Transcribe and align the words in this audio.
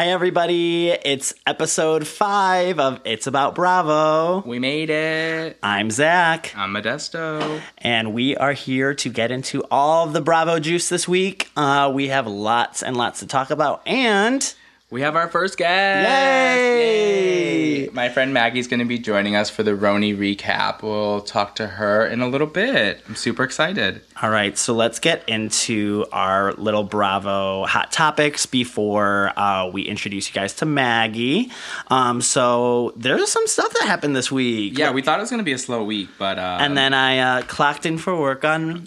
Hi, 0.00 0.06
everybody. 0.06 0.88
It's 0.88 1.34
episode 1.46 2.06
five 2.06 2.80
of 2.80 3.02
It's 3.04 3.26
About 3.26 3.54
Bravo. 3.54 4.40
We 4.48 4.58
made 4.58 4.88
it. 4.88 5.58
I'm 5.62 5.90
Zach, 5.90 6.54
I'm 6.56 6.72
Modesto. 6.72 7.60
and 7.76 8.14
we 8.14 8.34
are 8.34 8.54
here 8.54 8.94
to 8.94 9.10
get 9.10 9.30
into 9.30 9.62
all 9.70 10.06
of 10.06 10.14
the 10.14 10.22
Bravo 10.22 10.58
juice 10.58 10.88
this 10.88 11.06
week. 11.06 11.50
Uh, 11.54 11.92
we 11.94 12.08
have 12.08 12.26
lots 12.26 12.82
and 12.82 12.96
lots 12.96 13.20
to 13.20 13.26
talk 13.26 13.50
about, 13.50 13.86
and 13.86 14.54
We 14.90 15.02
have 15.02 15.14
our 15.14 15.28
first 15.28 15.56
guest. 15.56 16.08
Yay! 16.08 17.82
Yay! 17.82 17.88
My 17.92 18.08
friend 18.08 18.34
Maggie's 18.34 18.66
going 18.66 18.80
to 18.80 18.86
be 18.86 18.98
joining 18.98 19.36
us 19.36 19.48
for 19.48 19.62
the 19.62 19.70
Roni 19.70 20.16
recap. 20.16 20.82
We'll 20.82 21.20
talk 21.20 21.54
to 21.56 21.66
her 21.68 22.04
in 22.08 22.20
a 22.20 22.26
little 22.26 22.48
bit. 22.48 23.00
I'm 23.06 23.14
super 23.14 23.44
excited. 23.44 24.00
all 24.20 24.30
right, 24.30 24.58
so 24.58 24.74
let's 24.74 24.98
get 24.98 25.22
into 25.28 26.06
our 26.10 26.54
little 26.54 26.82
Bravo 26.82 27.66
hot 27.66 27.92
topics 27.92 28.46
before 28.46 29.32
uh, 29.36 29.70
we 29.72 29.82
introduce 29.82 30.28
you 30.28 30.34
guys 30.34 30.54
to 30.54 30.66
Maggie. 30.66 31.52
Um, 31.86 32.20
so 32.20 32.92
there's 32.96 33.30
some 33.30 33.46
stuff 33.46 33.72
that 33.74 33.82
happened 33.86 34.16
this 34.16 34.32
week. 34.32 34.76
Yeah, 34.76 34.90
we 34.90 35.02
thought 35.02 35.20
it 35.20 35.22
was 35.22 35.30
going 35.30 35.38
to 35.38 35.44
be 35.44 35.52
a 35.52 35.58
slow 35.58 35.84
week, 35.84 36.08
but 36.18 36.36
uh, 36.36 36.58
and 36.60 36.76
then 36.76 36.94
I 36.94 37.18
uh, 37.18 37.42
clocked 37.42 37.86
in 37.86 37.96
for 37.96 38.18
work 38.18 38.44
on 38.44 38.84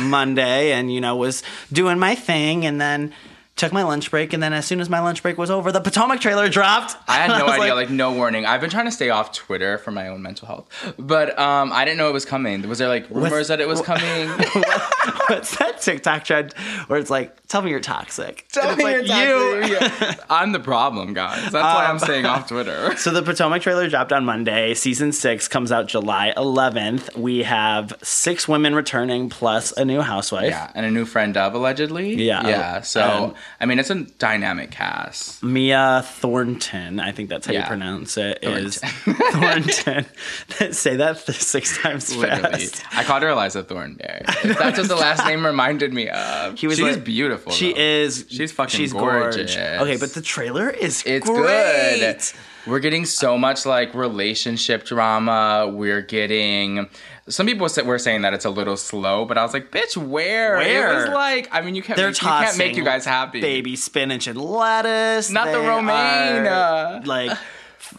Monday, 0.00 0.72
and 0.72 0.92
you 0.92 1.00
know 1.00 1.14
was 1.14 1.44
doing 1.72 2.00
my 2.00 2.16
thing, 2.16 2.66
and 2.66 2.80
then 2.80 3.12
took 3.56 3.72
my 3.72 3.82
lunch 3.82 4.10
break, 4.10 4.32
and 4.34 4.42
then 4.42 4.52
as 4.52 4.66
soon 4.66 4.80
as 4.80 4.88
my 4.90 5.00
lunch 5.00 5.22
break 5.22 5.38
was 5.38 5.50
over, 5.50 5.72
the 5.72 5.80
Potomac 5.80 6.20
trailer 6.20 6.48
dropped. 6.48 6.94
I 7.08 7.14
had 7.16 7.28
no 7.38 7.44
was 7.46 7.58
idea, 7.58 7.74
like, 7.74 7.88
no 7.90 8.12
warning. 8.12 8.44
I've 8.46 8.60
been 8.60 8.68
trying 8.70 8.84
to 8.84 8.90
stay 8.92 9.08
off 9.10 9.32
Twitter 9.32 9.78
for 9.78 9.90
my 9.90 10.08
own 10.08 10.20
mental 10.22 10.46
health, 10.46 10.94
but 10.98 11.38
um, 11.38 11.72
I 11.72 11.84
didn't 11.84 11.96
know 11.98 12.08
it 12.08 12.12
was 12.12 12.24
coming. 12.26 12.68
Was 12.68 12.78
there 12.78 12.88
like 12.88 13.08
rumors 13.10 13.48
that 13.48 13.60
it 13.60 13.66
was 13.68 13.80
coming? 13.80 14.28
what's 15.28 15.56
that 15.58 15.80
TikTok 15.80 16.24
trend 16.24 16.52
where 16.88 16.98
it's 16.98 17.10
like, 17.10 17.46
"Tell 17.48 17.62
me 17.62 17.70
you're 17.70 17.80
toxic." 17.80 18.46
Tell 18.52 18.68
it's 18.70 18.78
me 18.78 18.84
like, 18.84 19.06
you're 19.06 19.62
you. 19.62 19.76
Yeah. 19.76 20.14
I'm 20.30 20.52
the 20.52 20.60
problem, 20.60 21.14
guys. 21.14 21.42
That's 21.44 21.54
why 21.54 21.84
I'm 21.86 21.92
Um, 21.92 21.98
staying 21.98 22.26
off 22.26 22.48
Twitter. 22.48 22.96
So 22.96 23.10
the 23.10 23.22
Potomac 23.22 23.62
trailer 23.62 23.88
dropped 23.88 24.12
on 24.12 24.24
Monday. 24.24 24.74
Season 24.74 25.12
six 25.12 25.48
comes 25.48 25.72
out 25.72 25.86
July 25.88 26.32
11th. 26.36 27.16
We 27.16 27.42
have 27.42 27.94
six 28.02 28.46
women 28.46 28.74
returning 28.74 29.28
plus 29.30 29.72
a 29.72 29.84
new 29.84 30.00
housewife. 30.02 30.50
Yeah, 30.50 30.70
and 30.74 30.84
a 30.86 30.90
new 30.90 31.04
friend 31.04 31.36
of 31.36 31.54
allegedly. 31.54 32.14
Yeah. 32.22 32.46
yeah. 32.46 32.80
So 32.82 33.02
Um, 33.02 33.34
I 33.60 33.66
mean, 33.66 33.78
it's 33.78 33.90
a 33.90 34.02
dynamic 34.18 34.70
cast. 34.70 35.42
Mia 35.42 36.02
Thornton, 36.04 37.00
I 37.00 37.12
think 37.12 37.28
that's 37.30 37.46
how 37.46 37.52
you 37.54 37.62
pronounce 37.62 38.16
it, 38.18 38.38
is 38.42 38.76
Thornton. 38.78 40.06
Say 40.72 40.96
that 40.96 41.18
six 41.20 41.78
times 41.78 42.14
Literally, 42.14 42.66
fast. 42.66 42.84
I 42.94 43.04
called 43.04 43.22
her 43.22 43.30
Eliza 43.30 43.62
Thornberry. 43.62 44.22
That's 44.44 44.78
what 44.78 44.88
the 44.88 44.96
last 44.96 45.24
name 45.26 45.44
reminded 45.46 45.92
me 45.92 46.08
of. 46.08 46.58
He 46.58 46.66
was 46.66 46.76
She's 46.76 46.96
like- 46.96 47.04
beautiful. 47.04 47.52
She 47.52 47.72
though. 47.72 47.80
is. 47.80 48.26
She's 48.28 48.52
fucking 48.52 48.76
she's 48.78 48.92
gorgeous. 48.92 49.54
gorge. 49.56 49.80
Okay, 49.82 49.96
but 49.96 50.12
the 50.14 50.22
trailer 50.22 50.68
is 50.70 51.02
It's 51.06 51.26
great. 51.26 51.98
good. 52.00 52.20
We're 52.66 52.80
getting 52.80 53.04
so 53.04 53.38
much 53.38 53.64
like 53.64 53.94
relationship 53.94 54.84
drama. 54.84 55.70
We're 55.72 56.02
getting. 56.02 56.88
Some 57.28 57.46
people 57.46 57.68
were 57.84 57.98
saying 57.98 58.22
that 58.22 58.34
it's 58.34 58.44
a 58.44 58.50
little 58.50 58.76
slow, 58.76 59.24
but 59.24 59.36
I 59.36 59.42
was 59.42 59.52
like, 59.52 59.72
"Bitch, 59.72 59.96
where? 59.96 60.56
Where? 60.58 60.92
It 60.92 60.94
was 60.94 61.08
like, 61.08 61.48
I 61.52 61.60
mean, 61.60 61.74
you 61.74 61.82
can't. 61.82 61.96
They're 61.96 62.08
Make, 62.08 62.22
you 62.22 62.28
can't 62.28 62.58
make 62.58 62.76
you 62.76 62.84
guys 62.84 63.04
happy. 63.04 63.40
Baby 63.40 63.74
spinach 63.74 64.26
and 64.28 64.40
lettuce. 64.40 65.30
Not 65.30 65.46
the 65.46 65.58
They 65.60 65.66
romaine. 65.66 66.46
are, 66.46 67.00
like 67.04 67.36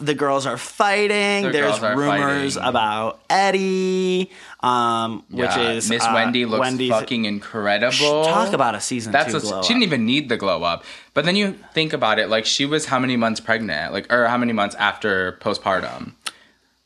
the 0.00 0.14
girls 0.14 0.46
are 0.46 0.56
fighting. 0.56 1.44
The 1.44 1.50
There's 1.50 1.82
are 1.82 1.96
rumors 1.96 2.54
fighting. 2.54 2.68
about 2.68 3.20
Eddie, 3.28 4.30
um, 4.60 5.24
which 5.30 5.50
Yeah, 5.56 5.70
is 5.72 5.88
Miss 5.90 6.04
uh, 6.04 6.12
Wendy 6.14 6.44
looks 6.46 6.60
Wendy's- 6.60 6.90
fucking 6.90 7.24
incredible. 7.24 8.24
Talk 8.24 8.52
about 8.52 8.74
a 8.74 8.80
season 8.80 9.12
That's 9.12 9.32
two 9.32 9.40
glow 9.40 9.62
she 9.62 9.68
didn't 9.74 9.82
even 9.84 10.06
need 10.06 10.28
the 10.28 10.36
glow 10.36 10.62
up. 10.62 10.84
But 11.14 11.24
then 11.24 11.36
you 11.36 11.58
think 11.74 11.92
about 11.92 12.18
it, 12.18 12.28
like 12.28 12.46
she 12.46 12.64
was 12.64 12.86
how 12.86 12.98
many 12.98 13.16
months 13.16 13.40
pregnant, 13.40 13.92
like 13.92 14.12
or 14.12 14.26
how 14.26 14.36
many 14.38 14.52
months 14.52 14.74
after 14.76 15.32
postpartum? 15.40 16.12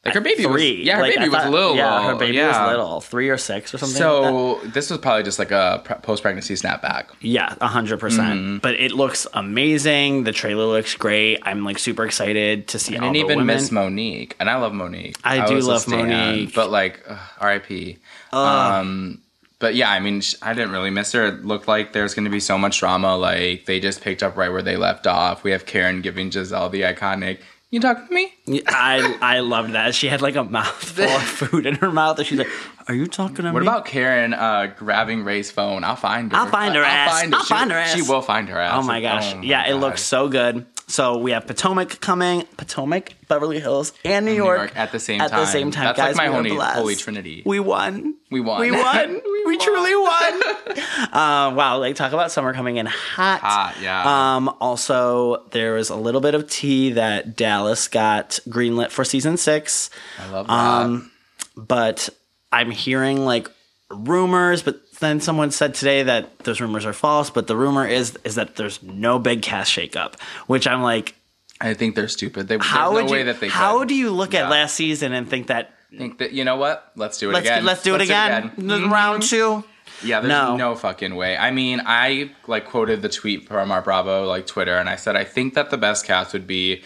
Like 0.04 0.14
her 0.14 0.20
baby 0.20 0.42
Three. 0.42 0.78
was 0.78 0.86
yeah, 0.86 0.96
her 0.96 1.02
Like, 1.02 1.14
baby 1.14 1.26
I 1.26 1.28
was 1.28 1.36
thought- 1.42 1.50
little. 1.52 1.76
Yeah, 1.76 2.06
her 2.06 2.16
baby 2.16 2.36
yeah. 2.36 2.48
was 2.64 2.70
little, 2.72 3.00
three 3.00 3.28
or 3.28 3.38
six 3.38 3.72
or 3.72 3.78
something. 3.78 4.02
like. 4.02 4.60
So 4.60 4.60
this 4.66 4.90
was 4.90 4.98
probably 4.98 5.22
just 5.22 5.38
like 5.38 5.52
a 5.52 5.80
pre- 5.84 5.94
post 5.96 6.22
pregnancy 6.22 6.54
snapback. 6.54 7.04
Yeah, 7.20 7.54
a 7.60 7.68
hundred 7.68 7.96
Mm-hmm. 8.00 8.06
percent. 8.06 8.62
But 8.62 8.74
it 8.80 8.90
looks 8.90 9.28
amazing. 9.32 10.24
The 10.24 10.32
trailer 10.32 10.64
looks 10.64 10.96
great. 10.96 11.38
I'm 11.44 11.64
like 11.64 11.78
super 11.78 12.04
excited 12.04 12.66
to 12.68 12.80
see 12.80 12.96
I 12.96 12.98
all 12.98 13.12
didn't 13.12 13.16
even 13.24 13.38
women. 13.38 13.46
miss 13.54 13.70
Monique, 13.70 14.34
and 14.40 14.50
I 14.50 14.56
love 14.56 14.72
Monique. 14.74 15.18
I 15.22 15.46
do 15.46 15.60
love 15.60 15.82
stan, 15.82 16.08
Monique. 16.08 16.52
but 16.54 16.68
like 16.70 17.00
ugh, 17.08 17.18
R.I.P. 17.40 17.98
Um, 18.32 19.20
but 19.60 19.76
yeah, 19.76 19.90
I 19.90 20.00
mean, 20.00 20.20
I 20.42 20.54
didn't 20.54 20.72
really 20.72 20.90
miss 20.90 21.12
her. 21.12 21.26
It 21.26 21.44
looked 21.44 21.68
like 21.68 21.92
there's 21.92 22.14
going 22.14 22.24
to 22.24 22.30
be 22.30 22.40
so 22.40 22.58
much 22.58 22.80
drama. 22.80 23.16
Like 23.16 23.66
they 23.66 23.78
just 23.78 24.00
picked 24.00 24.22
up 24.24 24.36
right 24.36 24.50
where 24.50 24.62
they 24.62 24.76
left 24.76 25.06
off. 25.06 25.44
We 25.44 25.52
have 25.52 25.64
Karen 25.66 26.00
giving 26.00 26.30
Gizelle 26.30 26.70
the 26.72 26.82
iconic. 26.82 27.38
You 27.72 27.80
talking 27.80 28.06
to 28.06 28.12
me? 28.12 28.62
I 28.68 29.16
I 29.22 29.40
loved 29.40 29.72
that. 29.72 29.94
She 29.94 30.06
had 30.06 30.20
like 30.20 30.36
a 30.36 30.44
mouthful 30.44 31.04
of 31.04 31.22
food 31.38 31.64
in 31.64 31.76
her 31.76 31.90
mouth, 31.90 32.18
and 32.18 32.26
she's 32.28 32.38
like, 32.38 32.50
"Are 32.86 32.94
you 32.94 33.06
talking 33.06 33.36
to 33.36 33.42
What 33.44 33.48
me?" 33.48 33.52
What 33.54 33.62
about 33.62 33.86
Karen 33.86 34.34
uh, 34.34 34.74
grabbing 34.76 35.24
Ray's 35.24 35.50
phone? 35.50 35.82
I'll 35.82 35.96
find 35.96 36.30
her. 36.30 36.36
I'll 36.36 36.48
find 36.48 36.74
her 36.74 36.84
ass. 36.84 37.24
I'll 37.32 37.42
She- 37.42 37.48
find 37.54 37.72
her 37.72 37.78
ass. 37.78 37.94
She 37.94 38.02
will 38.02 38.20
find 38.20 38.50
her 38.50 38.58
ass. 38.58 38.74
Oh 38.76 38.86
my 38.86 39.00
gosh! 39.00 39.32
Oh 39.32 39.38
my 39.38 39.44
yeah, 39.44 39.70
it 39.70 39.76
looks 39.76 40.02
so 40.02 40.28
good. 40.28 40.66
So 40.92 41.16
we 41.16 41.30
have 41.30 41.46
Potomac 41.46 42.00
coming, 42.02 42.42
Potomac, 42.58 43.14
Beverly 43.26 43.58
Hills, 43.58 43.94
and 44.04 44.26
New 44.26 44.32
New 44.32 44.36
York, 44.36 44.58
York 44.58 44.76
at 44.76 44.92
the 44.92 44.98
same 45.00 45.22
At 45.22 45.30
the 45.30 45.38
time. 45.38 45.46
same 45.46 45.70
time, 45.70 45.84
That's 45.86 45.96
guys. 45.96 46.16
like 46.18 46.30
my 46.30 46.36
holy, 46.36 46.54
holy 46.54 46.96
trinity. 46.96 47.42
We 47.46 47.60
won. 47.60 48.16
We 48.30 48.42
won. 48.42 48.60
We 48.60 48.72
won. 48.72 49.22
We 49.32 49.44
we, 49.46 49.56
won. 49.56 49.64
truly 49.66 49.96
won. 49.96 50.42
uh, 51.12 51.54
wow! 51.54 51.78
Like 51.78 51.96
talk 51.96 52.12
about 52.12 52.30
summer 52.30 52.52
coming 52.52 52.76
in 52.76 52.84
hot. 52.84 53.40
Hot, 53.40 53.74
yeah. 53.80 54.36
Um. 54.36 54.54
Also, 54.60 55.46
there 55.52 55.72
was 55.72 55.88
a 55.88 55.96
little 55.96 56.20
bit 56.20 56.34
of 56.34 56.48
tea 56.50 56.92
that 56.92 57.36
Dallas 57.36 57.88
got 57.88 58.38
greenlit 58.46 58.90
for 58.90 59.02
season 59.02 59.38
six. 59.38 59.88
I 60.20 60.28
love 60.30 60.46
that. 60.46 60.52
Um, 60.52 61.10
but 61.56 62.10
I'm 62.52 62.70
hearing 62.70 63.24
like 63.24 63.48
rumors, 63.90 64.62
but 64.62 64.78
then 65.02 65.20
someone 65.20 65.50
said 65.50 65.74
today 65.74 66.02
that 66.04 66.38
those 66.40 66.60
rumors 66.60 66.86
are 66.86 66.92
false. 66.94 67.28
But 67.30 67.46
the 67.46 67.56
rumor 67.56 67.86
is 67.86 68.16
is 68.24 68.36
that 68.36 68.56
there's 68.56 68.82
no 68.82 69.18
big 69.18 69.42
cast 69.42 69.70
shakeup, 69.76 70.18
which 70.46 70.66
I'm 70.66 70.82
like, 70.82 71.14
I 71.60 71.74
think 71.74 71.94
they're 71.94 72.08
stupid. 72.08 72.48
They, 72.48 72.56
how 72.58 72.92
no 72.92 73.04
way 73.04 73.24
that 73.24 73.40
they 73.40 73.48
how 73.48 73.80
could. 73.80 73.88
do 73.88 73.94
you 73.94 74.10
look 74.10 74.32
Yeah. 74.32 74.44
at 74.44 74.50
last 74.50 74.74
season 74.74 75.12
and 75.12 75.28
think 75.28 75.48
that 75.48 75.74
think 75.96 76.18
that 76.18 76.32
you 76.32 76.44
know 76.44 76.56
what? 76.56 76.90
Let's 76.96 77.18
do 77.18 77.28
it 77.30 77.34
let's 77.34 77.46
again. 77.46 77.64
let's 77.64 77.82
do 77.82 77.94
it 77.94 78.00
again? 78.00 78.50
Mhm. 78.56 78.90
Round 78.90 79.22
two. 79.22 79.62
Yeah, 80.02 80.20
there's 80.20 80.30
No. 80.30 80.56
no. 80.56 80.74
fucking 80.74 81.14
way. 81.14 81.36
I 81.36 81.50
mean, 81.52 81.82
I 81.84 82.30
like 82.46 82.66
quoted 82.66 83.02
the 83.02 83.08
tweet 83.08 83.46
from 83.46 83.70
our 83.70 83.82
Bravo 83.82 84.26
like 84.26 84.46
Twitter, 84.46 84.76
and 84.78 84.88
I 84.88 84.96
said 84.96 85.14
I 85.16 85.24
think 85.24 85.54
that 85.54 85.70
the 85.70 85.76
best 85.76 86.06
cast 86.06 86.32
would 86.32 86.46
be 86.46 86.82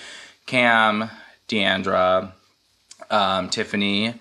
Cam, 0.46 1.10
D'Andra, 1.48 2.32
um, 3.10 3.48
Tiffany, 3.48 4.14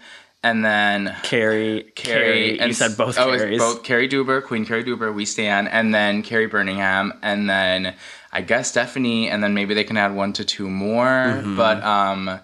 and 0.45 0.63
then 0.63 1.15
Carrie, 1.23 1.91
Carrie, 1.95 2.59
and 2.59 2.67
you 2.67 2.73
said 2.75 2.95
both 2.95 3.17
oh, 3.17 3.35
Carries. 3.35 3.57
both 3.57 3.81
Cary 3.81 4.07
Deuber, 4.07 4.41
Queen 4.41 4.63
Cary 4.63 4.83
Deuber, 4.83 5.11
we 5.11 5.25
stand, 5.25 5.67
and 5.69 5.93
then 5.93 6.21
Kary 6.21 6.47
Brittingham, 6.47 7.17
and 7.23 7.49
then 7.49 7.95
I 8.31 8.41
guess 8.41 8.69
Stephanie, 8.69 9.27
and 9.27 9.43
then 9.43 9.55
maybe 9.55 9.73
they 9.73 9.83
can 9.83 9.97
add 9.97 10.13
one 10.13 10.33
to 10.33 10.45
two 10.45 10.69
more. 10.69 11.41
But 11.57 11.83
um, 11.83 12.39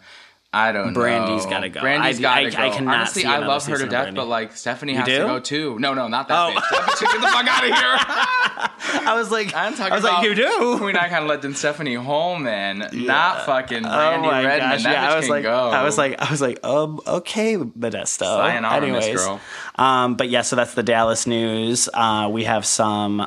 I 0.53 0.73
don't. 0.73 0.93
Brandi's 0.93 1.45
know. 1.45 1.49
gotta 1.49 1.69
go. 1.69 1.79
Brandi's 1.79 2.19
I- 2.19 2.21
gotta 2.21 2.47
I- 2.47 2.49
go. 2.49 2.57
I 2.57 2.69
cannot 2.71 2.95
Honestly, 2.95 3.21
see 3.21 3.27
I 3.27 3.37
love 3.37 3.65
her 3.67 3.77
to 3.77 3.87
death, 3.87 4.09
Brandi. 4.09 4.15
but 4.15 4.27
like 4.27 4.51
Stephanie 4.55 4.93
has 4.95 5.05
do? 5.05 5.19
to 5.19 5.23
go 5.25 5.39
too. 5.39 5.79
No, 5.79 5.93
no, 5.93 6.09
not 6.09 6.27
that 6.27 6.37
Oh. 6.37 6.51
bitch. 6.51 6.69
That 6.69 6.99
get 6.99 7.21
the 7.21 7.27
fuck 7.27 7.47
out 7.47 7.63
of 7.63 7.69
here. 7.69 9.01
I 9.07 9.13
was 9.15 9.31
like, 9.31 9.55
I'm 9.55 9.73
talking 9.75 9.93
I 9.93 9.95
was 9.95 10.03
about 10.03 10.17
like, 10.19 10.27
you 10.27 10.35
do. 10.35 10.77
Queen 10.79 10.97
Icon 10.97 11.25
Legend 11.27 11.57
Stephanie 11.57 11.95
Hollman, 11.95 12.89
not 13.05 13.45
fucking 13.45 13.85
Oh 13.85 13.89
Brandi 13.89 14.21
my 14.23 14.43
Redmond. 14.43 14.71
gosh! 14.71 14.83
That 14.83 14.91
Yeah, 14.91 15.05
bitch 15.07 15.11
I 15.11 15.15
was 15.15 15.25
can 15.25 15.31
like, 15.35 15.43
go. 15.43 15.69
I 15.69 15.83
was 15.83 15.97
like, 15.97 16.21
I 16.21 16.29
was 16.29 16.41
like, 16.41 16.59
um, 16.65 16.99
okay, 17.07 17.55
Modesto. 17.55 18.25
Sayonara, 18.25 18.75
Anyways, 18.75 19.27
um, 19.77 20.15
but 20.15 20.27
yeah, 20.29 20.41
so 20.41 20.57
that's 20.57 20.73
the 20.73 20.83
Dallas 20.83 21.25
news. 21.25 21.87
Uh, 21.93 22.27
we 22.29 22.43
have 22.43 22.65
some 22.65 23.25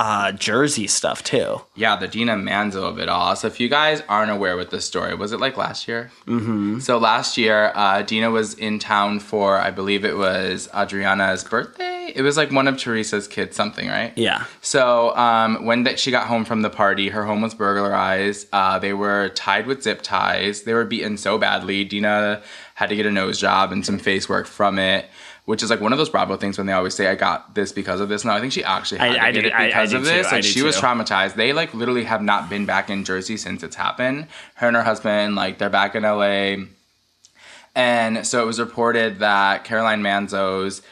uh, 0.00 0.32
Jersey 0.32 0.86
stuff 0.86 1.22
too. 1.22 1.60
Yeah, 1.74 1.94
the 1.94 2.08
Dina 2.08 2.34
Manzo 2.34 2.84
of 2.84 2.98
it 2.98 3.10
all. 3.10 3.36
So 3.36 3.48
if 3.48 3.60
you 3.60 3.68
guys 3.68 4.02
aren't 4.08 4.30
aware 4.30 4.56
with 4.56 4.70
this 4.70 4.86
story, 4.86 5.14
was 5.14 5.30
it 5.30 5.40
like 5.40 5.58
last 5.58 5.86
year? 5.86 6.10
Mm-hmm. 6.26 6.78
So 6.78 6.96
last 6.96 7.36
year, 7.36 7.70
uh, 7.74 8.00
Dina 8.00 8.30
was 8.30 8.54
in 8.54 8.78
town 8.78 9.20
for, 9.20 9.58
I 9.58 9.70
believe 9.70 10.06
it 10.06 10.16
was 10.16 10.68
Audriana's 10.72 11.44
birthday. 11.44 12.12
It 12.14 12.22
was 12.22 12.38
like 12.38 12.50
one 12.50 12.66
of 12.66 12.76
Teresa's 12.76 13.28
kids, 13.28 13.54
something, 13.54 13.88
right? 13.88 14.16
Yeah, 14.16 14.46
So 14.62 15.14
um, 15.16 15.66
when 15.66 15.82
that 15.82 16.00
she 16.00 16.10
got 16.10 16.28
home 16.28 16.46
from 16.46 16.62
the 16.62 16.70
party, 16.70 17.10
her 17.10 17.26
home 17.26 17.42
was 17.42 17.52
burglarized. 17.52 18.48
Uh, 18.54 18.78
they 18.78 18.94
were 18.94 19.28
tied 19.34 19.66
with 19.66 19.82
zip 19.82 20.00
ties. 20.00 20.62
They 20.62 20.72
were 20.72 20.86
beaten 20.86 21.18
so 21.18 21.36
badly. 21.36 21.84
Dina 21.84 22.42
had 22.74 22.88
to 22.88 22.96
get 22.96 23.04
a 23.04 23.10
nose 23.10 23.38
job 23.38 23.70
and 23.70 23.84
some 23.84 23.98
face 23.98 24.30
work 24.30 24.46
from 24.46 24.78
it. 24.78 25.04
Which 25.50 25.64
is 25.64 25.70
like 25.70 25.80
one 25.80 25.90
of 25.92 25.98
those 25.98 26.08
Bravo 26.08 26.36
things 26.36 26.58
when 26.58 26.68
they 26.68 26.72
always 26.72 26.94
say, 26.94 27.08
"I 27.08 27.16
got 27.16 27.56
this 27.56 27.72
because 27.72 27.98
of 27.98 28.08
this." 28.08 28.24
No, 28.24 28.30
I 28.32 28.40
think 28.40 28.52
she 28.52 28.62
actually 28.62 28.98
had 28.98 29.16
I- 29.16 29.26
I 29.26 29.30
did- 29.32 29.46
it 29.46 29.52
I- 29.52 29.64
I 29.64 29.66
because 29.66 29.90
did 29.90 29.96
of 29.96 30.02
too. 30.04 30.10
this. 30.10 30.26
I 30.28 30.36
Like 30.36 30.44
she 30.44 30.62
was 30.62 30.76
traumatized. 30.76 31.34
They 31.34 31.52
like 31.52 31.74
literally 31.74 32.04
have 32.04 32.22
not 32.22 32.48
been 32.48 32.66
back 32.66 32.88
in 32.88 33.04
Jersey 33.04 33.36
since 33.36 33.64
it's 33.64 33.74
happened. 33.74 34.28
Her 34.54 34.68
and 34.68 34.76
her 34.76 34.84
husband, 34.84 35.34
like 35.34 35.58
they're 35.58 35.68
back 35.68 35.96
in 35.96 36.04
LA. 36.04 36.66
And 37.74 38.26
so 38.26 38.42
it 38.42 38.46
was 38.46 38.58
reported 38.60 39.20
that 39.20 39.64
Caroline 39.64 40.02
Manzo's 40.02 40.82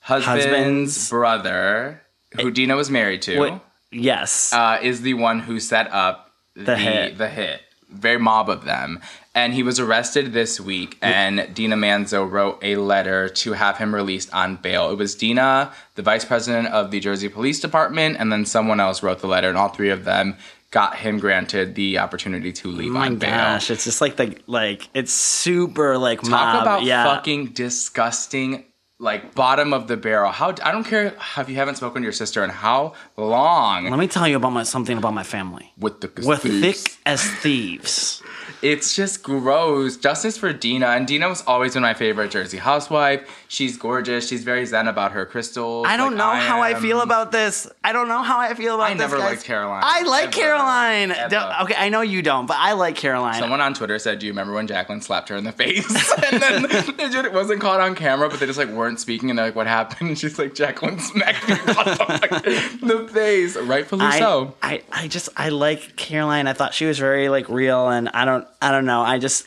husband's, 0.00 0.44
Husband's- 0.44 1.10
brother, 1.10 2.02
who 2.40 2.50
Dina 2.50 2.76
was 2.76 2.90
married 2.90 3.22
to, 3.22 3.38
Wait, 3.38 3.52
yes, 3.90 4.52
uh, 4.52 4.78
is 4.82 5.02
the 5.02 5.14
one 5.14 5.40
who 5.40 5.58
set 5.60 5.92
up 5.92 6.30
the, 6.54 6.76
hit. 6.76 7.18
The 7.18 7.28
hit. 7.28 7.62
Very 7.90 8.18
mob 8.18 8.50
of 8.50 8.64
them. 8.64 9.00
And 9.34 9.54
he 9.54 9.62
was 9.62 9.78
arrested 9.78 10.32
this 10.32 10.58
week, 10.60 10.98
and 11.00 11.48
Dina 11.54 11.76
Manzo 11.76 12.28
wrote 12.28 12.58
a 12.60 12.74
letter 12.76 13.28
to 13.28 13.52
have 13.52 13.76
him 13.78 13.94
released 13.94 14.32
on 14.34 14.56
bail. 14.56 14.90
It 14.90 14.96
was 14.98 15.14
Dina, 15.14 15.72
the 15.94 16.02
vice 16.02 16.24
president 16.24 16.68
of 16.68 16.90
the 16.90 16.98
Jersey 16.98 17.28
Police 17.28 17.60
Department, 17.60 18.16
and 18.18 18.32
then 18.32 18.44
someone 18.46 18.80
else 18.80 19.00
wrote 19.02 19.20
the 19.20 19.28
letter, 19.28 19.48
and 19.48 19.56
all 19.56 19.68
three 19.68 19.90
of 19.90 20.04
them 20.04 20.36
got 20.72 20.96
him 20.96 21.18
granted 21.18 21.76
the 21.76 21.98
opportunity 21.98 22.52
to 22.52 22.68
leave 22.68 22.90
Oh 22.90 22.94
my 22.94 23.06
on 23.06 23.16
bail. 23.16 23.30
gosh, 23.30 23.70
it's 23.70 23.84
just 23.84 24.00
like 24.00 24.16
the 24.16 24.36
like 24.46 24.88
it's 24.92 25.12
super 25.12 25.96
like 25.98 26.20
Talk 26.22 26.30
mob. 26.30 26.62
about 26.62 26.82
yeah. 26.82 27.04
fucking 27.04 27.48
disgusting, 27.52 28.64
like 28.98 29.34
bottom 29.34 29.72
of 29.72 29.86
the 29.88 29.96
barrel. 29.96 30.32
How 30.32 30.48
I 30.62 30.72
don't 30.72 30.84
care 30.84 31.14
if 31.36 31.48
you 31.48 31.54
haven't 31.54 31.76
spoken 31.76 32.02
to 32.02 32.04
your 32.06 32.12
sister 32.12 32.42
in 32.42 32.50
how 32.50 32.94
long 33.16 33.88
Let 33.88 33.98
me 33.98 34.08
tell 34.08 34.26
you 34.26 34.36
about 34.36 34.50
my 34.52 34.62
something 34.64 34.98
about 34.98 35.14
my 35.14 35.22
family. 35.22 35.72
with 35.78 36.00
the 36.00 36.10
We're 36.26 36.36
thieves. 36.36 36.82
thick 36.82 36.96
as 37.06 37.22
thieves. 37.22 38.22
It's 38.60 38.96
just 38.96 39.22
gross. 39.22 39.96
Justice 39.96 40.36
for 40.36 40.52
Dina, 40.52 40.88
and 40.88 41.06
Dina 41.06 41.28
was 41.28 41.44
always 41.46 41.74
been 41.74 41.82
my 41.82 41.94
favorite 41.94 42.32
Jersey 42.32 42.56
housewife. 42.56 43.46
She's 43.50 43.78
gorgeous. 43.78 44.28
She's 44.28 44.44
very 44.44 44.66
zen 44.66 44.88
about 44.88 45.12
her 45.12 45.24
crystals. 45.24 45.86
I 45.88 45.96
don't 45.96 46.16
like 46.16 46.18
know 46.18 46.34
how 46.34 46.60
I 46.60 46.74
feel 46.74 47.00
about 47.00 47.32
this. 47.32 47.66
I 47.82 47.94
don't 47.94 48.06
know 48.06 48.22
how 48.22 48.38
I 48.38 48.52
feel 48.52 48.74
about 48.74 48.90
I 48.90 48.94
this. 48.94 49.00
I 49.00 49.04
never 49.04 49.16
guys. 49.16 49.30
liked 49.30 49.44
Caroline. 49.44 49.82
I 49.84 50.02
like 50.02 50.24
Ever. 50.24 50.32
Caroline. 50.32 51.10
Ever. 51.12 51.56
Okay, 51.62 51.74
I 51.74 51.88
know 51.88 52.02
you 52.02 52.20
don't, 52.20 52.44
but 52.44 52.58
I 52.58 52.74
like 52.74 52.94
Caroline. 52.96 53.40
Someone 53.40 53.62
on 53.62 53.72
Twitter 53.72 53.98
said, 53.98 54.18
"Do 54.18 54.26
you 54.26 54.32
remember 54.32 54.52
when 54.52 54.66
Jacqueline 54.66 55.00
slapped 55.00 55.30
her 55.30 55.36
in 55.36 55.44
the 55.44 55.52
face?" 55.52 55.88
and 56.30 56.42
then 56.42 56.64
it 56.66 57.24
it 57.24 57.32
wasn't 57.32 57.62
caught 57.62 57.80
on 57.80 57.94
camera, 57.94 58.28
but 58.28 58.38
they 58.38 58.44
just 58.44 58.58
like 58.58 58.68
weren't 58.68 59.00
speaking, 59.00 59.30
and 59.30 59.38
they're 59.38 59.46
like, 59.46 59.56
"What 59.56 59.66
happened?" 59.66 60.10
And 60.10 60.18
she's 60.18 60.38
like, 60.38 60.54
"Jacqueline 60.54 60.98
smacked 60.98 61.48
me 61.48 61.54
in 61.54 61.66
the 62.86 63.08
face, 63.10 63.56
rightfully 63.56 64.04
I, 64.04 64.18
so." 64.18 64.54
I, 64.62 64.82
I 64.92 65.08
just 65.08 65.30
I 65.38 65.48
like 65.48 65.96
Caroline. 65.96 66.46
I 66.46 66.52
thought 66.52 66.74
she 66.74 66.84
was 66.84 66.98
very 66.98 67.30
like 67.30 67.48
real, 67.48 67.88
and 67.88 68.10
I 68.10 68.26
don't 68.26 68.46
I 68.60 68.72
don't 68.72 68.84
know. 68.84 69.00
I 69.00 69.18
just 69.18 69.46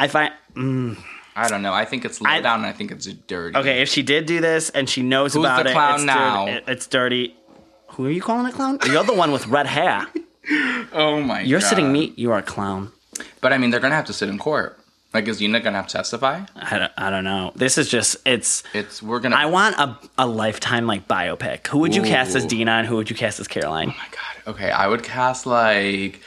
I 0.00 0.08
find 0.08 0.32
mm, 0.54 0.98
I 1.36 1.48
don't 1.48 1.62
know. 1.62 1.72
I 1.74 1.84
think 1.84 2.04
it's 2.04 2.20
low 2.20 2.30
I- 2.30 2.40
down, 2.40 2.60
and 2.60 2.66
I 2.66 2.72
think 2.72 2.90
it's 2.90 3.06
dirty. 3.06 3.56
okay 3.58 3.82
if 3.82 3.88
she 3.88 4.02
did 4.02 4.26
do 4.26 4.40
this 4.40 4.70
and 4.70 4.88
she 4.88 5.02
knows 5.02 5.34
Who's 5.34 5.44
about 5.44 5.64
the 5.64 5.70
it. 5.70 5.74
clown 5.74 5.94
it's 5.96 6.04
now? 6.04 6.46
Dirty, 6.46 6.56
it- 6.58 6.64
it's 6.68 6.86
dirty. 6.86 7.36
Who 7.90 8.06
are 8.06 8.10
you 8.10 8.20
calling 8.22 8.46
a 8.46 8.52
clown? 8.52 8.78
You're 8.86 9.04
the 9.04 9.14
one 9.14 9.32
with 9.32 9.46
red 9.46 9.66
hair. 9.66 10.06
Oh 10.92 11.20
my! 11.20 11.40
You're 11.40 11.58
God. 11.58 11.66
sitting 11.68 11.92
neat. 11.92 12.16
You 12.16 12.30
are 12.30 12.38
a 12.38 12.42
clown. 12.42 12.92
But 13.40 13.52
I 13.52 13.58
mean, 13.58 13.70
they're 13.70 13.80
gonna 13.80 13.96
have 13.96 14.04
to 14.06 14.12
sit 14.12 14.28
in 14.28 14.38
court. 14.38 14.78
Like, 15.12 15.26
is 15.26 15.38
Dina 15.38 15.58
gonna 15.58 15.76
have 15.78 15.88
to 15.88 15.92
testify? 15.94 16.42
I 16.54 16.78
don't, 16.78 16.92
I 16.96 17.10
don't 17.10 17.24
know. 17.24 17.50
This 17.56 17.76
is 17.78 17.88
just 17.88 18.16
it's. 18.24 18.62
It's 18.72 19.02
we're 19.02 19.18
gonna. 19.18 19.34
I 19.34 19.46
want 19.46 19.74
a, 19.76 19.98
a 20.16 20.26
lifetime 20.26 20.86
like 20.86 21.08
biopic. 21.08 21.66
Who 21.66 21.78
would 21.78 21.96
you 21.96 22.02
cast 22.02 22.36
as 22.36 22.46
Dina 22.46 22.70
and 22.70 22.86
who 22.86 22.94
would 22.94 23.10
you 23.10 23.16
cast 23.16 23.40
as 23.40 23.48
Caroline? 23.48 23.88
Oh 23.90 23.96
my 23.98 24.06
god. 24.12 24.54
Okay, 24.54 24.70
I 24.70 24.86
would 24.86 25.02
cast 25.02 25.46
like 25.46 26.20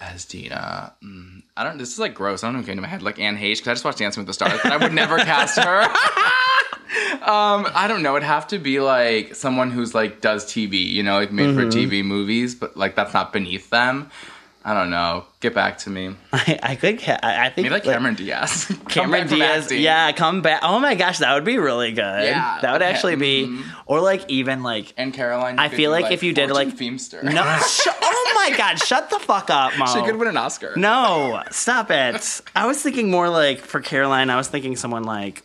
as 0.00 0.24
Dina. 0.24 0.92
Mm, 1.02 1.33
I 1.56 1.62
don't. 1.62 1.78
This 1.78 1.92
is 1.92 1.98
like 2.00 2.14
gross. 2.14 2.42
I 2.42 2.48
don't 2.48 2.54
know 2.54 2.58
what 2.60 2.66
came 2.66 2.76
to 2.76 2.82
my 2.82 2.88
head. 2.88 3.02
Like 3.02 3.20
Anne 3.20 3.36
Heche, 3.36 3.58
because 3.58 3.68
I 3.68 3.72
just 3.74 3.84
watched 3.84 3.98
Dancing 3.98 4.22
with 4.22 4.26
the 4.26 4.34
Stars, 4.34 4.58
but 4.62 4.72
I 4.72 4.76
would 4.76 4.92
never 4.92 5.18
cast 5.18 5.56
her. 5.58 5.82
um, 7.22 7.68
I 7.72 7.86
don't 7.86 8.02
know. 8.02 8.16
It'd 8.16 8.26
have 8.26 8.48
to 8.48 8.58
be 8.58 8.80
like 8.80 9.36
someone 9.36 9.70
who's 9.70 9.94
like 9.94 10.20
does 10.20 10.44
TV, 10.44 10.84
you 10.84 11.04
know, 11.04 11.14
like 11.14 11.30
made 11.30 11.54
for 11.54 11.64
TV 11.66 12.04
movies, 12.04 12.56
but 12.56 12.76
like 12.76 12.96
that's 12.96 13.14
not 13.14 13.32
beneath 13.32 13.70
them. 13.70 14.10
I 14.66 14.72
don't 14.72 14.88
know. 14.88 15.26
Get 15.40 15.52
back 15.54 15.76
to 15.78 15.90
me. 15.90 16.16
I, 16.32 16.58
I 16.62 16.76
could. 16.76 16.98
I, 17.06 17.46
I 17.46 17.50
think 17.50 17.64
Maybe 17.66 17.68
like 17.70 17.84
like, 17.84 17.94
Cameron 17.94 18.14
Diaz. 18.14 18.74
Cameron 18.88 19.26
Diaz, 19.28 19.70
yeah, 19.70 20.10
come 20.12 20.40
back. 20.40 20.60
Oh 20.62 20.80
my 20.80 20.94
gosh, 20.94 21.18
that 21.18 21.34
would 21.34 21.44
be 21.44 21.58
really 21.58 21.90
good. 21.92 22.24
Yeah, 22.24 22.60
that 22.62 22.72
would 22.72 22.80
okay, 22.80 22.90
actually 22.90 23.16
be, 23.16 23.46
mhm. 23.46 23.62
or 23.84 24.00
like 24.00 24.24
even 24.28 24.62
like 24.62 24.94
And 24.96 25.12
Caroline. 25.12 25.58
I 25.58 25.68
feel 25.68 25.90
do, 25.94 26.00
like 26.00 26.12
if 26.12 26.22
you 26.22 26.32
did, 26.32 26.50
like- 26.50 26.68
Feimster. 26.68 27.22
no. 27.22 27.42
sh- 27.68 27.88
oh 28.00 28.32
my 28.34 28.56
god, 28.56 28.78
shut 28.78 29.10
the 29.10 29.18
fuck 29.18 29.50
up, 29.50 29.76
Mo. 29.76 29.84
she 29.84 30.00
could 30.02 30.16
win 30.16 30.28
an 30.28 30.36
Oscar. 30.38 30.72
No, 30.76 31.42
stop 31.50 31.90
it. 31.90 32.40
I 32.56 32.66
was 32.66 32.80
thinking 32.82 33.10
more 33.10 33.28
like 33.28 33.58
for 33.58 33.80
Caroline. 33.80 34.30
I 34.30 34.36
was 34.36 34.48
thinking 34.48 34.76
someone 34.76 35.04
like 35.04 35.42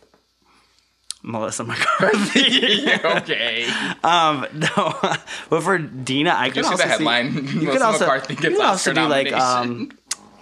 Melissa 1.22 1.64
McCarthy. 1.64 2.90
okay. 3.04 3.66
um, 4.02 4.46
no, 4.52 4.94
but 5.50 5.62
for 5.62 5.78
Dina, 5.78 6.30
I 6.36 6.50
can 6.50 6.62
could 6.62 6.64
see 6.64 6.70
also 6.70 6.82
the 6.82 6.88
headline. 6.88 7.32
See, 7.32 7.38
you 7.40 7.44
Melissa 7.66 7.72
could 7.72 7.82
also, 7.82 8.04
McCarthy 8.06 8.34
you 8.34 8.40
gets 8.40 8.54
could 8.56 8.64
also 8.64 8.92
do 8.94 9.06
like 9.06 9.32
um, 9.32 9.90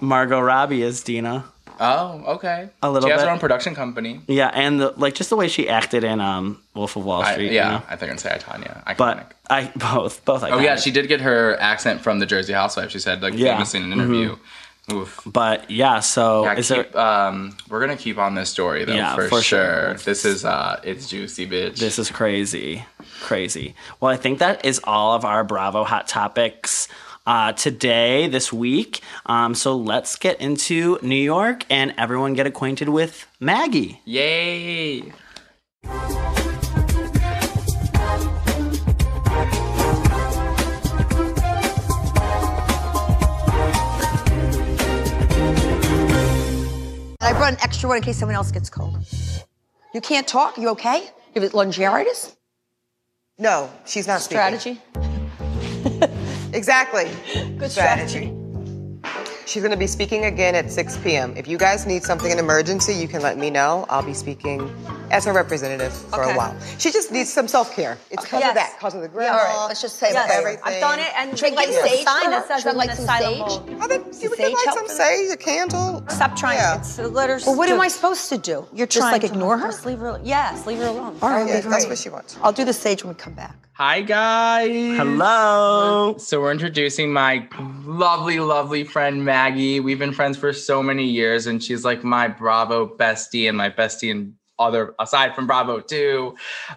Margot 0.00 0.40
Robbie 0.40 0.82
as 0.82 1.02
Dina. 1.02 1.44
Oh, 1.80 2.25
okay. 2.34 2.70
A 2.82 2.90
little 2.90 3.08
She 3.08 3.12
has 3.12 3.20
bit. 3.20 3.26
her 3.28 3.32
own 3.32 3.38
production 3.38 3.75
company. 3.75 4.20
Yeah, 4.26 4.48
and 4.52 4.80
the, 4.80 4.94
like 4.96 5.14
just 5.14 5.30
the 5.30 5.36
way 5.36 5.46
she 5.46 5.69
acted 5.69 6.02
in 6.02 6.20
um, 6.20 6.60
Wolf 6.75 6.96
of 6.96 7.04
Wall 7.04 7.22
I, 7.22 7.32
Street. 7.34 7.52
yeah, 7.52 7.66
you 7.66 7.78
know? 7.78 7.84
I 7.88 7.96
think 7.96 8.10
I'd 8.12 8.20
say 8.20 8.34
I, 8.34 8.38
Tanya. 8.38 8.82
Iconic. 8.86 8.96
but 8.96 9.32
I 9.48 9.72
both 9.76 10.25
both. 10.25 10.42
oh 10.44 10.58
yeah, 10.58 10.76
she 10.76 10.90
did 10.90 11.06
get 11.08 11.20
her 11.20 11.56
accent 11.60 12.00
from 12.00 12.19
the 12.19 12.26
Jersey 12.26 12.52
Housewife. 12.52 12.90
She 12.90 12.98
said 12.98 13.22
like 13.22 13.34
Yeah. 13.34 13.54
famously 13.54 13.80
in 13.80 13.86
an 13.86 13.92
interview. 13.92 14.36
Oof. 14.93 15.20
But 15.26 15.70
yeah, 15.70 16.00
so 16.00 16.44
Yeah, 16.44 16.55
is 16.55 16.69
keep, 16.69 16.93
there? 16.93 17.00
um, 17.00 17.56
we're 17.69 17.81
gonna 17.81 17.96
keep 17.96 18.19
on 18.19 18.35
this 18.35 18.49
story 18.50 18.85
though 18.85 18.94
Yeah, 18.94 19.14
for, 19.14 19.29
for 19.29 19.43
sure. 19.43 19.64
sure. 19.64 19.94
This 19.94 20.25
is 20.25 20.44
uh, 20.44 20.81
it's 20.82 21.08
juicy, 21.08 21.46
bitch. 21.46 21.76
This 21.76 21.99
is 21.99 22.11
crazy, 22.11 22.85
crazy. 23.20 23.75
Well, 24.00 24.12
I 24.12 24.17
think 24.17 24.38
that 24.38 24.64
is 24.64 24.81
all 24.85 25.14
of 25.14 25.25
our 25.25 25.44
Bravo 25.44 25.85
hot 25.85 26.08
topics. 26.08 26.88
Uh, 27.26 27.52
today, 27.52 28.26
this 28.26 28.50
week. 28.55 29.02
Um, 29.26 29.55
so 29.55 29.76
let's 29.76 30.17
get 30.17 30.40
into 30.40 30.99
New 31.02 31.14
York 31.14 31.67
and 31.69 31.93
everyone 31.99 32.32
get 32.32 32.46
acquainted 32.46 32.88
with 32.88 33.26
Maggie. 33.38 34.00
Yay! 34.06 35.12
I 47.28 47.32
brought 47.32 47.52
an 47.52 47.58
extra 47.60 47.90
one 47.90 47.98
in 47.98 48.02
case 48.02 48.16
someone 48.16 48.36
else 48.36 48.50
gets 48.50 48.70
cold. 48.70 48.96
You 49.92 50.00
can't 50.00 50.26
talk? 50.26 50.56
You 50.56 50.70
okay? 50.70 51.10
You 51.34 51.42
have 51.42 51.52
laryngitis? 51.52 52.34
No, 53.36 53.70
she's 53.84 54.06
not 54.06 54.22
speaking. 54.22 54.58
Strategy? 54.58 54.80
Exactly. 56.54 57.10
Good 57.58 57.70
Strategy. 57.70 58.38
She's 59.49 59.62
going 59.62 59.71
to 59.73 59.78
be 59.78 59.87
speaking 59.87 60.26
again 60.26 60.55
at 60.55 60.71
6 60.71 60.99
p.m. 60.99 61.35
If 61.35 61.49
you 61.49 61.57
guys 61.57 61.87
need 61.87 62.02
something 62.02 62.31
in 62.31 62.38
emergency, 62.38 62.93
you 62.93 63.09
can 63.09 63.23
let 63.23 63.38
me 63.38 63.49
know. 63.49 63.87
I'll 63.88 64.02
be 64.05 64.12
speaking 64.12 64.71
as 65.11 65.25
her 65.25 65.33
representative 65.33 65.90
for 65.90 66.23
Okay. 66.23 66.35
a 66.35 66.37
while. 66.37 66.55
She 66.78 66.90
just 66.90 67.11
needs 67.11 67.33
some 67.33 67.49
self 67.49 67.75
care. 67.75 67.97
It's 68.11 68.23
because 68.25 68.40
Yes. 68.40 68.50
of 68.50 68.55
that, 68.57 68.75
because 68.76 68.95
of 68.95 69.00
the 69.00 69.09
grandma. 69.09 69.37
Yeah, 69.38 69.40
all 69.49 69.61
right, 69.61 69.69
let's 69.69 69.81
just 69.81 69.97
say 69.97 70.11
because 70.11 70.28
that. 70.28 70.38
of 70.38 70.45
everything. 70.45 70.62
I've 70.67 70.81
done 70.81 70.99
it 70.99 71.12
and 71.17 71.35
Drink 71.35 71.57
like 71.57 71.71
Yeah. 71.71 71.83
sage 71.83 72.05
sign 72.05 72.25
for 72.25 72.31
that 72.31 72.43
her? 72.43 72.47
says 72.47 72.62
Drink 72.62 72.75
I'm 72.75 72.76
like 72.76 72.90
an 72.90 72.97
some 72.97 73.05
asylum 73.07 73.33
sage? 73.33 73.40
mold. 73.49 73.81
Oh, 73.83 73.88
then 73.88 74.00
you 74.21 74.28
would 74.28 74.37
Sage 74.38 74.38
get 74.38 74.52
like 74.52 74.64
help 74.67 74.78
some 74.81 74.87
for 74.88 74.93
sage, 74.95 75.33
a 75.33 75.37
candle. 75.38 76.05
Stop 76.11 76.37
trying. 76.37 76.59
Yeah. 76.59 76.76
It's 76.76 76.97
the 76.97 77.09
letters. 77.09 77.47
Well, 77.47 77.57
what 77.57 77.71
am 77.71 77.81
I 77.81 77.88
supposed 77.88 78.28
to 78.28 78.37
do? 78.37 78.67
You're 78.75 78.87
Just 78.87 78.99
trying 79.00 79.12
like 79.12 79.23
to 79.23 79.28
ignore 79.28 79.57
her? 79.57 79.69
Just 79.69 79.87
leave 79.87 79.99
her. 80.00 80.21
Yes, 80.23 80.67
leave 80.67 80.76
her 80.78 80.88
alone. 80.88 81.17
All 81.23 81.31
right, 81.31 81.49
Yeah, 81.49 81.55
leave 81.55 81.64
her 81.64 81.71
that's 81.71 81.85
alone. 81.85 81.90
what 81.93 81.99
she 81.99 82.11
wants. 82.11 82.37
I'll 82.43 82.52
do 82.52 82.67
the 82.67 82.75
sage 82.75 83.02
when 83.02 83.14
we 83.14 83.19
come 83.19 83.33
back. 83.33 83.57
Hi 83.78 84.00
guys. 84.00 84.97
Hello. 84.97 86.16
So 86.18 86.40
we're 86.40 86.50
introducing 86.50 87.12
my 87.12 87.47
lovely, 87.85 88.40
lovely 88.40 88.82
friend 88.82 89.25
Maggie. 89.25 89.78
We've 89.78 90.00
been 90.00 90.12
friends 90.12 90.37
for 90.37 90.52
so 90.52 90.82
many 90.82 91.04
years, 91.04 91.47
and 91.47 91.62
she's 91.62 91.85
like 91.85 92.02
my 92.02 92.26
Bravo 92.26 92.88
bestie 92.88 93.49
and 93.49 93.56
my 93.56 93.70
bestie 93.70 94.11
in 94.11 94.35
other 94.58 94.97
aside 94.99 95.37
from 95.37 95.47
Bravo 95.47 95.78
too. 95.78 96.35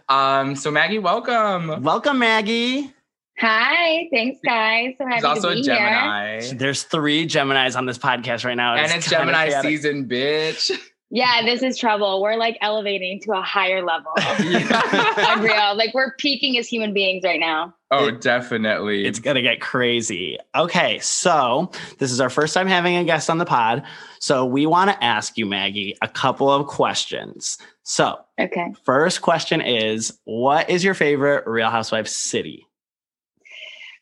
Um, 0.10 0.55
so 0.55 0.70
Maggie, 0.70 1.00
welcome. 1.00 1.81
Welcome, 1.81 2.20
Maggie. 2.20 2.93
Hi, 3.39 4.08
thanks 4.13 4.39
guys. 4.46 4.93
So 5.00 5.05
happy 5.08 5.15
She's 5.15 5.24
also 5.24 5.41
to 5.41 5.53
a 5.53 5.55
be 5.55 5.63
here. 5.63 5.75
Gemini. 5.75 6.53
There's 6.53 6.84
three 6.84 7.25
Geminis 7.25 7.75
on 7.75 7.88
this 7.88 7.98
podcast 7.98 8.46
right 8.46 8.53
now. 8.53 8.75
And 8.75 8.91
it's 8.91 9.10
Gemini 9.10 9.48
chaotic. 9.48 9.72
season, 9.72 10.08
bitch. 10.08 10.72
Yeah, 11.13 11.41
this 11.44 11.62
is 11.62 11.77
trouble. 11.77 12.22
We're 12.22 12.38
like 12.38 12.58
elevating 12.62 13.20
to 13.24 13.34
a 13.34 13.41
higher 13.41 13.84
level. 13.86 14.12
I'm 14.18 15.41
real. 15.44 15.75
Like 15.75 15.94
we're 15.94 16.13
peaking 16.15 16.58
as 16.58 16.68
human 16.68 16.94
beings 16.94 17.24
right 17.25 17.39
now. 17.39 17.75
Oh, 17.91 18.10
definitely. 18.12 19.06
It's 19.06 19.20
gonna 19.20 19.41
get 19.41 19.60
crazy. 19.60 20.38
Okay, 20.56 21.00
so 21.00 21.70
this 22.00 22.12
is 22.13 22.22
our 22.22 22.30
first 22.30 22.53
time 22.53 22.68
having 22.68 22.96
a 22.96 23.03
guest 23.03 23.30
on 23.30 23.38
the 23.39 23.46
pod. 23.46 23.84
So 24.22 24.46
we 24.46 24.65
want 24.65 24.89
to 24.89 25.03
ask 25.03 25.38
you, 25.38 25.46
Maggie, 25.46 25.98
a 26.01 26.08
couple 26.08 26.50
of 26.50 26.68
questions. 26.68 27.58
So 27.84 28.18
Okay. 28.39 28.74
first 28.86 29.22
question 29.22 29.60
is, 29.60 30.18
what 30.24 30.70
is 30.70 30.84
your 30.84 30.94
favorite 30.94 31.44
Real 31.46 31.70
Housewives 31.70 32.12
city? 32.15 32.65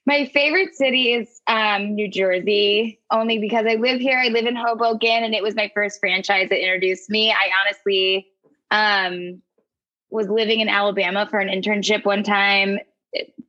My 0.06 0.25
favorite 0.34 0.75
city 0.75 1.13
is 1.13 1.41
um, 1.48 1.94
New 1.94 2.10
Jersey, 2.10 3.00
only 3.12 3.38
because 3.38 3.65
I 3.68 3.75
live 3.75 4.00
here. 4.00 4.18
I 4.18 4.29
live 4.29 4.46
in 4.46 4.56
Hoboken, 4.56 5.24
and 5.24 5.36
it 5.36 5.44
was 5.44 5.56
my 5.56 5.72
first 5.75 6.00
franchise 6.00 6.50
that 6.50 6.60
introduced 6.60 7.10
me. 7.10 7.32
I 7.32 7.50
honestly 7.63 8.27
um, 8.72 9.41
was 10.10 10.27
living 10.27 10.62
in 10.62 10.70
Alabama 10.70 11.27
for 11.29 11.39
an 11.39 11.48
internship 11.48 12.06
one 12.06 12.24
time 12.24 12.79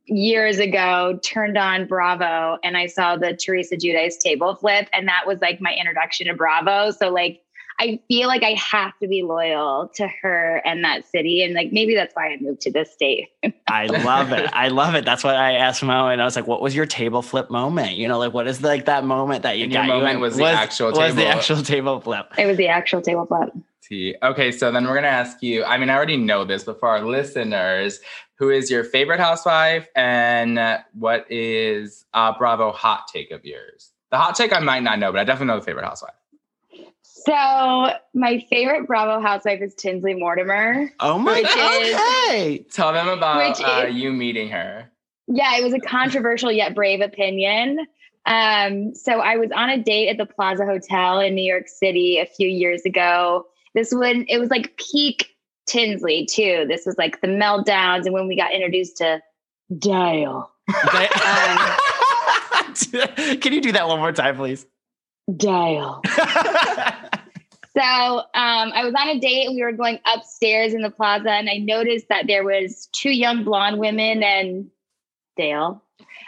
years 0.05 0.59
ago, 0.59 1.19
turned 1.23 1.57
on 1.57 1.87
Bravo, 1.87 2.57
and 2.63 2.77
I 2.77 2.87
saw 2.87 3.15
the 3.15 3.35
Teresa 3.35 3.75
Giudice 3.75 4.19
table 4.19 4.55
flip, 4.55 4.87
and 4.93 5.07
that 5.07 5.23
was 5.25 5.39
like 5.41 5.61
my 5.61 5.73
introduction 5.73 6.27
to 6.27 6.33
Bravo. 6.33 6.91
So, 6.91 7.09
like, 7.09 7.41
I 7.81 7.99
feel 8.07 8.27
like 8.27 8.43
I 8.43 8.51
have 8.53 8.97
to 8.99 9.07
be 9.07 9.23
loyal 9.23 9.89
to 9.95 10.07
her 10.21 10.61
and 10.63 10.83
that 10.83 11.05
city. 11.09 11.43
And 11.43 11.55
like 11.55 11.71
maybe 11.71 11.95
that's 11.95 12.13
why 12.15 12.27
I 12.27 12.37
moved 12.39 12.61
to 12.61 12.71
this 12.71 12.91
state. 12.93 13.29
I 13.67 13.87
love 13.87 14.31
it. 14.31 14.49
I 14.53 14.67
love 14.67 14.93
it. 14.95 15.03
That's 15.03 15.23
what 15.23 15.35
I 15.35 15.53
asked 15.53 15.81
Mo, 15.81 16.07
and 16.09 16.21
I 16.21 16.25
was 16.25 16.35
like, 16.35 16.45
"What 16.45 16.61
was 16.61 16.75
your 16.75 16.85
table 16.85 17.21
flip 17.23 17.49
moment? 17.49 17.93
You 17.97 18.07
know, 18.07 18.19
like 18.19 18.33
what 18.33 18.47
is 18.47 18.61
like 18.61 18.85
that 18.85 19.03
moment 19.03 19.41
that 19.43 19.57
you 19.57 19.63
And 19.65 19.73
got 19.73 19.87
your 19.87 19.95
moment 19.95 20.15
in- 20.15 20.21
was 20.21 20.37
the 20.37 20.45
actual 20.45 20.91
was 20.91 21.15
the 21.15 21.21
table. 21.23 21.31
actual 21.37 21.61
table 21.63 21.99
flip? 22.01 22.31
it 22.37 22.45
was 22.45 22.57
the 22.57 22.67
actual 22.67 23.01
table 23.01 23.25
flip. 23.25 23.49
Tea. 23.81 24.15
Okay, 24.21 24.51
so 24.51 24.71
then 24.71 24.85
we're 24.85 24.93
gonna 24.95 25.07
ask 25.07 25.41
you. 25.41 25.63
I 25.65 25.77
mean, 25.77 25.89
I 25.89 25.95
already 25.95 26.17
know 26.17 26.45
this, 26.45 26.63
but 26.63 26.79
for 26.79 26.87
our 26.87 27.01
listeners, 27.03 27.99
who 28.35 28.49
is 28.51 28.69
your 28.69 28.83
favorite 28.83 29.19
housewife, 29.19 29.87
and 29.95 30.59
uh, 30.59 30.77
what 30.93 31.25
is 31.31 32.05
a 32.13 32.33
Bravo 32.37 32.71
hot 32.71 33.07
take 33.11 33.31
of 33.31 33.43
yours? 33.43 33.91
The 34.11 34.17
hot 34.17 34.35
take 34.35 34.53
I 34.53 34.59
might 34.59 34.83
not 34.83 34.99
know, 34.99 35.11
but 35.11 35.19
I 35.19 35.23
definitely 35.23 35.47
know 35.53 35.59
the 35.59 35.65
favorite 35.65 35.85
housewife. 35.85 36.13
So 37.25 37.89
my 38.13 38.43
favorite 38.49 38.87
Bravo 38.87 39.21
housewife 39.21 39.61
is 39.61 39.75
Tinsley 39.75 40.13
Mortimer. 40.13 40.91
Oh 40.99 41.17
my 41.17 41.41
Which 41.41 41.45
god! 41.55 41.81
is- 41.83 41.95
Okay. 41.95 42.65
Tell 42.71 42.93
them 42.93 43.07
about 43.07 43.37
Which 43.57 43.65
uh, 43.65 43.85
is- 43.87 43.95
you 43.95 44.11
meeting 44.11 44.49
her. 44.49 44.89
Yeah, 45.27 45.57
it 45.57 45.63
was 45.63 45.73
a 45.73 45.79
controversial 45.79 46.51
yet 46.51 46.75
brave 46.75 46.99
opinion. 47.01 47.85
Um, 48.25 48.93
so 48.93 49.19
I 49.21 49.37
was 49.37 49.49
on 49.55 49.69
a 49.69 49.77
date 49.81 50.09
at 50.09 50.17
the 50.17 50.25
Plaza 50.25 50.65
Hotel 50.65 51.19
in 51.19 51.35
New 51.35 51.43
York 51.43 51.67
City 51.67 52.17
a 52.17 52.25
few 52.25 52.47
years 52.47 52.83
ago. 52.85 53.45
This 53.73 53.93
one, 53.93 54.25
it 54.27 54.37
was 54.39 54.49
like 54.49 54.77
peak 54.77 55.29
Tinsley 55.67 56.25
too. 56.25 56.65
This 56.67 56.85
was 56.85 56.97
like 56.97 57.21
the 57.21 57.27
meltdowns, 57.27 58.05
and 58.05 58.13
when 58.13 58.27
we 58.27 58.35
got 58.35 58.53
introduced 58.53 58.97
to 58.97 59.21
Dale, 59.77 60.51
Can 63.41 63.53
you 63.53 63.61
do 63.61 63.71
that 63.71 63.87
one 63.87 63.99
more 63.99 64.11
time, 64.11 64.35
please? 64.35 64.65
Dale. 65.37 66.01
So 67.73 67.81
um, 67.81 68.25
I 68.73 68.83
was 68.83 68.93
on 68.93 69.07
a 69.07 69.19
date 69.19 69.47
and 69.47 69.55
we 69.55 69.63
were 69.63 69.71
going 69.71 69.99
upstairs 70.05 70.73
in 70.73 70.81
the 70.81 70.89
plaza, 70.89 71.31
and 71.31 71.49
I 71.49 71.57
noticed 71.57 72.09
that 72.09 72.27
there 72.27 72.43
was 72.43 72.89
two 72.91 73.11
young 73.11 73.45
blonde 73.45 73.79
women 73.79 74.23
and 74.23 74.69
Dale 75.37 75.81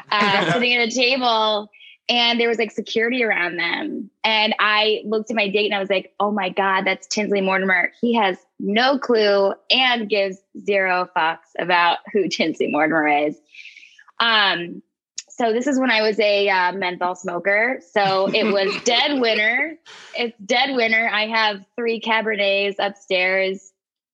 uh, 0.10 0.52
sitting 0.54 0.74
at 0.74 0.88
a 0.88 0.92
table, 0.92 1.70
and 2.08 2.40
there 2.40 2.48
was 2.48 2.60
like 2.60 2.72
security 2.72 3.24
around 3.24 3.58
them. 3.58 4.10
And 4.24 4.56
I 4.60 5.02
looked 5.06 5.32
at 5.32 5.36
my 5.36 5.50
date 5.50 5.66
and 5.66 5.76
I 5.76 5.80
was 5.80 5.90
like, 5.90 6.14
"Oh 6.18 6.32
my 6.32 6.48
god, 6.48 6.86
that's 6.86 7.08
Tinsley 7.08 7.42
Mortimer. 7.42 7.92
He 8.00 8.14
has 8.14 8.38
no 8.60 8.98
clue 8.98 9.54
and 9.70 10.08
gives 10.08 10.38
zero 10.64 11.10
fucks 11.16 11.52
about 11.60 11.98
who 12.14 12.30
Tinsley 12.30 12.68
Mortimer 12.68 13.08
is." 13.08 13.38
Um, 14.20 14.82
so 15.36 15.52
this 15.52 15.66
is 15.66 15.80
when 15.80 15.90
I 15.90 16.02
was 16.04 16.20
a 16.20 16.48
uh, 16.48 16.74
menthol 16.74 17.16
smoker. 17.16 17.80
So 17.92 18.30
it 18.32 18.44
was 18.44 18.72
dead 18.86 19.20
winter. 19.20 19.76
It's 20.16 20.38
dead 20.46 20.76
winter. 20.76 21.10
I 21.12 21.26
have 21.28 21.66
three 21.76 22.00
Cabernets 22.00 22.76
upstairs, 22.78 23.72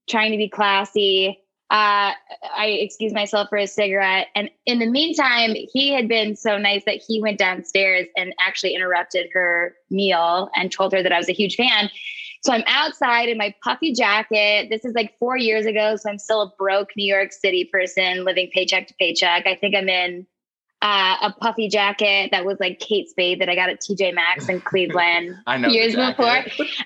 trying 0.10 0.32
to 0.32 0.38
be 0.38 0.48
classy. 0.48 1.40
Uh, 1.70 2.14
I 2.56 2.68
excuse 2.80 3.14
myself 3.14 3.50
for 3.50 3.58
a 3.58 3.68
cigarette, 3.68 4.28
and 4.34 4.50
in 4.66 4.80
the 4.80 4.88
meantime, 4.88 5.52
he 5.72 5.94
had 5.94 6.08
been 6.08 6.36
so 6.36 6.58
nice 6.58 6.84
that 6.86 7.00
he 7.06 7.22
went 7.22 7.38
downstairs 7.38 8.08
and 8.18 8.34
actually 8.40 8.74
interrupted 8.74 9.28
her 9.34 9.76
meal 9.92 10.50
and 10.56 10.72
told 10.72 10.94
her 10.94 11.04
that 11.04 11.12
I 11.12 11.18
was 11.18 11.30
a 11.30 11.34
huge 11.34 11.58
fan. 11.58 11.92
So 12.42 12.54
I'm 12.54 12.64
outside 12.66 13.30
in 13.30 13.38
my 13.38 13.54
puffy 13.62 13.94
jacket. 13.94 14.70
This 14.72 14.84
is 14.84 14.96
like 14.96 15.14
four 15.20 15.38
years 15.38 15.68
ago, 15.68 15.96
so 15.96 16.10
I'm 16.10 16.18
still 16.18 16.42
a 16.42 16.52
broke 16.58 16.90
New 16.96 17.06
York 17.06 17.34
City 17.34 17.66
person 17.72 18.24
living 18.24 18.50
paycheck 18.52 18.88
to 18.88 18.96
paycheck. 18.96 19.46
I 19.46 19.54
think 19.56 19.76
I'm 19.76 19.90
in 19.90 20.26
uh, 20.82 21.16
a 21.24 21.34
puffy 21.34 21.68
jacket 21.68 22.32
that 22.32 22.46
was 22.46 22.60
like 22.60 22.80
Kate 22.80 23.10
Spade 23.10 23.42
that 23.42 23.50
I 23.50 23.56
got 23.56 23.70
at 23.70 23.82
TJ 23.82 24.14
Maxx 24.14 24.48
in 24.48 24.62
Cleveland 24.62 25.36
years 25.68 25.96
before. 25.96 26.46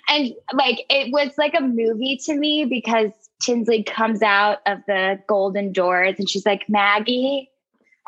And 0.09 0.33
like 0.53 0.85
it 0.89 1.11
was 1.11 1.31
like 1.37 1.53
a 1.53 1.61
movie 1.61 2.19
to 2.25 2.35
me 2.35 2.65
because 2.65 3.11
Tinsley 3.41 3.83
comes 3.83 4.23
out 4.23 4.59
of 4.65 4.79
the 4.87 5.19
golden 5.27 5.71
doors 5.71 6.15
and 6.17 6.29
she's 6.29 6.45
like, 6.45 6.67
Maggie. 6.67 7.49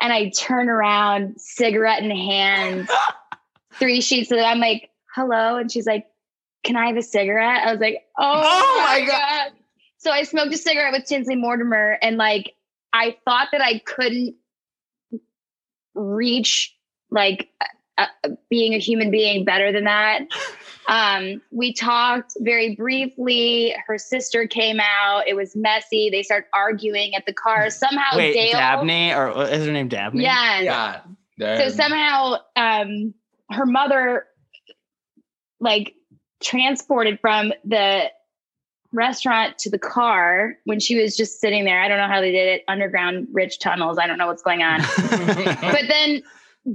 And 0.02 0.12
I 0.12 0.28
turn 0.30 0.68
around, 0.68 1.40
cigarette 1.40 2.02
in 2.02 2.10
hand, 2.10 2.90
three 3.74 4.00
sheets 4.00 4.30
of 4.30 4.38
I'm 4.38 4.58
like, 4.58 4.90
hello. 5.14 5.56
And 5.56 5.70
she's 5.70 5.86
like, 5.86 6.06
Can 6.64 6.76
I 6.76 6.88
have 6.88 6.96
a 6.96 7.02
cigarette? 7.02 7.66
I 7.66 7.70
was 7.70 7.80
like, 7.80 8.04
Oh, 8.18 8.42
Oh 8.44 8.84
my 8.84 9.00
my 9.00 9.06
God. 9.06 9.52
So 9.98 10.10
I 10.10 10.24
smoked 10.24 10.52
a 10.52 10.58
cigarette 10.58 10.92
with 10.92 11.06
Tinsley 11.06 11.36
Mortimer 11.36 11.96
and 12.02 12.16
like 12.16 12.54
I 12.92 13.16
thought 13.24 13.48
that 13.52 13.60
I 13.62 13.78
couldn't 13.78 14.36
reach 15.96 16.76
like 17.10 17.48
uh, 17.98 18.06
being 18.50 18.74
a 18.74 18.78
human 18.78 19.10
being 19.10 19.44
better 19.44 19.72
than 19.72 19.84
that. 19.84 20.22
Um, 20.88 21.42
we 21.50 21.72
talked 21.72 22.34
very 22.38 22.76
briefly. 22.76 23.74
Her 23.86 23.98
sister 23.98 24.46
came 24.46 24.78
out. 24.80 25.26
It 25.26 25.34
was 25.34 25.56
messy. 25.56 26.10
They 26.10 26.22
start 26.22 26.46
arguing 26.54 27.14
at 27.14 27.26
the 27.26 27.32
car. 27.32 27.70
Somehow 27.70 28.16
Wait, 28.16 28.34
Dale. 28.34 28.52
Dabney 28.52 29.12
or 29.12 29.30
is 29.48 29.66
her 29.66 29.72
name? 29.72 29.88
Dabney. 29.88 30.22
Yes. 30.22 30.64
Yeah. 31.38 31.58
So 31.58 31.70
somehow 31.70 32.36
um, 32.54 33.14
her 33.50 33.66
mother 33.66 34.26
like 35.60 35.94
transported 36.42 37.18
from 37.20 37.52
the 37.64 38.10
restaurant 38.96 39.58
to 39.58 39.70
the 39.70 39.78
car 39.78 40.56
when 40.64 40.80
she 40.80 41.00
was 41.00 41.16
just 41.16 41.40
sitting 41.40 41.64
there. 41.64 41.80
I 41.80 41.88
don't 41.88 41.98
know 41.98 42.08
how 42.08 42.20
they 42.20 42.32
did 42.32 42.48
it. 42.48 42.64
Underground 42.66 43.28
rich 43.32 43.58
tunnels. 43.60 43.98
I 43.98 44.06
don't 44.06 44.18
know 44.18 44.26
what's 44.26 44.42
going 44.42 44.62
on. 44.62 44.80
but 44.96 45.82
then 45.88 46.22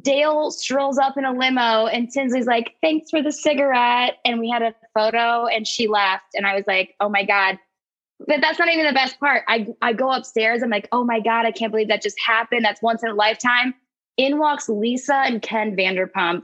Dale 0.01 0.51
strolls 0.51 0.97
up 0.97 1.17
in 1.17 1.25
a 1.25 1.33
limo 1.33 1.87
and 1.87 2.09
Tinsley's 2.09 2.45
like, 2.45 2.75
thanks 2.81 3.09
for 3.09 3.21
the 3.21 3.31
cigarette. 3.31 4.17
And 4.23 4.39
we 4.39 4.49
had 4.49 4.61
a 4.61 4.73
photo 4.93 5.47
and 5.47 5.67
she 5.67 5.87
left. 5.87 6.27
And 6.33 6.45
I 6.45 6.55
was 6.55 6.65
like, 6.67 6.95
oh 6.99 7.09
my 7.09 7.25
God. 7.25 7.57
But 8.27 8.39
that's 8.39 8.59
not 8.59 8.69
even 8.69 8.85
the 8.85 8.93
best 8.93 9.19
part. 9.19 9.43
I, 9.47 9.67
I 9.81 9.93
go 9.93 10.11
upstairs. 10.11 10.61
I'm 10.61 10.69
like, 10.69 10.87
oh 10.91 11.03
my 11.03 11.19
God, 11.19 11.45
I 11.45 11.51
can't 11.51 11.71
believe 11.71 11.87
that 11.87 12.03
just 12.03 12.19
happened. 12.25 12.63
That's 12.63 12.81
once 12.81 13.03
in 13.03 13.09
a 13.09 13.15
lifetime. 13.15 13.73
In 14.17 14.37
walks 14.37 14.69
Lisa 14.69 15.15
and 15.15 15.41
Ken 15.41 15.75
Vanderpump 15.75 16.43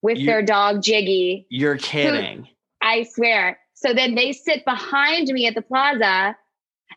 with 0.00 0.18
You- 0.18 0.26
their 0.26 0.42
dog 0.42 0.82
Giggy. 0.82 1.46
You're 1.50 1.76
kidding. 1.76 2.48
I 2.82 3.04
swear. 3.04 3.58
So 3.82 3.92
then 3.94 4.14
they 4.14 4.32
sit 4.32 4.64
behind 4.64 5.28
me 5.28 5.46
at 5.46 5.54
the 5.54 5.62
plaza 5.62 6.36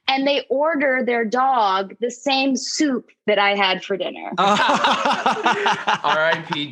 and 0.08 0.26
they 0.28 0.46
order 0.50 1.04
their 1.06 1.26
dog 1.26 1.96
the 2.00 2.12
same 2.12 2.56
soup 2.56 3.10
that 3.26 3.40
I 3.40 3.56
had 3.56 3.84
for 3.84 3.98
dinner. 3.98 4.32
R.I.P. 4.38 4.52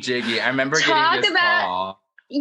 Giggy. 0.00 0.40
I 0.40 0.48
remember 0.48 0.78
Talk 0.80 1.14
getting 1.14 1.20
this 1.22 1.30
about- 1.30 1.64
call. 1.66 2.00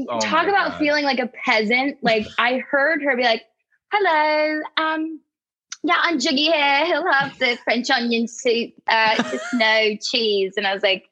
Oh 0.09 0.19
Talk 0.19 0.47
about 0.47 0.69
God. 0.71 0.79
feeling 0.79 1.03
like 1.03 1.19
a 1.19 1.27
peasant. 1.27 1.97
Like 2.01 2.25
I 2.39 2.59
heard 2.59 3.03
her 3.03 3.15
be 3.17 3.23
like, 3.23 3.43
"Hello, 3.91 4.61
um, 4.77 5.19
yeah, 5.83 5.97
I'm 6.01 6.17
Giggy 6.17 6.45
here. 6.51 6.85
He'll 6.85 7.05
have 7.11 7.37
the 7.37 7.57
French 7.65 7.89
onion 7.91 8.27
soup, 8.27 8.71
uh, 8.87 9.21
just 9.29 9.43
no 9.53 9.95
cheese." 10.01 10.53
And 10.57 10.65
I 10.65 10.73
was 10.73 10.81
like, 10.83 11.09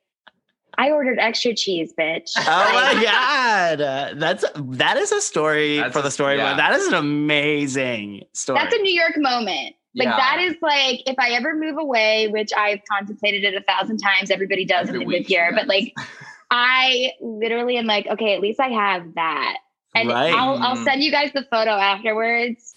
"I 0.78 0.92
ordered 0.92 1.20
extra 1.20 1.54
cheese, 1.56 1.94
bitch." 1.98 2.32
Oh 2.38 2.44
my 2.74 3.04
god, 3.04 3.82
Uh, 3.82 4.10
that's 4.16 4.46
that 4.56 4.98
is 4.98 5.12
a 5.12 5.22
story 5.22 5.78
That's 5.78 5.94
for 5.94 6.02
the 6.02 6.08
a- 6.10 6.12
story. 6.12 6.38
yeah. 6.38 6.56
That 6.56 6.74
is 6.74 6.88
an 6.88 6.94
amazing 6.96 8.24
story. 8.34 8.60
That's 8.60 8.76
a 8.76 8.80
New 8.80 8.94
York 8.94 9.14
moment. 9.18 9.76
Like 9.94 10.08
Yeah. 10.08 10.18
that 10.18 10.40
is 10.42 10.56
like 10.62 11.02
if 11.06 11.16
I 11.20 11.32
ever 11.32 11.54
move 11.56 11.78
away, 11.78 12.28
which 12.30 12.52
I've 12.56 12.80
contemplated 12.90 13.44
it 13.44 13.56
a 13.56 13.62
thousand 13.62 13.98
times. 13.98 14.32
Everybody 14.32 14.64
does 14.66 14.88
Every 14.88 15.00
when 15.00 15.08
they 15.08 15.14
live 15.16 15.20
week 15.22 15.28
she 15.28 15.34
here, 15.36 15.52
but 15.54 15.68
like 15.68 15.94
I 16.52 17.12
literally 17.22 17.78
am 17.78 17.86
like, 17.86 18.08
okay, 18.08 18.34
at 18.34 18.42
least 18.42 18.60
I 18.60 18.70
have 18.70 19.16
that. 19.16 19.58
And 19.96 20.10
Right. 20.10 20.34
I'll 20.34 20.58
I'll 20.58 20.76
Mm. 20.78 20.84
send 20.86 21.04
you 21.04 21.12
guys 21.12 21.32
the 21.34 21.44
photo 21.44 21.72
afterwards, 21.72 22.74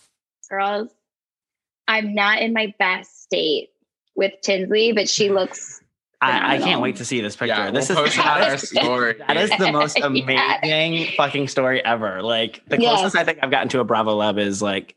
girls. 0.50 0.90
I'm 1.86 2.14
not 2.14 2.40
in 2.40 2.52
my 2.52 2.74
best 2.78 3.22
state 3.22 3.70
with 4.16 4.32
Tinsley, 4.42 4.92
but 4.92 5.08
she 5.08 5.28
looks. 5.30 5.80
I, 6.20 6.54
I 6.56 6.58
can't 6.58 6.80
wait 6.80 6.96
to 6.96 7.04
see 7.04 7.20
this 7.20 7.36
picture. 7.36 7.54
Yeah, 7.54 7.70
this 7.70 7.88
we'll 7.90 8.04
is 8.04 8.14
post 8.14 8.16
that, 8.16 8.50
our 8.50 8.58
story. 8.58 9.14
that 9.28 9.36
is 9.36 9.50
the 9.58 9.70
most 9.72 9.98
Yeah. 10.00 10.06
amazing 10.06 11.12
fucking 11.16 11.48
story 11.48 11.84
ever. 11.84 12.22
Like 12.22 12.62
the 12.66 12.80
Yes. 12.80 12.94
closest 13.00 13.16
I 13.16 13.24
think 13.24 13.40
I've 13.42 13.50
gotten 13.50 13.68
to 13.70 13.80
a 13.80 13.84
Bravo 13.84 14.14
Lab 14.14 14.38
is 14.38 14.62
like 14.62 14.94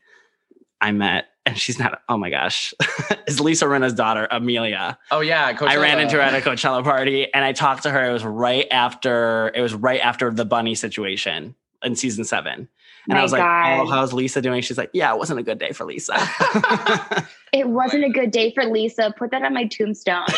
I 0.80 0.92
met, 0.92 1.26
and 1.44 1.58
she's 1.58 1.78
not. 1.78 2.00
Oh 2.08 2.16
my 2.16 2.30
gosh, 2.30 2.72
is 3.26 3.40
Lisa 3.40 3.66
Rinna's 3.66 3.94
daughter 3.94 4.28
Amelia. 4.30 4.96
Oh 5.10 5.20
yeah, 5.20 5.52
I 5.60 5.76
ran 5.76 5.98
into 5.98 6.16
her 6.16 6.22
at 6.22 6.34
a 6.34 6.40
Coachella 6.40 6.84
party, 6.84 7.32
and 7.34 7.44
I 7.44 7.52
talked 7.52 7.82
to 7.82 7.90
her. 7.90 8.08
It 8.08 8.12
was 8.12 8.24
right 8.24 8.66
after. 8.70 9.50
It 9.54 9.60
was 9.60 9.74
right 9.74 10.00
after 10.00 10.30
the 10.30 10.44
bunny 10.44 10.74
situation 10.76 11.56
in 11.82 11.96
season 11.96 12.24
seven. 12.24 12.68
And 13.08 13.14
My 13.14 13.20
I 13.20 13.22
was 13.22 13.32
like, 13.32 13.40
God. 13.40 13.80
"Oh, 13.80 13.90
how's 13.90 14.12
Lisa 14.12 14.42
doing?" 14.42 14.60
She's 14.60 14.76
like, 14.76 14.90
"Yeah, 14.92 15.12
it 15.14 15.18
wasn't 15.18 15.40
a 15.40 15.42
good 15.42 15.58
day 15.58 15.72
for 15.72 15.84
Lisa." 15.84 16.14
It 17.52 17.66
wasn't 17.68 18.04
a 18.04 18.10
good 18.10 18.30
day 18.30 18.52
for 18.52 18.66
Lisa. 18.66 19.14
Put 19.16 19.30
that 19.30 19.42
on 19.42 19.54
my 19.54 19.64
tombstone. 19.64 20.26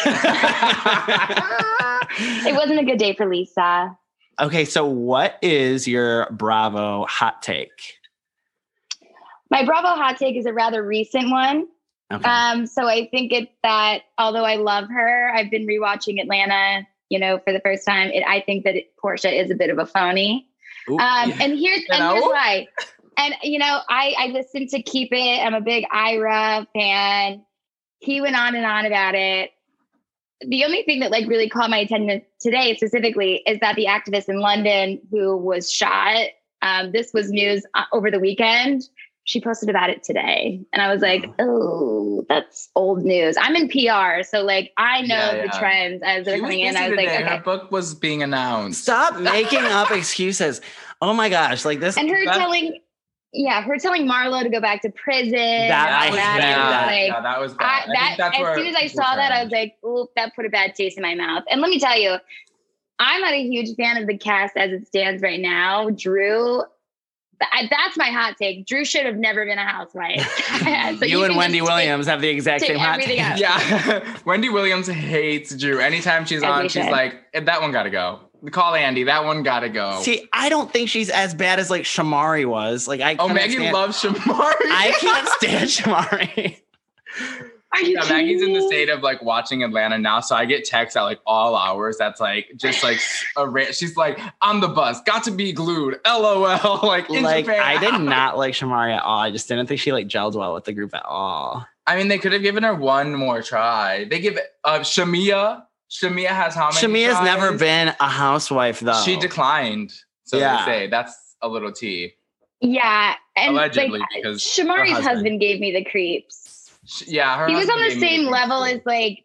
it 2.47 2.55
wasn't 2.55 2.79
a 2.79 2.85
good 2.85 2.99
day 2.99 3.15
for 3.15 3.27
Lisa. 3.29 3.99
okay, 4.39 4.65
so 4.65 4.87
what 4.87 5.37
is 5.43 5.89
your 5.89 6.29
Bravo 6.31 7.05
hot 7.07 7.43
take? 7.43 7.99
My 9.51 9.65
Bravo 9.65 9.89
hot 9.89 10.19
take 10.19 10.37
is 10.37 10.47
a 10.47 10.53
rather 10.53 10.85
recent 10.85 11.31
one. 11.31 11.67
Okay. 12.13 12.29
Um, 12.29 12.67
so 12.67 12.87
I 12.87 13.09
think 13.09 13.33
it's 13.33 13.53
that 13.63 14.03
although 14.19 14.45
I 14.45 14.57
love 14.57 14.89
her, 14.89 15.33
I've 15.35 15.51
been 15.51 15.67
rewatching 15.67 16.21
Atlanta, 16.21 16.87
you 17.09 17.19
know, 17.19 17.39
for 17.39 17.53
the 17.53 17.61
first 17.61 17.85
time. 17.87 18.11
It, 18.11 18.25
I 18.27 18.41
think 18.41 18.65
that 18.65 18.77
it, 18.77 18.93
Porsha 19.03 19.33
is 19.33 19.51
a 19.51 19.55
bit 19.55 19.71
of 19.71 19.79
a 19.79 19.87
phony. 19.87 20.49
Ooh, 20.91 20.99
Um, 20.99 21.33
and 21.41 21.59
here's 21.59 21.85
and 21.91 21.99
know? 22.01 22.13
here's 22.15 22.25
why. 22.25 22.67
and 23.17 23.35
you 23.43 23.59
know, 23.59 23.81
I 23.89 24.15
I 24.19 24.27
listened 24.29 24.69
to 24.71 24.83
Keep 24.83 25.11
It. 25.13 25.41
I'm 25.45 25.55
a 25.55 25.61
big 25.61 25.85
Ira 25.91 26.67
fan. 26.75 27.45
He 28.01 28.21
went 28.21 28.37
on 28.37 28.55
and 28.55 28.65
on 28.65 28.87
about 28.87 29.15
it. 29.15 29.51
The 30.41 30.65
only 30.65 30.83
thing 30.85 31.01
that 31.01 31.11
like 31.11 31.29
really 31.29 31.49
caught 31.51 31.69
my 31.69 31.79
attention 31.79 32.23
today 32.41 32.75
specifically 32.77 33.43
is 33.47 33.59
that 33.61 33.77
the 33.77 33.87
activist 33.87 34.29
in 34.29 34.41
London 34.41 35.01
who 35.11 35.37
was 35.37 35.71
shot. 35.71 36.29
Um, 36.63 36.93
this 36.93 37.13
was 37.13 37.31
news 37.31 37.65
uh, 37.75 37.85
over 37.93 38.11
the 38.11 38.19
weekend. 38.21 38.89
She 39.31 39.41
posted 39.41 39.69
about 39.69 39.91
it 39.91 40.03
today, 40.03 40.61
and 40.73 40.83
I 40.83 40.93
was 40.93 41.03
like, 41.03 41.23
mm. 41.23 41.35
"Oh, 41.39 42.27
that's 42.29 42.69
old 42.75 43.05
news." 43.05 43.37
I'm 43.39 43.55
in 43.55 43.69
PR, 43.69 44.25
so 44.25 44.43
like 44.43 44.73
I 44.77 45.03
know 45.03 45.15
Yeah, 45.15 45.43
the 45.43 45.57
trends 45.57 46.03
as 46.05 46.25
they're 46.25 46.41
coming 46.41 46.59
in. 46.59 46.77
I 46.77 46.89
was 46.89 46.97
like, 46.97 47.07
today. 47.09 47.23
"Okay." 47.23 47.37
Her 47.37 47.41
book 47.43 47.71
was 47.71 47.95
being 47.95 48.25
announced. 48.25 48.83
Stop 48.83 49.21
making 49.21 49.61
up 49.61 49.93
excuses. 49.93 50.61
Oh 51.01 51.15
my 51.15 51.29
gosh, 51.29 51.65
like 51.65 51.79
this. 51.79 51.97
and 51.97 52.11
her 52.11 52.25
That- 52.25 52.39
telling 52.39 52.81
yeah 53.33 53.63
her 53.63 53.79
telling 53.79 54.09
marlo 54.09 54.43
to 54.43 54.49
go 54.49 54.61
back 54.61 54.83
to 54.83 54.91
prison 54.91 55.31
That- 55.33 55.93
I 55.93 56.07
and 56.07 56.11
was 56.11 56.19
that. 56.19 56.87
like, 56.89 57.07
yeah, 57.11 57.21
that 57.21 57.41
was 57.41 57.53
I, 57.53 57.57
bad. 57.57 57.71
I 57.71 57.85
think 57.85 57.95
that 57.95 58.15
that's 58.19 58.39
as 58.41 58.57
soon 58.57 58.67
as 58.67 58.75
i 58.75 58.87
saw 58.89 59.15
that 59.15 59.31
i 59.31 59.45
was 59.45 59.53
like 59.53 59.77
oh 59.85 60.09
that 60.17 60.35
put 60.35 60.47
a 60.47 60.49
bad 60.49 60.75
taste 60.75 60.97
in 60.99 61.03
my 61.03 61.15
mouth 61.15 61.45
and 61.49 61.61
let 61.61 61.71
me 61.71 61.79
tell 61.79 61.97
you 61.97 62.17
i'm 62.99 63.21
not 63.21 63.33
a 63.33 63.41
huge 63.41 63.77
fan 63.77 63.99
of 63.99 64.09
the 64.09 64.19
cast 64.19 64.57
as 64.57 64.73
it 64.73 64.85
stands 64.89 65.23
right 65.23 65.39
now 65.39 65.91
drew 65.91 66.65
I, 67.53 67.69
that's 67.71 67.97
my 67.97 68.11
hot 68.11 68.37
take. 68.37 68.67
Drew 68.67 68.85
should 68.85 69.07
have 69.07 69.17
never 69.17 69.45
been 69.45 69.59
a 69.59 69.65
housewife. 69.67 70.21
So 71.01 71.07
you, 71.07 71.25
and 71.25 71.37
Wendy 71.37 71.59
just 71.59 71.69
take- 71.69 71.77
Williams 71.77 72.07
have 72.07 72.21
the 72.21 72.29
exact 72.29 72.65
same 72.65 72.79
hot 72.79 73.01
take. 73.01 73.19
out. 73.21 73.39
Yeah, 73.39 74.17
Wendy 74.25 74.49
Williams 74.49 74.87
hates 74.89 75.55
Drew. 75.57 75.79
Anytime 75.81 76.27
she's 76.27 76.43
As 76.43 76.49
on, 76.49 76.63
she's 76.65 76.85
should. 76.85 76.91
like, 76.91 77.15
"Eh, 77.33 77.41
"That 77.41 77.61
one 77.61 77.73
got 77.73 77.85
to 77.85 77.91
go." 77.91 78.21
Call 78.51 78.75
Andy. 78.75 79.05
That 79.05 79.25
one 79.25 79.43
got 79.43 79.61
to 79.61 79.69
go. 79.69 80.01
See, 80.03 80.29
I 80.33 80.49
don't 80.49 80.73
think 80.73 80.89
she's 80.89 81.11
as 81.11 81.35
bad 81.35 81.59
as 81.59 81.71
like 81.71 81.83
Shamari 81.83 82.47
was. 82.47 82.89
Like 82.89 83.01
I 83.01 83.15
oh, 83.15 83.29
couldn't 83.29 83.35
Maggie 83.37 83.55
stand- 83.55 83.73
loves 83.75 84.03
Shamari. 84.03 84.25
I 84.29 84.95
can't 84.99 85.29
stand 85.29 85.69
Shamari. 85.69 86.61
Are 87.73 87.81
you 87.83 87.95
Yeah, 87.95 88.01
kidding 88.03 88.17
Maggie's 88.17 88.43
in 88.43 88.53
the 88.53 88.63
state 88.63 88.89
of 88.89 89.01
like 89.03 89.23
watching 89.23 89.63
Atlanta 89.63 89.97
now, 89.97 90.19
so 90.21 90.35
I 90.35 90.45
get 90.45 90.65
texts 90.65 90.97
at 90.97 91.03
like 91.03 91.21
all 91.25 91.55
hours. 91.55 91.97
That's 91.99 92.21
like 92.21 92.51
just 92.57 92.83
like 92.83 92.99
a 93.37 93.49
ra- 93.49 93.71
she's 93.73 93.97
like 93.97 94.19
on 94.43 94.59
the 94.61 94.67
bus, 94.69 95.01
got 95.03 95.23
to 95.25 95.31
be 95.31 95.53
glued. 95.53 96.01
LOL. 96.07 96.81
Like 96.83 97.09
in 97.11 97.23
like 97.23 97.45
Japan. 97.45 97.61
I 97.63 97.79
did 97.79 98.01
not 98.05 98.37
like 98.37 98.55
Shamari 98.55 98.95
at 98.97 99.03
all. 99.03 99.21
I 99.21 99.31
just 99.31 99.47
didn't 99.49 99.67
think 99.69 99.81
she 99.81 99.93
like 99.93 100.09
gelled 100.09 100.35
well 100.35 100.53
with 100.55 100.65
the 100.65 100.73
group 100.73 100.95
at 100.95 101.05
all. 101.05 101.65
I 101.87 101.97
mean, 101.97 102.09
they 102.09 102.19
could 102.19 102.33
have 102.33 102.43
given 102.43 102.63
her 102.65 102.75
one 102.75 103.15
more 103.15 103.41
try. 103.43 104.05
They 104.05 104.19
give 104.21 104.39
uh 104.65 104.81
Shamea. 104.81 105.63
Shamea 105.91 106.29
has 106.29 106.55
how 106.55 106.71
many? 106.71 106.77
Shamea's 107.05 107.23
never 107.25 107.57
been 107.57 107.95
a 108.01 108.09
housewife 108.09 108.81
though. 108.81 109.01
She 109.05 109.17
declined. 109.17 109.93
So 110.25 110.39
Yeah. 110.39 110.65
they 110.65 110.71
say 110.73 110.87
that's 110.89 111.37
a 111.43 111.49
little 111.49 111.73
tea. 111.73 112.15
Yeah, 112.61 113.15
and 113.37 113.55
Allegedly, 113.55 114.01
like 114.01 114.09
because 114.15 114.43
Shamari's 114.43 114.91
husband. 114.91 115.05
husband. 115.07 115.41
gave 115.41 115.61
me 115.61 115.73
the 115.73 115.83
creeps. 115.85 116.40
Yeah, 117.07 117.39
her 117.39 117.47
he 117.49 117.55
was 117.55 117.69
on 117.69 117.79
the 117.81 117.99
same 118.01 118.27
level 118.27 118.65
as 118.65 118.81
like 118.85 119.25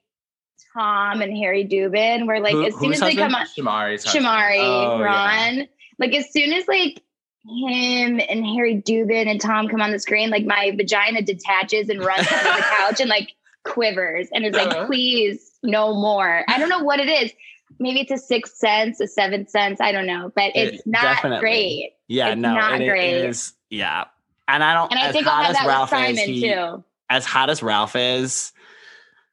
Tom 0.74 1.22
and 1.22 1.36
Harry 1.38 1.66
Dubin, 1.66 2.28
where 2.28 2.40
like 2.40 2.54
Who- 2.54 2.66
as 2.66 2.76
soon 2.78 2.94
as 2.94 3.00
they 3.00 3.16
come 3.16 3.34
on, 3.36 3.42
husband? 3.42 3.68
Shamari's. 3.68 4.06
Shamari, 4.06 4.60
Oh, 4.60 5.00
yeah. 5.00 5.04
Ron, 5.04 5.68
like 6.00 6.14
as 6.14 6.32
soon 6.32 6.52
as 6.54 6.68
like 6.68 7.02
him 7.48 8.20
and 8.28 8.46
Harry 8.46 8.82
Dubin 8.82 9.28
and 9.30 9.40
Tom 9.40 9.68
come 9.68 9.82
on 9.82 9.92
the 9.92 10.00
screen, 10.00 10.30
like 10.30 10.46
my 10.46 10.72
vagina 10.76 11.22
detaches 11.22 11.90
and 11.90 12.04
runs 12.04 12.28
onto 12.28 12.44
the 12.44 12.64
couch 12.80 13.00
and 13.00 13.10
like 13.10 13.32
quivers 13.64 14.28
and 14.34 14.46
is 14.46 14.54
like, 14.54 14.68
Uh-huh. 14.70 14.86
please, 14.88 15.52
no 15.64 15.94
more. 15.94 16.44
I 16.48 16.58
don't 16.60 16.70
know 16.70 16.84
what 16.84 17.00
it 17.00 17.08
is. 17.08 17.32
Maybe 17.80 18.02
it's 18.02 18.12
a 18.12 18.18
sixth 18.18 18.56
sense, 18.58 19.00
a 19.02 19.08
seventh 19.08 19.50
sense. 19.50 19.80
I 19.82 19.92
don't 19.92 20.06
know, 20.08 20.32
but 20.36 20.56
It- 20.56 20.76
it's 20.76 20.88
not 20.88 21.02
definitely. 21.04 21.40
great. 21.40 21.92
yeah, 22.08 22.30
it's 22.30 22.40
no, 22.42 22.54
not 22.54 22.82
it 22.82 22.88
great. 22.88 23.26
is. 23.26 23.54
Yeah, 23.70 24.06
and 24.48 24.64
I 24.64 24.74
don't. 24.74 24.92
And 24.92 25.00
I 25.00 25.12
think 25.12 25.28
I'll 25.28 25.44
have 25.44 25.54
that 25.54 25.68
Ralph 25.68 25.92
with 25.92 26.00
Simon 26.00 26.28
he- 26.30 26.42
too. 26.42 26.84
As 27.10 27.26
hot 27.26 27.50
as 27.50 27.62
Ralph 27.62 27.96
is, 27.96 28.52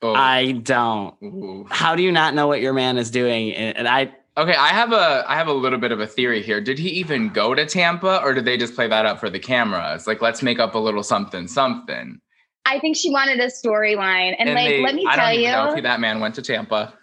Oh. 0.02 0.14
I 0.14 0.52
don't. 0.52 1.14
Ooh. 1.22 1.66
How 1.70 1.94
do 1.94 2.02
you 2.02 2.10
not 2.10 2.34
know 2.34 2.48
what 2.48 2.60
your 2.60 2.72
man 2.72 2.98
is 2.98 3.10
doing? 3.10 3.54
And 3.54 3.76
and 3.76 3.88
I 3.88 4.12
Okay, 4.36 4.54
I 4.54 4.68
have 4.68 4.92
a 4.92 5.24
I 5.28 5.36
have 5.36 5.46
a 5.46 5.52
little 5.52 5.78
bit 5.78 5.92
of 5.92 6.00
a 6.00 6.06
theory 6.06 6.42
here. 6.42 6.60
Did 6.60 6.78
he 6.78 6.88
even 6.90 7.28
go 7.28 7.54
to 7.54 7.64
Tampa 7.66 8.20
or 8.22 8.34
did 8.34 8.44
they 8.44 8.56
just 8.56 8.74
play 8.74 8.88
that 8.88 9.06
up 9.06 9.20
for 9.20 9.30
the 9.30 9.38
cameras? 9.38 10.06
Like 10.06 10.20
let's 10.20 10.42
make 10.42 10.58
up 10.58 10.74
a 10.74 10.78
little 10.78 11.02
something 11.02 11.46
something. 11.46 12.18
I 12.64 12.78
think 12.80 12.96
she 12.96 13.10
wanted 13.10 13.40
a 13.40 13.46
storyline. 13.46 14.36
And, 14.38 14.54
like, 14.54 14.68
they- 14.68 14.82
let 14.82 14.94
me 14.94 15.04
I 15.06 15.16
tell 15.16 15.24
don't 15.26 15.34
even 15.34 15.44
you, 15.44 15.50
know 15.50 15.74
if 15.74 15.82
that 15.82 15.98
man 16.00 16.20
went 16.20 16.36
to 16.36 16.42
Tampa. 16.42 16.94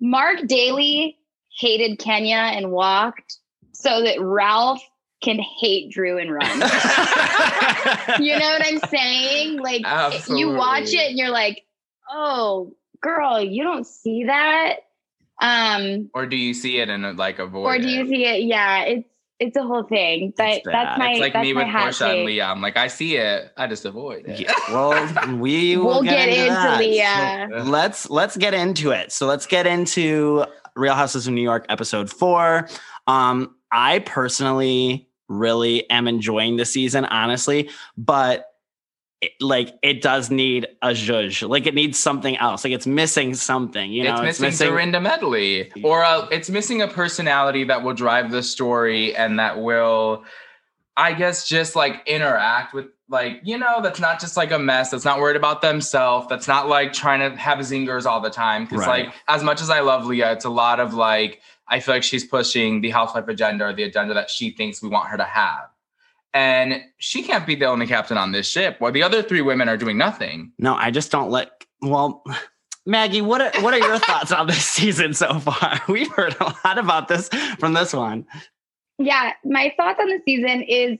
Marc 0.00 0.46
Daly 0.46 1.18
hated 1.60 1.98
Kenya 1.98 2.36
and 2.36 2.70
walked 2.70 3.36
so 3.72 4.02
that 4.02 4.20
Ralph 4.20 4.82
can 5.20 5.38
hate 5.38 5.90
Drew 5.90 6.18
and 6.18 6.32
run. 6.32 6.48
you 8.20 8.38
know 8.38 8.48
what 8.48 8.66
I'm 8.66 8.78
saying? 8.88 9.58
Like 9.60 9.82
you 10.28 10.50
watch 10.52 10.92
it 10.92 11.10
and 11.10 11.18
you're 11.18 11.30
like, 11.30 11.64
oh, 12.10 12.72
girl, 13.00 13.40
you 13.42 13.62
don't 13.62 13.86
see 13.86 14.24
that. 14.24 14.76
Um, 15.40 16.10
Or 16.14 16.26
do 16.26 16.36
you 16.36 16.52
see 16.54 16.78
it 16.80 16.88
and 16.88 17.16
like 17.16 17.38
avoid 17.38 17.64
or 17.64 17.78
do 17.78 17.88
you 17.88 18.02
it? 18.04 18.08
see 18.08 18.24
it? 18.26 18.42
Yeah, 18.44 18.82
it's 18.84 19.08
it's 19.38 19.56
a 19.56 19.62
whole 19.62 19.84
thing. 19.84 20.32
But 20.36 20.48
It's 20.48 20.64
bad. 20.64 20.74
that's 20.74 20.98
my 20.98 21.10
It's 21.12 21.20
like 21.20 21.32
that's 21.32 21.44
me 21.44 21.52
my 21.52 21.62
with 21.62 21.70
hot 21.72 21.88
Porsha 21.92 22.06
and 22.06 22.12
take. 22.18 22.26
Leah. 22.26 22.46
I'm 22.46 22.60
like, 22.60 22.76
I 22.76 22.88
see 22.88 23.16
it, 23.16 23.52
I 23.56 23.68
just 23.68 23.84
avoid 23.84 24.26
it. 24.26 24.40
Yeah, 24.40 24.52
well, 24.70 25.36
we 25.36 25.76
will 25.76 25.86
We'll 25.86 26.02
get, 26.02 26.28
into, 26.28 26.50
that. 26.50 26.80
Leah. 26.80 27.62
let's 27.64 28.10
let's 28.10 28.36
get 28.36 28.52
into 28.52 28.90
it. 28.90 29.12
So 29.12 29.26
let's 29.28 29.46
get 29.46 29.64
into 29.66 30.44
Real 30.74 30.94
Houses 30.94 31.28
of 31.28 31.34
New 31.34 31.42
York 31.42 31.66
episode 31.68 32.10
four. 32.10 32.68
Um, 33.06 33.54
I 33.70 34.00
personally 34.00 35.07
really 35.28 35.88
am 35.90 36.08
enjoying 36.08 36.56
the 36.56 36.64
season, 36.64 37.04
honestly, 37.04 37.70
but 37.96 38.46
it, 39.20 39.32
like 39.40 39.74
it 39.82 40.00
does 40.00 40.30
need 40.30 40.66
a 40.82 40.88
zhuzh. 40.88 41.48
Like 41.48 41.66
it 41.66 41.74
needs 41.74 41.98
something 41.98 42.36
else. 42.36 42.64
Like 42.64 42.72
it's 42.72 42.86
missing 42.86 43.34
something. 43.34 43.90
You 43.90 44.04
know, 44.04 44.22
it's 44.22 44.40
missing 44.40 44.68
Dorinda 44.68 45.00
Medley, 45.00 45.72
or 45.82 46.02
a, 46.02 46.28
it's 46.30 46.48
missing 46.48 46.82
a 46.82 46.88
personality 46.88 47.64
that 47.64 47.82
will 47.82 47.94
drive 47.94 48.30
the 48.30 48.42
story 48.42 49.14
and 49.16 49.38
that 49.38 49.60
will, 49.60 50.24
I 50.96 51.14
guess, 51.14 51.48
just 51.48 51.74
like 51.74 52.02
interact 52.06 52.74
with, 52.74 52.86
like 53.08 53.40
you 53.42 53.58
know, 53.58 53.80
that's 53.82 54.00
not 54.00 54.20
just 54.20 54.36
like 54.36 54.50
a 54.52 54.58
mess. 54.58 54.90
That's 54.90 55.04
not 55.04 55.18
worried 55.20 55.36
about 55.36 55.62
themselves. 55.62 56.26
That's 56.28 56.46
not 56.48 56.68
like 56.68 56.92
trying 56.92 57.20
to 57.20 57.36
have 57.38 57.58
zingers 57.58 58.06
all 58.06 58.20
the 58.20 58.30
time. 58.30 58.64
Because 58.64 58.86
Right. 58.86 59.06
like, 59.06 59.14
as 59.28 59.42
much 59.42 59.60
as 59.60 59.70
I 59.70 59.80
love 59.80 60.06
Leah, 60.06 60.32
it's 60.32 60.44
a 60.44 60.50
lot 60.50 60.80
of 60.80 60.94
like, 60.94 61.40
I 61.68 61.80
feel 61.80 61.94
like 61.94 62.02
she's 62.02 62.24
pushing 62.24 62.80
the 62.80 62.90
housewife 62.90 63.28
agenda 63.28 63.66
or 63.66 63.72
the 63.72 63.84
agenda 63.84 64.14
that 64.14 64.30
she 64.30 64.50
thinks 64.50 64.82
we 64.82 64.88
want 64.88 65.08
her 65.08 65.16
to 65.16 65.24
have. 65.24 65.68
And 66.34 66.82
she 66.98 67.22
can't 67.22 67.46
be 67.46 67.54
the 67.54 67.64
only 67.66 67.86
captain 67.86 68.18
on 68.18 68.32
this 68.32 68.48
ship. 68.48 68.76
While 68.80 68.92
the 68.92 69.02
other 69.02 69.22
three 69.22 69.40
women 69.40 69.68
are 69.68 69.78
doing 69.78 69.96
nothing. 69.96 70.52
No, 70.58 70.74
I 70.74 70.90
just 70.90 71.10
don't 71.10 71.30
let. 71.30 71.64
Well, 71.80 72.22
Maggie, 72.84 73.22
what 73.22 73.40
are 73.40 73.62
what 73.62 73.72
are 73.74 73.78
your 73.78 73.98
thoughts 73.98 74.32
on 74.32 74.46
this 74.46 74.64
season 74.64 75.14
so 75.14 75.38
far? 75.38 75.80
We've 75.88 76.10
heard 76.12 76.36
a 76.40 76.54
lot 76.64 76.78
about 76.78 77.08
this 77.08 77.28
from 77.58 77.72
this 77.72 77.92
one. 77.94 78.26
Yeah, 78.98 79.32
my 79.44 79.72
thoughts 79.76 79.98
on 80.00 80.08
the 80.08 80.20
season 80.24 80.62
is 80.62 80.98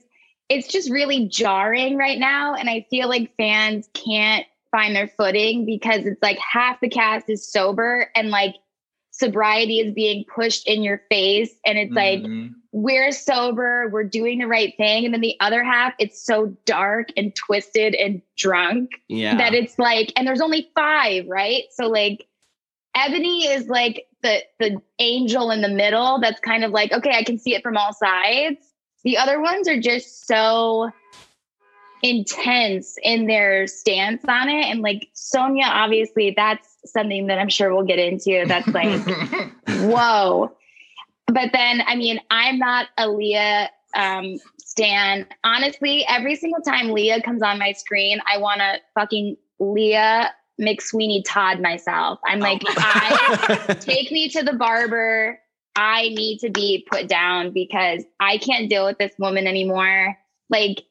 it's 0.49 0.67
just 0.67 0.89
really 0.89 1.27
jarring 1.27 1.95
right 1.95 2.19
now. 2.19 2.55
And 2.55 2.69
I 2.69 2.85
feel 2.89 3.07
like 3.07 3.35
fans 3.37 3.87
can't 3.93 4.45
find 4.71 4.95
their 4.95 5.07
footing 5.07 5.65
because 5.65 6.05
it's 6.05 6.21
like 6.21 6.37
half 6.39 6.79
the 6.79 6.89
cast 6.89 7.29
is 7.29 7.47
sober 7.47 8.09
and 8.15 8.29
like 8.29 8.55
sobriety 9.11 9.79
is 9.79 9.93
being 9.93 10.25
pushed 10.25 10.67
in 10.67 10.81
your 10.81 11.01
face. 11.09 11.53
And 11.65 11.77
it's 11.77 11.93
like, 11.93 12.21
Mhm. 12.21 12.53
we're 12.71 13.11
sober, 13.11 13.89
we're 13.89 14.03
doing 14.03 14.39
the 14.39 14.47
right 14.47 14.75
thing. 14.77 15.05
And 15.05 15.13
then 15.13 15.21
the 15.21 15.35
other 15.39 15.63
half, 15.63 15.93
it's 15.99 16.23
so 16.23 16.55
dark 16.65 17.09
and 17.17 17.35
twisted 17.35 17.95
and 17.95 18.21
drunk 18.37 18.91
Yeah, 19.07 19.37
that 19.37 19.53
it's 19.53 19.77
like, 19.79 20.13
and 20.15 20.27
there's 20.27 20.41
only 20.41 20.69
five, 20.75 21.25
right? 21.27 21.63
So 21.71 21.87
like 21.87 22.27
Ebony 22.95 23.45
is 23.47 23.67
like 23.67 24.07
the 24.21 24.43
the 24.59 24.81
angel 24.99 25.51
in 25.51 25.61
the 25.61 25.69
middle 25.69 26.19
that's 26.19 26.39
kind 26.39 26.63
of 26.63 26.71
like, 26.71 26.91
okay, 26.91 27.11
I 27.11 27.23
can 27.23 27.37
see 27.37 27.55
it 27.55 27.63
from 27.63 27.77
all 27.77 27.93
sides. 27.93 28.68
The 29.03 29.17
other 29.17 29.41
ones 29.41 29.67
are 29.67 29.79
just 29.79 30.27
so 30.27 30.91
intense 32.01 32.97
in 33.03 33.27
their 33.27 33.67
stance 33.67 34.23
on 34.27 34.49
it. 34.49 34.65
And 34.65 34.81
like 34.81 35.09
Sonja, 35.15 35.65
obviously, 35.65 36.33
that's 36.35 36.67
something 36.85 37.27
that 37.27 37.39
I'm 37.39 37.49
sure 37.49 37.73
we'll 37.73 37.85
get 37.85 37.99
into. 37.99 38.45
That's 38.47 38.67
like, 38.67 39.01
whoa. 39.67 40.51
But 41.27 41.51
then, 41.53 41.81
I 41.85 41.95
mean, 41.95 42.19
I'm 42.31 42.57
not 42.57 42.87
a 42.97 43.09
Leah 43.09 43.69
um, 43.95 44.37
stan. 44.59 45.25
Honestly, 45.43 46.05
every 46.07 46.35
single 46.35 46.61
time 46.61 46.89
Leah 46.89 47.21
comes 47.21 47.41
on 47.41 47.59
my 47.59 47.73
screen, 47.73 48.19
I 48.31 48.37
want 48.37 48.59
to 48.61 48.79
fucking 48.95 49.37
Leah 49.59 50.31
McSweeney 50.59 51.23
Todd 51.25 51.61
myself. 51.61 52.19
I'm 52.25 52.39
like, 52.39 52.61
I 52.65 53.77
take 53.79 54.11
me 54.11 54.29
to 54.29 54.43
the 54.43 54.53
barber. 54.53 55.39
I 55.75 56.09
need 56.09 56.39
to 56.39 56.49
be 56.49 56.85
put 56.91 57.07
down 57.07 57.51
because 57.51 58.03
I 58.19 58.37
can't 58.37 58.69
deal 58.69 58.85
with 58.85 58.97
this 58.97 59.13
woman 59.17 59.47
anymore. 59.47 60.17
Like, 60.49 60.83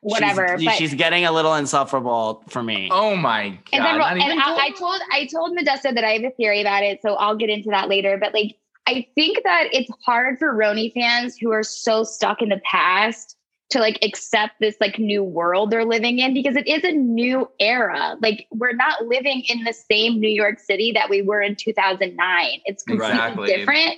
whatever. 0.00 0.56
She's, 0.58 0.66
but 0.66 0.74
she's 0.76 0.94
getting 0.94 1.24
a 1.24 1.32
little 1.32 1.54
insufferable 1.54 2.44
for 2.48 2.62
me. 2.62 2.88
Oh 2.92 3.16
my 3.16 3.50
god! 3.50 3.58
and 3.72 3.84
then 3.84 4.00
and 4.00 4.22
even 4.22 4.38
I, 4.38 4.68
I 4.68 4.70
told 4.78 5.00
I 5.12 5.26
told 5.26 5.54
Modesta 5.54 5.92
that 5.94 6.04
I 6.04 6.12
have 6.12 6.24
a 6.24 6.30
theory 6.30 6.60
about 6.60 6.82
it, 6.82 7.00
so 7.02 7.14
I'll 7.14 7.36
get 7.36 7.50
into 7.50 7.70
that 7.70 7.88
later. 7.88 8.18
But 8.18 8.34
like, 8.34 8.56
I 8.86 9.06
think 9.14 9.42
that 9.44 9.68
it's 9.72 9.90
hard 10.04 10.38
for 10.38 10.54
Roni 10.54 10.92
fans 10.92 11.36
who 11.36 11.52
are 11.52 11.62
so 11.62 12.04
stuck 12.04 12.42
in 12.42 12.48
the 12.48 12.60
past 12.64 13.36
to 13.70 13.80
like 13.80 13.98
accept 14.02 14.54
this 14.60 14.76
like 14.80 14.98
new 14.98 15.22
world 15.22 15.70
they're 15.70 15.84
living 15.84 16.18
in 16.18 16.32
because 16.32 16.56
it 16.56 16.66
is 16.66 16.84
a 16.84 16.92
new 16.92 17.50
era. 17.60 18.16
Like 18.22 18.46
we're 18.50 18.72
not 18.72 19.04
living 19.06 19.42
in 19.48 19.64
the 19.64 19.74
same 19.74 20.18
New 20.20 20.30
York 20.30 20.58
City 20.58 20.92
that 20.92 21.10
we 21.10 21.22
were 21.22 21.42
in 21.42 21.54
2009. 21.54 22.60
It's 22.64 22.82
completely 22.82 23.14
Exactly. 23.14 23.46
different. 23.48 23.96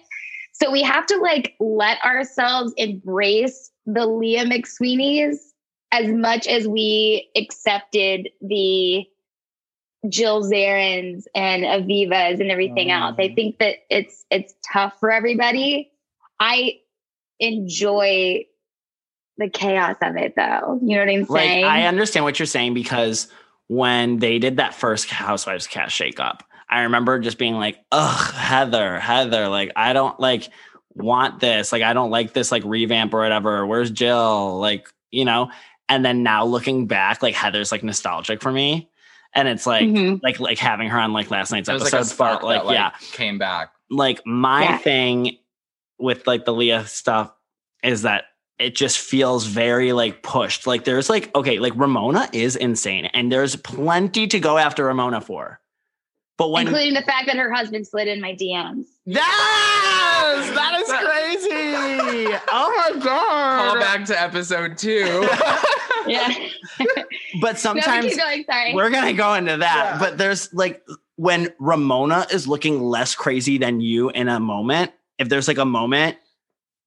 So 0.62 0.70
we 0.70 0.82
have 0.82 1.06
to 1.06 1.16
like 1.18 1.54
let 1.58 2.02
ourselves 2.04 2.72
embrace 2.76 3.70
the 3.86 4.06
Leah 4.06 4.44
McSweeney's 4.44 5.54
as 5.92 6.08
much 6.08 6.46
as 6.46 6.68
we 6.68 7.30
accepted 7.36 8.28
the 8.40 9.06
Jill 10.08 10.42
Zarins 10.44 11.24
and 11.34 11.64
Avivas 11.64 12.40
and 12.40 12.50
everything 12.50 12.88
mm-hmm. 12.88 13.02
else. 13.02 13.16
I 13.18 13.34
think 13.34 13.58
that 13.58 13.76
it's 13.88 14.24
it's 14.30 14.54
tough 14.70 14.94
for 15.00 15.10
everybody. 15.10 15.90
I 16.38 16.80
enjoy 17.38 18.44
the 19.36 19.48
chaos 19.48 19.96
of 20.02 20.16
it 20.16 20.34
though. 20.36 20.78
You 20.82 20.96
know 20.96 21.04
what 21.04 21.10
I'm 21.10 21.26
like 21.28 21.42
saying? 21.42 21.64
I 21.64 21.86
understand 21.86 22.24
what 22.24 22.38
you're 22.38 22.46
saying 22.46 22.74
because 22.74 23.28
when 23.68 24.18
they 24.18 24.38
did 24.38 24.56
that 24.58 24.74
first 24.74 25.08
Housewives 25.10 25.66
cast 25.66 25.98
shakeup, 25.98 26.40
I 26.70 26.82
remember 26.82 27.18
just 27.18 27.36
being 27.38 27.56
like, 27.56 27.78
"Ugh, 27.92 28.34
Heather, 28.34 28.98
Heather, 29.00 29.48
like 29.48 29.72
I 29.76 29.92
don't 29.92 30.18
like 30.20 30.48
want 30.94 31.40
this. 31.40 31.72
Like 31.72 31.82
I 31.82 31.92
don't 31.92 32.10
like 32.10 32.32
this 32.32 32.50
like 32.52 32.62
revamp 32.64 33.12
or 33.12 33.18
whatever. 33.20 33.66
Where's 33.66 33.90
Jill? 33.90 34.58
Like 34.58 34.88
you 35.10 35.24
know." 35.24 35.50
And 35.88 36.04
then 36.04 36.22
now 36.22 36.44
looking 36.44 36.86
back, 36.86 37.22
like 37.22 37.34
Heather's 37.34 37.72
like 37.72 37.82
nostalgic 37.82 38.40
for 38.40 38.52
me, 38.52 38.88
and 39.34 39.48
it's 39.48 39.66
like 39.66 39.88
Mhm. 39.88 40.20
like 40.22 40.38
like 40.38 40.58
having 40.58 40.88
her 40.88 40.98
on 41.00 41.12
like 41.12 41.30
last 41.30 41.50
night's 41.50 41.68
It 41.68 41.72
was 41.72 41.82
episode 41.82 41.96
like 41.96 42.04
a 42.04 42.08
spark 42.08 42.40
felt 42.40 42.44
like 42.44 42.60
that 42.60 42.66
like 42.66 42.74
yeah, 42.74 42.90
came 43.12 43.38
back. 43.38 43.72
like 43.90 44.24
my 44.24 44.62
Yeah. 44.62 44.78
thing 44.78 45.36
with 45.98 46.26
like 46.28 46.44
the 46.44 46.52
Leah 46.54 46.86
stuff 46.86 47.32
is 47.82 48.02
that 48.02 48.24
it 48.58 48.74
just 48.76 48.98
feels 48.98 49.46
very 49.46 49.92
like 49.92 50.22
pushed. 50.22 50.66
Like 50.66 50.84
there's 50.84 51.10
like 51.10 51.34
okay, 51.34 51.58
like 51.58 51.72
Ramona 51.74 52.28
is 52.32 52.54
insane, 52.56 53.06
and 53.06 53.32
there's 53.32 53.56
plenty 53.56 54.26
to 54.28 54.38
go 54.38 54.58
after 54.58 54.84
Ramona 54.84 55.20
for. 55.20 55.59
But 56.40 56.52
when 56.52 56.66
including 56.68 56.94
the 56.94 57.02
fact 57.02 57.26
that 57.26 57.36
her 57.36 57.52
husband 57.52 57.86
slid 57.86 58.08
in 58.08 58.18
my 58.18 58.32
DMs. 58.32 58.86
yes, 59.04 59.20
that 60.54 60.80
is 60.80 60.88
crazy. 60.88 62.34
oh 62.50 62.90
my 62.94 62.98
god! 62.98 63.72
Call 63.72 63.74
back 63.74 64.06
to 64.06 64.18
episode 64.18 64.78
two. 64.78 65.28
Yeah. 66.06 66.32
But 67.42 67.58
sometimes 67.58 68.06
keep 68.06 68.16
going. 68.16 68.44
Sorry. 68.50 68.74
We're 68.74 68.88
gonna 68.88 69.12
go 69.12 69.34
into 69.34 69.58
that, 69.58 69.90
Yeah. 69.92 69.98
but 69.98 70.16
there's 70.16 70.52
like 70.54 70.82
when 71.16 71.52
Ramona 71.58 72.26
is 72.32 72.48
looking 72.48 72.82
less 72.82 73.14
crazy 73.14 73.58
than 73.58 73.82
you 73.82 74.08
in 74.08 74.28
a 74.28 74.40
moment. 74.40 74.92
If 75.18 75.28
there's 75.28 75.46
like 75.46 75.58
a 75.58 75.66
moment, 75.66 76.16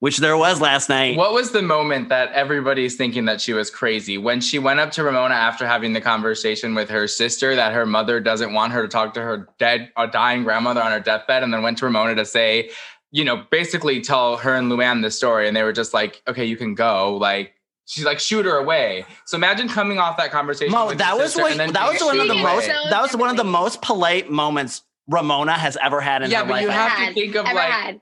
which 0.03 0.17
there 0.17 0.35
was 0.35 0.59
last 0.59 0.89
night, 0.89 1.15
What 1.15 1.31
was 1.31 1.51
the 1.51 1.61
moment 1.61 2.09
that 2.09 2.29
everybody's 2.33 2.97
thinking 2.97 3.23
that 3.23 3.39
she 3.39 3.53
was 3.53 3.69
crazy? 3.69 4.17
When 4.17 4.41
she 4.41 4.59
went 4.59 4.81
up 4.81 4.91
to 4.91 5.03
Ramona 5.05 5.33
after 5.33 5.65
having 5.65 5.93
the 5.93 6.01
conversation 6.01 6.75
with 6.75 6.89
her 6.89 7.07
sister 7.07 7.55
that 7.55 7.71
her 7.71 7.85
mother 7.85 8.19
doesn't 8.19 8.51
want 8.51 8.73
her 8.73 8.81
to 8.81 8.89
talk 8.89 9.13
to 9.13 9.21
her 9.21 9.47
dead, 9.59 9.93
a 9.95 10.05
dying 10.05 10.43
grandmother 10.43 10.83
on 10.83 10.91
her 10.91 10.99
deathbed, 10.99 11.41
and 11.41 11.53
then 11.53 11.61
went 11.63 11.77
to 11.77 11.85
Ramona 11.85 12.15
to 12.15 12.25
say, 12.25 12.69
you 13.11 13.23
know, 13.23 13.45
basically 13.49 14.01
tell 14.01 14.35
her 14.35 14.53
and 14.53 14.69
Luann 14.69 15.03
the 15.03 15.09
story, 15.09 15.47
and 15.47 15.55
they 15.55 15.63
were 15.63 15.71
just 15.71 15.93
like, 15.93 16.21
okay, 16.27 16.43
you 16.43 16.57
can 16.57 16.75
go. 16.75 17.15
Like, 17.15 17.53
she's 17.85 18.03
like, 18.03 18.19
shoot 18.19 18.43
her 18.43 18.57
away. 18.57 19.05
So 19.25 19.37
imagine 19.37 19.69
coming 19.69 19.99
off 19.99 20.17
that 20.17 20.31
conversation. 20.31 20.73
Mo, 20.73 20.87
with 20.87 20.97
that 20.97 21.17
was 21.17 21.33
what, 21.37 21.55
that 21.55 21.89
was 21.93 22.01
one 22.01 22.19
of 22.19 22.27
the 22.27 22.33
most 22.35 22.67
away. 22.67 22.89
That 22.89 23.01
was 23.01 23.15
one 23.15 23.29
of 23.29 23.37
the 23.37 23.45
most 23.45 23.81
polite 23.81 24.29
moments 24.29 24.81
Ramona 25.07 25.53
has 25.53 25.77
ever 25.81 26.01
had 26.01 26.23
in 26.23 26.29
Yeah, 26.29 26.39
her 26.39 26.43
but 26.43 26.51
life. 26.55 26.61
you 26.63 26.69
Ever 26.71 26.77
have 26.77 27.07
to 27.07 27.13
think 27.13 27.35
of 27.35 27.45
like 27.45 27.55
had. 27.55 28.01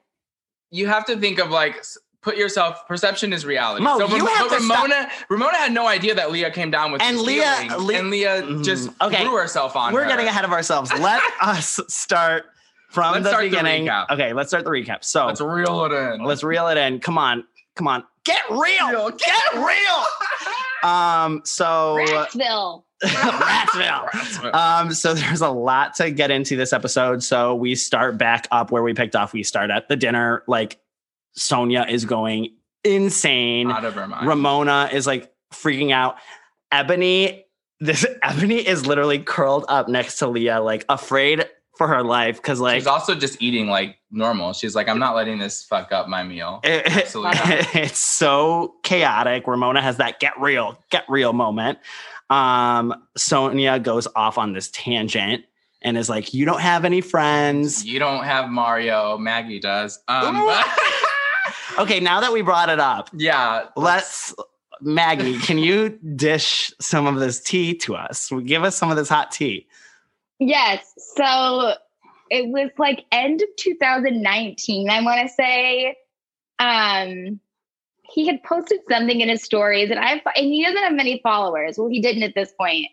You 0.72 0.88
have 0.88 1.06
to 1.06 1.18
think 1.18 1.40
of 1.40 1.50
like 1.52 1.84
put 2.22 2.38
yourself 2.38 2.88
perception 2.88 3.34
is 3.34 3.46
reality. 3.46 3.84
Mo, 3.84 3.98
so 4.00 4.08
you 4.16 4.26
have 4.26 4.50
but 4.50 4.58
to 4.58 4.64
stop- 4.64 4.84
Ramona 4.84 5.10
Ramona 5.30 5.58
had 5.58 5.72
no 5.72 5.88
idea 5.88 6.16
that 6.16 6.32
Leah 6.32 6.52
came 6.52 6.70
down 6.72 6.92
with 6.92 7.02
And 7.02 7.18
the 7.18 7.22
Leah- 7.24 7.56
feelings, 7.58 7.84
Le- 7.84 7.94
and 7.96 8.10
Leah 8.12 8.42
Mhm. 8.44 8.64
just 8.64 8.90
Okay. 9.02 9.24
threw 9.24 9.36
herself 9.36 9.76
on 9.76 9.94
We're 9.94 10.04
her. 10.04 10.08
getting 10.10 10.28
ahead 10.28 10.46
of 10.46 10.52
ourselves. 10.52 10.92
Let 11.00 11.22
us 11.42 11.80
start 11.88 12.46
from 12.92 13.14
Let's 13.14 13.24
the 13.24 13.30
start 13.30 13.44
beginning. 13.46 13.86
recap. 13.88 14.10
okay, 14.12 14.34
let's 14.34 14.50
start 14.50 14.66
the 14.66 14.70
recap. 14.70 15.04
So 15.04 15.26
Let's 15.28 15.40
reel 15.42 15.86
it 15.86 15.92
in. 15.94 16.24
let's 16.26 16.44
reel 16.44 16.68
it 16.68 16.78
in. 16.78 17.00
Come 17.00 17.18
on, 17.18 17.46
come 17.76 17.88
on, 17.88 18.04
get 18.26 18.42
real, 18.50 19.10
get 19.12 19.54
real. 19.56 20.06
Um, 20.84 21.42
so 21.46 21.98
Ratsville. 22.00 22.84
Ratsville. 23.04 24.54
Um, 24.54 24.94
so 24.94 25.14
there's 25.14 25.42
a 25.42 25.50
lot 25.50 25.96
to 25.96 26.12
get 26.12 26.32
into 26.32 26.56
this 26.56 26.74
episode. 26.74 27.24
So 27.24 27.56
we 27.56 27.76
start 27.76 28.18
back 28.18 28.48
up 28.52 28.72
where 28.72 28.84
we 28.84 28.94
picked 28.94 29.16
off. 29.16 29.34
We 29.34 29.44
start 29.44 29.70
at 29.72 29.88
the 29.88 29.96
dinner. 29.96 30.44
Like 30.48 30.80
Sonja 31.38 31.90
is 31.90 32.06
going 32.06 32.56
insane. 32.84 33.72
out 33.72 33.86
of 33.86 33.96
her 33.96 34.08
mind. 34.08 34.28
Ramona 34.28 34.90
is 34.92 35.08
like 35.08 35.32
freaking 35.54 35.92
out. 35.92 36.18
Ebony, 36.72 37.46
this 37.80 38.06
Ebony 38.24 38.66
is 38.66 38.86
literally 38.86 39.20
curled 39.20 39.66
up 39.68 39.88
next 39.88 40.18
to 40.18 40.28
Leah, 40.28 40.62
like 40.62 40.86
afraid 40.90 41.46
for 41.78 41.88
her 41.88 42.04
life 42.04 42.36
because 42.36 42.60
like 42.60 42.76
She's 42.76 42.88
also 42.88 43.16
just 43.16 43.42
eating 43.42 43.68
like 43.68 43.98
normal. 44.12 44.54
She's 44.54 44.76
like, 44.76 44.88
I'm 44.88 45.00
not 45.00 45.16
letting 45.16 45.40
this 45.40 45.64
fuck 45.64 45.92
up 45.92 46.08
my 46.08 46.22
meal. 46.22 46.60
it- 46.64 46.86
Absolutely 46.86 47.32
not. 47.36 47.76
it's 47.76 47.98
so 48.00 48.76
chaotic. 48.84 49.48
Ramona 49.48 49.82
has 49.82 49.98
that 49.98 50.20
get 50.20 50.40
real, 50.40 50.78
get 50.92 51.06
real 51.10 51.34
moment. 51.34 51.80
Um, 52.32 52.96
Sonja 53.18 53.82
goes 53.84 54.08
off 54.16 54.38
on 54.38 54.54
this 54.54 54.70
tangent 54.72 55.44
and 55.82 55.98
is 55.98 56.10
like, 56.10 56.34
"You 56.34 56.46
don't 56.46 56.62
have 56.62 56.86
any 56.86 57.02
friends." 57.02 57.86
You 57.86 58.00
don't 58.00 58.24
have 58.24 58.50
Mario. 58.50 59.18
Maggie 59.18 59.60
does. 59.60 60.00
Um, 60.08 60.50
Okay, 61.78 62.00
now 62.00 62.20
that 62.20 62.34
we 62.34 62.42
brought 62.42 62.70
it 62.70 62.80
up, 62.80 63.10
yeah. 63.14 63.66
let's 63.76 64.36
Maggie, 64.82 65.38
can 65.40 65.58
you 65.58 65.90
dish 66.16 66.74
some 66.80 67.08
of 67.08 67.20
this 67.20 67.40
tea 67.40 67.76
to 67.80 67.96
us? 67.96 68.32
Give 68.46 68.64
us 68.64 68.76
some 68.76 68.92
of 68.92 68.98
this 68.98 69.10
hot 69.10 69.32
tea. 69.32 69.68
Yes. 70.40 70.94
So 71.16 71.74
it 72.30 72.48
was 72.50 72.72
like 72.78 73.06
end 73.12 73.42
of 73.42 73.48
2019, 73.58 74.90
I 74.90 75.02
want 75.02 75.22
to 75.22 75.34
say. 75.34 75.96
Um, 76.60 77.40
he 78.14 78.28
had 78.28 78.44
posted 78.44 78.80
something 78.90 79.22
in 79.22 79.30
his 79.30 79.44
stories, 79.44 79.90
and 79.90 80.00
I 80.00 80.22
and 80.36 80.46
he 80.46 80.64
doesn't 80.64 80.84
have 80.84 80.94
many 80.94 81.20
followers. 81.24 81.78
Well, 81.78 81.90
he 81.90 82.02
didn't 82.02 82.24
at 82.24 82.36
this 82.36 82.52
point. 82.54 82.88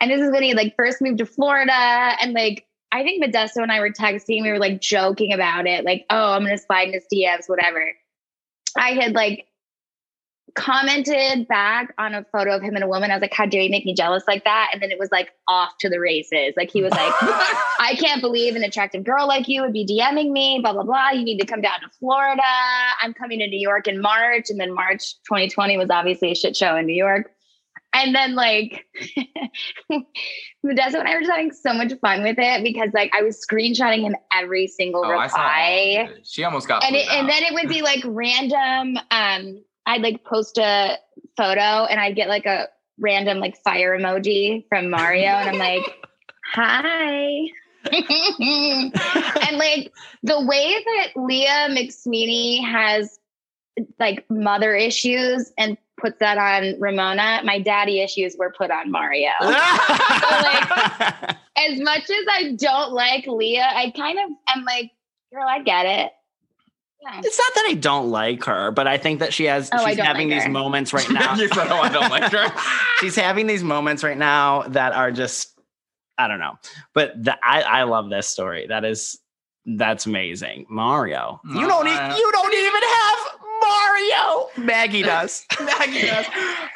And 0.00 0.10
this 0.10 0.20
is 0.20 0.30
when 0.30 0.42
he 0.42 0.54
like 0.54 0.76
first 0.76 1.00
moved 1.00 1.18
to 1.18 1.26
Florida, 1.26 1.72
and 1.72 2.32
like 2.32 2.66
I 2.92 3.02
think 3.02 3.22
Modesto 3.22 3.62
and 3.62 3.72
I 3.72 3.80
were 3.80 3.90
texting. 3.90 4.42
We 4.42 4.50
were 4.50 4.58
like 4.58 4.80
joking 4.80 5.32
about 5.32 5.66
it, 5.66 5.84
like, 5.84 6.06
"Oh, 6.10 6.32
I'm 6.32 6.44
gonna 6.44 6.58
slide 6.58 6.88
in 6.88 6.94
his 6.94 7.06
DMs, 7.12 7.48
whatever." 7.48 7.92
I 8.76 8.90
had 8.92 9.14
like 9.14 9.46
commented 10.58 11.46
back 11.46 11.94
on 11.98 12.14
a 12.14 12.24
photo 12.32 12.56
of 12.56 12.62
him 12.62 12.74
and 12.74 12.82
a 12.82 12.88
woman. 12.88 13.10
I 13.10 13.14
was 13.14 13.22
like, 13.22 13.32
"How 13.32 13.46
dare 13.46 13.62
you 13.62 13.70
make 13.70 13.86
me 13.86 13.94
jealous 13.94 14.24
like 14.26 14.44
that?" 14.44 14.70
And 14.72 14.82
then 14.82 14.90
it 14.90 14.98
was 14.98 15.10
like 15.12 15.30
off 15.46 15.72
to 15.80 15.88
the 15.88 16.00
races. 16.00 16.54
Like 16.56 16.70
he 16.70 16.82
was 16.82 16.90
like, 16.90 17.12
I 17.80 17.96
can't 17.98 18.20
believe 18.20 18.56
an 18.56 18.64
attractive 18.64 19.04
girl 19.04 19.28
like 19.28 19.48
you 19.48 19.62
would 19.62 19.72
be 19.72 19.86
DMing 19.86 20.32
me, 20.32 20.58
blah, 20.60 20.72
blah, 20.72 20.82
blah. 20.82 21.10
You 21.10 21.24
need 21.24 21.38
to 21.38 21.46
come 21.46 21.60
down 21.60 21.80
to 21.80 21.88
Florida. 21.98 22.42
I'm 23.00 23.14
coming 23.14 23.38
to 23.38 23.46
New 23.46 23.60
York 23.60 23.86
in 23.86 24.00
March. 24.00 24.50
And 24.50 24.58
then 24.58 24.74
March 24.74 25.14
2020 25.28 25.78
was 25.78 25.90
obviously 25.90 26.32
a 26.32 26.34
shit 26.34 26.56
show 26.56 26.76
in 26.76 26.86
New 26.86 26.96
York. 26.96 27.30
And 27.94 28.14
then 28.14 28.34
like 28.34 28.84
Modesto 29.90 30.98
and 30.98 31.08
I 31.08 31.14
were 31.14 31.20
just 31.20 31.30
having 31.30 31.52
so 31.52 31.72
much 31.72 31.92
fun 32.00 32.22
with 32.22 32.36
it 32.38 32.62
because 32.62 32.90
like 32.92 33.10
I 33.16 33.22
was 33.22 33.44
screenshotting 33.44 34.02
him 34.02 34.14
every 34.32 34.66
single 34.66 35.04
Oh, 35.04 35.10
I 35.10 35.26
saw 35.26 35.38
all 35.38 35.44
reply. 35.44 36.08
She 36.24 36.44
almost 36.44 36.68
got 36.68 36.84
and 36.84 36.94
it, 36.94 37.08
and 37.08 37.28
then 37.28 37.42
it 37.44 37.54
would 37.54 37.68
be 37.68 37.80
like 37.82 38.02
random 38.04 38.98
um 39.10 39.62
i'd 39.88 40.02
like 40.02 40.24
post 40.24 40.58
a 40.58 40.96
photo 41.36 41.86
and 41.86 42.00
i'd 42.00 42.16
get 42.16 42.28
like 42.28 42.46
a 42.46 42.68
random 43.00 43.38
like 43.38 43.56
fire 43.62 43.96
emoji 43.98 44.64
from 44.68 44.90
mario 44.90 45.28
and 45.28 45.50
i'm 45.50 45.58
like 45.58 45.82
hi. 46.52 47.48
And 47.90 49.56
like 49.56 49.92
the 50.22 50.44
way 50.44 50.84
that 50.84 51.08
leah 51.16 51.68
mcsweeney 51.70 52.62
has 52.64 53.18
like 54.00 54.28
mother 54.28 54.74
issues 54.74 55.52
and 55.56 55.78
puts 55.98 56.18
that 56.18 56.36
on 56.38 56.78
ramona 56.80 57.40
my 57.44 57.60
daddy 57.60 58.00
issues 58.00 58.34
were 58.38 58.52
put 58.56 58.70
on 58.70 58.90
mario. 58.90 59.30
As 59.40 59.50
much 61.80 62.10
as 62.10 62.26
i 62.30 62.52
don't 62.56 62.92
like 62.92 63.26
leah 63.26 63.70
i 63.74 63.90
kind 63.96 64.18
of 64.18 64.30
am 64.48 64.64
like 64.64 64.90
girl 65.32 65.46
i 65.46 65.62
get 65.62 65.86
it 65.86 66.12
yeah. 67.02 67.20
It's 67.24 67.38
not 67.38 67.54
that 67.54 67.66
I 67.68 67.74
don't 67.74 68.10
like 68.10 68.44
her, 68.44 68.70
but 68.70 68.86
I 68.86 68.98
think 68.98 69.20
that 69.20 69.32
she 69.32 69.44
has 69.44 69.70
Oh, 69.72 69.86
she's 69.86 69.98
having 69.98 70.28
like 70.30 70.40
these 70.42 70.48
moments 70.48 70.92
right 70.92 71.08
now. 71.10 71.34
you 71.34 71.48
said, 71.48 71.68
"Oh, 71.70 71.80
I 71.80 71.88
don't 71.88 72.10
like 72.10 72.30
her." 72.32 72.52
she's 73.00 73.16
having 73.16 73.46
these 73.46 73.62
moments 73.62 74.02
right 74.02 74.18
now 74.18 74.62
that 74.68 74.92
are 74.92 75.10
just 75.12 75.58
I 76.18 76.26
don't 76.28 76.40
know. 76.40 76.58
But 76.94 77.22
the, 77.22 77.36
I 77.42 77.62
I 77.62 77.82
love 77.84 78.10
this 78.10 78.26
story. 78.26 78.66
That 78.68 78.84
is 78.84 79.18
that's 79.66 80.06
amazing. 80.06 80.66
Mario. 80.68 81.40
You 81.46 81.66
don't 81.66 81.86
e- 81.86 81.90
you 82.18 82.32
don't 82.32 82.54
even 82.54 82.82
have 82.82 83.18
Mario. 83.60 84.48
Maggie 84.56 85.02
does. 85.02 85.44
Maggie 85.60 86.06
does. 86.06 86.26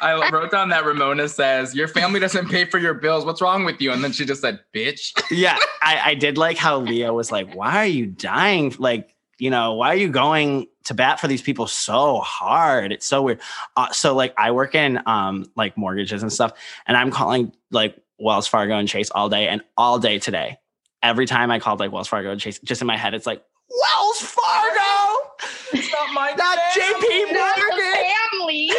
I 0.01 0.29
wrote 0.31 0.51
down 0.51 0.69
that 0.69 0.85
Ramona 0.85 1.27
says, 1.29 1.73
Your 1.73 1.87
family 1.87 2.19
doesn't 2.19 2.49
pay 2.49 2.65
for 2.65 2.77
your 2.77 2.93
bills. 2.93 3.25
What's 3.25 3.41
wrong 3.41 3.63
with 3.65 3.81
you? 3.81 3.91
And 3.91 4.03
then 4.03 4.11
she 4.11 4.25
just 4.25 4.41
said, 4.41 4.59
Bitch. 4.75 5.11
yeah, 5.31 5.57
I, 5.81 6.11
I 6.11 6.13
did 6.15 6.37
like 6.37 6.57
how 6.57 6.79
Leah 6.79 7.13
was 7.13 7.31
like, 7.31 7.53
"Why 7.55 7.77
are 7.77 7.85
you 7.85 8.05
dying? 8.05 8.73
Like, 8.77 9.12
you 9.43 9.49
know, 9.49 9.73
why 9.73 9.89
are 9.89 9.95
you 9.97 10.07
going 10.07 10.67
to 10.85 10.93
bat 10.93 11.19
for 11.19 11.27
these 11.27 11.41
people 11.41 11.67
so 11.67 12.19
hard? 12.19 12.93
It's 12.93 13.05
so 13.05 13.21
weird. 13.21 13.41
Uh, 13.75 13.91
so 13.91 14.15
like 14.15 14.33
I 14.37 14.51
work 14.51 14.73
in 14.73 15.01
um 15.05 15.51
like 15.57 15.75
mortgages 15.77 16.21
and 16.23 16.31
stuff, 16.31 16.53
and 16.87 16.95
I'm 16.95 17.11
calling 17.11 17.51
like 17.69 17.97
Wells 18.17 18.47
Fargo 18.47 18.77
and 18.77 18.87
Chase 18.87 19.11
all 19.11 19.27
day 19.27 19.49
and 19.49 19.61
all 19.75 19.99
day 19.99 20.17
today. 20.17 20.59
Every 21.01 21.25
time 21.25 21.51
I 21.51 21.59
called 21.59 21.81
like 21.81 21.91
Wells 21.91 22.07
Fargo 22.07 22.31
and 22.31 22.39
Chase, 22.39 22.57
just 22.59 22.79
in 22.79 22.87
my 22.87 22.95
head, 22.95 23.13
it's 23.13 23.25
like 23.25 23.43
Wells 23.69 24.21
Fargo, 24.21 25.29
It's 25.73 25.91
not 25.91 26.13
my 26.13 26.31
not 26.37 26.57
JP 26.73 27.33
Morgan. 27.33 28.15
family. 28.31 28.69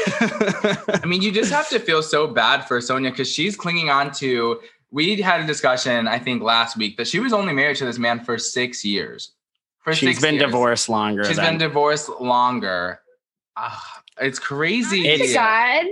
I 1.03 1.07
mean, 1.07 1.21
you 1.21 1.31
just 1.31 1.53
have 1.53 1.69
to 1.69 1.79
feel 1.79 2.03
so 2.03 2.27
bad 2.27 2.63
for 2.67 2.79
Sonja 2.79 3.11
because 3.11 3.31
she's 3.31 3.55
clinging 3.55 3.91
on 3.91 4.13
to. 4.13 4.63
We 4.91 5.21
had 5.21 5.43
a 5.43 5.47
discussion, 5.47 6.09
I 6.09 6.19
think, 6.19 6.43
last 6.43 6.79
week 6.79 6.97
that 6.97 7.07
she 7.07 7.19
was 7.19 7.35
only 7.35 7.53
married 7.53 7.77
to 7.79 7.85
this 7.85 7.99
man 7.99 8.21
for 8.25 8.39
six 8.39 8.83
years. 8.83 9.33
For 9.85 9.95
She's 9.95 10.11
six 10.17 10.23
been 10.23 10.35
years. 10.35 10.47
divorced 10.47 10.89
longer. 10.89 11.25
She's 11.25 11.37
than, 11.37 11.59
been 11.59 11.69
divorced 11.69 12.09
longer. 12.21 13.01
Ah, 13.57 14.03
it's 14.21 14.39
crazy. 14.39 15.07
It's- 15.09 15.29
to 15.29 15.35
God, 15.35 15.85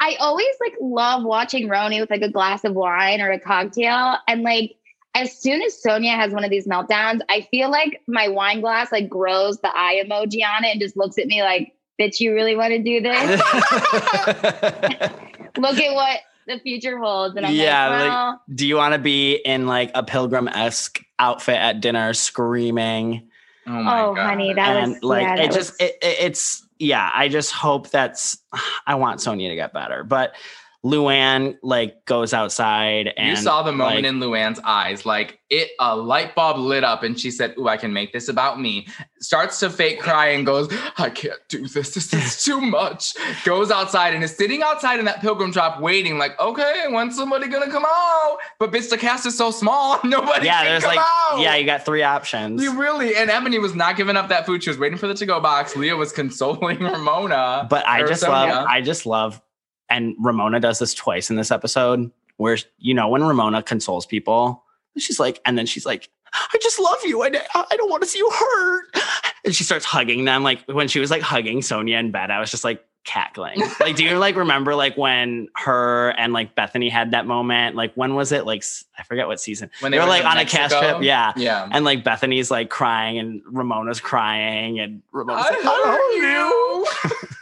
I 0.00 0.16
always 0.20 0.54
like 0.60 0.74
love 0.80 1.24
watching 1.24 1.68
Roni 1.68 2.00
with 2.00 2.10
like 2.10 2.22
a 2.22 2.30
glass 2.30 2.64
of 2.64 2.74
wine 2.74 3.20
or 3.20 3.30
a 3.30 3.40
cocktail. 3.40 4.16
And 4.28 4.42
like 4.42 4.74
as 5.14 5.36
soon 5.36 5.62
as 5.62 5.80
Sonja 5.84 6.14
has 6.14 6.32
one 6.32 6.44
of 6.44 6.50
these 6.50 6.66
meltdowns, 6.66 7.20
I 7.28 7.42
feel 7.50 7.70
like 7.70 8.00
my 8.06 8.28
wine 8.28 8.60
glass 8.60 8.92
like 8.92 9.08
grows 9.08 9.58
the 9.58 9.70
eye 9.74 10.02
emoji 10.04 10.42
on 10.44 10.64
it 10.64 10.68
and 10.72 10.80
just 10.80 10.96
looks 10.96 11.18
at 11.18 11.26
me 11.26 11.42
like, 11.42 11.74
bitch, 12.00 12.20
you 12.20 12.34
really 12.34 12.56
want 12.56 12.72
to 12.72 12.82
do 12.82 13.00
this? 13.00 13.40
Look 15.58 15.78
at 15.78 15.94
what 15.94 16.20
the 16.46 16.58
future 16.62 16.98
holds. 16.98 17.36
And 17.36 17.46
I'm 17.46 17.54
Yeah, 17.54 17.88
like, 17.88 18.10
like- 18.10 18.38
Do 18.56 18.66
you 18.66 18.76
want 18.76 18.94
to 18.94 18.98
be 19.00 19.34
in 19.36 19.66
like 19.66 19.90
a 19.94 20.02
pilgrim 20.02 20.48
esque 20.48 21.00
outfit 21.18 21.56
at 21.56 21.80
dinner, 21.80 22.12
screaming? 22.14 23.27
Oh 23.68 23.82
my 23.82 24.00
oh, 24.02 24.14
god, 24.14 24.26
honey, 24.26 24.54
that 24.54 24.76
and 24.76 24.92
was 24.94 25.02
like 25.02 25.22
yeah, 25.22 25.36
that 25.36 25.44
it 25.44 25.52
just 25.52 25.72
was- 25.72 25.80
it, 25.80 25.98
it- 26.02 26.16
it's 26.20 26.66
yeah. 26.78 27.10
I 27.12 27.28
just 27.28 27.52
hope 27.52 27.90
that's. 27.90 28.38
I 28.86 28.94
want 28.94 29.20
Sonja 29.20 29.48
to 29.48 29.54
get 29.54 29.72
better, 29.72 30.04
but 30.04 30.34
Luann 30.84 31.56
like 31.62 32.04
goes 32.04 32.32
outside 32.32 33.12
and 33.16 33.30
you 33.30 33.36
saw 33.36 33.62
the 33.62 33.72
moment 33.72 33.96
like, 33.96 34.04
in 34.04 34.20
Luann's 34.20 34.60
eyes, 34.64 35.04
like 35.04 35.40
it 35.50 35.70
a 35.80 35.96
light 35.96 36.34
bulb 36.34 36.58
lit 36.58 36.84
up, 36.84 37.02
and 37.02 37.18
she 37.18 37.30
said, 37.32 37.54
"Ooh, 37.58 37.66
I 37.66 37.76
can 37.76 37.92
make 37.92 38.12
this 38.12 38.28
about 38.28 38.60
me." 38.60 38.86
Starts 39.20 39.58
to 39.60 39.70
fake 39.70 39.98
cry 39.98 40.28
and 40.28 40.46
goes, 40.46 40.68
"I 40.96 41.10
can't 41.10 41.40
do 41.48 41.66
this. 41.66 41.94
This 41.94 42.12
is 42.14 42.44
too 42.44 42.60
much." 42.60 43.14
Goes 43.44 43.70
outside 43.72 44.14
and 44.14 44.22
is 44.22 44.36
sitting 44.36 44.62
outside 44.62 45.00
in 45.00 45.04
that 45.06 45.20
pilgrim 45.20 45.52
shop, 45.52 45.80
waiting, 45.80 46.16
like, 46.16 46.38
"Okay, 46.38 46.84
when's 46.90 47.16
somebody 47.16 47.48
gonna 47.48 47.70
come 47.70 47.84
out?" 47.84 48.38
But 48.60 48.70
bitch, 48.70 48.88
the 48.88 48.98
cast 48.98 49.26
is 49.26 49.36
so 49.36 49.50
small, 49.50 49.98
nobody 50.04 50.46
yeah. 50.46 50.62
can 50.62 50.66
There's 50.66 50.84
come 50.84 50.96
like 50.96 51.06
out. 51.32 51.40
yeah, 51.40 51.56
you 51.56 51.66
got 51.66 51.84
three 51.84 52.04
options. 52.04 52.62
You 52.62 52.78
really 52.78 53.16
and 53.16 53.30
Ebony 53.30 53.58
was 53.58 53.74
not 53.74 53.96
giving 53.96 54.16
up 54.16 54.28
that 54.28 54.46
food. 54.46 54.62
She 54.62 54.70
was 54.70 54.78
waiting 54.78 54.98
for 54.98 55.08
the 55.08 55.14
to-go 55.14 55.40
box. 55.40 55.74
Leah 55.74 55.96
was 55.96 56.12
consoling 56.12 56.78
Ramona. 56.84 57.66
But 57.68 57.84
I 57.86 58.06
just 58.06 58.22
Sonja. 58.22 58.28
love, 58.28 58.66
I 58.68 58.80
just 58.80 59.06
love, 59.06 59.40
and 59.90 60.14
Ramona 60.18 60.60
does 60.60 60.78
this 60.78 60.94
twice 60.94 61.30
in 61.30 61.36
this 61.36 61.50
episode 61.50 62.10
where, 62.36 62.56
you 62.78 62.94
know, 62.94 63.08
when 63.08 63.24
Ramona 63.24 63.62
consoles 63.62 64.06
people, 64.06 64.64
she's 64.96 65.20
like, 65.20 65.40
and 65.44 65.58
then 65.58 65.66
she's 65.66 65.86
like, 65.86 66.08
I 66.32 66.58
just 66.60 66.78
love 66.78 66.98
you. 67.04 67.22
I, 67.22 67.30
I 67.54 67.76
don't 67.76 67.90
want 67.90 68.02
to 68.02 68.08
see 68.08 68.18
you 68.18 68.30
hurt. 68.30 68.96
And 69.44 69.54
she 69.54 69.64
starts 69.64 69.84
hugging 69.84 70.24
them. 70.24 70.42
Like 70.42 70.62
when 70.66 70.88
she 70.88 71.00
was 71.00 71.10
like 71.10 71.22
hugging 71.22 71.60
Sonja 71.60 71.98
in 71.98 72.10
bed, 72.10 72.30
I 72.30 72.38
was 72.40 72.50
just 72.50 72.64
like 72.64 72.84
cackling. 73.04 73.62
like, 73.80 73.96
do 73.96 74.04
you 74.04 74.18
like 74.18 74.36
remember 74.36 74.74
like 74.74 74.96
when 74.96 75.48
her 75.56 76.10
and 76.10 76.32
like 76.32 76.54
Bethenny 76.54 76.90
had 76.90 77.12
that 77.12 77.26
moment? 77.26 77.74
Like, 77.76 77.94
when 77.94 78.14
was 78.14 78.30
it? 78.32 78.44
Like, 78.44 78.62
I 78.98 79.02
forget 79.04 79.26
what 79.26 79.40
season. 79.40 79.70
when 79.80 79.92
they 79.92 79.98
were 79.98 80.06
like 80.06 80.24
on 80.24 80.36
a 80.36 80.44
cast 80.44 80.76
trip. 80.76 81.02
Yeah. 81.02 81.32
yeah. 81.36 81.68
And 81.70 81.84
like 81.84 82.04
Bethenny's 82.04 82.50
like 82.50 82.68
crying 82.68 83.18
and 83.18 83.40
Ramona's 83.46 84.00
crying 84.00 84.78
and 84.80 85.02
Ramona's 85.12 85.46
I 85.46 85.50
like, 85.50 85.64
I 85.64 85.68
love 85.68 85.86
love 85.86 87.20
you. 87.20 87.28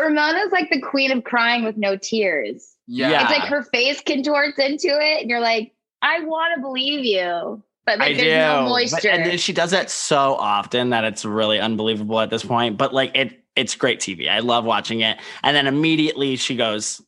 Ramona's 0.00 0.52
like 0.52 0.70
the 0.70 0.80
queen 0.80 1.10
of 1.10 1.24
crying 1.24 1.64
with 1.64 1.76
no 1.76 1.96
tears. 1.96 2.74
Yeah. 2.86 3.22
It's 3.22 3.30
like 3.38 3.48
her 3.48 3.62
face 3.62 4.00
contorts 4.00 4.58
into 4.58 4.88
it, 4.88 5.22
and 5.22 5.30
you're 5.30 5.40
like, 5.40 5.72
I 6.02 6.20
want 6.20 6.54
to 6.56 6.60
believe 6.60 7.04
you, 7.04 7.62
but 7.86 7.98
like 7.98 8.10
I 8.12 8.14
there's 8.14 8.26
do. 8.26 8.34
no 8.34 8.62
But- 8.64 8.68
moisture. 8.68 9.08
and 9.10 9.24
then 9.24 9.38
she 9.38 9.52
does 9.52 9.72
it 9.72 9.88
so 9.90 10.34
often 10.34 10.90
that 10.90 11.04
it's 11.04 11.24
really 11.24 11.58
unbelievable 11.60 12.20
at 12.20 12.30
this 12.30 12.44
point. 12.44 12.76
But 12.76 12.92
like 12.92 13.16
it, 13.16 13.42
it's 13.56 13.74
great 13.74 14.00
TV. 14.00 14.28
I 14.28 14.40
love 14.40 14.64
watching 14.64 15.00
it. 15.00 15.18
And 15.42 15.56
then 15.56 15.66
immediately 15.66 16.36
she 16.36 16.56
goes, 16.56 17.00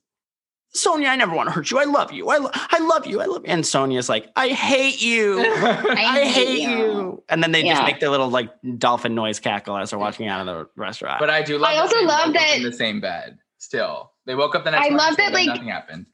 Sonja, 0.77 1.09
I 1.09 1.17
never 1.17 1.35
want 1.35 1.49
to 1.49 1.53
hurt 1.53 1.71
you. 1.71 1.79
I 1.79 1.85
love 1.85 2.12
you. 2.12 2.29
I, 2.29 2.39
lo- 2.39 2.51
I 2.55 2.79
love 2.81 3.07
you. 3.07 3.21
I 3.21 3.27
love 3.27 3.43
you. 3.45 3.51
And 3.53 3.65
Sonja's 3.65 4.09
like, 4.09 4.31
I 4.37 4.49
hate 4.49 5.03
you. 5.03 5.41
I, 5.45 6.25
hate 6.25 6.61
you. 6.69 7.23
And 7.29 7.43
then 7.43 7.53
they 7.53 7.62
just 7.65 7.83
make 7.83 8.01
their 8.01 8.11
little 8.11 8.29
like 8.29 8.51
dolphin 8.79 9.15
noise 9.15 9.41
cackle 9.41 9.77
as 9.77 9.91
they're 9.91 9.99
walking 9.99 10.29
out 10.29 10.41
of 10.41 10.47
the 10.47 10.69
restaurant. 10.81 11.19
But 11.21 11.31
I 11.31 11.43
do 11.43 11.59
love. 11.59 11.73
I 11.73 11.79
also 11.79 11.97
they 11.97 12.07
love 12.07 12.27
woke 12.27 12.35
that- 12.35 12.57
in 12.57 12.62
the 12.62 12.73
same 12.73 13.01
bed. 13.01 13.39
Still, 13.59 14.12
they 14.27 14.35
woke 14.35 14.55
up 14.55 14.65
the 14.65 14.71
next. 14.71 14.87
I 14.87 14.95
love 14.95 15.17
that, 15.17 15.33
like- 15.33 15.47
nothing 15.49 15.69
happened. 15.69 16.07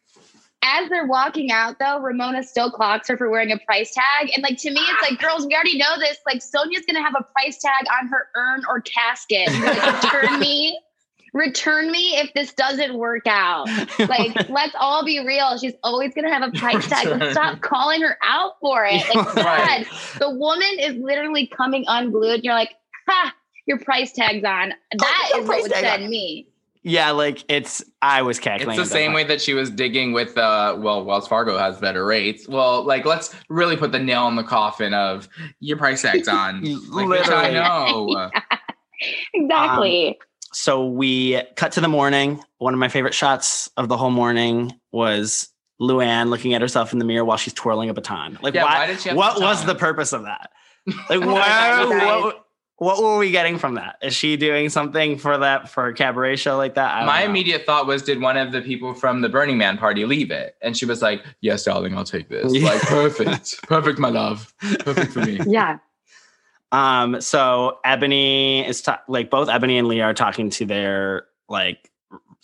As 0.65 0.89
they're 0.89 1.07
walking 1.09 1.51
out, 1.51 1.81
though, 1.81 1.99
Ramona 1.99 2.45
still 2.45 2.71
clocks 2.71 3.09
her 3.09 3.17
for 3.17 3.29
wearing 3.29 3.51
a 3.51 3.59
price 3.67 3.93
tag. 3.93 4.31
And 4.33 4.45
like 4.45 4.59
to 4.59 4.71
me, 4.71 4.79
it's 4.81 5.11
like, 5.11 5.21
girls, 5.21 5.45
we 5.45 5.55
already 5.55 5.77
know 5.77 5.99
this. 5.99 6.19
Like 6.25 6.39
Sonja's 6.39 6.87
gonna 6.87 7.03
have 7.03 7.15
a 7.19 7.25
price 7.33 7.59
tag 7.59 7.85
on 8.01 8.07
her 8.07 8.29
urn 8.37 8.63
or 8.69 8.81
casket. 8.81 9.49
Like, 9.49 10.03
return 10.05 10.39
me, 10.39 10.79
return 11.33 11.91
me 11.91 12.17
if 12.19 12.33
this 12.35 12.53
doesn't 12.53 12.95
work 12.99 13.27
out. 13.27 13.69
Like, 13.99 14.49
let's 14.51 14.75
all 14.79 15.05
be 15.05 15.25
real. 15.25 15.57
She's 15.59 15.75
always 15.83 16.13
gonna 16.15 16.33
have 16.33 16.43
a 16.43 16.51
price 16.59 16.87
tag. 16.89 17.07
Let's 17.07 17.33
stop 17.33 17.61
calling 17.61 18.03
her 18.03 18.17
out 18.23 18.53
for 18.61 18.85
it. 18.85 19.03
Like, 19.15 19.35
Right. 19.37 19.87
God, 19.91 20.19
the 20.19 20.31
woman 20.31 20.69
is 20.81 20.95
literally 20.97 21.47
coming 21.47 21.85
unglued. 21.87 22.35
And 22.37 22.45
you're 22.45 22.55
like, 22.55 22.73
ha, 23.09 23.35
your 23.67 23.79
price 23.79 24.13
tag's 24.13 24.45
on. 24.45 24.73
That 24.99 25.29
your 25.33 25.43
is 25.43 25.49
what 25.49 25.63
would 25.63 25.73
send 25.73 26.05
on. 26.05 26.11
me. 26.11 26.49
yeah, 26.83 27.11
like 27.13 27.45
it's, 27.49 27.83
I 28.03 28.23
was 28.23 28.39
cackling. 28.41 28.71
It's 28.71 28.77
the 28.77 28.83
at 28.83 28.89
that 28.89 28.93
same 28.93 29.13
way 29.13 29.23
that 29.25 29.41
she 29.41 29.55
was 29.55 29.71
digging 29.71 30.13
with 30.13 30.37
uh 30.37 30.77
well 30.79 31.05
Wells 31.05 31.29
Fargo 31.29 31.57
has 31.57 31.79
better 31.79 32.05
rates. 32.05 32.49
Well, 32.49 32.83
like 32.85 33.05
let's 33.07 33.35
really 33.49 33.77
put 33.77 33.93
the 33.93 34.01
nail 34.01 34.27
in 34.29 34.35
the 34.37 34.43
coffin 34.45 34.93
of 34.95 35.29
your 35.61 35.77
price 35.77 36.03
tag's 36.03 36.27
on. 36.29 36.63
like 36.91 37.07
bitch, 37.07 37.29
I 37.29 37.51
Literally. 37.51 38.15
know. 38.15 38.31
Exactly. 39.35 40.19
So 40.53 40.87
we 40.87 41.41
cut 41.57 41.73
to 41.73 41.81
the 41.81 41.89
morning. 41.89 42.43
One 42.59 42.75
of 42.75 42.81
my 42.81 42.89
favorite 42.89 43.15
shots 43.15 43.71
of 43.77 43.89
the 43.89 43.97
whole 43.97 44.11
morning 44.11 44.73
was 44.91 45.49
Luann 45.81 46.29
looking 46.29 46.55
at 46.55 46.61
herself 46.61 46.93
in 46.93 46.99
the 46.99 47.05
mirror 47.05 47.25
while 47.25 47.37
she's 47.37 47.55
twirling 47.55 47.91
a 47.91 47.95
baton. 47.95 48.39
Like, 48.43 48.55
Yeah, 48.55 48.65
why, 48.65 48.79
why 48.81 48.87
did 48.87 49.01
she 49.01 49.09
have 49.09 49.19
what 49.19 49.37
the 49.37 49.43
was 49.43 49.65
the 49.65 49.75
purpose 49.75 50.13
of 50.13 50.23
that? 50.25 50.51
Like, 51.09 51.21
why, 51.21 51.85
what, 52.21 52.45
what 52.77 53.01
were 53.01 53.17
we 53.19 53.31
getting 53.31 53.57
from 53.59 53.75
that? 53.77 53.97
Is 54.03 54.13
she 54.15 54.37
doing 54.37 54.69
something 54.69 55.17
for 55.17 55.39
that 55.39 55.69
for 55.69 55.87
a 55.87 55.95
cabaret 55.95 56.35
show 56.37 56.57
like 56.57 56.75
that? 56.75 56.93
I 56.95 56.99
don't 56.99 57.07
My 57.07 57.21
know. 57.21 57.27
immediate 57.31 57.65
thought 57.65 57.87
was, 57.87 58.03
did 58.03 58.21
one 58.21 58.37
of 58.37 58.51
the 58.51 58.61
people 58.61 58.93
from 58.93 59.21
the 59.21 59.29
Burning 59.29 59.57
Man 59.57 59.79
party 59.79 60.05
leave 60.05 60.33
it? 60.33 60.57
And 60.61 60.77
she 60.77 60.85
was 60.85 61.01
like, 61.01 61.25
"Yes, 61.41 61.63
darling, 61.63 61.97
I'll 61.97 62.03
take 62.03 62.29
this. 62.29 62.53
Yeah. 62.53 62.69
Like, 62.73 62.81
perfect, 62.83 63.63
perfect, 63.69 64.01
my 64.01 64.09
love, 64.09 64.53
perfect 64.81 65.13
for 65.13 65.21
me." 65.21 65.39
yeah. 65.47 65.79
Um, 66.73 67.21
so 67.21 67.79
Ebony 67.85 68.67
is 68.67 68.81
ta- 68.83 69.03
like 69.07 69.31
both 69.31 69.49
Ebony 69.49 69.79
and 69.79 69.87
Leah 69.87 70.05
are 70.05 70.15
talking 70.15 70.51
to 70.51 70.65
their 70.67 71.27
like 71.49 71.89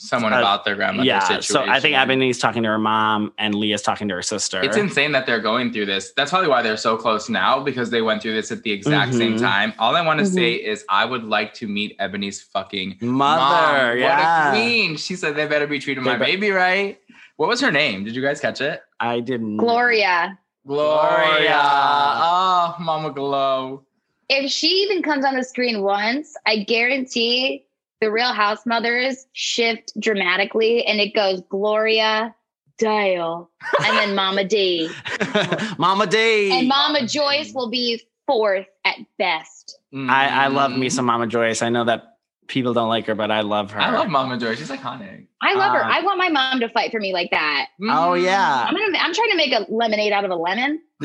Someone 0.00 0.32
Uh, 0.32 0.38
about 0.38 0.64
their 0.64 0.76
grandmother 0.76 1.04
yeah. 1.08 1.18
situation. 1.18 1.42
So 1.42 1.60
I 1.68 1.80
think 1.80 1.96
Ebony's 1.96 2.38
talking 2.38 2.62
to 2.62 2.68
her 2.68 2.78
mom 2.78 3.32
and 3.36 3.52
Leah's 3.52 3.82
talking 3.82 4.06
to 4.06 4.14
her 4.14 4.22
sister. 4.22 4.62
It's 4.62 4.76
insane 4.76 5.10
that 5.10 5.26
they're 5.26 5.40
going 5.40 5.72
through 5.72 5.86
this. 5.86 6.12
That's 6.16 6.30
probably 6.30 6.48
why 6.48 6.62
they're 6.62 6.76
so 6.76 6.96
close 6.96 7.28
now 7.28 7.58
because 7.64 7.90
they 7.90 8.00
went 8.00 8.22
through 8.22 8.34
this 8.34 8.52
at 8.52 8.62
the 8.62 8.70
exact 8.70 9.12
same 9.14 9.34
Mhm. 9.34 9.40
time. 9.40 9.74
All 9.80 9.96
I 9.96 10.02
want 10.02 10.20
to 10.20 10.24
Mhm. 10.24 10.34
say 10.34 10.52
is 10.52 10.84
I 10.88 11.04
would 11.04 11.24
like 11.24 11.52
to 11.54 11.66
meet 11.66 11.96
Ebony's 11.98 12.40
fucking 12.40 12.98
Mother, 13.00 13.88
mom. 13.88 13.98
yeah. 13.98 14.44
What 14.46 14.54
a 14.54 14.56
queen. 14.56 14.96
She 14.98 15.16
said 15.16 15.34
they 15.34 15.46
better 15.48 15.66
be 15.66 15.80
treating 15.80 16.04
They 16.04 16.10
my 16.12 16.16
be- 16.16 16.26
baby 16.36 16.50
right. 16.52 17.00
What 17.34 17.48
was 17.48 17.60
her 17.60 17.72
name? 17.72 18.04
Did 18.04 18.14
you 18.14 18.22
guys 18.22 18.38
catch 18.38 18.60
it? 18.60 18.80
I 19.00 19.18
didn't. 19.18 19.56
Gloria. 19.56 20.38
Gloria. 20.64 21.28
Gloria. 21.34 21.60
Oh, 21.64 22.76
Mama 22.78 23.10
Glow. 23.10 23.82
If 24.28 24.50
she 24.50 24.68
even 24.82 25.02
comes 25.02 25.24
on 25.24 25.34
the 25.36 25.44
screen 25.44 25.82
once, 25.82 26.34
I 26.46 26.58
guarantee 26.64 27.64
the 28.00 28.10
Real 28.10 28.32
House 28.32 28.66
Mothers 28.66 29.26
shift 29.32 29.92
dramatically 29.98 30.84
and 30.84 31.00
it 31.00 31.14
goes 31.14 31.40
Gloria, 31.48 32.34
Dale, 32.76 33.50
and 33.84 33.96
then 33.96 34.14
Mama 34.14 34.44
D. 34.44 34.90
Mama 35.78 36.06
D. 36.06 36.52
And 36.58 36.68
Mama 36.68 37.06
Joyce 37.06 37.52
will 37.54 37.70
be 37.70 38.02
fourth 38.26 38.66
at 38.84 38.96
best. 39.18 39.78
I, 39.94 40.28
I 40.44 40.46
love 40.48 40.72
me 40.72 40.88
Mm. 40.88 40.92
some 40.92 41.06
Mama 41.06 41.26
Joyce. 41.26 41.62
I 41.62 41.70
know 41.70 41.84
that 41.84 42.18
people 42.46 42.74
don't 42.74 42.88
like 42.90 43.06
her, 43.06 43.14
but 43.14 43.30
I 43.30 43.40
love 43.40 43.70
her. 43.72 43.80
I 43.80 43.90
love 43.90 44.08
Mama 44.08 44.38
Joy. 44.38 44.54
She's 44.54 44.70
iconic. 44.70 45.26
I 45.40 45.54
love 45.54 45.72
her. 45.72 45.82
Uh, 45.84 45.88
I 45.88 46.02
want 46.02 46.18
my 46.18 46.28
mom 46.28 46.60
to 46.60 46.68
fight 46.68 46.90
for 46.90 47.00
me 47.00 47.12
like 47.12 47.30
that. 47.30 47.68
Oh 47.82 48.14
yeah. 48.14 48.66
I'm 48.68 48.74
gonna 48.74 48.98
I'm 48.98 49.14
trying 49.14 49.30
to 49.30 49.36
make 49.36 49.52
a 49.52 49.66
lemonade 49.72 50.12
out 50.12 50.24
of 50.24 50.30
a 50.30 50.36
lemon. 50.36 50.80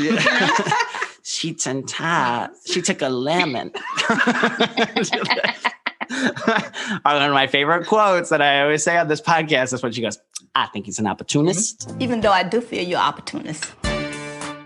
Sheets 1.43 1.67
and 1.67 1.85
tats. 1.85 2.71
She 2.71 2.81
took 2.81 3.01
a 3.01 3.09
lemon. 3.09 3.73
One 7.01 7.21
of 7.21 7.33
my 7.33 7.47
favorite 7.47 7.85
quotes 7.85 8.29
that 8.29 8.41
I 8.41 8.61
always 8.61 8.81
say 8.81 8.97
on 8.97 9.09
this 9.09 9.19
podcast 9.19 9.73
is 9.73 9.83
when 9.83 9.91
she 9.91 10.01
goes, 10.01 10.17
I 10.55 10.67
think 10.67 10.85
he's 10.85 10.99
an 10.99 11.07
opportunist. 11.07 11.93
Even 11.99 12.21
though 12.21 12.31
I 12.31 12.43
do 12.43 12.61
feel 12.61 12.81
you're 12.87 12.97
opportunist. 12.97 13.73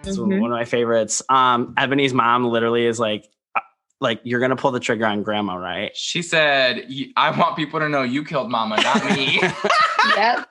It's 0.04 0.20
one 0.20 0.32
of 0.32 0.52
my 0.52 0.66
favorites. 0.66 1.24
Um, 1.30 1.74
Ebony's 1.80 2.14
mom 2.14 2.46
literally 2.46 2.86
is 2.86 3.00
like, 3.00 3.28
uh, 3.56 3.62
like 4.00 4.22
you're 4.24 4.40
gonna 4.40 4.56
pull 4.56 4.70
the 4.70 4.80
trigger 4.80 5.08
on 5.08 5.24
grandma, 5.24 5.56
right? 5.56 5.98
She 5.98 6.22
said, 6.22 6.88
"I 7.18 7.32
want 7.36 7.56
people 7.56 7.80
to 7.80 7.90
know 7.90 8.04
you 8.04 8.24
killed 8.24 8.52
Mama, 8.52 8.80
not 8.84 9.04
me." 9.04 9.42
yep. 10.16 10.48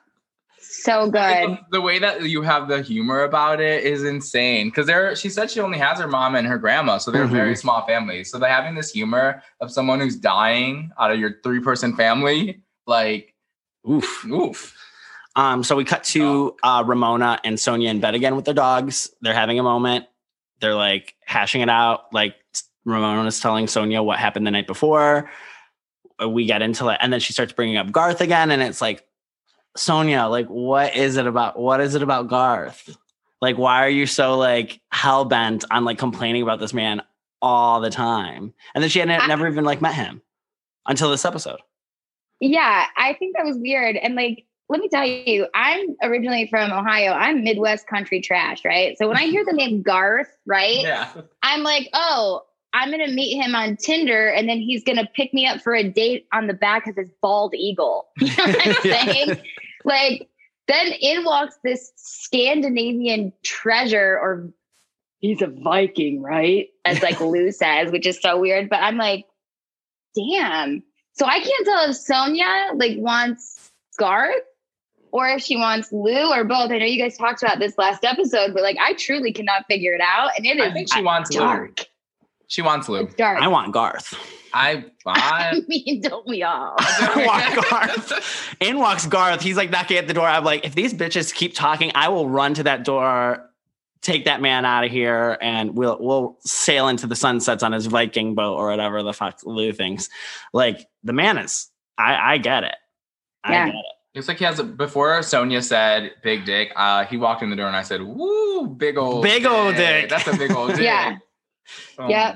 So 0.87 1.09
good. 1.09 1.57
the 1.69 1.81
way 1.81 1.99
that 1.99 2.21
you 2.21 2.41
have 2.43 2.69
the 2.69 2.81
humor 2.81 3.23
about 3.23 3.59
it 3.59 3.83
is 3.83 4.05
insane. 4.05 4.67
Because 4.67 4.87
there, 4.87 5.13
she 5.17 5.29
said 5.29 5.51
she 5.51 5.59
only 5.59 5.77
has 5.77 5.99
her 5.99 6.07
mom 6.07 6.35
and 6.35 6.47
her 6.47 6.57
grandma, 6.57 6.97
so 6.97 7.11
they're 7.11 7.23
a 7.23 7.27
very 7.27 7.57
small 7.57 7.85
family. 7.85 8.23
So 8.23 8.39
they're 8.39 8.49
having 8.49 8.75
this 8.75 8.91
humor 8.91 9.43
of 9.59 9.69
someone 9.69 9.99
who's 9.99 10.15
dying 10.15 10.91
out 10.97 11.11
of 11.11 11.19
your 11.19 11.41
three 11.43 11.59
person 11.59 11.93
family, 11.95 12.61
like 12.85 13.35
Oof. 13.89 14.25
oof. 14.25 14.75
Um, 15.35 15.63
so 15.63 15.75
we 15.75 15.83
cut 15.83 16.03
to 16.05 16.55
uh, 16.63 16.83
Ramona 16.85 17.39
and 17.43 17.57
Sonja 17.57 17.89
in 17.89 17.99
bed 17.99 18.15
again 18.15 18.35
with 18.35 18.45
their 18.45 18.53
dogs. 18.53 19.11
They're 19.21 19.33
having 19.33 19.59
a 19.59 19.63
moment. 19.63 20.05
They're 20.61 20.73
like 20.73 21.15
hashing 21.25 21.61
it 21.61 21.69
out. 21.69 22.13
Like 22.13 22.35
Ramona's 22.85 23.39
telling 23.39 23.65
Sonja 23.65 24.03
what 24.03 24.19
happened 24.19 24.47
the 24.47 24.51
night 24.51 24.67
before. 24.67 25.29
We 26.25 26.45
get 26.45 26.63
into 26.63 26.87
it, 26.87 26.97
and 27.01 27.13
then 27.13 27.19
she 27.19 27.33
starts 27.33 27.53
bringing 27.53 27.77
up 27.77 27.91
Garth 27.91 28.21
again, 28.21 28.49
and 28.49 28.63
it's 28.63 28.81
like, 28.81 29.06
Sonja, 29.77 30.29
like, 30.29 30.47
what 30.47 30.95
is 30.95 31.17
it 31.17 31.27
about? 31.27 31.59
What 31.59 31.79
is 31.81 31.95
it 31.95 32.01
about 32.03 32.27
Garth? 32.27 32.97
Like, 33.41 33.57
why 33.57 33.83
are 33.85 33.89
you 33.89 34.05
so 34.05 34.37
like 34.37 34.81
hell 34.91 35.25
bent 35.25 35.63
on 35.71 35.85
like 35.85 35.97
complaining 35.97 36.41
about 36.41 36.59
this 36.59 36.73
man 36.73 37.01
all 37.41 37.79
the 37.81 37.89
time? 37.89 38.53
And 38.73 38.81
then 38.83 38.89
she 38.89 38.99
had 38.99 39.09
I- 39.09 39.27
never 39.27 39.47
even 39.47 39.63
like 39.63 39.81
met 39.81 39.93
him 39.93 40.21
until 40.87 41.09
this 41.11 41.25
episode. 41.25 41.59
Yeah, 42.39 42.85
I 42.95 43.13
think 43.13 43.35
that 43.35 43.45
was 43.45 43.57
weird. 43.57 43.95
And 43.95 44.15
like, 44.15 44.45
let 44.69 44.79
me 44.81 44.89
tell 44.89 45.05
you, 45.05 45.47
I'm 45.55 45.95
originally 46.03 46.47
from 46.49 46.71
Ohio. 46.71 47.11
I'm 47.13 47.43
Midwest 47.43 47.87
country 47.87 48.21
trash, 48.21 48.65
right? 48.65 48.97
So 48.97 49.07
when 49.07 49.17
I 49.17 49.23
hear 49.23 49.45
the 49.45 49.53
name 49.53 49.81
Garth, 49.81 50.27
right, 50.45 50.81
Yeah. 50.81 51.09
I'm 51.41 51.63
like, 51.63 51.89
oh, 51.93 52.43
I'm 52.73 52.91
gonna 52.91 53.07
meet 53.07 53.41
him 53.41 53.55
on 53.55 53.77
Tinder, 53.77 54.27
and 54.27 54.47
then 54.49 54.57
he's 54.59 54.83
gonna 54.83 55.07
pick 55.15 55.33
me 55.33 55.47
up 55.47 55.61
for 55.61 55.73
a 55.73 55.83
date 55.83 56.27
on 56.33 56.47
the 56.47 56.53
back 56.53 56.85
of 56.85 56.95
his 56.95 57.09
bald 57.21 57.53
eagle. 57.55 58.07
You 58.19 58.27
know 58.27 58.43
what 58.45 58.67
I'm 58.67 58.73
saying? 58.83 59.41
Like, 59.87 60.27
then 60.67 60.91
in 60.99 61.23
walks 61.23 61.55
this 61.63 61.93
Scandinavian 61.95 63.31
treasure, 63.41 64.19
or 64.21 64.51
he's 65.19 65.41
a 65.41 65.47
Viking, 65.47 66.21
right? 66.21 66.67
As 66.83 67.01
like 67.01 67.19
Lou 67.21 67.51
says, 67.51 67.89
which 67.91 68.05
is 68.05 68.21
so 68.21 68.37
weird. 68.37 68.69
But 68.69 68.83
I'm 68.83 68.97
like, 68.97 69.25
damn. 70.13 70.83
So 71.13 71.25
I 71.25 71.39
can't 71.39 71.65
tell 71.65 71.89
if 71.89 71.95
Sonja 71.95 72.77
like 72.77 72.97
wants 72.97 73.71
Garth 73.97 74.35
or 75.11 75.29
if 75.29 75.41
she 75.41 75.55
wants 75.55 75.91
Lou 75.91 76.31
or 76.33 76.43
both. 76.43 76.69
I 76.69 76.79
know 76.79 76.85
you 76.85 77.01
guys 77.01 77.17
talked 77.17 77.41
about 77.41 77.59
this 77.59 77.77
last 77.77 78.03
episode, 78.03 78.53
but 78.53 78.61
like 78.61 78.77
I 78.79 78.93
truly 78.93 79.31
cannot 79.31 79.65
figure 79.67 79.93
it 79.93 80.01
out. 80.01 80.31
And 80.37 80.45
it 80.45 80.59
I 80.59 80.67
is 80.67 80.73
think 80.73 80.93
she 80.93 81.01
wants 81.01 81.33
Lou. 81.33 81.39
Dark. 82.47 82.51
She 82.51 82.61
wants 82.61 82.89
Lou. 82.89 83.03
It's 83.03 83.15
dark. 83.15 83.41
I 83.41 83.47
want 83.47 83.73
Garth. 83.73 84.13
I, 84.53 84.85
I 85.05 85.51
I 85.55 85.61
mean, 85.67 86.01
don't 86.01 86.25
we 86.27 86.43
all? 86.43 86.75
I 86.79 87.23
want 87.55 87.69
Garth. 87.69 88.55
In 88.59 88.79
walks 88.79 89.05
Garth. 89.05 89.41
He's 89.41 89.57
like 89.57 89.69
knocking 89.69 89.97
at 89.97 90.07
the 90.07 90.13
door. 90.13 90.27
I'm 90.27 90.43
like, 90.43 90.65
if 90.65 90.73
these 90.75 90.93
bitches 90.93 91.33
keep 91.33 91.53
talking, 91.55 91.91
I 91.95 92.07
will 92.09 92.29
run 92.29 92.53
to 92.55 92.63
that 92.63 92.83
door, 92.85 93.49
take 94.01 94.25
that 94.25 94.41
man 94.41 94.63
out 94.65 94.83
of 94.85 94.91
here, 94.91 95.37
and 95.41 95.75
we'll 95.75 95.97
we'll 95.99 96.37
sail 96.45 96.87
into 96.87 97.05
the 97.07 97.15
sunsets 97.15 97.63
on 97.63 97.73
his 97.73 97.85
Viking 97.87 98.33
boat 98.35 98.55
or 98.55 98.69
whatever 98.69 99.03
the 99.03 99.13
fuck 99.13 99.39
Lou 99.43 99.73
thinks. 99.73 100.07
Like 100.53 100.87
the 101.03 101.13
man 101.13 101.37
is. 101.37 101.69
I 101.97 102.33
I 102.33 102.37
get 102.37 102.63
it. 102.63 102.75
I 103.43 103.51
Yeah. 103.53 103.65
get 103.67 103.75
it. 103.75 103.85
Looks 104.15 104.27
like 104.29 104.37
he 104.39 104.45
has 104.45 104.57
a, 104.57 104.63
before 104.63 105.19
Sonja 105.19 105.61
said 105.63 106.11
big 106.23 106.43
dick, 106.45 106.71
uh, 106.75 107.05
he 107.05 107.17
walked 107.17 107.43
in 107.43 107.51
the 107.51 107.55
door 107.55 107.67
and 107.67 107.75
I 107.75 107.83
said, 107.83 108.01
Woo, 108.01 108.65
big 108.67 108.97
old 108.97 109.21
Big 109.21 109.45
old 109.45 109.75
dick. 109.75 110.09
That's 110.09 110.25
a 110.27 110.35
big 110.35 110.51
old 110.53 110.69
dick. 110.75 110.79
Yeah. 110.79 111.17
Oh 111.97 112.09
Yep. 112.09 112.35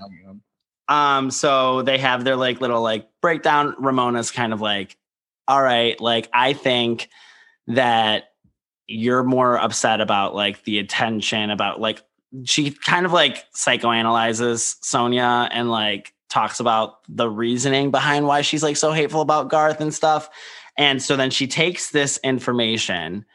Um, 0.87 1.31
so 1.31 1.83
they 1.83 1.97
have 1.99 2.23
their 2.23 2.35
like 2.35 2.59
little 2.59 2.81
like 2.81 3.07
breakdown. 3.21 3.75
Ramona's 3.79 4.31
kind 4.31 4.51
of 4.51 4.59
like, 4.61 4.97
all 5.47 5.61
right, 5.61 5.99
like 6.01 6.29
I 6.33 6.53
think 6.53 7.09
that 7.67 8.31
you're 8.87 9.23
more 9.23 9.57
upset 9.57 10.01
about 10.01 10.35
like 10.35 10.63
the 10.65 10.79
attention, 10.79 11.49
about 11.49 11.79
like 11.79 12.03
she 12.43 12.71
kind 12.71 13.05
of 13.05 13.13
like 13.13 13.49
psychoanalyzes 13.53 14.79
Sonja 14.81 15.49
and 15.51 15.69
like 15.69 16.13
talks 16.29 16.59
about 16.59 16.99
the 17.09 17.29
reasoning 17.29 17.91
behind 17.91 18.25
why 18.25 18.41
she's 18.41 18.63
like 18.63 18.77
so 18.77 18.91
hateful 18.91 19.21
about 19.21 19.49
Garth 19.49 19.81
and 19.81 19.93
stuff. 19.93 20.29
And 20.77 21.01
so 21.01 21.17
then 21.17 21.29
she 21.29 21.47
takes 21.47 21.91
this 21.91 22.19
information 22.23 23.25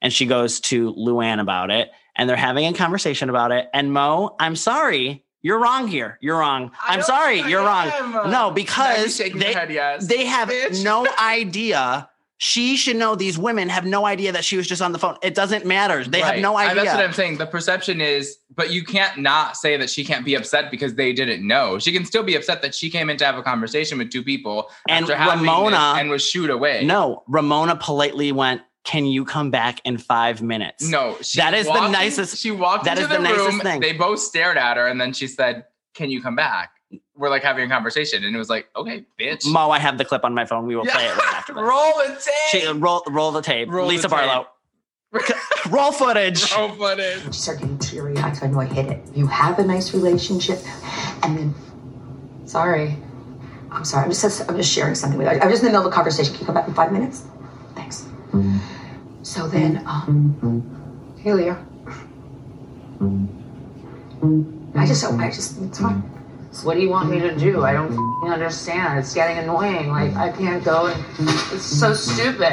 and 0.00 0.12
she 0.12 0.26
goes 0.26 0.60
to 0.60 0.94
Luann 0.94 1.40
about 1.40 1.70
it 1.70 1.90
and 2.16 2.28
they're 2.28 2.36
having 2.36 2.66
a 2.66 2.72
conversation 2.72 3.28
about 3.28 3.50
it. 3.50 3.68
And 3.74 3.92
Mo, 3.92 4.36
I'm 4.38 4.56
sorry. 4.56 5.23
You're 5.44 5.60
wrong 5.60 5.86
here. 5.86 6.18
You're 6.22 6.38
wrong. 6.38 6.72
I'm 6.82 7.02
sorry. 7.02 7.40
You're 7.42 7.62
wrong. 7.62 7.88
am. 7.88 8.30
No, 8.30 8.50
because 8.50 9.18
they, 9.18 9.30
yes. 9.68 10.06
they 10.08 10.24
have 10.24 10.48
Bitch. 10.48 10.82
no 10.82 11.06
idea. 11.20 12.08
She 12.38 12.76
should 12.76 12.96
know 12.96 13.14
these 13.14 13.38
women 13.38 13.68
have 13.68 13.84
no 13.86 14.06
idea 14.06 14.32
that 14.32 14.44
she 14.44 14.56
was 14.56 14.66
just 14.66 14.82
on 14.82 14.92
the 14.92 14.98
phone. 14.98 15.16
It 15.22 15.34
doesn't 15.34 15.64
matter. 15.64 16.02
They 16.02 16.20
have 16.20 16.30
Right. 16.30 16.42
no 16.42 16.58
And 16.58 16.70
idea. 16.70 16.84
That's 16.84 16.96
what 16.96 17.04
I'm 17.04 17.12
saying. 17.12 17.36
The 17.38 17.46
perception 17.46 18.00
is, 18.00 18.38
but 18.56 18.70
you 18.72 18.82
can't 18.84 19.18
not 19.18 19.56
say 19.56 19.76
that 19.76 19.88
she 19.88 20.04
can't 20.04 20.24
be 20.24 20.34
upset 20.34 20.70
because 20.70 20.94
they 20.94 21.12
didn't 21.12 21.46
know. 21.46 21.78
She 21.78 21.92
can 21.92 22.04
still 22.04 22.24
be 22.24 22.34
upset 22.34 22.60
that 22.62 22.74
she 22.74 22.90
came 22.90 23.08
in 23.08 23.16
to 23.18 23.24
have 23.24 23.36
a 23.38 23.42
conversation 23.42 23.98
with 23.98 24.10
two 24.10 24.22
people 24.22 24.68
And 24.88 25.08
after 25.10 25.38
Ramona- 25.38 25.94
and 25.98 26.10
was 26.10 26.26
shooed 26.26 26.50
away. 26.50 26.84
no, 26.84 27.22
Ramona 27.28 27.76
politely 27.76 28.32
went, 28.32 28.62
Can 28.84 29.06
you 29.06 29.24
come 29.24 29.50
back 29.50 29.80
in 29.84 29.96
five 29.98 30.42
minutes? 30.42 30.86
no. 30.88 31.16
She 31.22 31.38
That 31.40 31.54
is 31.54 31.64
the 31.66 31.70
walked 31.70 31.86
in- 31.86 31.92
nicest- 31.92 32.36
She 32.38 32.50
walked 32.50 32.84
that 32.84 32.98
into 32.98 33.02
is 33.04 33.08
the, 33.08 33.14
the 33.16 33.22
nicest 33.22 33.48
room. 33.48 33.60
thing. 33.60 33.80
They 33.80 33.92
both 33.94 34.20
stared 34.20 34.56
at 34.58 34.76
her, 34.76 34.86
and 34.86 35.00
then 35.00 35.12
she 35.14 35.26
said, 35.26 35.64
"Can 35.94 36.10
you 36.10 36.22
come 36.22 36.36
back?" 36.36 36.70
We're 37.16 37.30
like 37.30 37.42
having 37.42 37.64
a 37.64 37.68
conversation, 37.72 38.24
and 38.24 38.34
it 38.34 38.38
was 38.38 38.50
like, 38.50 38.68
"Okay, 38.76 39.04
bitch." 39.18 39.46
Mo, 39.50 39.70
I 39.70 39.78
have 39.78 39.96
the 39.98 40.04
clip 40.04 40.24
on 40.24 40.34
my 40.34 40.44
phone. 40.44 40.66
We 40.66 40.76
will 40.76 40.84
play 40.84 41.06
it 41.06 41.16
right 41.16 41.34
after. 41.34 41.54
Roll 41.72 41.92
the 41.96 42.20
tape. 42.22 42.34
She, 42.62 42.66
uh, 42.66 42.74
roll, 42.74 43.02
roll 43.08 43.32
the 43.32 43.40
tape. 43.42 43.70
Roll 43.70 43.86
the 43.86 43.94
Lisa 43.94 44.02
tape. 44.02 44.10
Barlow. 44.10 44.48
roll 45.70 45.92
footage. 45.92 46.52
Roll 46.56 46.68
footage. 46.70 47.22
She 47.26 47.40
started 47.40 47.60
getting 47.62 47.78
teary 47.78 48.18
eyed, 48.18 48.36
so 48.36 48.46
I 48.46 48.48
knew 48.50 48.58
I 48.60 48.64
hit 48.66 48.86
it. 48.86 49.00
You 49.14 49.26
have 49.28 49.58
a 49.60 49.64
nice 49.64 49.94
relationship, 49.94 50.58
and 51.22 51.38
then, 51.38 51.54
sorry, 52.46 52.96
I'm 53.70 53.84
sorry. 53.84 54.04
I'm 54.04 54.10
just 54.10 54.50
I'm 54.50 54.56
just 54.56 54.72
sharing 54.72 54.94
something 54.96 55.16
with 55.18 55.32
you. 55.32 55.40
I'm 55.40 55.48
just 55.50 55.62
in 55.62 55.66
the 55.66 55.72
middle 55.72 55.86
of 55.86 55.92
a 55.92 55.94
conversation. 55.94 56.32
Can 56.34 56.40
you 56.40 56.46
come 56.46 56.54
back 56.56 56.68
in 56.68 56.74
five 56.74 56.92
minutes? 56.92 57.24
Thanks. 57.76 58.04
So 59.24 59.48
then, 59.48 59.82
um, 59.86 61.16
hey 61.18 61.50
I 64.76 64.86
just 64.86 65.02
I 65.02 65.30
just 65.30 65.62
it's 65.62 65.80
fine. 65.80 66.00
What 66.62 66.74
do 66.74 66.80
you 66.80 66.90
want 66.90 67.08
me 67.08 67.20
to 67.20 67.34
do? 67.34 67.64
I 67.64 67.72
don't 67.72 68.30
understand. 68.30 68.98
It's 68.98 69.14
getting 69.14 69.38
annoying. 69.38 69.88
Like 69.88 70.14
I 70.14 70.30
can't 70.30 70.62
go 70.62 70.88
and 70.88 71.04
it's 71.52 71.64
so 71.64 71.94
stupid. 71.94 72.52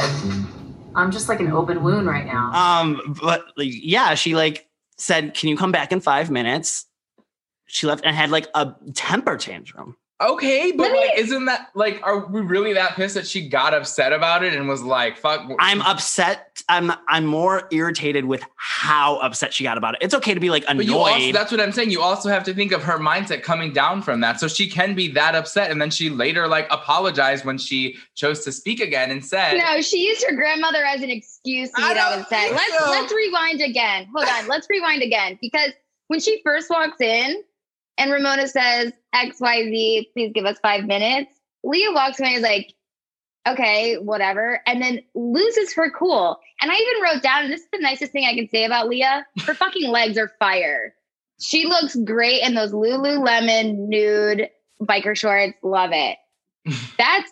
I'm 0.96 1.12
just 1.12 1.28
like 1.28 1.42
an 1.42 1.52
open 1.52 1.84
wound 1.84 2.08
right 2.08 2.26
now. 2.26 2.54
Um, 2.54 3.18
but 3.22 3.44
like, 3.58 3.70
yeah, 3.70 4.16
she 4.16 4.34
like 4.34 4.70
said, 4.98 5.34
"Can 5.34 5.50
you 5.50 5.58
come 5.58 5.74
back 5.74 5.92
in 5.92 6.00
five 6.00 6.32
minutes?" 6.32 6.86
She 7.66 7.86
left 7.86 8.06
and 8.06 8.16
had 8.16 8.32
like 8.32 8.48
a 8.56 8.76
temper 8.94 9.36
tantrum. 9.36 9.98
Okay, 10.22 10.72
but 10.72 10.92
me- 10.92 11.00
like, 11.00 11.18
isn't 11.18 11.46
that 11.46 11.70
like, 11.74 12.00
are 12.04 12.28
we 12.28 12.42
really 12.42 12.74
that 12.74 12.96
pissed 12.96 13.16
that 13.16 13.26
she 13.26 13.50
got 13.50 13.74
upset 13.74 14.14
about 14.14 14.44
it 14.44 14.54
and 14.54 14.68
was 14.70 14.84
like, 14.84 15.18
"Fuck"? 15.18 15.50
I'm 15.60 15.82
upset. 15.82 16.62
I'm 16.70 16.92
I'm 17.08 17.26
more 17.26 17.68
irritated 17.72 18.26
with 18.26 18.44
how 18.56 19.18
upset 19.18 19.54
she 19.54 19.64
got 19.64 19.78
about 19.80 19.96
it. 19.96 20.00
It's 20.02 20.14
okay 20.14 20.34
to 20.36 20.40
be 20.40 20.50
like 20.52 20.66
But 20.68 20.86
you 20.86 20.98
also, 20.98 21.16
annoyed. 21.16 21.36
that's 21.36 21.52
what 21.52 21.60
I'm 21.60 21.72
saying. 21.72 21.90
You 21.90 22.02
also 22.02 22.30
have 22.30 22.44
to 22.44 22.54
think 22.54 22.72
of 22.72 22.84
her 22.84 23.00
mindset 23.00 23.42
coming 23.42 23.74
down 23.74 24.02
from 24.04 24.22
that. 24.22 24.40
So 24.40 24.48
she 24.48 24.70
can 24.70 24.94
be 24.94 25.08
that 25.14 25.34
upset. 25.34 25.72
And 25.72 25.82
then 25.82 25.90
she 25.90 26.10
later 26.10 26.48
like 26.48 26.68
apologized 26.72 27.44
when 27.44 27.58
she 27.58 27.98
chose 28.16 28.44
to 28.46 28.52
speak 28.52 28.80
again 28.80 29.10
and 29.10 29.26
said, 29.26 29.58
No, 29.58 29.82
she 29.82 30.06
used 30.08 30.24
her 30.28 30.36
grandmother 30.36 30.84
as 30.86 31.02
an 31.02 31.10
excuse 31.10 31.72
to 31.72 31.82
I 31.82 31.94
get 31.94 31.98
out 31.98 32.10
don't 32.12 32.20
of 32.22 32.56
Let's 32.56 32.78
so. 32.78 32.92
let's 32.92 33.14
rewind 33.14 33.62
again. 33.62 34.08
Hold 34.16 34.28
on, 34.28 34.48
let's 34.48 34.68
rewind 34.70 35.02
again 35.02 35.40
because 35.42 35.72
when 36.08 36.20
she 36.20 36.42
first 36.44 36.70
walks 36.70 37.02
in 37.02 37.42
and 38.02 38.12
Ramona 38.12 38.48
says 38.48 38.92
XYZ, 39.14 40.08
please 40.14 40.32
give 40.34 40.46
us 40.46 40.58
five 40.60 40.86
minutes. 40.86 41.32
Leah 41.64 41.92
walks 41.92 42.20
away 42.20 42.30
and 42.30 42.38
is 42.38 42.44
like, 42.44 42.74
okay, 43.48 43.96
whatever, 43.98 44.60
and 44.66 44.82
then 44.82 45.02
loses 45.14 45.76
her 45.76 45.92
cool. 45.92 46.40
And 46.62 46.72
I 46.72 46.76
even 46.76 47.04
wrote 47.04 47.22
down, 47.22 47.44
and 47.44 47.54
this 47.54 47.62
is 47.62 47.68
the 47.72 47.78
nicest 47.80 48.12
thing 48.12 48.26
I 48.26 48.34
can 48.34 48.50
say 48.50 48.66
about 48.66 48.90
Leah: 48.90 49.28
her 49.46 49.54
fucking 49.54 49.88
legs 49.92 50.18
are 50.18 50.32
fire. 50.40 50.96
She 51.40 51.66
looks 51.66 51.96
great 51.96 52.42
in 52.42 52.56
those 52.56 52.72
Lululemon 52.72 53.88
nude 53.88 54.50
biker 54.82 55.16
shorts. 55.16 55.54
Love 55.62 55.92
it. 55.94 56.18
That's 56.98 57.32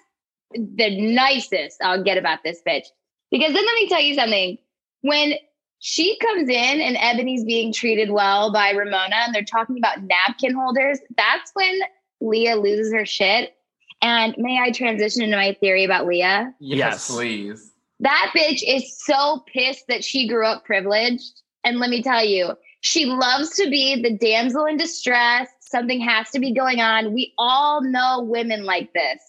the 0.54 1.00
nicest 1.00 1.82
I'll 1.82 2.04
get 2.04 2.20
about 2.20 2.44
this 2.44 2.62
bitch. 2.68 2.86
Because 3.32 3.54
then 3.54 3.66
let 3.66 3.76
me 3.76 3.90
tell 3.90 4.02
you 4.02 4.14
something. 4.14 4.58
When 5.02 5.34
she 5.80 6.18
comes 6.20 6.50
in 6.50 6.82
and 6.82 6.98
Ebony's 7.00 7.44
being 7.44 7.72
treated 7.74 8.12
well 8.12 8.52
by 8.52 8.72
Ramona 8.72 9.16
and 9.26 9.34
they're 9.34 9.44
talking 9.44 9.78
about 9.78 10.04
napkin 10.04 10.54
holders, 10.54 11.00
that's 11.18 11.52
when 11.54 11.80
Leah 12.22 12.56
loses 12.58 12.94
her 12.94 13.06
shit. 13.06 13.56
And 14.02 14.34
may 14.38 14.60
I 14.62 14.72
transition 14.72 15.24
into 15.24 15.36
my 15.38 15.58
theory 15.60 15.84
about 15.84 16.06
Leah? 16.06 16.54
yes, 16.60 16.78
Yes. 16.78 17.08
please. 17.12 17.72
That 18.02 18.32
bitch 18.36 18.62
is 18.66 18.98
so 19.04 19.44
pissed 19.54 19.88
that 19.90 20.06
she 20.06 20.28
grew 20.28 20.46
up 20.46 20.64
privileged. 20.64 21.42
And 21.66 21.80
let 21.80 21.90
me 21.90 22.02
tell 22.02 22.24
you, 22.24 22.54
she 22.80 23.06
loves 23.06 23.50
to 23.56 23.70
be 23.70 24.02
the 24.02 24.18
damsel 24.18 24.66
in 24.66 24.78
distress, 24.78 25.50
Something 25.62 26.02
has 26.02 26.32
to 26.32 26.40
be 26.40 26.52
going 26.52 26.80
on. 26.82 27.14
We 27.14 27.32
all 27.38 27.82
know 27.84 28.22
women 28.24 28.64
like 28.64 28.92
this. 28.94 29.20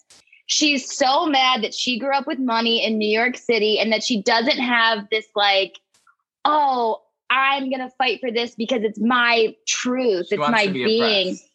She's 0.47 0.91
so 0.91 1.27
mad 1.27 1.61
that 1.63 1.75
she 1.75 1.99
grew 1.99 2.13
up 2.15 2.25
with 2.25 2.39
money 2.39 2.83
in 2.83 2.97
New 2.97 3.07
York 3.07 3.37
City 3.37 3.77
and 3.77 3.93
that 3.93 4.03
she 4.03 4.23
doesn't 4.23 4.57
have 4.57 5.07
this, 5.11 5.27
like, 5.35 5.75
oh, 6.45 7.01
I'm 7.29 7.69
going 7.69 7.79
to 7.79 7.89
fight 7.97 8.19
for 8.19 8.31
this 8.31 8.55
because 8.55 8.83
it's 8.83 8.99
my 8.99 9.55
truth. 9.67 10.27
She 10.29 10.35
it's 10.35 10.49
my 10.49 10.67
be 10.67 10.83
being. 10.83 11.27
oppressed. 11.29 11.47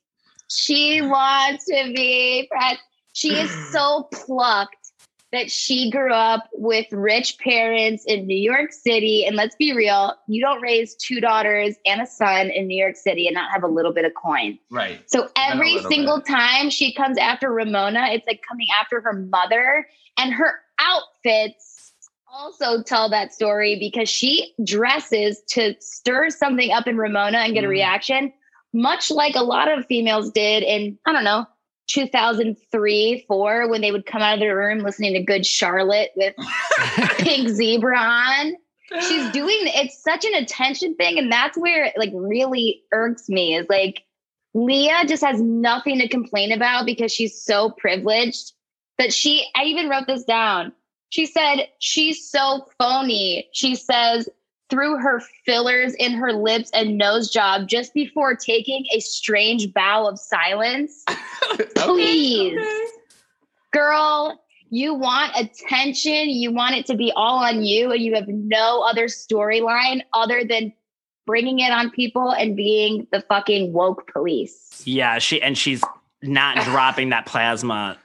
She 0.49 1.03
wants 1.03 1.65
to 1.67 1.93
be 1.95 2.49
pressed. 2.51 2.81
She 3.13 3.35
is 3.35 3.51
so 3.73 4.09
plucked 4.13 4.87
that 5.33 5.51
she 5.51 5.91
grew 5.91 6.13
up 6.13 6.49
with 6.55 6.87
rich 6.93 7.37
parents 7.39 8.05
in 8.07 8.27
New 8.27 8.39
York 8.39 8.73
City. 8.73 9.27
And 9.27 9.37
let's 9.37 9.57
be 9.57 9.75
real, 9.75 10.15
you 10.29 10.41
don't 10.41 10.63
raise 10.63 10.95
two 10.95 11.21
daughters 11.21 11.75
and 11.85 12.01
a 12.01 12.07
son 12.07 12.49
in 12.51 12.67
New 12.69 12.81
York 12.81 12.97
City 12.97 13.27
and 13.27 13.35
not 13.35 13.51
have 13.51 13.65
a 13.65 13.69
little 13.69 13.93
bit 13.93 14.05
of 14.05 14.13
coin. 14.15 14.59
Right. 14.71 15.03
So 15.11 15.29
every 15.37 15.79
single 15.89 16.19
bit. 16.19 16.29
time 16.29 16.71
she 16.71 16.95
comes 16.95 17.19
after 17.19 17.51
Ramona, 17.51 18.07
it's 18.13 18.27
like 18.27 18.41
coming 18.49 18.69
after 18.81 19.01
her 19.01 19.13
mother. 19.13 19.87
And 20.19 20.33
her 20.33 20.61
outfits 20.79 21.76
also 22.37 22.83
tell 22.83 23.09
that 23.09 23.33
story 23.33 23.79
because 23.79 24.09
she 24.09 24.53
dresses 24.63 25.43
to 25.49 25.75
stir 25.81 26.29
something 26.31 26.71
up 26.71 26.87
in 26.87 26.99
Ramona 26.99 27.39
and 27.39 27.55
get 27.55 27.65
a 27.65 27.67
Mm. 27.67 27.71
reaction, 27.71 28.33
much 28.75 29.11
like 29.11 29.35
a 29.37 29.43
lot 29.43 29.69
of 29.69 29.87
females 29.87 30.31
did 30.31 30.63
in, 30.63 30.99
I 31.07 31.13
don't 31.13 31.25
know, 31.25 31.47
2003, 31.89 33.25
four, 33.27 33.69
when 33.69 33.81
they 33.81 33.91
would 33.93 34.05
come 34.07 34.21
out 34.21 34.35
of 34.35 34.41
their 34.41 34.57
room 34.57 34.81
listening 34.81 35.15
to 35.15 35.23
Good 35.23 35.47
Charlotte 35.47 36.11
with 36.17 36.35
Pink 37.19 37.49
Zebra 37.49 37.97
on. 37.99 38.57
She's 39.09 39.31
doing 39.33 39.57
it's 39.63 40.03
such 40.03 40.25
an 40.25 40.35
attention 40.35 40.95
thing, 40.97 41.19
and 41.19 41.33
that's 41.33 41.57
where 41.57 41.85
it 41.87 41.95
like 41.97 42.13
really 42.13 42.83
irks 42.93 43.29
me 43.29 43.55
is 43.57 43.67
like 43.69 44.03
Leah 44.55 45.05
just 45.07 45.25
has 45.25 45.41
nothing 45.41 45.99
to 46.01 46.09
complain 46.09 46.53
about 46.53 46.87
because 46.87 47.13
she's 47.13 47.41
so 47.41 47.71
privileged 47.71 48.53
that 48.99 49.13
she 49.13 49.47
I 49.55 49.65
even 49.65 49.89
wrote 49.89 50.07
this 50.07 50.25
down. 50.25 50.73
She 51.17 51.25
said 51.25 51.69
she's 51.79 52.29
so 52.29 52.67
phony. 52.79 53.49
She 53.55 53.75
says 53.75 54.29
through 54.69 54.99
her 54.99 55.23
fillers 55.47 55.95
in 55.95 56.13
her 56.13 56.35
lips 56.35 56.71
and 56.75 56.99
nose 56.99 57.31
job 57.31 57.69
just 57.69 57.95
before 57.95 58.37
taking 58.37 58.85
a 58.95 59.01
strange 59.01 59.73
bow 59.73 60.07
of 60.07 60.19
silence. 60.19 61.07
Please. 61.75 62.61
Girl, 63.73 64.39
you 64.69 64.93
want 64.93 65.33
attention, 65.39 66.29
you 66.29 66.53
want 66.53 66.75
it 66.75 66.85
to 66.85 66.95
be 66.95 67.11
all 67.17 67.43
on 67.43 67.65
you, 67.65 67.93
and 67.93 68.03
you 68.03 68.15
have 68.15 68.29
no 68.29 68.83
other 68.83 69.07
storyline 69.07 70.03
other 70.13 70.45
than 70.45 70.71
bringing 71.25 71.61
it 71.61 71.73
on 71.73 71.91
people 71.93 72.31
and 72.31 72.55
being 72.55 73.07
the 73.11 73.23
fucking 73.23 73.73
woke 73.73 74.13
police. 74.13 74.83
Yeah, 74.85 75.19
she 75.19 75.41
and 75.41 75.57
she's 75.57 75.83
not 76.23 76.63
dropping 76.67 77.09
that 77.09 77.25
plasma. 77.25 77.97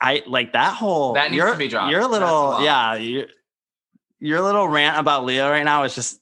I 0.00 0.22
like 0.26 0.52
that 0.54 0.74
whole 0.74 1.14
That 1.14 1.30
needs 1.30 1.44
to 1.44 1.56
be 1.56 1.68
dropped. 1.68 1.90
Your 1.90 2.06
little 2.06 2.62
yeah, 2.62 2.94
your, 2.94 3.26
your 4.18 4.40
little 4.40 4.66
rant 4.68 4.98
about 4.98 5.24
Leo 5.24 5.48
right 5.50 5.64
now 5.64 5.84
is 5.84 5.94
just 5.94 6.20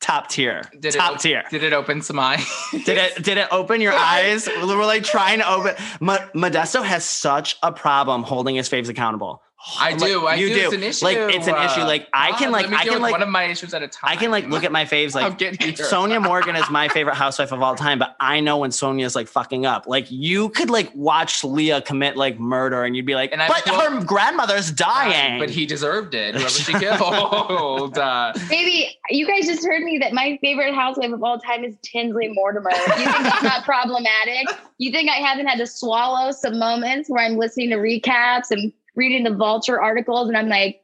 top 0.00 0.28
tier. 0.28 0.62
Did 0.78 0.94
top 0.94 1.14
it, 1.16 1.20
tier. 1.20 1.44
Did 1.50 1.62
it 1.62 1.72
open 1.72 2.02
some 2.02 2.18
eyes? 2.18 2.46
Did 2.72 2.98
it 2.98 3.22
did 3.22 3.38
it 3.38 3.48
open 3.50 3.80
your 3.80 3.92
eyes? 3.96 4.48
We're 4.48 4.84
like 4.84 5.04
trying 5.04 5.40
to 5.40 5.50
open. 5.50 5.74
Mo- 6.00 6.28
Modesto 6.34 6.82
has 6.82 7.04
such 7.04 7.56
a 7.62 7.72
problem 7.72 8.22
holding 8.22 8.56
his 8.56 8.68
faves 8.68 8.88
accountable. 8.88 9.42
I 9.78 9.94
do. 9.94 10.26
I 10.26 10.36
you 10.36 10.48
do. 10.48 10.54
do. 10.54 10.60
It's 10.66 10.74
an 10.74 10.82
issue. 10.82 11.04
Like 11.04 11.16
it's 11.36 11.46
an 11.46 11.54
issue. 11.64 11.80
Like 11.82 12.08
I 12.14 12.32
can 12.32 12.50
like 12.50 12.70
I 12.72 12.84
can 12.84 13.02
like 13.02 13.12
one 13.12 13.22
of 13.22 13.28
my 13.28 13.44
issues 13.44 13.74
at 13.74 13.82
a 13.82 13.88
time. 13.88 14.10
I 14.10 14.16
can 14.16 14.30
like 14.30 14.46
look 14.48 14.64
at 14.64 14.72
my 14.72 14.84
faves 14.86 15.14
I'm 15.16 15.30
like 15.30 15.38
getting 15.38 15.60
here. 15.74 15.86
Sonja 15.86 16.22
Morgan 16.22 16.56
is 16.56 16.68
my 16.70 16.88
favorite 16.88 17.14
housewife 17.16 17.52
of 17.52 17.62
all 17.62 17.74
time, 17.74 17.98
but 17.98 18.16
I 18.20 18.40
know 18.40 18.56
when 18.58 18.70
Sonja's 18.70 19.14
like 19.14 19.28
fucking 19.28 19.66
up. 19.66 19.86
Like 19.86 20.06
you 20.10 20.48
could 20.48 20.70
like 20.70 20.90
watch 20.94 21.44
Leah 21.44 21.82
commit 21.82 22.16
like 22.16 22.40
murder 22.40 22.84
and 22.84 22.96
you'd 22.96 23.04
be 23.06 23.14
like, 23.14 23.32
And 23.32 23.42
I- 23.42 23.48
but 23.48 23.62
well- 23.66 23.90
her 23.90 24.04
grandmother's 24.04 24.70
dying. 24.70 25.38
But 25.38 25.50
he 25.50 25.66
deserved 25.66 26.14
it. 26.14 26.34
Whoever 26.34 26.48
she 26.48 26.72
killed. 26.78 27.98
Uh, 27.98 28.32
Baby, 28.48 28.96
you 29.10 29.26
guys 29.26 29.46
just 29.46 29.64
heard 29.66 29.82
me 29.82 29.98
that 29.98 30.12
my 30.14 30.38
favorite 30.40 30.74
housewife 30.74 31.12
of 31.12 31.22
all 31.22 31.38
time 31.38 31.64
is 31.64 31.76
Tinsley 31.82 32.28
Mortimer. 32.28 32.70
You 32.70 32.78
think 32.94 33.04
that's 33.24 33.42
not 33.42 33.64
problematic? 33.64 34.48
You 34.78 34.90
think 34.90 35.10
I 35.10 35.16
haven't 35.16 35.46
had 35.46 35.58
to 35.58 35.66
swallow 35.66 36.30
some 36.32 36.58
moments 36.58 37.10
where 37.10 37.22
I'm 37.24 37.36
listening 37.36 37.68
to 37.70 37.76
recaps 37.76 38.50
and 38.50 38.72
reading 38.96 39.24
the 39.24 39.34
Vulture 39.34 39.80
articles 39.80 40.28
and 40.28 40.36
I'm 40.36 40.48
like, 40.48 40.82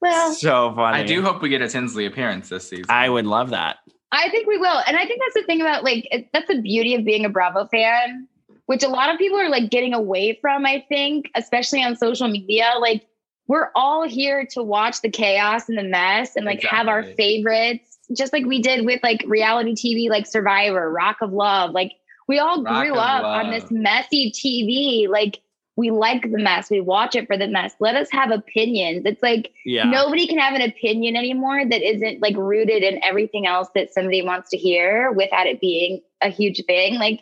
well, 0.00 0.32
so 0.32 0.72
funny. 0.74 0.98
I 0.98 1.02
do 1.04 1.22
hope 1.22 1.42
we 1.42 1.48
get 1.48 1.62
a 1.62 1.68
Tinsley 1.68 2.06
appearance 2.06 2.48
this 2.48 2.68
season. 2.68 2.86
I 2.88 3.08
would 3.08 3.26
love 3.26 3.50
that. 3.50 3.78
I 4.12 4.28
think 4.30 4.46
we 4.46 4.58
will. 4.58 4.82
And 4.86 4.96
I 4.96 5.04
think 5.04 5.20
that's 5.24 5.34
the 5.34 5.46
thing 5.46 5.60
about 5.60 5.84
like, 5.84 6.06
it, 6.10 6.28
that's 6.32 6.48
the 6.48 6.60
beauty 6.60 6.94
of 6.94 7.04
being 7.04 7.24
a 7.24 7.28
Bravo 7.28 7.66
fan, 7.66 8.28
which 8.66 8.82
a 8.82 8.88
lot 8.88 9.12
of 9.12 9.18
people 9.18 9.38
are 9.38 9.48
like 9.48 9.70
getting 9.70 9.94
away 9.94 10.38
from, 10.40 10.64
I 10.64 10.84
think, 10.88 11.30
especially 11.34 11.82
on 11.82 11.96
social 11.96 12.28
media. 12.28 12.72
Like, 12.80 13.06
we're 13.48 13.70
all 13.74 14.08
here 14.08 14.46
to 14.52 14.62
watch 14.62 15.02
the 15.02 15.10
chaos 15.10 15.68
and 15.68 15.78
the 15.78 15.84
mess 15.84 16.36
and 16.36 16.44
like 16.44 16.62
have 16.64 16.88
our 16.88 17.04
favorites, 17.04 17.98
just 18.16 18.32
like 18.32 18.44
we 18.44 18.60
did 18.60 18.84
with 18.84 19.00
like 19.02 19.24
reality 19.26 19.74
TV, 19.74 20.10
like 20.10 20.26
Survivor, 20.26 20.90
Rock 20.90 21.18
of 21.20 21.32
Love. 21.32 21.70
Like, 21.70 21.92
we 22.28 22.38
all 22.38 22.62
Rock 22.62 22.82
grew 22.82 22.92
of 22.92 22.98
up 22.98 23.24
on 23.24 23.50
this 23.50 23.70
messy 23.70 24.32
TV. 24.32 25.08
Like, 25.08 25.40
we 25.76 25.90
like 25.90 26.22
the 26.22 26.38
mess. 26.38 26.70
We 26.70 26.80
watch 26.80 27.14
it 27.14 27.26
for 27.26 27.36
the 27.36 27.46
mess. 27.46 27.74
Let 27.80 27.96
us 27.96 28.10
have 28.10 28.30
opinions. 28.30 29.02
It's 29.04 29.22
like, 29.22 29.52
Yeah. 29.64 29.84
nobody 29.84 30.26
can 30.26 30.38
have 30.38 30.54
an 30.54 30.62
opinion 30.62 31.16
anymore 31.16 31.64
that 31.68 31.82
isn't 31.82 32.22
like 32.22 32.34
rooted 32.36 32.82
in 32.82 33.02
everything 33.04 33.46
else 33.46 33.68
that 33.74 33.92
somebody 33.92 34.22
wants 34.22 34.48
to 34.50 34.56
hear 34.56 35.12
without 35.12 35.46
it 35.46 35.60
being 35.60 36.00
a 36.22 36.30
huge 36.30 36.64
thing. 36.66 36.94
Like, 36.98 37.20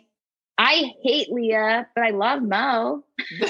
I 0.57 0.93
hate 1.03 1.29
Leah, 1.33 1.85
but 1.95 2.05
I 2.05 2.11
love 2.11 2.41
Mo. 2.41 3.03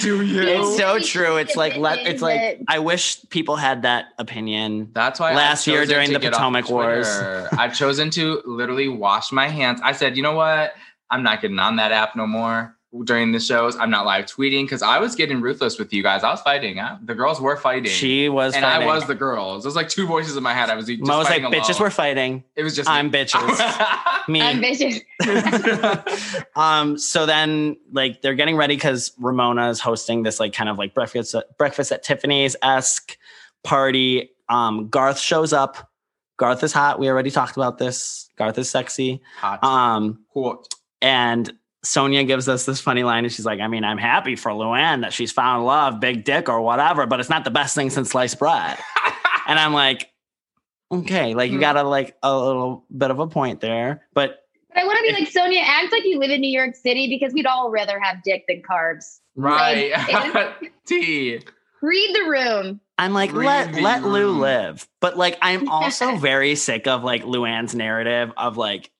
Do 0.00 0.22
you? 0.22 0.40
It's 0.40 0.78
so 0.78 0.98
true. 0.98 1.36
It's 1.36 1.56
like 1.56 1.76
let 1.76 1.98
can 1.98 2.06
it's 2.06 2.22
like. 2.22 2.62
I 2.68 2.78
wish 2.78 3.20
people 3.28 3.56
had 3.56 3.82
that 3.82 4.06
opinion. 4.18 4.88
That's 4.94 5.20
why 5.20 5.34
Last 5.34 5.66
year 5.66 5.84
during 5.84 6.10
the 6.10 6.20
Potomac 6.20 6.70
Wars. 6.70 7.06
I've 7.52 7.74
chosen 7.74 8.08
to 8.12 8.40
literally 8.46 8.88
wash 8.88 9.30
my 9.30 9.48
hands. 9.48 9.78
I 9.84 9.92
said, 9.92 10.16
you 10.16 10.22
know 10.22 10.36
what? 10.36 10.72
I'm 11.10 11.22
not 11.22 11.42
getting 11.42 11.58
on 11.58 11.76
that 11.76 11.92
app 11.92 12.16
no 12.16 12.26
more 12.26 12.74
during 13.04 13.32
the 13.32 13.40
shows. 13.40 13.76
I'm 13.76 13.90
not 13.90 14.06
live 14.06 14.26
tweeting 14.26 14.64
because 14.66 14.82
I 14.82 14.98
was 15.00 15.16
getting 15.16 15.40
ruthless 15.40 15.78
with 15.80 15.92
you 15.92 16.02
guys. 16.02 16.22
I 16.22 16.30
was 16.30 16.40
fighting. 16.42 16.78
I- 16.78 16.96
the 17.02 17.14
girls 17.14 17.40
were 17.40 17.56
fighting. 17.56 17.90
She 17.90 18.28
was 18.28 18.54
and 18.54 18.62
fighting. 18.64 18.88
I 18.88 18.94
was 18.94 19.06
the 19.06 19.16
girls. 19.16 19.64
It 19.64 19.68
was 19.68 19.74
like 19.74 19.88
two 19.88 20.06
voices 20.06 20.36
in 20.36 20.42
my 20.44 20.52
head. 20.54 20.70
I 20.70 20.76
was 20.76 20.86
just 20.86 21.00
Mo 21.00 21.18
was 21.18 21.28
like, 21.28 21.42
fighting 21.42 21.60
bitches 21.60 21.80
were 21.80 21.90
fighting. 21.90 22.44
It 22.54 22.62
was 22.62 22.76
just 22.76 22.88
I'm 22.88 23.10
me. 23.10 23.18
bitches. 23.18 23.98
Me. 24.28 24.40
I'm 24.40 24.62
bitches. 24.62 25.02
um 26.56 26.96
so 26.96 27.26
then 27.26 27.76
like 27.92 28.22
they're 28.22 28.34
getting 28.34 28.56
ready 28.56 28.74
because 28.74 29.12
ramona 29.18 29.68
is 29.68 29.80
hosting 29.80 30.22
this 30.22 30.40
like 30.40 30.52
kind 30.54 30.70
of 30.70 30.78
like 30.78 30.94
breakfast 30.94 31.34
breakfast 31.58 31.92
at 31.92 32.02
tiffany's 32.02 32.56
esque 32.62 33.18
party 33.64 34.30
um 34.48 34.88
garth 34.88 35.18
shows 35.18 35.52
up 35.52 35.90
garth 36.38 36.62
is 36.62 36.72
hot 36.72 36.98
we 36.98 37.08
already 37.08 37.30
talked 37.30 37.56
about 37.56 37.76
this 37.78 38.30
garth 38.38 38.56
is 38.58 38.70
sexy 38.70 39.20
Hot. 39.38 39.62
um 39.62 40.20
Cool. 40.32 40.64
and 41.02 41.52
sonja 41.84 42.26
gives 42.26 42.48
us 42.48 42.64
this 42.64 42.80
funny 42.80 43.04
line 43.04 43.24
and 43.24 43.32
she's 43.32 43.44
like 43.46 43.60
i 43.60 43.68
mean 43.68 43.84
i'm 43.84 43.98
happy 43.98 44.36
for 44.36 44.50
luann 44.52 45.02
that 45.02 45.12
she's 45.12 45.30
found 45.30 45.64
love 45.64 46.00
big 46.00 46.24
dick 46.24 46.48
or 46.48 46.60
whatever 46.60 47.06
but 47.06 47.20
it's 47.20 47.28
not 47.30 47.44
the 47.44 47.50
best 47.50 47.74
thing 47.74 47.90
since 47.90 48.10
sliced 48.10 48.38
bread 48.38 48.78
and 49.46 49.58
i'm 49.58 49.72
like 49.74 50.10
okay 50.90 51.34
like 51.34 51.50
you 51.50 51.58
Mhm. 51.58 51.60
got 51.60 51.76
a 51.76 51.82
like 51.82 52.16
a 52.22 52.36
little 52.36 52.84
bit 52.96 53.10
of 53.10 53.18
a 53.18 53.26
point 53.26 53.60
there 53.60 54.02
but 54.14 54.40
But 54.72 54.82
I 54.82 54.84
want 54.86 54.98
to 54.98 55.02
be 55.14 55.20
like 55.20 55.30
Sonja. 55.32 55.62
Act 55.62 55.92
like 55.92 56.04
you 56.04 56.18
live 56.18 56.30
in 56.32 56.40
New 56.40 56.50
York 56.50 56.74
City 56.74 57.06
because 57.08 57.32
we'd 57.32 57.46
all 57.46 57.70
rather 57.70 58.00
have 58.00 58.24
dick 58.24 58.44
than 58.48 58.60
carbs. 58.68 59.20
Right. 59.36 59.92
Like, 59.92 60.72
T. 60.86 61.38
Read 61.80 62.14
the 62.16 62.28
room. 62.28 62.80
I'm 62.98 63.12
like, 63.12 63.32
let 63.32 63.66
Breathing 63.66 63.84
let 63.84 64.02
Lou 64.04 64.32
live. 64.32 64.88
But 65.00 65.16
like 65.16 65.38
I'm 65.42 65.68
also 65.68 66.16
very 66.30 66.56
sick 66.56 66.88
of 66.88 67.04
like 67.04 67.22
Luann's 67.22 67.74
narrative 67.76 68.32
of 68.36 68.56
like 68.56 68.90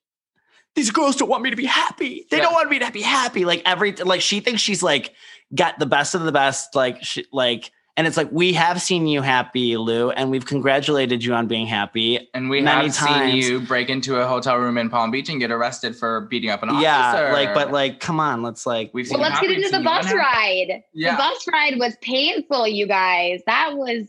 these 0.75 0.91
girls 0.91 1.17
don't 1.17 1.29
want 1.29 1.43
me 1.43 1.51
to 1.51 1.57
be 1.57 1.67
happy. 1.67 2.27
They 2.31 2.39
Yeah. 2.39 2.45
don't 2.45 2.53
want 2.55 2.71
me 2.71 2.79
to 2.81 2.91
be 2.91 3.03
happy. 3.03 3.45
Like 3.45 3.63
every 3.65 3.93
like 3.93 4.21
she 4.21 4.41
thinks 4.41 4.61
she's 4.61 4.83
like 4.83 5.13
got 5.55 5.79
the 5.79 5.87
best 5.87 6.15
of 6.15 6.23
the 6.23 6.33
best. 6.33 6.75
Like 6.75 7.03
she 7.05 7.25
like 7.33 7.71
and 7.97 8.09
it's 8.09 8.17
like 8.17 8.29
we 8.33 8.55
have 8.55 8.83
seen 8.83 9.07
you 9.07 9.23
happy, 9.23 9.77
Lou, 9.77 10.11
and 10.11 10.29
we've 10.29 10.45
congratulated 10.45 11.23
you 11.23 11.33
on 11.33 11.47
being 11.47 11.69
happy. 11.69 12.29
And 12.35 12.51
we 12.51 12.61
Many 12.61 12.87
have 12.89 12.97
times. 12.97 13.33
seen 13.33 13.53
you 13.53 13.61
break 13.61 13.89
into 13.89 14.17
a 14.21 14.27
hotel 14.27 14.57
room 14.59 14.77
in 14.79 14.91
Palm 14.91 15.13
Beach 15.13 15.29
and 15.29 15.39
get 15.39 15.53
arrested 15.53 15.95
for 15.95 16.23
beating 16.23 16.51
up 16.51 16.65
an 16.65 16.71
officer. 16.71 16.83
Yeah, 16.83 17.31
like 17.33 17.55
but 17.55 17.71
like 17.71 18.01
come 18.01 18.19
on, 18.19 18.43
let's 18.43 18.67
like 18.67 18.91
We've 18.93 19.07
seen 19.07 19.21
Well, 19.21 19.29
let's 19.31 19.41
get 19.41 19.53
into 19.53 19.69
the 19.69 19.79
bus 19.85 20.13
ride. 20.13 20.83
Yeah. 20.93 21.13
The 21.13 21.19
bus 21.19 21.47
ride 21.53 21.79
was 21.79 21.97
painful, 22.03 22.67
you 22.67 22.89
guys. 22.89 23.43
That 23.47 23.77
was 23.77 24.09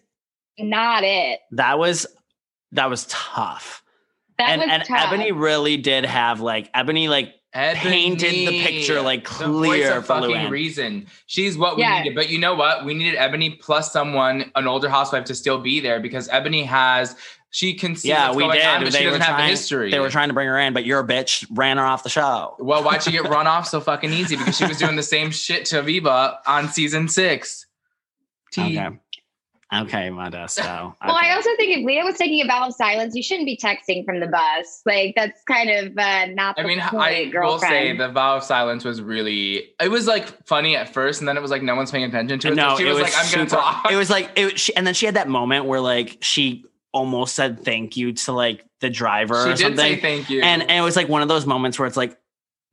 not 0.57 1.03
it. 1.03 1.41
that 1.51 1.77
was 1.77 2.07
that 2.71 2.89
was 2.89 3.05
tough. 3.05 3.83
That 4.37 4.49
and 4.49 4.61
was 4.61 4.69
and 4.71 4.83
tough. 4.83 5.07
Ebony 5.07 5.31
really 5.31 5.77
did 5.77 6.05
have 6.05 6.41
like 6.41 6.69
Ebony 6.73 7.07
like 7.07 7.33
painted 7.53 8.31
the 8.33 8.63
picture, 8.63 9.01
like, 9.01 9.23
the 9.37 9.47
voice 9.47 9.67
clear 9.69 9.97
of 9.97 10.05
for 10.05 10.15
fucking 10.15 10.29
Luann. 10.35 10.49
reason. 10.49 11.07
She's 11.27 11.57
what 11.57 11.77
we 11.77 11.83
Yeah. 11.83 11.99
needed. 12.01 12.13
But 12.15 12.29
you 12.29 12.37
know 12.37 12.53
what? 12.53 12.83
We 12.83 12.93
needed 12.93 13.15
Ebony 13.15 13.51
plus 13.51 13.93
someone, 13.93 14.51
an 14.55 14.67
older 14.67 14.89
housewife, 14.89 15.23
to 15.25 15.35
still 15.35 15.57
be 15.59 15.79
there 15.79 15.99
because 16.01 16.27
Ebony 16.29 16.63
has 16.63 17.15
She 17.51 17.73
can 17.73 17.95
see 17.95 18.09
Yeah, 18.09 18.25
what's 18.25 18.35
we 18.35 18.43
going 18.43 18.57
did. 18.57 18.65
on, 18.65 18.83
but 18.83 18.91
they 18.91 18.99
she 18.99 19.05
were 19.05 19.11
doesn't 19.11 19.21
have 19.21 19.35
trying, 19.35 19.45
the 19.45 19.51
history. 19.51 19.89
They 19.89 19.99
were 19.99 20.09
trying 20.09 20.27
to 20.27 20.33
bring 20.33 20.49
her 20.49 20.59
in, 20.59 20.73
but 20.73 20.83
your 20.85 21.05
bitch 21.07 21.45
ran 21.51 21.77
her 21.77 21.85
off 21.85 22.03
the 22.03 22.09
show. 22.09 22.57
Well, 22.59 22.83
why'd 22.83 23.01
she 23.03 23.11
get 23.11 23.23
run 23.29 23.47
off 23.47 23.65
so 23.69 23.79
fucking 23.79 24.11
easy? 24.11 24.35
Because 24.35 24.57
she 24.57 24.65
was 24.65 24.75
doing 24.77 24.97
the 24.97 25.03
same 25.03 25.31
shit 25.31 25.63
to 25.67 25.81
Viva 25.81 26.39
on 26.45 26.67
season 26.67 27.07
six. 27.07 27.65
T. 28.51 28.77
Okay. 28.77 28.97
Okay, 29.83 30.09
Modesto. 30.09 30.95
Well, 31.05 31.17
I 31.21 31.35
also 31.35 31.49
think 31.57 31.77
if 31.77 31.85
Leah 31.85 32.03
was 32.03 32.15
taking 32.15 32.41
a 32.41 32.47
vow 32.47 32.67
of 32.67 32.73
silence, 32.73 33.15
you 33.15 33.21
shouldn't 33.23 33.45
be 33.45 33.57
texting 33.57 34.05
from 34.05 34.19
the 34.19 34.27
bus. 34.27 34.81
Like 34.85 35.13
that's 35.15 35.43
kind 35.43 35.69
of 35.69 35.97
uh, 35.97 36.25
not. 36.27 36.55
The 36.55 36.63
I 36.63 36.65
mean, 36.65 36.79
point, 36.79 36.93
I 36.93 36.99
will 36.99 37.09
say 37.09 37.29
girlfriend. 37.29 37.99
the 37.99 38.09
vow 38.09 38.37
of 38.37 38.43
silence 38.43 38.83
was 38.83 39.01
really. 39.01 39.69
It 39.79 39.89
was 39.89 40.07
like 40.07 40.45
funny 40.45 40.75
at 40.75 40.93
first, 40.93 41.21
and 41.21 41.27
then 41.27 41.37
it 41.37 41.41
was 41.41 41.51
like 41.51 41.61
no 41.61 41.75
one's 41.75 41.91
paying 41.91 42.03
attention 42.05 42.39
to 42.39 42.47
it. 42.49 42.55
no, 42.55 42.71
so 42.71 42.77
she 42.77 42.83
it 42.83 42.87
was, 42.87 43.01
was 43.01 43.13
like, 43.13 43.25
"I'm 43.25 43.31
gonna 43.33 43.49
talk." 43.49 43.91
It 43.91 43.95
was 43.95 44.09
like 44.09 44.31
it. 44.35 44.59
She, 44.59 44.75
and 44.75 44.85
then 44.85 44.93
she 44.93 45.05
had 45.05 45.15
that 45.15 45.27
moment 45.27 45.65
where 45.65 45.81
like 45.81 46.17
she 46.21 46.65
almost 46.91 47.35
said 47.35 47.63
thank 47.63 47.97
you 47.97 48.13
to 48.13 48.31
like 48.31 48.65
the 48.79 48.89
driver 48.89 49.35
she 49.43 49.49
or 49.49 49.53
did 49.53 49.59
something. 49.59 49.77
say 49.77 49.99
thank 49.99 50.29
you, 50.29 50.41
and 50.41 50.61
and 50.63 50.71
it 50.71 50.81
was 50.81 50.95
like 50.95 51.09
one 51.09 51.21
of 51.21 51.27
those 51.27 51.45
moments 51.45 51.77
where 51.77 51.87
it's 51.87 51.97
like 51.97 52.17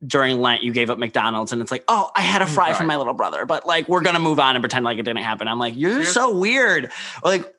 during 0.05 0.41
Lent 0.41 0.63
you 0.63 0.71
gave 0.73 0.89
up 0.89 0.97
McDonald's 0.97 1.51
and 1.53 1.61
it's 1.61 1.71
like 1.71 1.83
oh 1.87 2.11
I 2.15 2.21
had 2.21 2.41
a 2.41 2.47
fry 2.47 2.73
from 2.73 2.87
Right. 2.87 2.93
my 2.93 2.97
little 2.97 3.13
brother 3.13 3.45
but 3.45 3.65
like 3.65 3.87
we're 3.87 4.01
gonna 4.01 4.19
move 4.19 4.39
on 4.39 4.55
and 4.55 4.61
pretend 4.61 4.83
like 4.85 4.97
it 4.97 5.03
didn't 5.03 5.23
happen. 5.23 5.47
I'm 5.47 5.59
like 5.59 5.75
you're 5.75 6.03
so 6.05 6.35
weird. 6.35 6.91
Like 7.23 7.53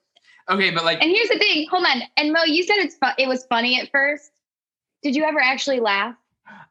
okay, 0.51 0.71
but 0.71 0.85
like 0.85 1.01
And 1.01 1.11
here's 1.11 1.29
the 1.29 1.39
thing. 1.39 1.67
Hold 1.71 1.85
on. 1.87 2.03
And 2.17 2.33
Mo, 2.33 2.43
you 2.45 2.63
said 2.65 2.77
it's 2.79 2.97
fu- 2.97 3.15
it 3.23 3.27
was 3.29 3.45
funny 3.47 3.81
at 3.81 3.91
first. 3.91 4.31
Did 5.03 5.15
you 5.17 5.25
ever 5.25 5.41
actually 5.41 5.81
laugh? 5.81 6.15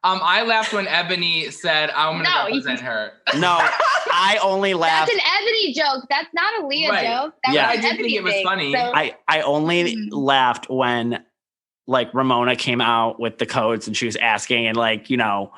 um, 0.03 0.19
I 0.21 0.43
laughed 0.43 0.73
when 0.73 0.85
Ebony 0.87 1.49
said, 1.49 1.89
"I'm 1.91 2.17
gonna 2.17 2.23
No, 2.29 2.47
you- 2.47 2.55
represent 2.59 2.81
her." 2.81 3.13
no, 3.37 3.57
I 4.11 4.37
only 4.43 4.73
laughed. 4.73 5.09
That's 5.11 5.23
an 5.23 5.31
Ebony 5.41 5.73
joke. 5.73 6.05
That's 6.09 6.27
not 6.33 6.61
a 6.61 6.67
Leah 6.67 6.89
Right. 6.89 7.07
joke. 7.07 7.35
That 7.45 7.53
Yeah. 7.53 7.67
was 7.67 7.71
I 7.71 7.73
an 7.75 7.81
did 7.81 7.93
Ebony 7.93 8.03
think 8.09 8.17
it 8.17 8.23
was 8.23 8.33
thing. 8.33 8.45
funny. 8.45 8.73
So- 8.73 8.91
I 8.93 9.15
I 9.27 9.41
only 9.41 9.95
Mhm. 9.95 10.07
laughed 10.11 10.69
when 10.69 11.23
like 11.87 12.13
Ramona 12.13 12.55
came 12.55 12.81
out 12.81 13.19
with 13.19 13.37
the 13.37 13.45
codes 13.45 13.87
and 13.87 13.95
she 13.95 14.05
was 14.05 14.15
asking 14.15 14.67
and 14.67 14.77
like 14.77 15.09
you 15.09 15.17
know 15.17 15.51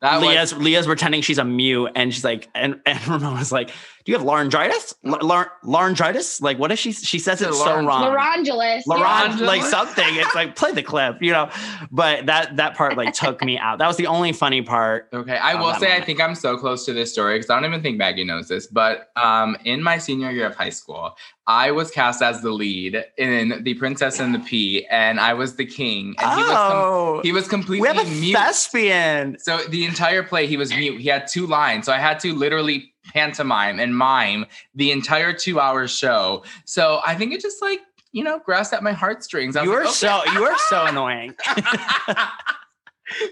That 0.00 0.20
Leah's 0.20 0.54
was 0.54 0.62
Leah's 0.62 0.86
pretending 0.86 1.22
she's 1.22 1.38
a 1.38 1.44
mute, 1.44 1.92
and 1.94 2.12
she's 2.12 2.24
like, 2.24 2.48
and 2.54 2.80
and 2.86 2.98
Ramona's 3.08 3.52
like, 3.52 3.70
"Do 4.04 4.12
you 4.12 4.16
have 4.18 4.24
laryngitis? 4.26 4.94
L- 5.04 5.18
lar- 5.22 5.52
laryngitis? 5.62 6.40
Like, 6.40 6.58
what 6.58 6.70
is 6.72 6.78
she? 6.78 6.92
She 6.92 7.18
says 7.18 7.40
it 7.42 7.52
so 7.54 7.76
wrong. 7.82 8.02
Laurangulus. 8.14 8.82
Laurent, 8.86 9.38
Yeah. 9.40 9.46
like 9.46 9.62
something. 9.62 10.04
It's 10.16 10.34
like 10.34 10.56
play 10.56 10.72
the 10.72 10.82
clip, 10.82 11.16
you 11.20 11.32
know. 11.32 11.48
But 11.90 12.26
that 12.26 12.56
that 12.56 12.76
part 12.76 12.96
like 12.96 13.14
took 13.14 13.42
me 13.44 13.58
out. 13.58 13.78
That 13.78 13.86
was 13.88 13.96
the 13.96 14.06
only 14.06 14.32
funny 14.32 14.62
part. 14.62 15.08
Okay, 15.12 15.36
I 15.36 15.54
will 15.54 15.68
that 15.68 15.80
say 15.80 15.96
I 15.96 16.00
think 16.00 16.20
I'm 16.20 16.34
so 16.34 16.56
close 16.56 16.84
to 16.86 16.92
this 16.92 17.12
story 17.12 17.36
because 17.38 17.50
I 17.50 17.54
don't 17.56 17.64
even 17.68 17.82
think 17.82 17.96
Maggie 17.98 18.24
knows 18.24 18.48
this. 18.48 18.66
But 18.66 19.10
um, 19.16 19.56
in 19.64 19.82
my 19.82 19.98
senior 19.98 20.30
year 20.30 20.46
of 20.46 20.54
high 20.54 20.70
school, 20.70 21.16
I 21.46 21.70
was 21.72 21.90
cast 21.90 22.22
as 22.22 22.42
the 22.42 22.50
lead 22.50 23.04
in 23.18 23.62
The 23.64 23.74
Princess 23.74 24.20
and 24.20 24.32
the 24.34 24.38
Pea, 24.38 24.86
and 24.86 25.18
I 25.18 25.34
was 25.34 25.56
the 25.56 25.66
king. 25.66 26.14
And 26.18 26.30
he 26.40 26.44
was 26.46 26.52
com- 26.52 26.72
oh, 26.76 27.20
he 27.24 27.32
was 27.32 27.48
completely 27.48 27.80
we 27.82 27.88
have 27.96 28.06
a 28.06 28.08
mute. 28.10 28.36
thespian. 28.36 29.36
So 29.40 29.58
the 29.68 29.84
entire 29.84 30.22
play, 30.22 30.46
he 30.46 30.56
was 30.56 30.70
mute. 30.70 31.00
He 31.00 31.08
had 31.08 31.26
two 31.26 31.46
lines, 31.46 31.86
so 31.86 31.92
I 31.92 31.98
had 31.98 32.20
to 32.20 32.34
literally 32.34 32.89
pantomime 33.12 33.78
and 33.80 33.96
mime 33.96 34.46
the 34.74 34.90
entire 34.92 35.32
two-hour 35.32 35.88
show. 35.88 36.44
So 36.64 37.00
I 37.06 37.14
think 37.14 37.32
it 37.32 37.40
just 37.40 37.60
like 37.62 37.80
you 38.12 38.24
know 38.24 38.40
grasped 38.44 38.74
at 38.74 38.82
my 38.82 38.92
heartstrings. 38.92 39.56
I 39.56 39.62
was 39.62 39.68
You 39.68 39.74
are 39.76 39.84
like, 39.84 39.94
so 39.94 40.22
you 40.32 40.44
are 40.44 40.56
so 40.68 40.84
annoying. 40.86 41.34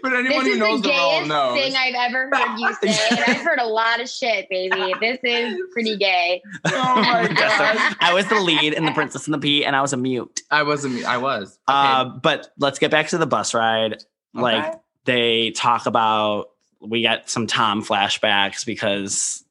but 0.02 0.12
anyone 0.12 0.44
This 0.44 0.54
who 0.54 0.58
knows 0.58 0.76
is 0.76 0.82
the 0.82 0.88
the 0.88 0.94
role 0.94 1.10
gayest 1.12 1.28
knows. 1.28 1.58
thing 1.58 1.74
I've 1.76 1.94
ever 1.94 2.30
heard 2.32 2.58
you 2.58 2.74
say, 2.82 2.98
and 3.10 3.20
I've 3.26 3.40
heard 3.42 3.60
a 3.60 3.66
lot 3.66 4.00
of 4.00 4.08
shit, 4.08 4.48
baby. 4.50 4.92
This 5.00 5.18
is 5.22 5.56
pretty 5.72 5.96
gay. 5.96 6.42
oh 6.66 6.94
my 6.96 7.28
god! 7.28 7.96
I 8.00 8.12
was 8.12 8.26
the 8.28 8.36
lead 8.40 8.72
in 8.72 8.84
the 8.84 8.92
Princess 8.92 9.26
and 9.26 9.34
the 9.34 9.38
Pea, 9.38 9.64
and 9.64 9.76
I 9.76 9.80
was 9.82 9.92
a 9.92 9.96
mute. 9.96 10.40
I 10.50 10.64
wasn't. 10.64 11.04
I 11.04 11.18
was. 11.18 11.48
Okay. 11.68 11.76
Uh, 11.78 12.04
but 12.06 12.48
let's 12.58 12.78
get 12.80 12.90
back 12.90 13.08
to 13.08 13.18
the 13.18 13.26
bus 13.26 13.54
ride. 13.54 14.02
Like 14.34 14.64
Okay. 14.64 14.78
they 15.04 15.50
talk 15.52 15.86
about, 15.86 16.48
we 16.80 17.02
got 17.02 17.30
some 17.30 17.46
Tom 17.46 17.82
flashbacks 17.84 18.66
because 18.66 19.44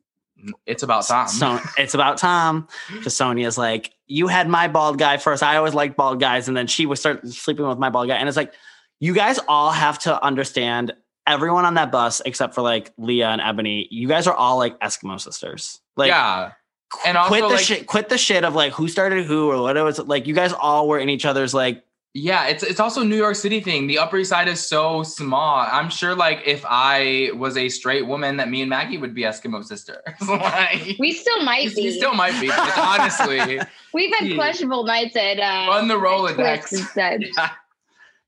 it's 0.66 0.84
about 0.84 1.06
Tom. 1.08 1.28
So 1.28 1.60
it's 1.78 1.94
about 1.94 2.18
Tom 2.18 2.68
because 2.94 3.14
Sonja's 3.14 3.58
like, 3.58 3.92
you 4.08 4.28
had 4.28 4.48
my 4.48 4.68
bald 4.68 4.98
guy 4.98 5.18
first. 5.18 5.44
I 5.44 5.58
always 5.58 5.74
liked 5.74 5.98
bald 5.98 6.20
guys, 6.20 6.48
and 6.48 6.56
then 6.56 6.68
she 6.68 6.86
would 6.86 6.98
start 6.98 7.28
sleeping 7.28 7.68
with 7.68 7.78
my 7.78 7.90
bald 7.90 8.08
guy, 8.08 8.16
and 8.16 8.28
it's 8.28 8.38
like, 8.38 8.54
you 9.00 9.14
guys 9.14 9.40
all 9.48 9.72
have 9.72 10.00
to 10.00 10.24
understand. 10.24 10.94
Everyone 11.28 11.66
on 11.66 11.74
that 11.74 11.92
bus, 11.92 12.22
except 12.26 12.56
for 12.56 12.62
like 12.62 12.94
Leah 12.98 13.28
and 13.28 13.42
Ebony, 13.42 13.86
you 13.92 14.08
guys 14.08 14.28
are 14.28 14.34
all 14.34 14.58
like 14.58 14.80
Eskimo 14.80 15.20
sisters. 15.20 15.82
Like, 15.98 16.08
yeah. 16.08 16.54
And 17.06 17.18
also, 17.18 17.28
quit 17.28 17.42
the 17.42 17.48
like, 17.50 17.60
shit. 17.60 17.86
Quit 17.86 18.08
the 18.08 18.18
shit 18.18 18.46
of 18.46 18.56
like 18.56 18.72
who 18.72 18.88
started 18.88 19.26
who 19.26 19.52
or 19.52 19.62
what 19.62 19.76
it 19.76 19.82
was. 19.82 20.00
Like, 20.00 20.26
you 20.26 20.34
guys 20.34 20.54
all 20.54 20.88
were 20.88 21.00
in 21.00 21.10
each 21.10 21.26
other's 21.26 21.54
like 21.54 21.84
yeah, 22.14 22.48
it's 22.48 22.64
it's 22.64 22.80
also 22.80 23.04
New 23.04 23.16
York 23.16 23.36
City 23.36 23.60
thing. 23.60 23.88
The 23.88 24.00
Upper 24.00 24.18
East 24.18 24.30
Side 24.30 24.48
is 24.48 24.66
so 24.66 25.04
small. 25.04 25.60
I'm 25.60 25.90
sure, 25.90 26.16
like, 26.16 26.42
if 26.46 26.66
I 26.68 27.32
was 27.36 27.58
a 27.58 27.70
straight 27.70 28.08
woman, 28.08 28.38
that 28.38 28.50
me 28.50 28.62
and 28.62 28.70
Maggie 28.70 28.98
would 28.98 29.14
be 29.14 29.22
Eskimo 29.22 29.64
sisters. 29.64 30.00
like, 30.28 30.96
We 31.00 31.12
still 31.14 31.44
might 31.44 31.76
be. 31.76 31.84
We 31.84 31.92
still 31.92 32.14
might 32.16 32.40
be. 32.42 32.48
Like, 32.48 32.78
honestly, 32.78 33.60
We've 33.94 34.14
had 34.14 34.36
questionable 34.36 34.84
nights 34.84 35.16
at 35.16 35.40
uh, 35.40 35.70
Run 35.70 35.88
the 35.88 35.96
at 35.96 36.00
Rolodex. 36.00 36.74
Instead. 36.74 37.24
Yeah. 37.38 37.52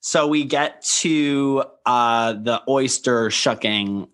So 0.02 0.28
we 0.28 0.46
get 0.46 0.82
to 1.00 1.64
uh 1.86 2.34
the 2.34 2.62
oyster 2.70 3.30
shucking 3.30 4.08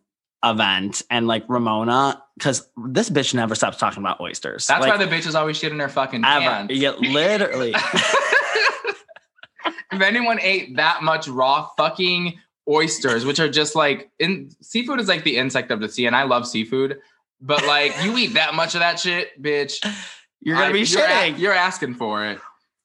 event 0.43 1.03
and 1.09 1.27
like 1.27 1.43
Ramona, 1.47 2.23
because 2.37 2.67
this 2.87 3.09
bitch 3.09 3.33
never 3.33 3.55
stops 3.55 3.77
talking 3.77 4.01
about 4.01 4.19
oysters. 4.19 4.67
That's 4.67 4.81
like, 4.81 4.97
why 4.97 5.05
the 5.05 5.11
bitch 5.11 5.27
is 5.27 5.35
always 5.35 5.57
shit 5.57 5.71
in 5.71 5.79
her 5.79 5.89
fucking 5.89 6.23
ever. 6.25 6.39
pants. 6.39 6.73
Yeah, 6.73 6.91
literally. 6.91 7.75
If 9.95 10.01
anyone 10.01 10.39
ate 10.41 10.75
that 10.77 11.03
much 11.03 11.27
raw 11.27 11.69
fucking 11.77 12.37
oysters, 12.69 13.25
which 13.25 13.39
are 13.39 13.49
just 13.49 13.75
like 13.75 14.09
in 14.19 14.49
seafood 14.61 14.99
is 14.99 15.07
like 15.07 15.23
the 15.23 15.37
insect 15.37 15.71
of 15.71 15.79
the 15.79 15.89
sea, 15.89 16.05
and 16.05 16.15
I 16.15 16.23
love 16.23 16.47
seafood. 16.47 16.99
But 17.41 17.65
like 17.65 17.93
you 18.03 18.17
eat 18.17 18.33
that 18.35 18.53
much 18.55 18.73
of 18.75 18.79
that 18.81 18.99
shit, 18.99 19.41
bitch. 19.41 19.85
You're 20.41 20.55
gonna 20.55 20.69
I- 20.69 20.73
be 20.73 20.79
you're 20.81 21.03
a- 21.03 21.07
shitting. 21.07 21.39
you're 21.39 21.53
asking 21.53 21.95
for 21.95 22.25
it. 22.25 22.39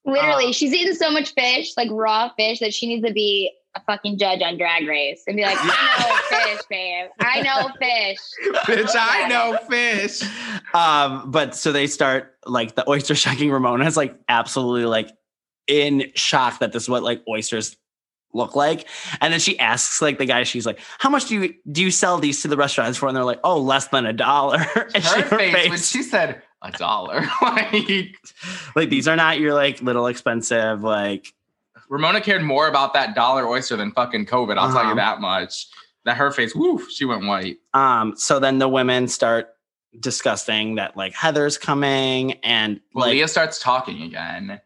Literally, 0.05 0.47
Uh, 0.47 0.51
she's 0.51 0.73
eaten 0.73 0.95
so 0.95 1.11
much 1.11 1.33
fish, 1.35 1.73
like 1.77 1.89
raw 1.91 2.29
fish, 2.37 2.59
that 2.59 2.73
she 2.73 2.87
needs 2.87 3.05
to 3.05 3.13
be 3.13 3.51
a 3.75 3.81
fucking 3.81 4.17
judge 4.17 4.41
on 4.41 4.57
Drag 4.57 4.85
Race 4.87 5.23
and 5.27 5.37
be 5.37 5.43
like, 5.43 5.55
I 5.59 5.99
know 5.99 6.37
fish, 6.55 6.61
babe. 6.69 7.09
I 7.19 7.41
know 7.41 7.69
fish. 7.79 8.17
Bitch, 8.65 8.95
I 8.97 9.27
know 9.29 9.57
fish. 9.69 10.21
um, 10.73 11.29
but 11.31 11.55
so 11.55 11.71
they 11.71 11.87
start 11.87 12.35
like 12.45 12.75
the 12.75 12.87
oyster 12.89 13.15
shucking 13.15 13.49
Ramona 13.51 13.85
is 13.85 13.95
like 13.95 14.15
absolutely 14.27 14.85
like 14.85 15.09
in 15.71 16.11
shock 16.15 16.59
that 16.59 16.71
this 16.73 16.83
is 16.83 16.89
what 16.89 17.03
like 17.03 17.21
oysters 17.27 17.77
look 18.33 18.55
like. 18.55 18.87
And 19.19 19.31
then 19.33 19.39
she 19.39 19.57
asks 19.59 20.01
like 20.01 20.17
the 20.17 20.25
guy, 20.25 20.43
she's 20.43 20.65
like, 20.65 20.79
How 20.99 21.09
much 21.09 21.25
do 21.27 21.35
you 21.39 21.53
do 21.71 21.81
you 21.81 21.91
sell 21.91 22.17
these 22.17 22.41
to 22.41 22.47
the 22.47 22.57
restaurants 22.57 22.97
for? 22.97 23.07
And 23.07 23.15
they're 23.15 23.23
like, 23.25 23.39
Oh, 23.43 23.59
less 23.59 23.87
than 23.87 24.05
a 24.05 24.13
dollar. 24.13 24.59
And 24.95 25.03
she- 25.03 25.21
Her 25.21 25.37
face 25.37 25.69
when 25.69 25.79
she 25.79 26.03
said 26.03 26.41
a 26.61 26.71
dollar. 26.71 27.21
like 27.41 28.15
like 28.75 28.89
these 28.89 29.07
are 29.07 29.15
not 29.15 29.39
your 29.39 29.53
like 29.53 29.81
little 29.81 30.07
expensive 30.07 30.81
like 30.83 31.33
Ramona 31.89 32.21
cared 32.21 32.41
more 32.43 32.67
about 32.69 32.93
that 32.93 33.15
dollar 33.15 33.45
oyster 33.47 33.75
than 33.75 33.91
fucking 33.91 34.25
COVID. 34.27 34.57
I'll 34.57 34.69
tell 34.69 34.77
Uh-huh. 34.79 34.89
you 34.91 34.95
that 34.95 35.19
much. 35.19 35.67
That 36.05 36.15
her 36.17 36.31
face, 36.31 36.55
woof, 36.55 36.89
she 36.89 37.05
went 37.05 37.25
white. 37.25 37.57
um 37.73 38.15
so 38.17 38.39
then 38.39 38.59
the 38.59 38.69
women 38.69 39.07
start 39.07 39.49
discussing 39.99 40.75
that 40.75 40.95
like 40.95 41.13
Heather's 41.13 41.57
coming 41.57 42.33
and 42.43 42.79
Well, 42.93 43.07
like 43.07 43.13
Leah 43.15 43.27
starts 43.27 43.59
talking 43.61 44.03
again. 44.03 44.61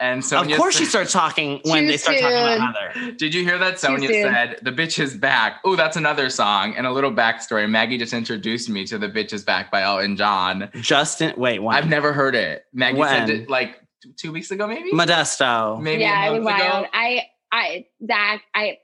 And 0.00 0.24
so 0.24 0.40
of 0.40 0.48
course 0.52 0.76
she 0.76 0.86
starts 0.86 1.12
talking 1.12 1.60
when 1.64 1.86
they 1.86 1.98
start 1.98 2.18
talking 2.18 2.36
soon. 2.36 2.56
about 2.56 2.74
Heather. 2.94 3.12
Did 3.12 3.34
you 3.34 3.44
hear 3.44 3.58
that 3.58 3.74
Sonja 3.74 4.06
soon. 4.06 4.22
said 4.22 4.58
the 4.62 4.72
bitch 4.72 4.98
is 4.98 5.14
back? 5.14 5.60
Oh, 5.64 5.76
that's 5.76 5.96
another 5.96 6.30
song. 6.30 6.74
And 6.74 6.86
a 6.86 6.92
little 6.92 7.12
backstory. 7.12 7.68
Maggie 7.68 7.98
just 7.98 8.14
introduced 8.14 8.70
me 8.70 8.86
to 8.86 8.98
the 8.98 9.08
bitch 9.08 9.32
is 9.32 9.44
back 9.44 9.70
by 9.70 9.82
Elton 9.82 10.16
John. 10.16 10.70
Justin 10.80 11.34
wait 11.36 11.58
one 11.60 11.76
I've 11.76 11.88
never 11.88 12.12
heard 12.12 12.34
it. 12.34 12.64
Maggie 12.72 12.98
When? 12.98 13.28
said 13.28 13.30
it 13.30 13.50
like 13.50 13.80
two 14.16 14.32
weeks 14.32 14.50
ago, 14.50 14.66
maybe. 14.66 14.92
Modesto. 14.92 15.80
maybe 15.80 16.02
yeah, 16.02 16.28
it 16.28 16.32
was 16.38 16.44
wild. 16.44 16.84
ago. 16.84 16.90
I, 16.92 17.26
I, 17.52 17.86
Zach, 18.06 18.42
I 18.54 18.78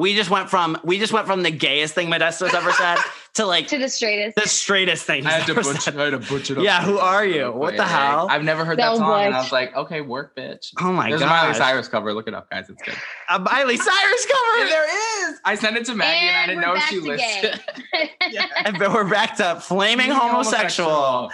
We 0.00 0.14
just 0.14 0.30
went 0.30 0.48
from 0.48 0.78
we 0.82 0.98
just 0.98 1.12
went 1.12 1.26
from 1.26 1.42
the 1.42 1.50
gayest 1.50 1.92
thing 1.94 2.08
Modesto's 2.08 2.54
ever 2.54 2.72
said 2.72 2.96
to 3.34 3.44
like 3.44 3.68
to 3.68 3.76
the 3.76 3.90
straightest. 3.90 4.34
the 4.34 4.48
straightest 4.48 5.04
thing. 5.04 5.26
I 5.26 5.32
had 5.32 5.46
to 5.46 5.54
butcher. 5.54 5.78
said. 5.78 5.98
I 5.98 6.04
had 6.04 6.10
to 6.12 6.18
butcher. 6.18 6.58
it 6.58 6.62
Yeah, 6.62 6.82
who 6.82 6.96
are 6.98 7.22
you? 7.22 7.34
real 7.34 7.52
What 7.52 7.76
the 7.76 7.84
hell? 7.84 8.26
I've 8.30 8.42
never 8.42 8.64
heard 8.64 8.78
So 8.78 8.82
that 8.82 8.96
song, 8.96 9.24
and 9.26 9.34
I 9.34 9.38
was 9.42 9.52
like, 9.52 9.76
okay, 9.76 10.00
work, 10.00 10.34
bitch. 10.34 10.72
Oh 10.80 10.90
my 10.90 11.02
god, 11.04 11.10
There's 11.10 11.20
a 11.20 11.26
Miley! 11.26 11.52
Cyrus 11.54 11.88
cover. 11.88 12.14
Look 12.14 12.28
it 12.28 12.34
up, 12.34 12.48
guys. 12.48 12.70
It's 12.70 12.80
good. 12.82 12.94
A 13.28 13.38
Miley 13.38 13.76
Cyrus 13.76 14.26
cover. 14.26 14.68
there 14.70 15.28
is. 15.28 15.38
I 15.44 15.54
sent 15.56 15.76
it 15.76 15.84
to 15.84 15.94
Maggie, 15.94 16.26
and, 16.28 16.36
I 16.38 16.46
didn't 16.46 16.62
know 16.62 16.74
back 16.76 16.88
she 16.88 17.00
to 17.00 17.06
listened. 17.06 17.60
And 18.64 18.78
we're 18.78 19.04
back 19.08 19.36
to 19.36 19.60
flaming 19.60 20.06
Being 20.06 20.18
homosexual. 20.18 21.30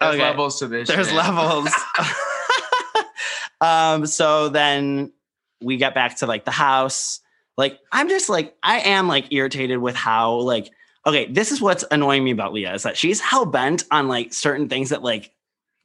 There's 0.00 0.14
Okay. 0.14 0.22
levels 0.22 0.60
to 0.60 0.68
this. 0.68 0.86
There's 0.88 1.08
shit. 1.08 1.16
levels. 1.16 1.68
um. 3.60 4.06
So 4.06 4.48
then 4.50 5.12
we 5.60 5.78
get 5.78 5.94
back 5.96 6.18
to 6.18 6.26
like 6.26 6.44
the 6.44 6.50
house. 6.52 7.18
Like 7.56 7.78
I'm 7.92 8.08
just 8.08 8.28
like 8.28 8.54
I 8.62 8.80
am 8.80 9.08
like 9.08 9.32
irritated 9.32 9.78
with 9.78 9.94
how 9.94 10.34
like 10.36 10.70
okay 11.06 11.26
this 11.26 11.52
is 11.52 11.60
what's 11.60 11.84
annoying 11.90 12.24
me 12.24 12.30
about 12.30 12.52
Leah 12.52 12.74
is 12.74 12.82
that 12.84 12.96
she's 12.96 13.20
hell 13.20 13.46
bent 13.46 13.84
on 13.90 14.08
like 14.08 14.32
certain 14.34 14.68
things 14.68 14.90
that 14.90 15.02
like 15.02 15.30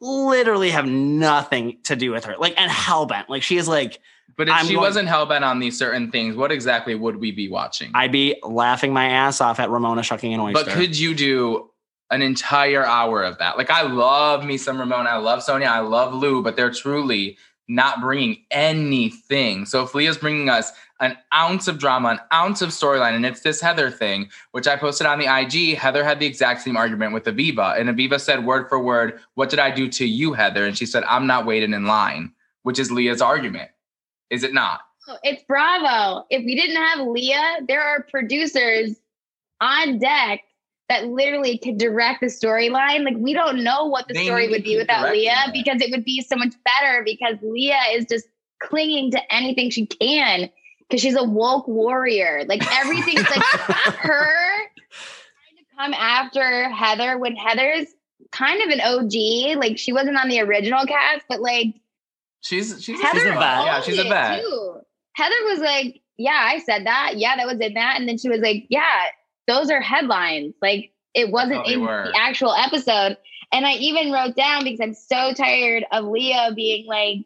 literally 0.02 0.70
have 0.72 0.86
nothing 0.86 1.78
to 1.84 1.96
do 1.96 2.12
with 2.12 2.26
her. 2.26 2.36
Like 2.38 2.60
and 2.60 2.72
hell 2.72 3.06
bent. 3.06 3.30
Like 3.30 3.44
she 3.44 3.58
is 3.58 3.68
like 3.68 4.00
But 4.38 4.48
if 4.48 4.54
I'm 4.54 4.66
she 4.66 4.74
going- 4.74 4.84
wasn't 4.86 5.08
hell 5.10 5.26
bent 5.26 5.44
on 5.44 5.60
these 5.60 5.78
certain 5.78 6.10
things, 6.12 6.36
what 6.36 6.52
exactly 6.52 6.96
would 6.96 7.18
we 7.18 7.32
be 7.32 7.50
watching? 7.50 7.92
I'd 7.94 8.12
be 8.12 8.36
laughing 8.44 8.94
my 8.94 9.10
ass 9.10 9.42
off 9.42 9.60
at 9.60 9.70
Ramona 9.70 10.04
shucking 10.04 10.34
an 10.34 10.40
oyster. 10.40 10.64
But 10.66 10.74
could 10.74 10.98
you 10.98 11.14
do 11.14 11.70
an 12.12 12.22
entire 12.22 12.84
hour 12.86 13.22
of 13.24 13.38
that? 13.38 13.58
Like, 13.58 13.70
I 13.70 13.84
love 13.84 14.44
me 14.44 14.58
some 14.58 14.80
Ramona. 14.80 15.10
I 15.10 15.18
love 15.18 15.42
Sonja. 15.42 15.68
I 15.68 15.82
love 15.82 16.14
Lou, 16.14 16.42
but 16.42 16.56
they're 16.56 16.72
truly 16.72 17.38
not 17.70 18.02
bringing 18.02 18.44
anything. 18.52 19.66
So 19.66 19.84
if 19.84 19.94
Leah's 19.94 20.18
bringing 20.18 20.50
us 20.50 20.72
an 21.00 21.16
ounce 21.34 21.68
of 21.68 21.78
drama, 21.78 22.10
an 22.10 22.20
ounce 22.34 22.62
of 22.62 22.70
storyline, 22.70 23.16
and 23.16 23.26
it's 23.26 23.42
this 23.42 23.62
Heather 23.62 23.90
thing, 23.90 24.30
which 24.52 24.68
I 24.68 24.76
posted 24.76 25.08
on 25.08 25.20
the 25.20 25.34
IG, 25.34 25.78
Heather 25.78 26.04
had 26.04 26.20
the 26.20 26.26
exact 26.26 26.62
same 26.62 26.76
argument 26.76 27.14
with 27.14 27.26
Aviva. 27.26 27.80
And 27.80 27.88
Aviva 27.88 28.20
said 28.20 28.46
word 28.46 28.68
for 28.68 28.80
word, 28.80 29.20
What 29.36 29.50
did 29.50 29.60
I 29.60 29.72
do 29.72 29.88
to 29.90 30.06
you, 30.06 30.34
Heather? 30.34 30.66
And 30.66 30.78
she 30.78 30.86
said, 30.86 31.04
I'm 31.06 31.28
not 31.28 31.46
waiting 31.46 31.74
in 31.74 31.86
line, 31.86 32.34
which 32.64 32.80
is 32.80 32.92
Leah's 32.92 33.22
argument. 33.22 33.70
Is 34.30 34.44
it 34.44 34.54
not? 34.54 34.82
It's 35.24 35.44
Bravo. 35.44 36.26
If 36.30 36.44
we 36.44 36.56
didn't 36.56 36.76
have 36.76 37.08
Leah, 37.08 37.60
there 37.68 37.82
are 37.82 38.04
producers 38.04 39.00
on 39.62 40.00
deck 40.00 40.42
that 40.90 41.06
literally 41.06 41.58
could 41.60 41.78
direct 41.78 42.20
the 42.22 42.28
storyline. 42.28 43.04
Like 43.06 43.16
we 43.18 43.34
don't 43.34 43.64
know 43.64 43.86
what 43.86 44.08
the 44.08 44.14
They 44.16 44.26
story 44.26 44.50
would 44.50 44.64
be 44.64 44.76
without 44.78 45.12
Leah 45.12 45.36
it. 45.48 45.54
because 45.54 45.82
it 45.82 45.92
would 45.92 46.04
be 46.04 46.22
so 46.22 46.36
much 46.36 46.54
better 46.66 47.04
because 47.06 47.36
Leah 47.42 47.80
is 47.94 48.06
just 48.06 48.26
clinging 48.62 49.12
to 49.12 49.34
anything 49.34 49.70
she 49.70 49.86
can 49.86 50.50
because 50.82 51.02
she's 51.02 51.16
a 51.16 51.24
woke 51.24 51.68
warrior. 51.68 52.44
Like 52.48 52.62
everything's 52.80 53.30
like 53.30 53.44
her 53.44 54.26
trying 54.66 55.58
to 55.58 55.64
come 55.78 55.94
after 55.94 56.70
Heather 56.70 57.18
when 57.20 57.36
Heather's 57.36 57.88
kind 58.32 58.62
of 58.64 58.70
an 58.70 58.82
OG. 58.82 59.58
Like 59.60 59.78
she 59.78 59.94
wasn't 59.94 60.18
on 60.18 60.28
the 60.28 60.42
original 60.42 60.86
cast, 60.86 61.26
but 61.30 61.40
like 61.40 61.76
She's 62.42 62.82
she's, 62.84 63.00
Heather 63.02 63.20
she's 63.20 63.28
a 63.28 63.32
vet. 63.34 63.40
Yeah, 63.66 63.82
she's 63.82 64.00
a 64.00 64.04
vet. 64.04 64.42
too. 64.42 64.76
Heather 65.14 65.36
was 65.44 65.60
like, 65.60 66.00
"Yeah, 66.18 66.40
I 66.42 66.60
said 66.60 66.86
that. 66.86 67.14
Yeah, 67.18 67.36
that 67.36 67.46
was 67.46 67.60
in 67.60 67.74
that." 67.74 67.96
And 68.00 68.08
then 68.08 68.18
she 68.18 68.30
was 68.30 68.40
like, 68.40 68.66
"Yeah, 68.70 68.88
those 69.50 69.70
are 69.70 69.82
headlines. 69.82 70.54
Like 70.62 70.92
it 71.14 71.32
wasn't 71.32 71.68
in 71.68 71.82
were. 71.82 72.10
the 72.12 72.18
actual 72.18 72.54
episode." 72.54 73.18
And 73.52 73.66
I 73.66 73.74
even 73.74 74.12
wrote 74.12 74.36
down 74.36 74.64
because 74.64 74.80
I'm 74.80 74.94
so 74.94 75.34
tired 75.34 75.84
of 75.92 76.06
Leah 76.06 76.52
being 76.56 76.86
like, 76.86 77.26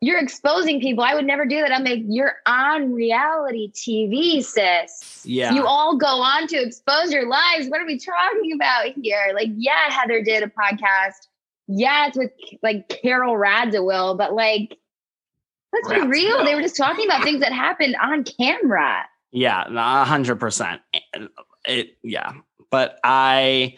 "You're 0.00 0.20
exposing 0.20 0.80
people. 0.80 1.02
I 1.02 1.14
would 1.14 1.26
never 1.26 1.44
do 1.46 1.60
that." 1.60 1.72
I'm 1.72 1.84
like, 1.84 2.02
"You're 2.06 2.36
on 2.46 2.92
reality 2.92 3.72
TV, 3.72 4.42
sis. 4.42 5.22
Yeah. 5.24 5.52
You 5.52 5.66
all 5.66 5.96
go 5.96 6.06
on 6.06 6.46
to 6.48 6.56
expose 6.56 7.12
your 7.12 7.28
lives. 7.28 7.68
What 7.68 7.80
are 7.80 7.86
we 7.86 7.98
talking 7.98 8.52
about 8.52 8.92
here? 9.02 9.32
Like, 9.34 9.50
yeah, 9.56 9.90
Heather 9.90 10.22
did 10.22 10.44
a 10.44 10.46
podcast. 10.46 11.26
Yeah, 11.66 12.06
it's 12.06 12.16
with 12.16 12.30
like 12.62 12.88
Carol 12.88 13.34
Radziwill, 13.34 14.16
but 14.16 14.32
like, 14.32 14.78
let's 15.72 15.88
be 15.88 16.06
real. 16.06 16.44
They 16.44 16.54
were 16.54 16.62
just 16.62 16.76
talking 16.76 17.06
about 17.06 17.24
things 17.24 17.40
that 17.40 17.52
happened 17.52 17.96
on 18.00 18.22
camera. 18.22 19.04
Yeah, 19.36 19.64
a 19.68 20.04
hundred 20.06 20.36
percent. 20.36 20.80
Eh, 20.94 21.00
it 21.68 21.98
yeah. 22.02 22.32
But 22.70 22.98
I 23.04 23.76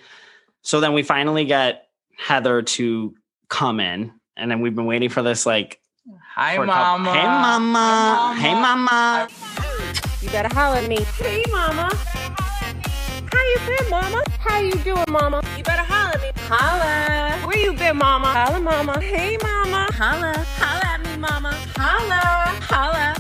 so 0.63 0.79
then 0.79 0.93
we 0.93 1.03
finally 1.03 1.45
get 1.47 1.89
Heather 2.17 2.63
to 2.63 3.15
come 3.49 3.81
in, 3.81 4.13
and 4.37 4.49
then 4.51 4.61
we've 4.61 4.75
been 4.77 4.87
waiting 4.87 5.09
for 5.09 5.23
this 5.23 5.45
like 5.47 5.81
Hi, 6.37 6.55
for 6.55 6.63
a 6.63 6.67
couple- 6.69 6.99
mama. 6.99 7.13
Hey 7.13 7.27
mama. 7.27 8.37
Hey 8.39 8.55
mama. 8.55 9.29
You 10.23 10.31
better 10.31 10.55
holler 10.55 10.77
at 10.79 10.89
me. 10.89 11.03
Hey, 11.19 11.43
mama. 11.51 11.91
How 13.33 13.43
you 13.51 13.59
been, 13.67 13.91
mama? 13.91 14.23
How 14.39 14.61
you 14.61 14.75
doing, 14.85 15.05
mama? 15.09 15.43
You 15.57 15.65
better 15.65 15.83
holler 15.83 16.15
at 16.15 16.21
me. 16.23 16.31
Holla. 16.49 17.47
Where 17.47 17.59
you 17.59 17.73
been, 17.73 17.97
mama? 17.97 18.27
Holla, 18.27 18.61
mama. 18.61 19.01
Hey, 19.01 19.37
mama. 19.43 19.87
Holla. 19.93 20.33
Holla 20.59 20.87
at 20.87 21.01
me, 21.05 21.17
mama. 21.19 21.53
Holla. 21.77 22.21
Holla. 22.63 23.15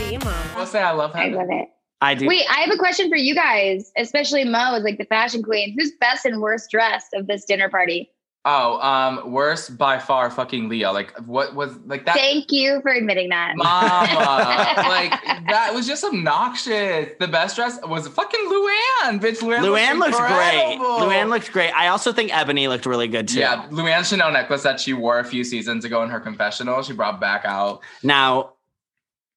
See 0.00 0.14
you. 0.14 0.18
I'll 0.56 0.64
say 0.66 0.80
I 0.80 0.92
love 0.92 1.12
I 1.14 1.28
love 1.28 1.48
it. 1.50 1.68
I 2.00 2.14
do. 2.14 2.26
Wait, 2.26 2.46
I 2.48 2.60
have 2.60 2.70
a 2.72 2.78
question 2.78 3.10
for 3.10 3.16
you 3.16 3.34
guys, 3.34 3.92
especially 3.98 4.44
Mo 4.44 4.76
is 4.76 4.82
like 4.82 4.96
the 4.96 5.04
fashion 5.04 5.42
queen. 5.42 5.76
Who's 5.78 5.92
best 6.00 6.24
and 6.24 6.40
worst 6.40 6.70
dressed 6.70 7.12
of 7.12 7.26
this 7.26 7.44
dinner 7.44 7.68
party? 7.68 8.10
Oh, 8.46 8.80
um, 8.80 9.32
worst 9.32 9.76
by 9.76 9.98
far, 9.98 10.30
fucking 10.30 10.70
Leah. 10.70 10.92
Like, 10.92 11.14
what 11.26 11.54
was 11.54 11.76
like 11.84 12.06
that? 12.06 12.14
Thank 12.14 12.50
you 12.50 12.80
for 12.80 12.90
admitting 12.90 13.28
that. 13.28 13.52
Mama, 13.54 13.68
like 14.88 15.10
that 15.48 15.72
was 15.74 15.86
just 15.86 16.02
obnoxious. 16.02 17.10
The 17.20 17.28
best 17.28 17.56
dress 17.56 17.78
was 17.84 18.08
fucking 18.08 18.40
Luann, 18.40 19.20
bitch. 19.20 19.40
Luann, 19.40 19.58
Luann 19.58 19.98
looks 19.98 20.16
great. 20.16 20.72
incredible. 20.72 21.06
Luann 21.06 21.28
looked 21.28 21.52
great. 21.52 21.72
I 21.72 21.88
also 21.88 22.14
think 22.14 22.34
Ebony 22.34 22.66
looked 22.68 22.86
really 22.86 23.08
good 23.08 23.28
too. 23.28 23.40
Yeah, 23.40 23.66
Luann 23.68 24.08
Chanel 24.08 24.32
necklace 24.32 24.62
that 24.62 24.80
she 24.80 24.94
wore 24.94 25.18
a 25.18 25.24
few 25.24 25.44
seasons 25.44 25.84
ago 25.84 26.02
in 26.02 26.08
her 26.08 26.20
confessional. 26.20 26.82
She 26.82 26.94
brought 26.94 27.20
back 27.20 27.44
out. 27.44 27.80
Now, 28.02 28.40
H- 28.40 28.46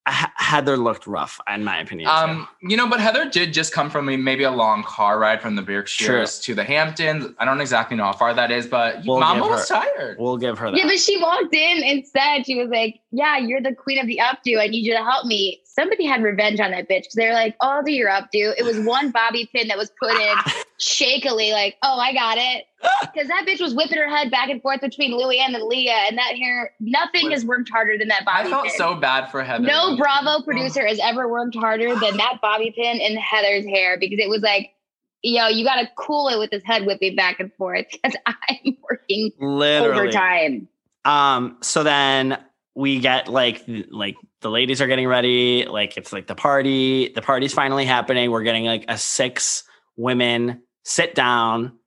Heather 0.05 0.75
looked 0.75 1.07
rough, 1.07 1.39
in 1.53 1.63
my 1.63 1.79
opinion. 1.79 2.09
Um, 2.09 2.47
you 2.61 2.75
know, 2.75 2.89
but 2.89 2.99
Heather 2.99 3.29
did 3.29 3.53
just 3.53 3.71
come 3.71 3.89
from 3.89 4.05
maybe 4.23 4.43
a 4.43 4.51
long 4.51 4.83
car 4.83 5.17
ride 5.17 5.41
from 5.41 5.55
the 5.55 5.61
Berkshires 5.61 6.39
to 6.41 6.53
the 6.53 6.63
Hamptons. 6.63 7.33
I 7.39 7.45
don't 7.45 7.61
exactly 7.61 7.95
know 7.95 8.03
how 8.03 8.11
far 8.13 8.33
that 8.33 8.51
is, 8.51 8.67
but 8.67 8.97
We'll 9.05 9.21
Mama 9.21 9.41
give 9.41 9.49
was 9.51 9.67
tired. 9.67 10.17
We'll 10.19 10.37
give 10.37 10.57
her 10.59 10.71
that. 10.71 10.77
Yeah, 10.77 10.87
but 10.87 10.99
she 10.99 11.17
walked 11.21 11.55
in 11.55 11.83
and 11.83 12.05
said, 12.05 12.43
she 12.45 12.55
was 12.55 12.69
like, 12.69 12.99
Yeah, 13.11 13.37
you're 13.37 13.61
the 13.61 13.73
queen 13.73 13.97
of 13.97 14.07
the 14.07 14.19
updo. 14.21 14.59
I 14.59 14.67
need 14.67 14.85
you 14.85 14.93
to 14.93 15.03
help 15.03 15.25
me. 15.25 15.61
Somebody 15.63 16.05
had 16.05 16.21
revenge 16.21 16.59
on 16.59 16.71
that 16.71 16.89
bitch 16.89 17.03
because 17.03 17.15
they're 17.15 17.33
like, 17.33 17.55
Oh, 17.61 17.69
I'll 17.69 17.83
do 17.83 17.93
your 17.93 18.09
updo. 18.09 18.53
It 18.57 18.65
was 18.65 18.79
one 18.81 19.11
bobby 19.11 19.49
pin 19.55 19.69
that 19.69 19.77
was 19.77 19.89
put 20.01 20.11
in 20.11 20.37
shakily, 20.83 21.51
like, 21.51 21.77
Oh, 21.83 21.97
I 21.99 22.13
got 22.13 22.37
it. 22.37 22.65
Because 23.13 23.27
that 23.29 23.45
bitch 23.47 23.61
was 23.61 23.73
whipping 23.75 23.97
her 23.97 24.09
head 24.09 24.29
back 24.31 24.49
and 24.49 24.61
forth 24.61 24.81
between 24.81 25.11
Luann 25.13 25.53
and 25.55 25.63
Leah, 25.63 26.05
and 26.07 26.17
that 26.17 26.35
hair, 26.35 26.73
nothing 26.79 27.31
has 27.31 27.45
worked 27.45 27.69
harder 27.69 27.97
than 27.97 28.07
that 28.09 28.25
bobby 28.25 28.39
I 28.39 28.41
bobby 28.43 28.51
felt 28.51 28.63
pin. 28.65 28.73
so 28.77 28.95
bad 28.95 29.29
for 29.31 29.43
Heather. 29.43 29.63
no 29.65 29.95
Bravo 29.97 30.43
producer 30.43 30.85
has 30.85 30.99
ever 31.01 31.27
worked 31.27 31.55
harder 31.55 31.95
than 31.95 32.17
that 32.17 32.39
bobby 32.41 32.73
pin 32.75 32.99
in 32.99 33.15
Heather's 33.17 33.65
hair 33.65 33.97
because 33.99 34.19
it 34.19 34.29
was 34.29 34.41
like, 34.41 34.73
yo, 35.21 35.47
you 35.47 35.63
got 35.63 35.75
to 35.81 35.87
cool 35.95 36.27
it 36.29 36.37
with 36.39 36.49
this 36.51 36.63
head 36.65 36.85
whipping 36.85 37.15
back 37.15 37.39
and 37.39 37.53
forth 37.53 37.85
because 37.91 38.15
I'm 38.25 38.77
working 38.89 39.31
Literally. 39.39 39.99
overtime. 40.01 40.67
Um, 41.05 41.57
so 41.61 41.83
then 41.83 42.37
we 42.75 42.99
get 42.99 43.27
like 43.27 43.63
like 43.91 44.15
the 44.41 44.49
ladies 44.49 44.81
are 44.81 44.87
getting 44.87 45.07
ready, 45.07 45.65
like 45.65 45.95
it's 45.97 46.11
like 46.11 46.27
the 46.27 46.35
party, 46.35 47.09
the 47.13 47.21
party's 47.21 47.53
finally 47.53 47.85
happening. 47.85 48.31
We're 48.31 48.43
getting 48.43 48.65
like 48.65 48.85
a 48.87 48.97
six 48.97 49.63
women 49.95 50.61
sit 50.83 51.15
down 51.15 51.77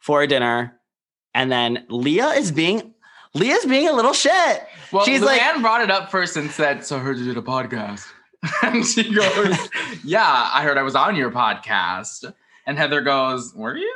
for 0.00 0.22
a 0.22 0.26
dinner, 0.26 0.78
and 1.34 1.50
then 1.50 1.84
Leah 1.88 2.28
is 2.30 2.52
being 2.52 2.94
Leah's 3.34 3.66
being 3.66 3.88
a 3.88 3.92
little 3.92 4.12
shit. 4.14 4.62
Well, 4.92 5.04
She's 5.04 5.20
Luann 5.20 5.24
like- 5.54 5.60
brought 5.60 5.82
it 5.82 5.90
up 5.90 6.10
first 6.10 6.36
and 6.36 6.50
said, 6.50 6.84
"So 6.84 6.96
I 6.96 7.00
heard 7.00 7.18
you 7.18 7.24
did 7.24 7.36
a 7.36 7.42
podcast." 7.42 8.06
and 8.62 8.84
she 8.84 9.12
goes, 9.14 9.56
"Yeah, 10.04 10.50
I 10.52 10.62
heard 10.62 10.78
I 10.78 10.82
was 10.82 10.94
on 10.94 11.16
your 11.16 11.30
podcast." 11.30 12.32
And 12.66 12.78
Heather 12.78 13.00
goes, 13.00 13.52
"Were 13.54 13.76
you?" 13.76 13.92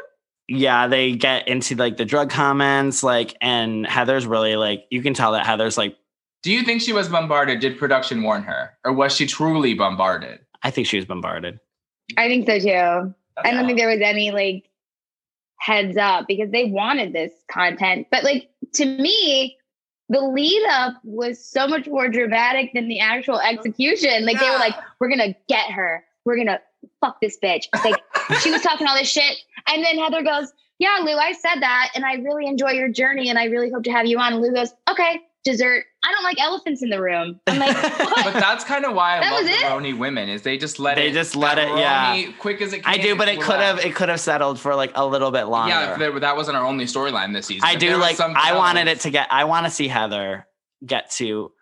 Yeah, 0.48 0.88
they 0.88 1.12
get 1.12 1.46
into 1.46 1.76
like 1.76 1.96
the 1.96 2.04
drug 2.04 2.28
comments, 2.30 3.02
like, 3.04 3.36
and 3.40 3.86
Heather's 3.86 4.26
really 4.26 4.56
like 4.56 4.84
you 4.90 5.00
can 5.02 5.14
tell 5.14 5.32
that 5.32 5.46
Heather's 5.46 5.78
like 5.78 5.96
Do 6.42 6.50
you 6.52 6.64
think 6.64 6.82
she 6.82 6.92
was 6.92 7.08
bombarded? 7.08 7.60
Did 7.60 7.78
production 7.78 8.22
warn 8.22 8.42
her, 8.42 8.70
or 8.84 8.92
was 8.92 9.14
she 9.14 9.26
truly 9.26 9.74
bombarded? 9.74 10.40
I 10.62 10.70
think 10.70 10.86
she 10.88 10.96
was 10.96 11.06
bombarded. 11.06 11.60
I 12.18 12.26
think 12.28 12.46
so 12.46 12.58
too. 12.58 13.14
Oh, 13.44 13.48
I 13.48 13.52
don't 13.52 13.66
think 13.66 13.78
there 13.78 13.88
was 13.88 14.00
any 14.00 14.30
like 14.30 14.68
heads 15.58 15.96
up 15.96 16.26
because 16.26 16.50
they 16.50 16.66
wanted 16.66 17.12
this 17.12 17.32
content. 17.50 18.06
But 18.10 18.24
like 18.24 18.50
to 18.74 18.84
me, 18.84 19.56
the 20.08 20.20
lead 20.20 20.66
up 20.70 20.94
was 21.04 21.42
so 21.42 21.68
much 21.68 21.86
more 21.86 22.08
dramatic 22.08 22.72
than 22.74 22.88
the 22.88 23.00
actual 23.00 23.36
oh, 23.36 23.48
execution. 23.48 24.24
Like 24.26 24.40
they 24.40 24.50
were 24.50 24.58
like, 24.58 24.74
we're 24.98 25.08
gonna 25.08 25.34
get 25.48 25.70
her. 25.70 26.04
We're 26.24 26.36
gonna 26.36 26.60
fuck 27.00 27.20
this 27.20 27.38
bitch. 27.42 27.66
Like 27.84 28.02
she 28.40 28.50
was 28.50 28.62
talking 28.62 28.86
all 28.86 28.96
this 28.96 29.08
shit. 29.08 29.38
And 29.68 29.84
then 29.84 29.98
Heather 29.98 30.22
goes, 30.22 30.52
Yeah, 30.78 30.98
Lou, 31.04 31.16
I 31.16 31.32
said 31.32 31.60
that, 31.60 31.90
and 31.94 32.04
I 32.04 32.14
really 32.14 32.46
enjoy 32.46 32.70
your 32.70 32.88
journey, 32.88 33.28
and 33.28 33.38
I 33.38 33.44
really 33.44 33.70
hope 33.70 33.84
to 33.84 33.92
have 33.92 34.06
you 34.06 34.18
on. 34.18 34.34
And 34.34 34.42
Lou 34.42 34.52
goes, 34.52 34.72
Okay, 34.90 35.20
dessert. 35.44 35.84
I 36.02 36.12
don't 36.12 36.24
like 36.24 36.40
elephants 36.40 36.82
in 36.82 36.88
the 36.88 37.00
room. 37.00 37.40
I'm 37.46 37.58
like, 37.58 37.76
But 38.24 38.32
that's 38.34 38.64
kind 38.64 38.84
of 38.84 38.94
why 38.94 39.18
I 39.18 39.20
That 39.20 39.32
love 39.32 39.42
was 39.42 39.50
the 39.50 39.56
it? 39.56 39.70
RHONY 39.70 39.98
women 39.98 40.28
is 40.28 40.42
they 40.42 40.56
just 40.56 40.78
let 40.78 40.96
it. 40.96 41.02
They 41.02 41.08
it. 41.10 41.12
just 41.12 41.36
let 41.36 41.58
it, 41.58 41.68
yeah. 41.68 42.32
Quick 42.38 42.62
as 42.62 42.72
it. 42.72 42.84
Can, 42.84 42.94
I 42.94 42.96
do, 42.96 43.16
but 43.16 43.28
it 43.28 43.40
could 43.40 43.60
have 43.60 43.84
it 43.84 43.94
could 43.94 44.08
have 44.08 44.20
settled 44.20 44.58
for 44.58 44.74
like 44.74 44.92
a 44.94 45.04
little 45.04 45.30
bit 45.30 45.44
longer. 45.44 45.74
Yeah, 45.74 45.92
if 45.92 45.98
there, 45.98 46.20
that 46.20 46.36
wasn't 46.36 46.56
our 46.56 46.64
only 46.64 46.86
storyline 46.86 47.34
this 47.34 47.46
season. 47.46 47.68
I 47.68 47.74
If 47.74 47.80
do 47.80 47.96
like 47.96 48.16
something 48.16 48.40
I 48.40 48.56
wanted 48.56 48.88
it 48.88 49.00
to 49.00 49.10
get 49.10 49.28
I 49.30 49.44
want 49.44 49.66
to 49.66 49.70
see 49.70 49.88
Heather 49.88 50.46
get 50.84 51.10
to 51.12 51.52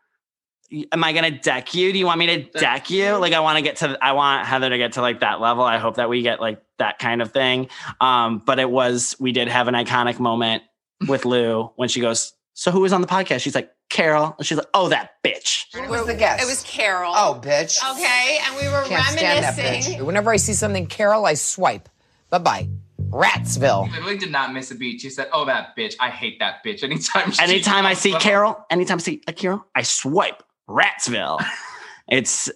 Am 0.93 1.03
I 1.03 1.14
gonna 1.14 1.30
deck 1.30 1.74
you? 1.74 1.93
Do 1.95 1.99
you 1.99 2.05
want 2.05 2.18
me 2.18 2.26
to 2.26 2.43
deck 2.43 2.91
you? 2.91 3.12
Like 3.16 3.32
I 3.32 3.41
want 3.41 3.57
to 3.57 3.62
get 3.62 3.76
to 3.76 3.97
I 4.03 4.12
want 4.12 4.47
Heather 4.47 4.68
to 4.68 4.76
get 4.76 4.93
to 4.93 5.01
like 5.01 5.20
that 5.20 5.41
level. 5.41 5.64
I 5.64 5.78
hope 5.78 5.97
that 5.97 6.11
we 6.11 6.20
get 6.20 6.41
like 6.41 6.62
that 6.78 6.99
kind 6.99 7.22
of 7.22 7.32
thing. 7.32 7.68
Um, 8.03 8.43
but 8.45 8.59
it 8.59 8.70
was 8.70 9.16
we 9.18 9.32
did 9.32 9.49
have 9.49 9.68
an 9.68 9.74
iconic 9.74 10.20
moment 10.20 10.62
with 11.09 11.24
Lou 11.24 11.70
when 11.76 11.89
she 11.89 12.01
goes, 12.01 12.34
So 12.59 12.72
who 12.72 12.80
was 12.80 12.92
on 12.92 13.00
the 13.00 13.06
podcast? 13.06 13.40
She's 13.42 13.54
like, 13.54 13.70
Carol. 13.88 14.34
And 14.36 14.44
she's 14.44 14.59
like, 14.59 14.66
Oh, 14.74 14.88
that 14.88 15.22
bitch. 15.24 15.66
Who 15.74 15.88
was 15.88 16.06
the 16.06 16.14
guest? 16.14 16.42
It 16.42 16.46
was 16.46 16.64
Carol. 16.64 17.12
Oh, 17.14 17.40
bitch. 17.40 17.78
Okay, 17.92 18.40
and 18.44 18.56
we 18.56 18.66
were 18.66 18.82
Can't 18.82 19.04
stand 19.16 19.44
that 19.44 19.56
reminiscing. 19.56 20.00
bitch. 20.00 20.04
Whenever 20.04 20.32
I 20.32 20.38
see 20.38 20.54
something 20.54 20.88
Carol, 20.88 21.24
I 21.24 21.34
swipe. 21.34 21.88
Bye 22.30 22.38
bye. 22.38 22.68
Ratsville. 23.11 23.88
Literally 23.92 24.18
did 24.18 24.32
not 24.32 24.52
miss 24.52 24.72
a 24.72 24.74
beat. 24.74 25.00
She 25.00 25.09
said, 25.09 25.28
"Oh, 25.32 25.44
that 25.44 25.76
bitch! 25.78 25.94
I 26.00 26.11
hate 26.11 26.40
that 26.40 26.64
bitch." 26.66 26.82
Anytime, 26.82 27.30
she 27.30 27.40
Anytime 27.40 27.86
I 27.86 27.94
see 27.94 28.12
Carol, 28.18 28.66
anytime 28.70 28.96
I 28.96 29.02
see 29.02 29.22
a 29.28 29.32
Carol, 29.32 29.64
I 29.76 29.82
swipe 29.82 30.42
Ratsville. 30.68 31.40
it's 32.09 32.50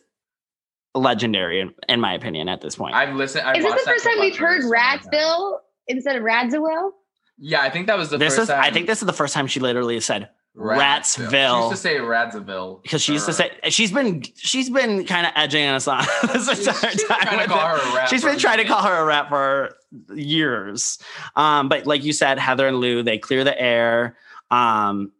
legendary 0.96 1.60
in, 1.60 1.74
in 1.88 2.00
my 2.00 2.12
opinion 2.14 2.48
at 2.48 2.60
this 2.60 2.74
point. 2.74 2.96
I've 2.96 3.14
listened. 3.14 3.46
I've 3.46 3.56
Is 3.56 3.62
this 3.62 3.70
watched 3.70 3.84
the 3.84 3.90
first 3.92 4.04
time 4.04 4.18
we've 4.18 4.36
heard 4.36 4.62
so 4.62 4.68
many 4.68 4.98
times. 4.98 5.06
Ratsville 5.06 5.58
instead 5.86 6.16
of 6.16 6.24
Radziville? 6.24 6.90
Yeah, 7.38 7.62
I 7.62 7.70
think 7.70 7.86
that 7.88 7.98
was 7.98 8.10
the 8.10 8.18
this 8.18 8.36
first 8.36 8.42
is 8.42 8.48
time. 8.48 8.60
I 8.62 8.70
think 8.70 8.86
this 8.86 9.02
is 9.02 9.06
the 9.06 9.12
first 9.12 9.34
time 9.34 9.46
she 9.46 9.60
literally 9.60 9.98
said 10.00 10.28
Ratsville. 10.56 11.30
She 11.30 11.62
used 11.62 11.70
to 11.70 11.76
say 11.76 11.96
Radziville 11.96 12.82
because 12.82 13.02
she 13.02 13.12
used 13.14 13.26
to 13.26 13.32
say 13.32 13.50
she's 13.70 13.90
been 13.90 14.22
she's 14.36 14.68
been 14.68 15.04
kind 15.06 15.26
of 15.26 15.32
edging 15.34 15.66
us 15.66 15.88
on 15.88 16.04
this 16.32 16.48
entire 16.48 16.90
she's 16.90 17.04
time. 17.04 17.20
trying 17.22 17.38
to 17.38 17.46
call 17.46 17.66
her 17.66 17.76
a 17.76 17.94
rat 17.96 18.08
She's 18.08 18.22
been 18.22 18.38
trying 18.38 18.58
to 18.58 18.64
call 18.64 18.82
her 18.82 18.94
a 18.98 19.04
rat 19.04 19.28
for 19.28 19.74
years. 20.14 20.98
Um, 21.36 21.68
but 21.68 21.86
like 21.86 22.04
you 22.04 22.12
said, 22.12 22.38
Heather 22.38 22.66
and 22.68 22.78
Lou, 22.78 23.02
they 23.02 23.18
clear 23.18 23.44
the 23.44 23.58
air. 23.58 24.16
Um, 24.50 25.12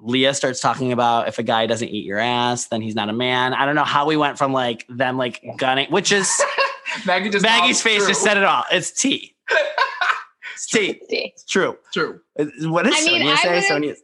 Leah 0.00 0.34
starts 0.34 0.60
talking 0.60 0.92
about 0.92 1.28
if 1.28 1.38
a 1.38 1.42
guy 1.42 1.66
doesn't 1.66 1.88
eat 1.88 2.04
your 2.04 2.18
ass, 2.18 2.66
then 2.66 2.82
he's 2.82 2.94
not 2.94 3.08
a 3.08 3.12
man. 3.14 3.54
I 3.54 3.64
don't 3.64 3.74
know 3.74 3.84
how 3.84 4.06
we 4.06 4.18
went 4.18 4.36
from 4.36 4.52
like 4.52 4.84
them 4.88 5.16
like 5.16 5.42
gunning, 5.56 5.90
which 5.90 6.12
is 6.12 6.30
Maggie 7.06 7.30
just 7.30 7.42
Maggie's 7.42 7.80
face 7.80 7.98
true. 7.98 8.08
just 8.08 8.22
said 8.22 8.36
it 8.36 8.44
all. 8.44 8.64
It's 8.70 8.90
T. 8.90 9.34
It's 10.54 10.68
It's 10.74 11.44
true. 11.44 11.76
True. 11.92 12.20
What 12.36 12.86
is 12.86 12.94
does 12.94 13.06
I 13.06 13.10
mean, 13.10 13.22
Sonja 13.26 13.32
I 13.32 13.60
say? 13.60 13.68
Sonja. 13.70 13.96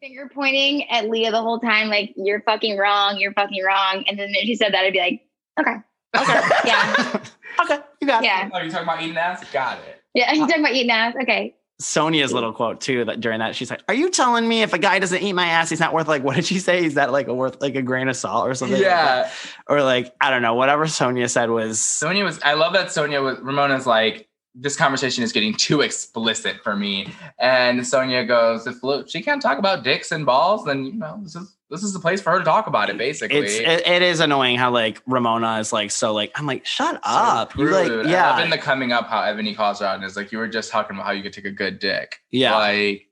Finger 0.00 0.30
pointing 0.32 0.88
at 0.90 1.08
Leah 1.08 1.30
the 1.30 1.40
whole 1.40 1.58
time, 1.58 1.88
like, 1.88 2.12
you're 2.16 2.42
fucking 2.42 2.76
wrong, 2.76 3.18
you're 3.18 3.32
fucking 3.32 3.64
wrong. 3.64 4.04
And 4.06 4.18
then 4.18 4.28
if 4.30 4.46
she 4.46 4.54
said 4.54 4.74
that, 4.74 4.84
I'd 4.84 4.92
be 4.92 4.98
like, 5.00 5.22
okay. 5.58 5.76
Okay. 6.16 6.40
Yeah. 6.64 7.20
okay. 7.62 7.78
You 8.00 8.06
got 8.06 8.22
it. 8.22 8.26
Yeah. 8.26 8.48
Oh, 8.52 8.58
you 8.60 8.70
talking 8.70 8.84
about 8.84 9.02
eating 9.02 9.16
ass? 9.16 9.44
Got 9.52 9.78
it. 9.78 10.02
Yeah. 10.14 10.32
You 10.34 10.40
talking 10.46 10.60
about 10.60 10.74
eating 10.74 10.90
ass? 10.90 11.14
Okay. 11.22 11.54
Sonja's 11.80 12.32
little 12.32 12.54
quote 12.54 12.80
too 12.80 13.04
that 13.04 13.20
during 13.20 13.40
that 13.40 13.54
she's 13.54 13.70
like, 13.70 13.82
"Are 13.86 13.92
you 13.92 14.10
telling 14.10 14.48
me 14.48 14.62
if 14.62 14.72
a 14.72 14.78
guy 14.78 14.98
doesn't 14.98 15.20
eat 15.22 15.34
my 15.34 15.46
ass, 15.46 15.68
he's 15.68 15.80
not 15.80 15.92
worth 15.92 16.08
like 16.08 16.22
what 16.22 16.36
did 16.36 16.46
she 16.46 16.58
say? 16.58 16.82
Is 16.82 16.94
that 16.94 17.12
like 17.12 17.28
a 17.28 17.34
worth 17.34 17.60
like 17.60 17.74
a 17.74 17.82
grain 17.82 18.08
of 18.08 18.16
salt 18.16 18.48
or 18.48 18.54
something? 18.54 18.80
Yeah. 18.80 19.04
that? 19.24 19.32
or 19.68 19.82
like 19.82 20.14
I 20.18 20.30
don't 20.30 20.40
know. 20.40 20.54
Whatever 20.54 20.86
Sonja 20.86 21.28
said 21.28 21.50
was 21.50 21.78
Sonja 21.78 22.24
was. 22.24 22.40
I 22.42 22.54
love 22.54 22.72
that 22.72 22.86
Sonja 22.86 23.22
was. 23.22 23.38
Ramona's 23.40 23.86
like, 23.86 24.26
this 24.58 24.74
conversation 24.76 25.22
is 25.22 25.32
getting 25.32 25.54
too 25.58 25.82
explicit 25.82 26.56
for 26.64 26.74
me. 26.74 27.12
And 27.38 27.80
Sonja 27.80 28.26
goes, 28.26 28.66
if 28.66 28.82
Lou- 28.82 29.06
she 29.06 29.22
can't 29.22 29.42
talk 29.42 29.58
about 29.58 29.84
dicks 29.84 30.10
and 30.12 30.24
balls, 30.24 30.64
then 30.64 30.84
you 30.86 30.94
know 30.94 31.18
this 31.22 31.36
is 31.36 31.56
this 31.68 31.82
is 31.82 31.92
the 31.92 31.98
place 31.98 32.20
for 32.22 32.30
her 32.30 32.38
to 32.38 32.44
talk 32.44 32.66
about 32.68 32.88
it. 32.90 32.96
Basically, 32.96 33.38
it's 33.38 33.54
it, 33.54 33.86
it 33.86 34.02
is 34.02 34.20
annoying 34.20 34.56
how 34.56 34.70
like 34.70 35.02
Ramona 35.06 35.58
is 35.58 35.72
like 35.72 35.90
so 35.90 36.12
like 36.12 36.32
I'm 36.36 36.46
like 36.46 36.64
shut 36.64 37.00
up. 37.02 37.54
You 37.56 37.64
Rude. 37.64 37.72
like 37.72 37.90
I 37.90 37.94
love 37.96 38.06
yeah 38.06 38.42
in 38.42 38.50
the 38.50 38.58
coming 38.58 38.92
up 38.92 39.08
how 39.08 39.20
Ebony 39.22 39.54
calls 39.54 39.80
her 39.80 39.86
out 39.86 39.96
and 39.96 40.04
is 40.04 40.16
like, 40.16 40.32
you 40.32 40.38
were 40.38 40.48
just 40.48 40.70
talking 40.70 40.96
about 40.96 41.06
how 41.06 41.12
you 41.12 41.22
could 41.22 41.32
take 41.32 41.44
a 41.44 41.50
good 41.50 41.78
dick. 41.78 42.20
yeah. 42.30 42.56
Like, 42.56 43.06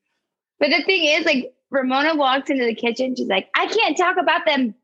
But 0.61 0.71
the 0.71 0.83
thing 0.85 1.05
is, 1.05 1.25
like, 1.27 1.53
Ramona 1.71 2.15
walks 2.15 2.49
into 2.49 2.65
the 2.65 2.75
kitchen. 2.75 3.17
She's 3.17 3.27
like, 3.27 3.49
I 3.57 3.67
can't 3.67 3.97
talk 3.97 4.17
about 4.17 4.47
them, 4.47 4.75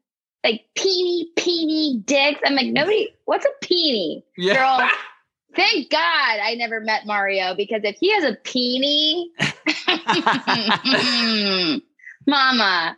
like, 0.43 0.65
peeny, 0.77 1.27
peeny 1.37 2.05
dicks. 2.05 2.41
I'm 2.45 2.55
like, 2.57 2.67
nobody, 2.67 3.09
what's 3.27 3.47
a 3.47 3.65
peeny? 3.65 4.23
yeah. 4.37 4.55
Girl, 4.81 4.89
thank 5.55 5.91
God 5.91 5.99
I 6.43 6.55
never 6.57 6.81
met 6.81 7.07
Mario 7.07 7.55
because 7.55 7.83
if 7.85 7.97
he 8.01 8.13
has 8.15 8.25
a 8.25 8.37
peeny, 8.45 9.27
mama. 12.27 12.97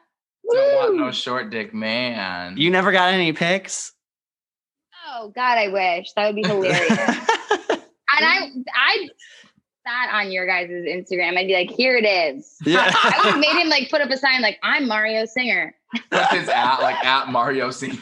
Don't 0.50 0.74
want 0.74 0.96
no 0.96 1.10
short 1.12 1.50
dick 1.50 1.72
man. 1.72 2.56
you 2.56 2.70
never 2.70 2.92
got 2.92 3.12
any 3.14 3.32
pics. 3.32 3.92
Oh 5.08 5.30
God, 5.34 5.58
I 5.58 5.68
wish 5.68 6.12
that 6.16 6.26
would 6.26 6.36
be 6.36 6.46
hilarious. 6.46 6.90
and 7.70 7.78
I, 8.20 8.48
I 8.74 9.08
sat 9.86 10.14
on 10.14 10.30
your 10.32 10.46
guys' 10.46 10.68
Instagram. 10.70 11.36
I'd 11.36 11.46
be 11.46 11.54
like, 11.54 11.70
here 11.70 11.96
it 11.96 12.04
is. 12.06 12.56
yeah. 12.64 12.90
I 12.94 13.20
would 13.24 13.32
have 13.32 13.40
made 13.40 13.60
him 13.62 13.68
like 13.68 13.90
put 13.90 14.00
up 14.00 14.10
a 14.10 14.16
sign 14.16 14.42
like, 14.42 14.58
I'm 14.62 14.86
Mario 14.88 15.24
Singer. 15.26 15.74
That's 16.10 16.32
his 16.34 16.48
at? 16.48 16.78
Like 16.80 17.04
at 17.04 17.28
Mario 17.28 17.70
Singer 17.70 17.98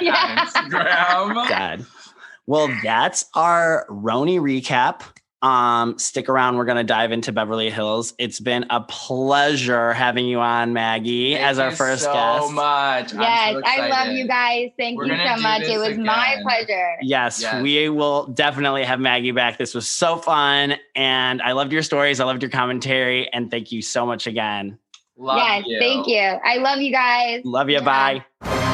Yeah. 0.00 0.14
on 0.14 0.46
Instagram. 0.46 1.48
God. 1.48 1.86
Well, 2.50 2.68
that's 2.82 3.26
our 3.36 3.86
RHONY 3.88 4.40
recap. 4.40 5.02
Um, 5.40 5.96
stick 6.00 6.28
around. 6.28 6.56
We're 6.56 6.64
gonna 6.64 6.82
dive 6.82 7.12
into 7.12 7.30
Beverly 7.30 7.70
Hills. 7.70 8.12
It's 8.18 8.40
been 8.40 8.66
a 8.70 8.80
pleasure 8.80 9.92
having 9.92 10.26
you 10.26 10.40
on, 10.40 10.72
Maggie, 10.72 11.34
Thank 11.34 11.46
as 11.46 11.60
our 11.60 11.70
you 11.70 11.76
first 11.76 12.02
so 12.02 12.12
guest. 12.12 12.52
much. 12.52 13.14
I'm 13.14 13.20
Yes, 13.20 13.54
so 13.54 13.62
I 13.64 13.88
love 13.88 14.08
you 14.16 14.26
guys. 14.26 14.70
Thank 14.76 14.98
We're 14.98 15.04
you 15.06 15.16
so 15.16 15.40
much. 15.40 15.62
It 15.62 15.78
was 15.78 15.96
my 15.96 16.38
pleasure. 16.42 16.96
Yes, 17.02 17.40
Yes. 17.40 17.62
we 17.62 17.88
will 17.88 18.26
definitely 18.26 18.82
have 18.82 18.98
Maggie 18.98 19.30
back. 19.30 19.56
This 19.56 19.72
was 19.72 19.86
so 19.88 20.16
fun, 20.16 20.74
and 20.96 21.40
I 21.42 21.52
loved 21.52 21.72
your 21.72 21.82
stories. 21.82 22.18
I 22.18 22.24
loved 22.24 22.42
your 22.42 22.50
commentary, 22.50 23.32
and 23.32 23.48
thank 23.48 23.70
you 23.70 23.80
so 23.80 24.04
much 24.04 24.26
again. 24.26 24.76
Love 25.16 25.36
yes, 25.38 25.62
you. 25.68 25.78
thank 25.78 26.08
you. 26.08 26.18
I 26.18 26.56
love 26.56 26.80
you 26.80 26.90
guys. 26.90 27.42
Love 27.44 27.70
you. 27.70 27.76
Yeah. 27.76 28.24
Bye. 28.42 28.69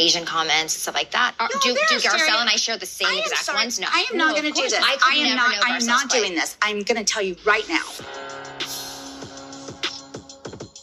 Asian 0.00 0.24
comments 0.24 0.74
and 0.74 0.80
stuff 0.82 0.94
like 0.94 1.10
that. 1.12 1.34
No, 1.38 1.46
do 1.62 1.74
do 1.74 1.94
Garcelle 1.96 2.40
and 2.40 2.48
I 2.48 2.56
share 2.56 2.76
the 2.76 2.86
same 2.86 3.08
I 3.08 3.18
exact 3.20 3.44
sorry. 3.44 3.58
ones? 3.58 3.78
No, 3.78 3.86
I 3.90 4.06
am 4.10 4.16
not 4.16 4.30
of 4.36 4.42
going 4.42 4.52
to 4.54 4.60
do 4.62 4.68
this. 4.68 4.80
I, 4.82 4.96
I, 5.04 5.14
am 5.16 5.36
not. 5.36 5.64
I 5.64 5.76
am 5.76 5.86
not 5.86 6.08
play. 6.10 6.20
doing 6.20 6.34
this. 6.34 6.56
I'm 6.62 6.80
going 6.82 6.96
to 6.96 7.04
tell 7.04 7.22
you 7.22 7.36
right 7.44 7.68
now. 7.68 7.82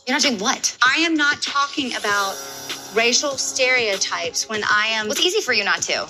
You're 0.06 0.16
not 0.16 0.22
doing 0.22 0.38
what? 0.40 0.78
I 0.82 1.00
am 1.00 1.16
not 1.16 1.42
talking 1.42 1.96
about 1.96 2.38
racial 2.94 3.32
stereotypes 3.32 4.48
when 4.48 4.62
I 4.64 4.88
am. 4.92 5.06
Well, 5.08 5.14
it's 5.14 5.22
easy 5.26 5.42
for 5.42 5.54
you 5.54 5.64
not 5.66 5.82
to. 5.84 6.04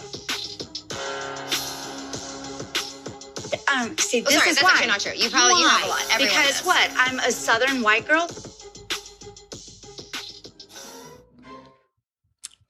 Um, 3.73 3.97
see, 3.97 4.21
Oh, 4.21 4.25
this 4.25 4.35
sorry, 4.35 4.49
is 4.51 4.55
that's 4.55 4.63
why. 4.63 4.71
actually 4.71 4.87
not 4.87 4.99
true. 5.01 5.11
You 5.15 5.29
probably- 5.29 5.61
you 5.61 5.67
have 5.67 5.83
a 5.85 5.87
lot. 5.87 6.01
Everyone 6.11 6.27
because 6.35 6.57
does. 6.57 6.65
what? 6.65 6.89
I'm 6.95 7.19
a 7.19 7.31
Southern 7.31 7.81
white 7.81 8.07
girl. 8.07 8.29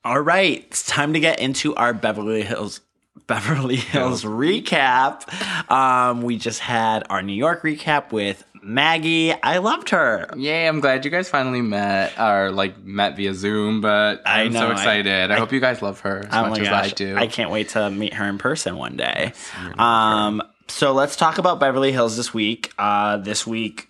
All 0.07 0.21
right, 0.21 0.63
it's 0.69 0.85
time 0.85 1.11
to 1.15 1.19
get 1.19 1.41
into 1.41 1.75
our 1.75 1.93
Beverly 1.93 2.41
Hills 2.41 2.79
Beverly 3.27 3.75
Hills 3.75 4.23
recap. 4.23 5.27
Um, 5.69 6.21
we 6.21 6.37
just 6.37 6.61
had 6.61 7.05
our 7.09 7.21
New 7.21 7.33
York 7.33 7.61
recap 7.61 8.13
with 8.13 8.41
Maggie. 8.63 9.33
I 9.33 9.57
loved 9.57 9.89
her. 9.89 10.29
Yay, 10.37 10.65
I'm 10.65 10.79
glad 10.79 11.03
you 11.03 11.11
guys 11.11 11.27
finally 11.29 11.61
met 11.61 12.17
or 12.17 12.51
like 12.51 12.81
met 12.81 13.17
via 13.17 13.33
Zoom, 13.33 13.81
but 13.81 14.21
I'm 14.25 14.53
know, 14.53 14.61
so 14.61 14.71
excited. 14.71 15.29
I, 15.29 15.35
I- 15.35 15.39
hope 15.39 15.51
you 15.51 15.59
guys 15.59 15.81
love 15.81 15.99
her 15.99 16.19
as 16.19 16.29
Oh 16.31 16.49
much 16.51 16.59
as 16.61 16.69
gosh, 16.69 16.85
I 16.85 16.89
do. 16.95 17.17
I 17.17 17.27
can't 17.27 17.51
wait 17.51 17.67
to 17.71 17.89
meet 17.89 18.13
her 18.13 18.29
in 18.29 18.37
person 18.37 18.77
one 18.77 18.95
day. 18.95 19.33
Um, 19.77 20.41
so 20.69 20.93
let's 20.93 21.17
talk 21.17 21.37
about 21.37 21.59
Beverly 21.59 21.91
Hills 21.91 22.15
this 22.15 22.33
week. 22.33 22.71
Uh, 22.79 23.17
this 23.17 23.45
week, 23.45 23.89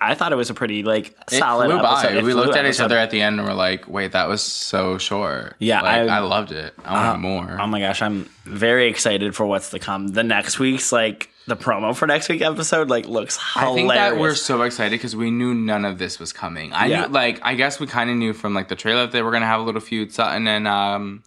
I 0.00 0.14
thought 0.14 0.32
it 0.32 0.36
was 0.36 0.50
a 0.50 0.54
pretty 0.54 0.82
like 0.82 1.08
it 1.30 1.38
solid 1.38 1.66
flew 1.70 1.78
by. 1.80 2.00
episode. 2.02 2.16
It 2.16 2.24
we 2.24 2.32
flew 2.32 2.42
looked 2.42 2.56
at 2.56 2.66
each 2.66 2.80
other 2.80 2.96
at 2.96 3.10
the 3.10 3.20
end 3.20 3.38
and 3.38 3.48
we're 3.48 3.54
like, 3.54 3.88
wait, 3.88 4.12
that 4.12 4.28
was 4.28 4.42
so 4.42 4.98
short. 4.98 5.56
Yeah, 5.58 5.82
Like, 5.82 6.08
I- 6.08 6.16
I, 6.16 6.18
loved 6.20 6.52
it. 6.52 6.74
I 6.84 6.92
want 6.92 7.16
Uh, 7.16 7.18
more. 7.18 7.58
Oh 7.60 7.66
my 7.66 7.80
gosh, 7.80 8.00
I'm 8.02 8.28
very 8.44 8.88
excited 8.88 9.34
for 9.34 9.46
what's 9.46 9.70
to 9.70 9.78
come. 9.78 10.08
The 10.08 10.22
next 10.22 10.58
week's 10.58 10.92
like 10.92 11.28
the 11.48 11.56
promo 11.56 11.94
for 11.94 12.06
next 12.06 12.28
week 12.28 12.40
episode 12.40 12.88
like 12.88 13.06
looks 13.06 13.36
hilarious. 13.54 13.72
I 13.72 13.74
think 13.74 13.88
that 13.92 14.16
we're 14.18 14.34
so 14.36 14.62
excited 14.62 14.92
because 14.92 15.16
we 15.16 15.30
knew 15.30 15.54
none 15.54 15.84
of 15.84 15.98
this 15.98 16.18
was 16.20 16.32
coming. 16.32 16.72
I 16.72 16.86
Yeah. 16.86 17.00
knew, 17.06 17.12
like, 17.12 17.40
I 17.42 17.54
guess 17.54 17.80
we 17.80 17.86
kind 17.88 18.10
of 18.10 18.16
knew 18.16 18.32
from 18.32 18.54
like 18.54 18.68
the 18.68 18.76
trailer 18.76 19.02
that 19.02 19.12
they 19.12 19.22
were 19.22 19.32
gonna 19.32 19.46
have 19.46 19.60
a 19.60 19.64
little 19.64 19.80
feud, 19.80 20.12
Sutton 20.12 20.46
and 20.46 20.68
um, 20.68 21.22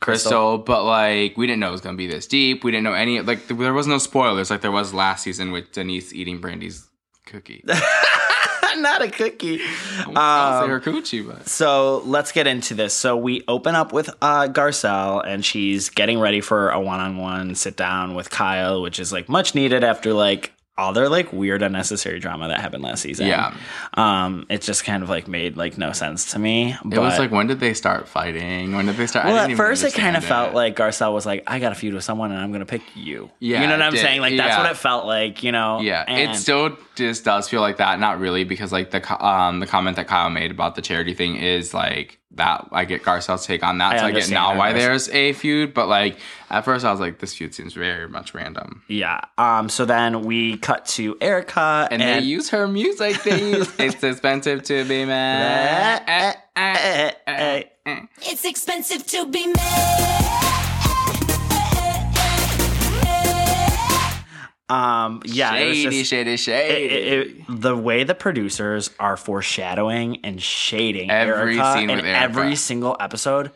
Crystal, 0.00 0.30
Crystal. 0.30 0.58
but 0.58 0.84
like 0.84 1.36
we 1.36 1.46
didn't 1.46 1.60
know 1.60 1.68
it 1.68 1.72
was 1.72 1.80
gonna 1.80 1.96
be 1.96 2.06
this 2.06 2.26
deep. 2.26 2.62
We 2.62 2.70
didn't 2.70 2.84
know 2.84 2.92
any 2.92 3.20
like 3.20 3.48
there 3.48 3.72
was 3.72 3.86
no 3.86 3.98
spoilers 3.98 4.50
like 4.50 4.60
there 4.60 4.70
was 4.70 4.92
last 4.94 5.22
season 5.24 5.50
with 5.50 5.72
Denise 5.72 6.12
eating 6.12 6.38
Brandi's 6.40 6.86
cookie. 7.28 7.64
not 8.76 9.02
a 9.02 9.08
cookie. 9.10 9.60
Um, 10.06 10.68
her 10.68 10.80
coochie, 10.80 11.26
but 11.26 11.48
So 11.48 12.02
let's 12.04 12.32
get 12.32 12.46
into 12.46 12.74
this. 12.74 12.94
So 12.94 13.16
we 13.16 13.44
open 13.48 13.74
up 13.74 13.92
with 13.92 14.10
uh, 14.20 14.48
Garcelle, 14.48 15.24
and 15.26 15.44
she's 15.44 15.90
getting 15.90 16.18
ready 16.18 16.40
for 16.40 16.70
a 16.70 16.80
one-on-one 16.80 17.54
sit 17.54 17.76
down 17.76 18.14
with 18.14 18.30
Kyle, 18.30 18.82
which 18.82 18.98
is 18.98 19.12
like 19.12 19.28
much 19.28 19.54
needed 19.54 19.84
after 19.84 20.12
like 20.12 20.52
all 20.78 20.92
their 20.92 21.08
like 21.08 21.32
weird 21.32 21.60
unnecessary 21.60 22.20
drama 22.20 22.48
that 22.48 22.60
happened 22.60 22.84
last 22.84 23.02
season. 23.02 23.26
Yeah. 23.26 23.52
um, 23.94 24.46
it 24.48 24.62
just 24.62 24.84
kind 24.84 25.02
of 25.02 25.08
like 25.08 25.26
made 25.28 25.56
like 25.56 25.76
no 25.76 25.92
sense 25.92 26.32
to 26.32 26.38
me. 26.38 26.74
it 26.90 26.98
was 26.98 27.18
like 27.18 27.30
when 27.32 27.48
did 27.48 27.60
they 27.60 27.74
start 27.74 28.06
fighting? 28.08 28.74
When 28.74 28.86
did 28.86 28.96
they 28.96 29.06
start? 29.08 29.26
I 29.26 29.32
well, 29.32 29.50
at 29.50 29.56
first 29.56 29.84
it 29.84 29.92
kind 29.94 30.16
of 30.16 30.24
felt 30.24 30.54
like 30.54 30.76
Garcelle 30.76 31.12
was 31.12 31.26
like, 31.26 31.42
"I 31.46 31.58
got 31.58 31.72
a 31.72 31.74
feud 31.74 31.94
with 31.94 32.04
someone, 32.04 32.30
and 32.30 32.40
I'm 32.40 32.52
gonna 32.52 32.64
pick 32.64 32.82
you." 32.94 33.30
Yeah, 33.40 33.60
you 33.60 33.66
know 33.66 33.74
what 33.74 33.82
I'm 33.82 33.92
did. 33.92 34.00
saying? 34.00 34.20
Like 34.20 34.36
that's 34.36 34.56
Yeah. 34.56 34.62
what 34.62 34.70
it 34.70 34.76
felt 34.76 35.04
like. 35.04 35.42
You 35.42 35.52
know? 35.52 35.80
Yeah, 35.80 36.04
And- 36.06 36.30
it 36.30 36.36
still 36.36 36.76
just 36.94 37.24
does 37.24 37.48
feel 37.48 37.60
like 37.60 37.78
that. 37.78 37.98
Not 37.98 38.20
really, 38.20 38.44
because 38.44 38.72
like 38.72 38.90
the 38.92 39.24
um 39.26 39.58
the 39.60 39.66
comment 39.66 39.96
that 39.96 40.06
Kyle 40.06 40.30
made 40.30 40.50
about 40.52 40.76
the 40.76 40.82
charity 40.82 41.14
thing 41.14 41.36
is 41.36 41.74
like 41.74 42.18
that 42.32 42.68
I 42.72 42.84
get 42.84 43.02
Garcelle's 43.02 43.46
take 43.46 43.62
on 43.62 43.78
that. 43.78 43.94
I 43.94 43.98
so 43.98 44.04
I 44.06 44.10
get 44.12 44.30
now 44.30 44.56
why 44.56 44.72
there's 44.72 45.08
a 45.08 45.32
feud, 45.32 45.74
but 45.74 45.88
like 45.88 46.18
at 46.50 46.64
first 46.64 46.84
I 46.84 46.90
was 46.90 47.00
like, 47.00 47.18
this 47.18 47.34
feud 47.34 47.54
seems 47.54 47.72
very 47.72 48.08
much 48.08 48.34
random. 48.34 48.82
Yeah. 48.88 49.20
Um. 49.38 49.68
So 49.68 49.84
then 49.84 50.22
we 50.22 50.58
cut 50.58 50.86
to 50.86 51.16
Erika, 51.20 51.88
And, 51.90 52.02
they 52.02 52.20
use 52.20 52.50
her 52.50 52.68
music. 52.68 53.22
They 53.22 53.50
use 53.50 53.72
it's 53.78 54.02
expensive 54.02 54.62
to 54.64 54.84
be 54.84 55.04
mad. 55.04 56.02
Eh, 56.06 56.32
eh, 56.56 57.62
eh. 57.86 58.00
It's 58.22 58.44
expensive 58.44 59.06
to 59.06 59.26
be 59.26 59.46
mad. 59.46 60.47
Um, 64.68 65.22
yeah, 65.24 65.52
Shady, 65.52 65.82
just- 65.98 66.10
shady, 66.10 66.36
shady. 66.36 66.74
it- 66.84 66.92
it- 66.92 67.26
it- 67.38 67.44
the 67.48 67.74
way 67.76 68.04
the 68.04 68.14
producers 68.14 68.90
are 69.00 69.16
foreshadowing 69.16 70.18
and 70.24 70.42
shading 70.42 71.10
Every 71.10 71.56
Erika 71.56 71.72
scene 71.74 71.88
in 71.90 71.96
with 71.96 72.04
Erika. 72.04 72.20
every 72.22 72.56
single 72.56 72.96
episode, 73.00 73.50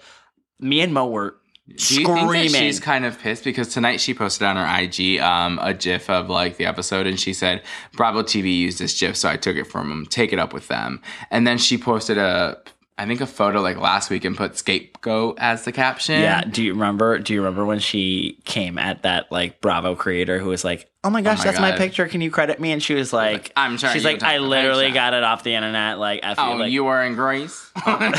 me 0.58 0.80
and 0.80 0.94
Mo 0.94 1.06
were 1.08 1.36
Do 1.68 1.74
you 1.94 2.06
think 2.06 2.18
screaming. 2.18 2.52
that 2.52 2.58
she's 2.58 2.80
kind 2.80 3.04
of 3.04 3.18
pissed 3.20 3.44
because 3.44 3.68
tonight 3.68 4.00
she 4.00 4.14
posted 4.14 4.46
on 4.46 4.56
her 4.56 4.64
IG 4.82 5.18
um, 5.20 5.58
a 5.62 5.74
GIF 5.74 6.08
of 6.10 6.28
like 6.30 6.56
the 6.56 6.64
episode, 6.66 7.06
and 7.06 7.20
she 7.20 7.32
said 7.34 7.62
Bravo 7.94 8.22
TV 8.22 8.58
used 8.58 8.78
this 8.78 8.98
GIF, 8.98 9.16
so 9.16 9.28
I 9.28 9.36
took 9.36 9.56
it 9.56 9.64
from 9.64 9.88
them. 9.90 10.06
Take 10.06 10.32
it 10.32 10.38
up 10.38 10.52
with 10.54 10.68
them. 10.68 11.00
And 11.30 11.46
then 11.46 11.58
she 11.58 11.76
posted 11.78 12.16
a, 12.18 12.58
I 12.99 13.07
think 13.07 13.20
a 13.20 13.26
photo 13.26 13.61
like 13.62 13.78
last 13.78 14.11
week 14.11 14.24
and 14.24 14.36
put 14.36 14.57
scapegoat 14.57 15.38
as 15.40 15.64
the 15.64 15.72
caption. 15.72 16.20
yeah, 16.20 16.45
do 16.45 16.62
you 16.62 16.74
remember? 16.74 17.18
Do 17.18 17.32
you 17.32 17.40
remember 17.40 17.64
when 17.64 17.78
she 17.78 18.38
came 18.45 18.78
at 18.78 19.03
that 19.03 19.32
like 19.32 19.61
Bravo 19.61 19.95
creator 19.95 20.38
who 20.38 20.51
was 20.51 20.62
like, 20.62 20.90
"Oh 21.03 21.11
my 21.11 21.22
gosh, 21.22 21.38
my 21.38 21.45
that's 21.45 21.59
my 21.59 21.72
picture. 21.72 22.07
Can 22.07 22.20
you 22.20 22.30
credit 22.30 22.61
me?" 22.61 22.70
And 22.70 22.82
she 22.82 22.95
was 22.95 23.12
like, 23.12 23.51
"I'm 23.57 23.78
trying 23.78 23.95
She's 23.95 24.05
like, 24.05 24.22
"I 24.22 24.38
literally 24.38 24.84
picture." 24.84 24.95
got 24.95 25.14
it 25.14 25.24
off 25.24 25.43
the 25.43 25.55
internet. 25.55 25.99
Like, 25.99 26.20
F 26.22 26.36
Oh, 26.38 26.53
you, 26.53 26.59
like, 26.61 26.70
you 26.70 26.84
were 26.84 27.03
in 27.03 27.14
Grace. 27.14 27.70
okay, 27.86 28.11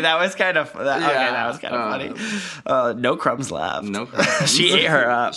that 0.00 0.18
was 0.20 0.34
kind 0.34 0.56
of 0.58 0.72
that, 0.74 1.02
okay. 1.02 1.14
That 1.14 1.46
was 1.46 1.58
kind 1.58 1.74
of 1.74 1.80
uh, 1.80 1.90
funny. 1.90 2.12
Uh, 2.66 2.94
no 2.96 3.16
crumbs 3.16 3.50
left. 3.50 3.84
No, 3.84 4.06
crumbs. 4.06 4.50
she 4.52 4.72
ate 4.72 4.86
her 4.86 5.10
up. 5.10 5.36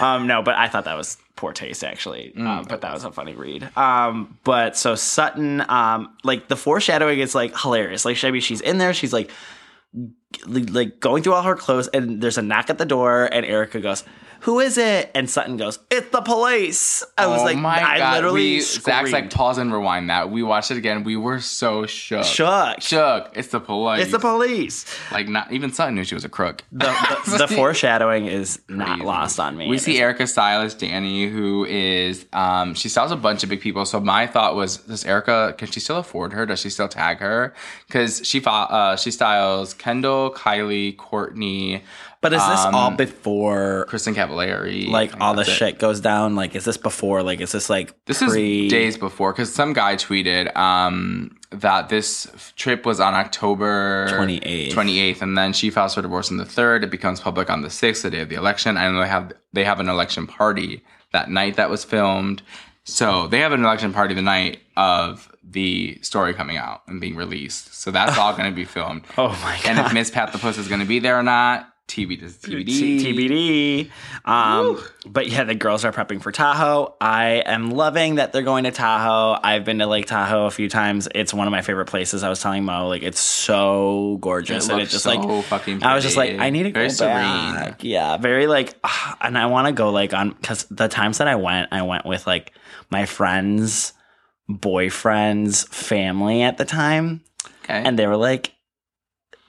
um, 0.00 0.26
no, 0.26 0.42
but 0.42 0.54
I 0.54 0.68
thought 0.68 0.84
that 0.84 0.96
was 0.96 1.16
poor 1.42 1.52
taste 1.52 1.82
actually. 1.82 2.32
Mm, 2.36 2.46
um, 2.46 2.64
but 2.68 2.82
that 2.82 2.94
was 2.94 3.02
a 3.02 3.10
funny 3.10 3.34
read. 3.34 3.76
Um, 3.76 4.38
but 4.44 4.76
so 4.76 4.94
Sutton, 4.94 5.60
um, 5.68 6.16
like 6.22 6.46
the 6.46 6.54
foreshadowing 6.54 7.18
is 7.18 7.34
like 7.34 7.58
hilarious. 7.58 8.04
Like 8.04 8.16
Shelby, 8.16 8.38
she's 8.38 8.60
in 8.60 8.78
there. 8.78 8.94
She's 8.94 9.12
like, 9.12 9.28
like 10.46 11.00
going 11.00 11.22
through 11.22 11.34
all 11.34 11.42
her 11.42 11.56
clothes, 11.56 11.88
and 11.88 12.20
there's 12.20 12.38
a 12.38 12.42
knock 12.42 12.70
at 12.70 12.78
the 12.78 12.86
door, 12.86 13.28
and 13.32 13.44
Erika 13.46 13.80
goes. 13.80 14.04
Who 14.42 14.58
is 14.58 14.76
it? 14.76 15.08
And 15.14 15.30
Sutton 15.30 15.56
goes, 15.56 15.78
"It's 15.88 16.08
the 16.10 16.20
police." 16.20 17.04
I 17.16 17.28
was 17.28 17.42
oh 17.42 17.44
like, 17.44 17.56
my 17.56 17.80
I 17.80 17.98
God. 17.98 18.14
literally 18.14 18.54
we, 18.54 18.60
Zach's 18.60 19.12
like 19.12 19.30
pause 19.30 19.56
and 19.56 19.72
rewind 19.72 20.10
that. 20.10 20.32
We 20.32 20.42
watched 20.42 20.72
it 20.72 20.76
again. 20.78 21.04
We 21.04 21.16
were 21.16 21.38
so 21.38 21.86
shook. 21.86 22.24
Shook. 22.24 22.80
Shook. 22.80 23.30
It's 23.34 23.48
the 23.48 23.60
police. 23.60 24.02
It's 24.02 24.10
the 24.10 24.18
police. 24.18 24.84
Like 25.12 25.28
not 25.28 25.52
even 25.52 25.72
Sutton 25.72 25.94
knew 25.94 26.02
she 26.02 26.16
was 26.16 26.24
a 26.24 26.28
crook. 26.28 26.64
The, 26.72 26.86
the, 27.28 27.38
the 27.46 27.54
foreshadowing 27.54 28.26
is 28.26 28.60
not 28.68 28.98
lost 28.98 29.38
on 29.38 29.56
me. 29.56 29.68
We 29.68 29.78
see 29.78 30.00
Erika's 30.00 30.32
stylist, 30.32 30.80
Danny, 30.80 31.28
who 31.28 31.64
is 31.64 32.26
um 32.32 32.74
she 32.74 32.88
styles 32.88 33.12
a 33.12 33.16
bunch 33.16 33.44
of 33.44 33.48
big 33.48 33.60
people. 33.60 33.84
So 33.84 34.00
my 34.00 34.26
thought 34.26 34.56
was, 34.56 34.78
does 34.78 35.04
Erika 35.04 35.54
can 35.56 35.70
she 35.70 35.78
still 35.78 35.98
afford 35.98 36.32
her? 36.32 36.46
Does 36.46 36.58
she 36.58 36.70
still 36.70 36.88
tag 36.88 37.18
her? 37.18 37.54
Because 37.86 38.26
she 38.26 38.42
uh 38.44 38.96
she 38.96 39.12
styles 39.12 39.72
Kendall, 39.72 40.21
Kylie, 40.30 40.96
Kourtney. 40.96 41.82
But 42.20 42.32
is 42.32 42.46
this 42.46 42.60
um, 42.60 42.74
all 42.74 42.90
before 42.92 43.86
Kristen 43.88 44.14
Cavallari? 44.14 44.88
like 44.88 45.20
all 45.20 45.34
the 45.34 45.42
it. 45.42 45.46
shit 45.46 45.78
goes 45.78 46.00
down? 46.00 46.36
Like, 46.36 46.54
is 46.54 46.64
this 46.64 46.76
before? 46.76 47.22
Like, 47.22 47.40
is 47.40 47.50
this 47.50 47.68
like 47.68 47.92
This 48.04 48.22
pre- 48.22 48.66
is 48.66 48.70
days 48.70 48.96
before 48.96 49.32
because 49.32 49.52
some 49.52 49.72
guy 49.72 49.96
tweeted 49.96 50.54
um, 50.56 51.36
that 51.50 51.88
this 51.88 52.52
trip 52.54 52.86
was 52.86 53.00
on 53.00 53.14
October 53.14 54.06
28th. 54.10 54.72
28th, 54.72 55.22
and 55.22 55.36
then 55.36 55.52
she 55.52 55.70
files 55.70 55.94
for 55.94 56.02
divorce 56.02 56.30
on 56.30 56.36
the 56.36 56.44
third. 56.44 56.84
It 56.84 56.90
becomes 56.90 57.20
public 57.20 57.50
on 57.50 57.62
the 57.62 57.70
sixth, 57.70 58.02
the 58.02 58.10
day 58.10 58.20
of 58.20 58.28
the 58.28 58.36
election. 58.36 58.76
I 58.76 58.90
know 58.90 59.00
they 59.00 59.08
have 59.08 59.32
they 59.52 59.64
have 59.64 59.80
an 59.80 59.88
election 59.88 60.26
party 60.28 60.84
that 61.12 61.28
night 61.30 61.56
that 61.56 61.70
was 61.70 61.84
filmed. 61.84 62.42
So 62.84 63.26
they 63.28 63.40
have 63.40 63.52
an 63.52 63.64
election 63.64 63.92
party 63.92 64.14
the 64.14 64.22
night 64.22 64.60
of 64.76 65.31
the 65.44 65.98
story 66.02 66.34
coming 66.34 66.56
out 66.56 66.82
and 66.86 67.00
being 67.00 67.16
released. 67.16 67.74
So 67.74 67.90
that's 67.90 68.16
all 68.18 68.32
going 68.36 68.50
to 68.50 68.54
be 68.54 68.64
filmed. 68.64 69.04
Oh 69.18 69.28
my 69.42 69.58
god! 69.62 69.66
And 69.66 69.78
if 69.78 69.92
Miss 69.92 70.10
Pat 70.10 70.32
the 70.32 70.38
Puss 70.38 70.58
is 70.58 70.68
going 70.68 70.80
to 70.80 70.86
be 70.86 70.98
there 70.98 71.18
or 71.18 71.22
not, 71.22 71.68
does 71.94 72.36
TBD. 72.38 73.00
TBD. 73.00 73.90
Um, 74.24 74.82
but 75.06 75.28
yeah, 75.28 75.44
the 75.44 75.54
girls 75.54 75.84
are 75.84 75.92
prepping 75.92 76.22
for 76.22 76.32
Tahoe. 76.32 76.94
I 77.00 77.42
am 77.44 77.70
loving 77.70 78.14
that 78.14 78.32
they're 78.32 78.42
going 78.42 78.64
to 78.64 78.70
Tahoe. 78.70 79.38
I've 79.42 79.64
been 79.64 79.78
to 79.80 79.86
Lake 79.86 80.06
Tahoe 80.06 80.46
a 80.46 80.50
few 80.50 80.68
times. 80.68 81.08
It's 81.14 81.34
one 81.34 81.46
of 81.46 81.50
my 81.50 81.60
favorite 81.62 81.86
places. 81.86 82.22
I 82.22 82.28
was 82.30 82.40
telling 82.40 82.64
Mo, 82.64 82.88
like, 82.88 83.02
it's 83.02 83.20
so 83.20 84.16
gorgeous, 84.20 84.68
It 84.68 84.72
and 84.72 84.80
it's 84.80 84.92
just 84.92 85.04
so 85.04 85.10
like 85.14 85.44
fucking 85.46 85.82
I 85.82 85.94
was 85.94 86.02
just 86.04 86.16
like. 86.16 86.38
I 86.38 86.50
need 86.50 86.62
to 86.64 86.72
Very 86.72 86.88
go 86.88 86.94
serene. 86.94 87.14
back. 87.54 87.84
Yeah, 87.84 88.16
very 88.16 88.46
like, 88.46 88.74
and 89.20 89.36
I 89.36 89.46
want 89.46 89.66
to 89.66 89.72
go 89.72 89.90
like 89.90 90.14
on 90.14 90.30
because 90.30 90.64
the 90.70 90.88
times 90.88 91.18
that 91.18 91.28
I 91.28 91.34
went, 91.36 91.68
I 91.72 91.82
went 91.82 92.06
with 92.06 92.26
like 92.26 92.52
my 92.90 93.04
friends, 93.06 93.92
boyfriend's 94.56 95.64
family 95.64 96.42
at 96.42 96.58
the 96.58 96.64
time, 96.64 97.22
Okay. 97.64 97.82
and 97.84 97.98
they 97.98 98.06
were 98.06 98.16
like, 98.16 98.52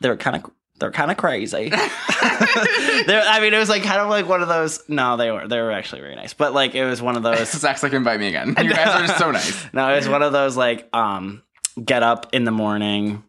they 0.01 0.09
were 0.09 0.17
kind 0.17 0.37
of. 0.37 0.51
They're 0.79 0.91
kind 0.91 1.11
of 1.11 1.17
crazy. 1.17 1.69
I 1.73 3.39
mean, 3.41 3.53
it 3.53 3.57
was 3.57 3.69
like 3.69 3.83
kind 3.83 4.01
of 4.01 4.09
like 4.09 4.27
one 4.27 4.41
of 4.41 4.47
those. 4.47 4.83
No, 4.89 5.15
they 5.17 5.31
were. 5.31 5.47
They 5.47 5.61
were 5.61 5.71
actually 5.71 6.01
very 6.01 6.15
nice, 6.15 6.33
but 6.33 6.53
like 6.53 6.75
it 6.75 6.83
was 6.83 7.01
one 7.01 7.15
of 7.15 7.23
those. 7.23 7.51
Zach's 7.59 7.83
like, 7.83 7.93
invite 7.93 8.19
me 8.19 8.27
again. 8.27 8.49
You 8.49 8.73
guys 8.73 8.87
are 8.87 9.05
just 9.07 9.17
so 9.19 9.31
nice. 9.31 9.65
No, 9.71 9.87
it 9.93 9.95
was 9.97 10.09
one 10.09 10.23
of 10.23 10.33
those 10.33 10.57
like 10.57 10.89
um, 10.93 11.43
get 11.85 12.03
up 12.03 12.33
in 12.33 12.43
the 12.43 12.51
morning, 12.51 13.23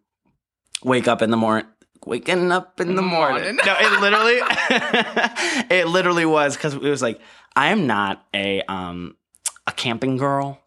wake 0.82 1.06
up 1.06 1.22
in 1.22 1.30
the 1.30 1.36
morning, 1.36 1.68
waking 2.06 2.50
up 2.50 2.80
in 2.80 2.96
the 2.96 3.02
morning. 3.02 3.56
No, 3.64 3.76
it 3.78 4.00
literally, 4.00 4.40
it 5.70 5.86
literally 5.86 6.26
was 6.26 6.56
because 6.56 6.74
it 6.74 6.80
was 6.82 7.02
like 7.02 7.20
I 7.54 7.68
am 7.68 7.86
not 7.86 8.24
a 8.34 8.62
um 8.62 9.16
a 9.66 9.72
camping 9.72 10.16
girl. 10.16 10.60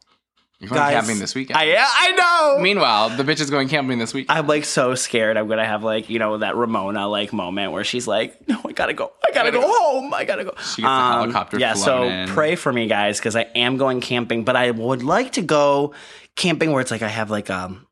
You're 0.59 0.69
going 0.69 0.81
Guys, 0.81 0.93
camping 0.93 1.19
this 1.19 1.35
weekend. 1.35 1.57
I 1.59 1.75
I 1.77 2.11
know. 2.55 2.59
Meanwhile, 2.63 3.09
the 3.09 3.23
bitch 3.23 3.39
is 3.41 3.51
going 3.51 3.69
camping 3.69 3.99
this 3.99 4.11
week. 4.13 4.25
I'm 4.27 4.47
like 4.47 4.65
so 4.65 4.95
scared. 4.95 5.37
I'm 5.37 5.47
gonna 5.47 5.65
have 5.65 5.83
like 5.83 6.09
you 6.09 6.17
know 6.17 6.39
that 6.39 6.55
Ramona 6.55 7.07
like 7.07 7.31
moment 7.31 7.73
where 7.73 7.83
she's 7.83 8.07
like, 8.07 8.47
"No, 8.47 8.59
I 8.65 8.71
gotta 8.71 8.95
go. 8.95 9.11
I 9.27 9.31
gotta 9.31 9.51
go 9.51 9.61
home. 9.61 10.11
I 10.15 10.23
gotta 10.25 10.43
go." 10.45 10.51
She 10.57 10.81
gets 10.81 10.81
the 10.81 10.87
helicopter 10.87 11.59
Yeah, 11.59 11.73
so 11.75 12.03
in. 12.03 12.27
pray 12.29 12.55
for 12.55 12.73
me, 12.73 12.87
guys, 12.87 13.19
because 13.19 13.35
I 13.35 13.43
am 13.53 13.77
going 13.77 14.01
camping. 14.01 14.45
But 14.45 14.55
I 14.55 14.71
would 14.71 15.03
like 15.03 15.33
to 15.33 15.43
go 15.43 15.93
camping 16.35 16.71
where 16.71 16.81
it's 16.81 16.89
like 16.91 17.03
I 17.03 17.07
have 17.09 17.29
like 17.29 17.51
um 17.51 17.85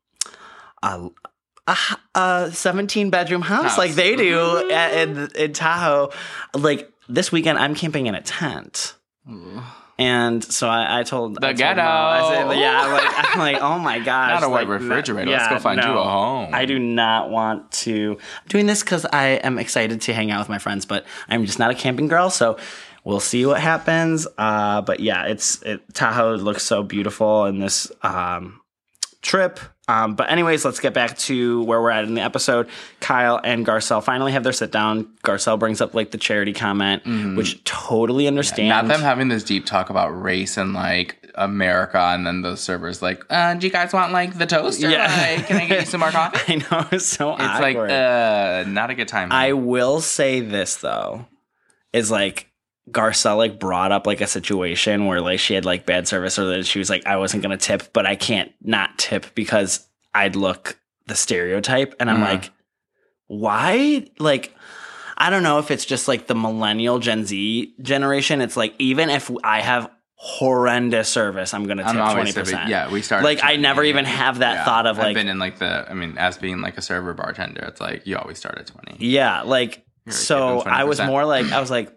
a 0.82 1.08
a, 1.68 1.76
a 2.16 2.50
17 2.52 3.10
bedroom 3.10 3.42
house, 3.42 3.62
House. 3.64 3.78
like 3.78 3.92
they 3.92 4.16
do 4.16 4.70
at, 4.72 4.92
in 5.08 5.28
in 5.36 5.52
Tahoe. 5.52 6.10
Like 6.52 6.90
this 7.08 7.30
weekend, 7.30 7.58
I'm 7.60 7.76
camping 7.76 8.06
in 8.08 8.16
a 8.16 8.22
tent. 8.22 8.94
And 9.98 10.44
so 10.44 10.68
I, 10.68 11.00
I 11.00 11.02
told 11.04 11.36
The 11.36 11.46
I 11.46 11.48
told 11.50 11.58
ghetto. 11.58 11.82
Mo, 11.82 11.88
I 11.88 12.34
said, 12.34 12.60
yeah, 12.60 12.82
I'm 12.82 12.92
like, 12.92 13.34
I'm 13.34 13.38
like, 13.38 13.62
oh 13.62 13.78
my 13.78 13.98
gosh, 13.98 14.28
Not 14.40 14.42
a 14.42 14.48
like, 14.48 14.68
white 14.68 14.80
refrigerator. 14.80 15.30
Let's 15.30 15.48
go 15.48 15.58
find 15.58 15.82
you 15.82 15.88
a 15.88 16.04
home. 16.04 16.50
I 16.52 16.66
do 16.66 16.78
not 16.78 17.30
want 17.30 17.70
to. 17.72 18.12
I'm 18.12 18.48
doing 18.48 18.66
this 18.66 18.82
because 18.82 19.06
I 19.06 19.26
am 19.26 19.58
excited 19.58 20.02
to 20.02 20.12
hang 20.12 20.30
out 20.30 20.40
with 20.40 20.50
my 20.50 20.58
friends, 20.58 20.84
but 20.84 21.06
I'm 21.28 21.46
just 21.46 21.58
not 21.58 21.70
a 21.70 21.74
camping 21.74 22.08
girl. 22.08 22.28
So 22.28 22.58
we'll 23.04 23.20
see 23.20 23.46
what 23.46 23.60
happens. 23.60 24.26
Uh, 24.36 24.82
but 24.82 25.00
yeah, 25.00 25.24
it's 25.26 25.62
it, 25.62 25.82
Tahoe 25.94 26.34
looks 26.36 26.62
so 26.62 26.82
beautiful 26.82 27.46
in 27.46 27.58
this 27.58 27.90
um, 28.02 28.60
trip. 29.22 29.60
Um, 29.88 30.16
but 30.16 30.30
anyways, 30.30 30.64
let's 30.64 30.80
get 30.80 30.94
back 30.94 31.16
to 31.18 31.62
where 31.62 31.80
we're 31.80 31.90
at 31.90 32.04
in 32.04 32.14
the 32.14 32.20
episode. 32.20 32.68
Kyle 33.00 33.40
and 33.42 33.64
Garcelle 33.64 34.02
finally 34.02 34.32
have 34.32 34.42
their 34.42 34.52
sit 34.52 34.72
down. 34.72 35.04
Garcelle 35.24 35.58
brings 35.58 35.80
up 35.80 35.94
like 35.94 36.10
the 36.10 36.18
charity 36.18 36.52
comment, 36.52 37.04
which 37.36 37.62
totally 37.64 38.26
understand. 38.26 38.72
Mm-hmm. 38.72 38.88
Not 38.88 38.92
them 38.94 39.02
having 39.04 39.28
this 39.28 39.44
deep 39.44 39.64
talk 39.64 39.88
about 39.90 40.08
race 40.10 40.56
and 40.56 40.72
like 40.74 41.22
America, 41.36 41.98
and 42.00 42.26
then 42.26 42.42
the 42.42 42.56
servers 42.56 43.00
like, 43.00 43.22
uh, 43.30 43.54
"Do 43.54 43.66
you 43.66 43.72
guys 43.72 43.92
want 43.92 44.12
like 44.12 44.36
the 44.36 44.46
toaster? 44.46 44.90
Yeah. 44.90 45.04
Like, 45.36 45.46
can 45.46 45.56
I 45.58 45.66
get 45.66 45.80
you 45.80 45.86
some 45.86 46.00
more 46.00 46.10
coffee?" 46.10 46.54
I 46.54 46.56
know 46.56 46.88
it's 46.90 47.06
so 47.06 47.34
It's 47.34 47.42
awkward. 47.42 47.62
like, 47.62 47.90
uh, 47.90 48.64
not 48.68 48.90
a 48.90 48.94
good 48.94 49.08
time. 49.08 49.30
I 49.30 49.52
will 49.52 50.00
say 50.00 50.40
this 50.40 50.76
though, 50.78 51.26
is 51.92 52.10
like 52.10 52.48
Garcelle 52.90 53.36
like 53.36 53.58
brought 53.58 53.90
up 53.92 54.06
like 54.06 54.20
a 54.20 54.26
situation 54.26 55.06
where 55.06 55.20
like 55.20 55.40
she 55.40 55.54
had 55.54 55.64
like 55.64 55.86
bad 55.86 56.06
service 56.06 56.38
or 56.38 56.44
that 56.46 56.66
she 56.66 56.78
was 56.78 56.88
like 56.88 57.04
I 57.06 57.16
wasn't 57.16 57.42
gonna 57.42 57.56
tip, 57.56 57.92
but 57.92 58.06
I 58.06 58.14
can't 58.16 58.52
not 58.62 58.96
tip 58.98 59.26
because 59.34 59.86
I'd 60.14 60.36
look 60.36 60.78
the 61.06 61.14
stereotype, 61.14 61.94
and 62.00 62.08
I'm 62.10 62.18
Mhm. 62.18 62.22
like, 62.24 62.50
why? 63.26 64.06
Like, 64.18 64.54
I 65.18 65.30
don't 65.30 65.42
know 65.42 65.58
if 65.58 65.70
it's 65.70 65.84
just 65.84 66.08
like 66.08 66.26
the 66.26 66.34
millennial 66.34 66.98
Gen 66.98 67.24
Z 67.24 67.74
generation. 67.82 68.40
It's 68.40 68.56
like 68.56 68.74
even 68.78 69.10
if 69.10 69.30
I 69.42 69.60
have 69.60 69.90
horrendous 70.14 71.08
service, 71.08 71.52
I'm 71.54 71.66
gonna 71.66 71.84
tip 71.84 71.92
twenty 71.92 72.32
percent. 72.32 72.68
Yeah, 72.68 72.90
we 72.90 73.02
start 73.02 73.24
Like 73.24 73.40
I 73.42 73.56
never 73.56 73.82
even 73.84 74.04
have 74.04 74.38
that 74.38 74.54
Yeah. 74.54 74.64
thought 74.64 74.86
of 74.86 74.98
I've 74.98 75.04
like 75.06 75.14
been 75.14 75.28
in 75.28 75.38
like 75.38 75.58
the. 75.58 75.86
I 75.90 75.94
mean, 75.94 76.16
as 76.18 76.38
being 76.38 76.60
like 76.60 76.78
a 76.78 76.82
server 76.82 77.14
bartender, 77.14 77.64
it's 77.68 77.80
like 77.80 78.06
you 78.06 78.16
always 78.16 78.38
start 78.38 78.58
at 78.58 78.66
twenty. 78.66 78.96
Yeah, 79.04 79.42
like 79.42 79.84
so 80.08 80.60
I 80.60 80.84
was 80.84 81.00
more 81.00 81.24
like 81.24 81.50
I 81.52 81.60
was 81.60 81.70
like 81.70 81.95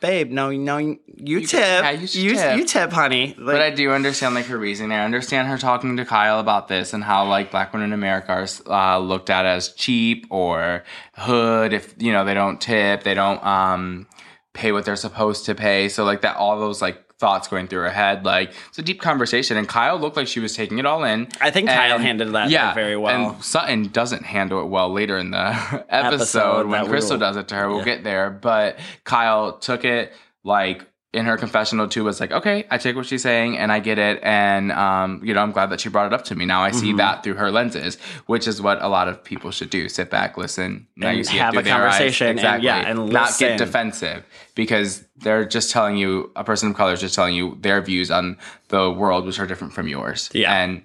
babe, 0.00 0.30
no, 0.30 0.50
no, 0.50 0.78
you, 0.78 1.46
tip, 1.46 1.60
yeah, 1.60 1.90
you 1.90 2.06
you, 2.06 2.34
tip. 2.34 2.58
you 2.58 2.64
tip, 2.64 2.92
honey. 2.92 3.28
Like, 3.28 3.36
but 3.38 3.60
I 3.60 3.70
do 3.70 3.90
understand 3.90 4.34
like 4.34 4.46
her 4.46 4.58
reasoning. 4.58 4.92
I 4.92 5.04
understand 5.04 5.48
her 5.48 5.58
talking 5.58 5.96
to 5.96 6.04
Kyle 6.04 6.40
about 6.40 6.68
this 6.68 6.92
and 6.92 7.02
how 7.02 7.26
like 7.26 7.50
black 7.50 7.72
women 7.72 7.88
in 7.88 7.92
America 7.92 8.32
are 8.32 8.96
uh, 8.96 8.98
looked 8.98 9.30
at 9.30 9.46
as 9.46 9.72
cheap 9.72 10.26
or 10.30 10.84
hood 11.14 11.72
if 11.72 11.94
you 11.98 12.12
know 12.12 12.24
they 12.24 12.34
don't 12.34 12.60
tip, 12.60 13.02
they 13.02 13.14
don't 13.14 13.44
um 13.44 14.06
pay 14.52 14.72
what 14.72 14.84
they're 14.84 14.96
supposed 14.96 15.44
to 15.46 15.54
pay. 15.54 15.88
So 15.88 16.04
like 16.04 16.22
that, 16.22 16.36
all 16.36 16.58
those 16.58 16.80
like 16.82 17.02
thoughts 17.18 17.48
going 17.48 17.66
through 17.68 17.80
her 17.80 17.90
head. 17.90 18.24
Like 18.24 18.52
it's 18.68 18.78
a 18.78 18.82
deep 18.82 19.00
conversation, 19.00 19.56
and 19.56 19.68
Kyle 19.68 19.98
looked 19.98 20.16
like 20.16 20.28
she 20.28 20.40
was 20.40 20.54
taking 20.54 20.78
it 20.78 20.86
all 20.86 21.04
in. 21.04 21.28
I 21.40 21.50
think 21.50 21.68
Kyle 21.68 21.98
handled 21.98 22.34
that 22.34 22.74
very 22.74 22.96
well. 22.96 23.32
And 23.32 23.44
Sutton 23.44 23.88
doesn't 23.88 24.24
handle 24.24 24.60
it 24.60 24.66
well 24.66 24.92
later 24.92 25.18
in 25.18 25.30
the 25.30 25.38
episode, 25.88 26.14
Episode 26.14 26.66
when 26.68 26.86
Crystal 26.86 27.14
will- 27.14 27.20
does 27.20 27.36
it 27.36 27.48
to 27.48 27.54
her. 27.54 27.68
We'll 27.68 27.78
yeah. 27.78 27.84
get 27.84 28.04
there, 28.04 28.30
but 28.30 28.78
Kyle 29.04 29.58
took 29.58 29.84
it 29.84 30.12
like 30.44 30.86
in 31.16 31.24
her 31.24 31.36
confessional 31.36 31.88
too 31.88 32.04
was 32.04 32.20
like, 32.20 32.30
okay, 32.30 32.66
I 32.70 32.78
take 32.78 32.94
what 32.94 33.06
she's 33.06 33.22
saying 33.22 33.56
and 33.58 33.72
I 33.72 33.78
get 33.80 33.98
it, 33.98 34.20
and 34.22 34.70
um, 34.70 35.20
you 35.24 35.32
know, 35.34 35.40
I'm 35.40 35.50
glad 35.52 35.70
that 35.70 35.80
she 35.80 35.88
brought 35.88 36.06
it 36.06 36.12
up 36.12 36.24
to 36.26 36.34
me. 36.36 36.44
Now 36.44 36.62
I 36.62 36.70
see 36.70 36.92
Mhm. 36.92 36.98
that 36.98 37.22
through 37.24 37.34
her 37.34 37.50
lenses, 37.50 37.96
which 38.26 38.46
is 38.46 38.60
what 38.62 38.80
a 38.82 38.88
lot 38.88 39.08
of 39.08 39.24
people 39.24 39.50
should 39.50 39.70
do: 39.70 39.88
sit 39.88 40.10
back, 40.10 40.36
listen, 40.36 40.86
now 40.96 41.08
And 41.08 41.18
you 41.18 41.24
see 41.24 41.38
have 41.38 41.54
it 41.54 41.58
a 41.58 41.60
through 41.62 41.70
their 41.72 41.86
eyes. 41.88 41.96
conversation 41.98 42.38
and- 42.38 42.62
yeah, 42.62 42.76
and 42.88 42.98
not 43.10 43.28
listen. 43.28 43.48
get 43.48 43.58
defensive 43.58 44.24
because 44.54 45.04
they're 45.16 45.44
just 45.46 45.70
telling 45.70 45.96
you 45.96 46.30
a 46.36 46.44
person 46.44 46.70
of 46.70 46.76
color 46.76 46.92
is 46.92 47.00
just 47.00 47.14
telling 47.14 47.34
you 47.34 47.56
their 47.60 47.80
views 47.80 48.10
on 48.10 48.36
the 48.68 48.90
world, 48.90 49.24
which 49.26 49.38
are 49.40 49.46
different 49.46 49.72
from 49.72 49.88
yours. 49.88 50.28
Yeah. 50.34 50.54
and 50.54 50.82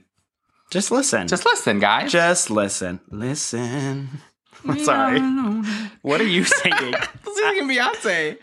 just 0.72 0.90
listen. 0.92 1.28
just 1.28 1.46
listen, 1.46 1.80
guys. 1.80 2.10
Just 2.12 2.50
listen. 2.50 3.02
Listen. 3.10 4.08
Sorry. 4.84 5.20
What 6.02 6.20
are 6.22 6.28
you 6.28 6.44
singing? 6.46 6.96
singing 7.36 7.68
Beyonce. 7.70 8.38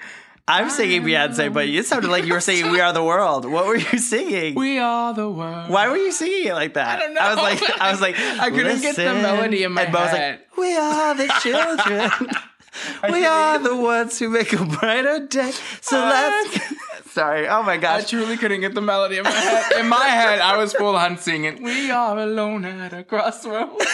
I'm 0.48 0.70
singing 0.70 1.02
Beyonce, 1.02 1.52
but 1.52 1.68
it 1.68 1.84
sounded 1.86 2.10
like 2.10 2.24
you 2.24 2.32
were 2.32 2.40
singing 2.40 2.72
"We 2.72 2.80
Are 2.80 2.92
the 2.92 3.04
World." 3.04 3.44
What 3.44 3.66
were 3.66 3.76
you 3.76 3.98
singing? 3.98 4.54
We 4.54 4.78
are 4.78 5.12
the 5.12 5.28
world. 5.28 5.70
Why 5.70 5.88
were 5.88 5.96
you 5.96 6.10
singing 6.10 6.46
it 6.46 6.54
like 6.54 6.74
that? 6.74 6.98
I 6.98 6.98
don't 7.00 7.14
know. 7.14 7.20
I 7.20 7.34
was 7.34 7.42
like, 7.42 7.80
I 7.80 7.90
was 7.90 8.00
like, 8.00 8.18
I 8.40 8.50
couldn't 8.50 8.80
get 8.80 8.96
the 8.96 9.04
melody 9.14 9.62
in 9.62 9.72
my 9.72 9.82
and 9.82 9.94
head. 9.94 10.40
like, 10.40 10.56
"We 10.56 10.74
are 10.76 11.14
the 11.14 11.28
children. 11.42 12.10
we 13.12 13.26
are 13.26 13.58
the 13.58 13.76
ones 13.76 14.18
who 14.18 14.30
make 14.30 14.52
a 14.54 14.64
brighter 14.64 15.26
day." 15.26 15.52
So 15.82 15.98
let's. 15.98 16.74
Sorry. 17.10 17.48
Oh 17.48 17.62
my 17.62 17.76
gosh. 17.76 18.02
I 18.02 18.04
truly 18.06 18.36
couldn't 18.36 18.60
get 18.60 18.74
the 18.74 18.80
melody 18.80 19.18
in 19.18 19.24
my 19.24 19.30
head. 19.30 19.72
In 19.80 19.88
my 19.88 20.06
head, 20.06 20.40
I 20.40 20.56
was 20.56 20.72
full 20.72 20.96
on 20.96 21.18
singing, 21.18 21.62
We 21.62 21.90
are 21.90 22.18
alone 22.18 22.64
at 22.64 22.92
a 22.92 23.04
crossroads. 23.04 23.84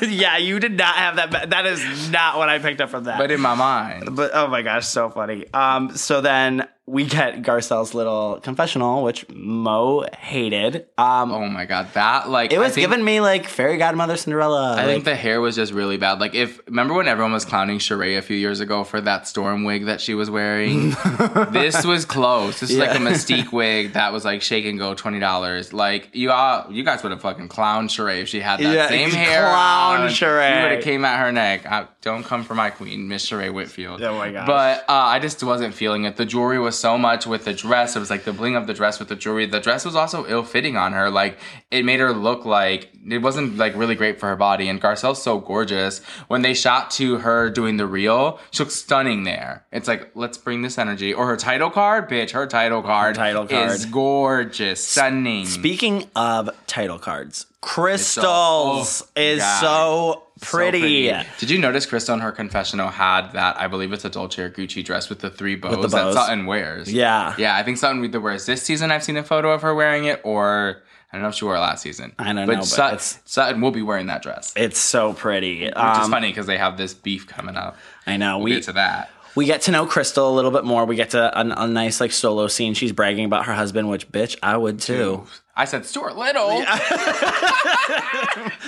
yeah, 0.02 0.36
you 0.36 0.58
did 0.58 0.76
not 0.76 0.96
have 0.96 1.16
that. 1.16 1.50
That 1.50 1.66
is 1.66 2.10
not 2.10 2.38
what 2.38 2.48
I 2.48 2.58
picked 2.58 2.80
up 2.80 2.90
from 2.90 3.04
that. 3.04 3.18
But 3.18 3.30
in 3.30 3.40
my 3.40 3.54
mind, 3.54 4.16
But 4.16 4.32
oh 4.34 4.48
my 4.48 4.62
gosh, 4.62 4.86
so 4.86 5.10
funny. 5.10 5.46
Um, 5.52 5.96
so 5.96 6.20
then 6.20 6.66
we 6.88 7.04
get 7.04 7.42
Garcelle's 7.42 7.94
little 7.94 8.38
confessional, 8.40 9.02
which 9.02 9.28
Mo 9.28 10.06
hated. 10.18 10.86
Um, 10.96 11.32
oh 11.32 11.48
my 11.48 11.64
god, 11.64 11.88
that 11.94 12.30
like 12.30 12.52
it 12.52 12.58
was 12.58 12.74
think- 12.74 12.88
giving 12.88 13.04
me 13.04 13.20
like 13.20 13.48
fairy 13.48 13.76
godmother 13.76 14.16
Cinderella. 14.16 14.72
I 14.72 14.76
like, 14.76 14.86
think 14.86 15.04
the 15.04 15.16
hair 15.16 15.40
was 15.40 15.56
just 15.56 15.72
really 15.72 15.96
bad. 15.96 16.20
Like 16.20 16.34
if 16.36 16.60
remember 16.66 16.94
when 16.94 17.08
everyone 17.08 17.32
was 17.32 17.44
clowning 17.44 17.78
Sheree 17.78 18.16
a 18.16 18.22
few 18.22 18.36
years 18.36 18.60
ago 18.60 18.84
for 18.84 19.00
that 19.00 19.26
storm 19.26 19.64
wig 19.64 19.86
that 19.86 20.00
she 20.00 20.14
was 20.14 20.30
wearing? 20.30 20.90
this 21.50 21.84
was 21.84 22.04
close. 22.04 22.60
This 22.60 22.70
is 22.70 22.78
like 22.78 22.90
a 22.96 22.98
mystique 23.02 23.52
wig 23.52 23.94
that 23.94 24.12
was 24.12 24.24
like 24.24 24.42
shake 24.42 24.64
and 24.64 24.78
go 24.78 24.94
twenty 24.94 25.18
dollars. 25.18 25.72
Like 25.72 26.10
you 26.12 26.30
all 26.30 26.66
you 26.70 26.84
guys 26.84 27.02
would 27.02 27.10
have 27.12 27.20
fucking 27.20 27.48
clowned 27.48 27.88
Sheree 27.88 28.22
if 28.22 28.28
she 28.28 28.38
had 28.40 28.60
that 28.60 28.72
Yeah, 28.74 28.88
same 28.88 29.10
hair. 29.24 29.40
clown 29.42 30.02
on. 30.02 30.08
Sheree. 30.10 30.56
You 30.56 30.62
would 30.62 30.72
have 30.76 30.84
came 30.84 31.04
at 31.04 31.18
her 31.18 31.32
neck. 31.32 31.66
I, 31.66 31.88
don't 32.02 32.22
come 32.22 32.44
for 32.44 32.54
my 32.54 32.70
queen, 32.70 33.08
Miss 33.08 33.28
Sheree 33.28 33.52
Whitfield. 33.52 34.00
Oh 34.00 34.16
my 34.16 34.30
gosh. 34.30 34.46
But 34.46 34.80
uh, 34.88 34.92
I 34.92 35.18
just 35.18 35.42
wasn't 35.42 35.74
feeling 35.74 36.04
it. 36.04 36.16
The 36.16 36.24
jewelry 36.24 36.60
was 36.60 36.75
so 36.78 36.98
much 36.98 37.26
with 37.26 37.44
the 37.44 37.52
dress. 37.52 37.96
It 37.96 38.00
was 38.00 38.10
like 38.10 38.24
the 38.24 38.32
bling 38.32 38.56
of 38.56 38.66
the 38.66 38.74
dress 38.74 38.98
with 38.98 39.08
the 39.08 39.16
jewelry. 39.16 39.46
The 39.46 39.60
dress 39.60 39.84
was 39.84 39.96
also 39.96 40.26
ill 40.26 40.42
fitting 40.42 40.76
on 40.76 40.92
her. 40.92 41.10
Like 41.10 41.38
it 41.70 41.84
made 41.84 42.00
her 42.00 42.12
look 42.12 42.44
like 42.44 42.90
it 43.08 43.18
wasn't 43.18 43.56
like 43.56 43.74
really 43.76 43.94
great 43.94 44.20
for 44.20 44.28
her 44.28 44.36
body. 44.36 44.68
And 44.68 44.80
Garcelle's 44.80 45.22
so 45.22 45.38
gorgeous. 45.38 46.00
When 46.28 46.42
they 46.42 46.54
shot 46.54 46.90
to 46.92 47.18
her 47.18 47.50
doing 47.50 47.76
the 47.76 47.86
reel, 47.86 48.38
she 48.50 48.62
looks 48.62 48.74
stunning 48.74 49.24
there. 49.24 49.64
It's 49.72 49.88
like 49.88 50.10
let's 50.14 50.38
bring 50.38 50.62
this 50.62 50.78
energy. 50.78 51.12
Or 51.12 51.26
her 51.26 51.36
title 51.36 51.70
card, 51.70 52.08
bitch. 52.08 52.30
Her 52.32 52.46
title 52.46 52.82
card, 52.82 53.14
title 53.14 53.46
card. 53.46 53.70
is 53.70 53.86
gorgeous, 53.86 54.84
stunning. 54.84 55.46
Speaking 55.46 56.04
of 56.14 56.50
title 56.66 56.98
cards, 56.98 57.46
crystals 57.60 59.02
oh, 59.02 59.20
is 59.20 59.40
God. 59.40 59.60
so 59.60 60.25
So 60.38 60.56
pretty. 60.58 61.10
Did 61.38 61.50
you 61.50 61.58
notice 61.58 61.86
Crystal 61.86 62.14
in 62.14 62.20
her 62.20 62.32
confessional 62.32 62.88
had 62.88 63.30
that? 63.32 63.58
I 63.58 63.68
believe 63.68 63.92
it's 63.92 64.04
a 64.04 64.10
Dolce 64.10 64.42
or 64.42 64.50
Gucci 64.50 64.84
dress 64.84 65.08
with 65.08 65.20
the 65.20 65.30
three 65.30 65.56
bows, 65.56 65.72
the 65.76 65.88
bows. 65.88 65.92
that 65.92 66.12
Sutton 66.14 66.44
wears. 66.46 66.92
Yeah. 66.92 67.34
yeah. 67.38 67.56
I 67.56 67.62
think 67.62 67.78
Sutton 67.78 68.04
either 68.04 68.20
wears 68.20 68.44
this 68.46 68.62
season. 68.62 68.90
I've 68.90 69.02
seen 69.02 69.16
a 69.16 69.22
photo 69.22 69.50
of 69.52 69.62
her 69.62 69.74
wearing 69.74 70.04
it, 70.04 70.20
or 70.24 70.82
I 71.10 71.16
don't 71.16 71.22
know 71.22 71.28
if 71.28 71.34
she 71.36 71.44
wore 71.46 71.56
it 71.56 71.60
last 71.60 71.82
season. 71.82 72.12
I 72.18 72.32
don't 72.34 72.46
but 72.46 72.52
know, 72.52 72.58
but 72.58 72.64
Sut- 72.66 73.20
Sutton 73.24 73.60
will 73.62 73.70
be 73.70 73.80
wearing 73.82 74.08
that 74.08 74.22
dress, 74.22 74.52
It's 74.56 74.78
so 74.78 75.14
pretty. 75.14 75.64
is 75.64 75.72
Um, 75.74 76.10
funny 76.10 76.28
because 76.28 76.46
they 76.46 76.58
have 76.58 76.76
this 76.76 76.92
beef 76.92 77.26
coming 77.26 77.56
up. 77.56 77.78
I 78.06 78.16
know. 78.18 78.36
We'll 78.36 78.44
we 78.44 78.50
get 78.56 78.64
to 78.64 78.72
that. 78.74 79.10
We 79.36 79.44
get 79.44 79.62
to 79.62 79.70
know 79.70 79.86
Crystal 79.86 80.28
a 80.28 80.34
little 80.34 80.50
bit 80.50 80.64
more. 80.64 80.84
We 80.86 80.96
get 80.96 81.10
to 81.10 81.38
a, 81.40 81.62
a 81.64 81.66
nice 81.68 82.00
like 82.00 82.10
solo 82.12 82.48
scene. 82.48 82.74
She's 82.74 82.90
bragging 82.92 83.24
about 83.26 83.46
her 83.46 83.54
husband, 83.54 83.88
which 83.88 84.10
bitch, 84.10 84.36
I 84.42 84.56
would 84.56 84.80
too. 84.80 85.26
I 85.54 85.64
said 85.66 85.86
Stuart 85.86 86.16
Little. 86.16 86.48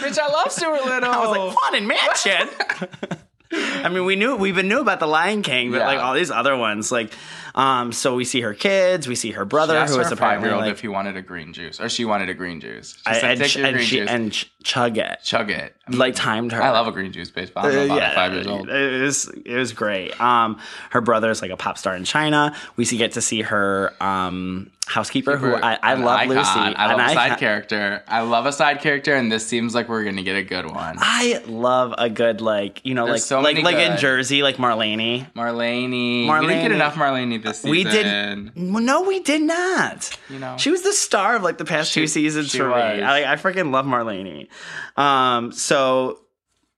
Bitch, 0.01 0.19
I 0.19 0.29
love 0.29 0.51
Stuart 0.53 0.85
Little. 0.85 1.11
I 1.11 1.19
was 1.27 1.37
like, 1.37 1.57
Haunted 1.59 1.83
Mansion. 1.85 3.19
I 3.85 3.89
mean, 3.89 4.05
we 4.05 4.17
knew 4.17 4.37
we 4.37 4.51
even 4.51 4.69
knew 4.69 4.81
about 4.81 5.01
the 5.01 5.07
Lion 5.07 5.43
King, 5.43 5.71
but 5.71 5.79
Yeah. 5.79 5.87
like 5.87 5.99
all 6.01 6.15
these 6.15 6.31
other 6.31 6.57
ones, 6.57 6.93
like, 6.93 7.13
um, 7.59 7.93
so 7.93 8.15
we 8.15 8.25
see 8.25 8.41
her 8.41 8.55
kids, 8.55 9.07
we 9.09 9.15
see 9.17 9.33
her 9.33 9.45
brother, 9.45 9.75
She 9.75 9.79
asked 9.79 9.93
who 9.93 9.99
her 9.99 10.05
is 10.11 10.19
five-year-old 10.19 10.63
like, 10.63 10.71
if 10.73 10.81
he 10.81 10.89
wanted 10.89 11.17
a 11.17 11.23
green 11.23 11.53
juice, 11.53 11.81
or 11.81 11.89
she 11.89 12.05
wanted 12.05 12.29
a 12.29 12.35
green 12.35 12.61
juice. 12.61 12.95
She 12.97 13.03
I- 13.07 13.21
said, 13.21 13.31
and, 13.33 13.41
"Take 13.41 13.51
ch- 13.51 13.57
your 13.57 13.67
and 13.67 13.75
green 13.77 13.87
she 13.87 13.97
juice, 13.99 14.09
and 14.09 14.33
ch- 14.33 14.53
chug 14.63 14.97
it, 14.97 15.19
chug 15.25 15.51
it." 15.51 15.75
like 15.91 16.15
timed 16.15 16.53
her. 16.53 16.63
I 16.63 16.71
love 16.71 16.87
a 16.87 16.93
green 16.93 17.13
juice, 17.13 17.31
I 17.37 17.41
don't 17.43 17.65
Uh, 17.65 17.85
about 17.87 17.97
yeah. 17.97 18.15
Five 18.15 18.33
years 18.35 18.47
old. 18.47 18.69
It 18.69 19.03
was 19.03 19.29
it 19.45 19.55
was 19.57 19.73
great. 19.73 20.19
Um, 20.21 20.59
her 20.91 21.01
brother 21.01 21.31
is 21.31 21.43
like 21.43 21.51
a 21.51 21.57
pop 21.57 21.79
star 21.79 21.97
in 21.97 22.05
China. 22.05 22.55
We 22.77 22.85
see 22.85 22.97
get 22.97 23.13
to 23.13 23.21
see 23.21 23.43
her 23.43 23.93
um 24.01 24.71
housekeeper, 24.89 25.37
who 25.37 25.55
I, 25.55 25.79
I 25.83 25.95
love 25.95 26.19
icon. 26.21 26.37
Lucy. 26.37 26.77
I 26.77 26.93
love 26.95 27.01
a 27.11 27.15
side 27.15 27.39
character. 27.39 28.03
I 28.09 28.23
love 28.23 28.47
a 28.47 28.53
side 28.53 28.81
character, 28.81 29.15
and 29.15 29.31
this 29.31 29.47
seems 29.47 29.75
like 29.75 29.89
we're 29.89 30.05
gonna 30.05 30.23
get 30.23 30.37
a 30.37 30.43
good 30.43 30.67
one. 30.67 30.97
I 30.99 31.43
love 31.47 31.95
a 31.99 32.09
good 32.09 32.41
like 32.41 32.81
you 32.85 32.95
know 32.95 33.07
There's 33.07 33.17
like 33.17 33.23
so 33.23 33.41
like 33.41 33.63
like 33.63 33.77
in. 33.77 33.99
Jersey 33.99 34.43
like 34.43 34.57
Marlene. 34.57 35.31
Marlene. 35.35 35.91
We 35.91 36.27
didn't 36.27 36.29
Marlene. 36.29 36.63
get 36.63 36.73
enough 36.73 36.95
Marlene 36.95 37.43
this 37.43 37.59
season. 37.59 37.71
We 37.71 37.85
did 37.85 38.57
no, 38.57 39.03
we 39.03 39.21
did 39.21 39.43
not. 39.43 40.19
You 40.29 40.39
know. 40.39 40.57
she 40.59 40.71
was 40.71 40.83
the 40.83 40.93
star 40.93 41.37
of 41.37 41.43
like 41.43 41.59
the 41.59 41.65
past 41.65 41.93
two 41.93 42.07
seasons 42.07 42.51
she 42.51 42.59
for 42.59 42.71
was. 42.71 42.99
me. 42.99 43.03
I, 43.03 43.33
I 43.33 43.37
freaking 43.37 43.71
love 43.71 43.87
Marlene. 43.87 44.49
Um, 44.97 45.53
so 45.53 46.21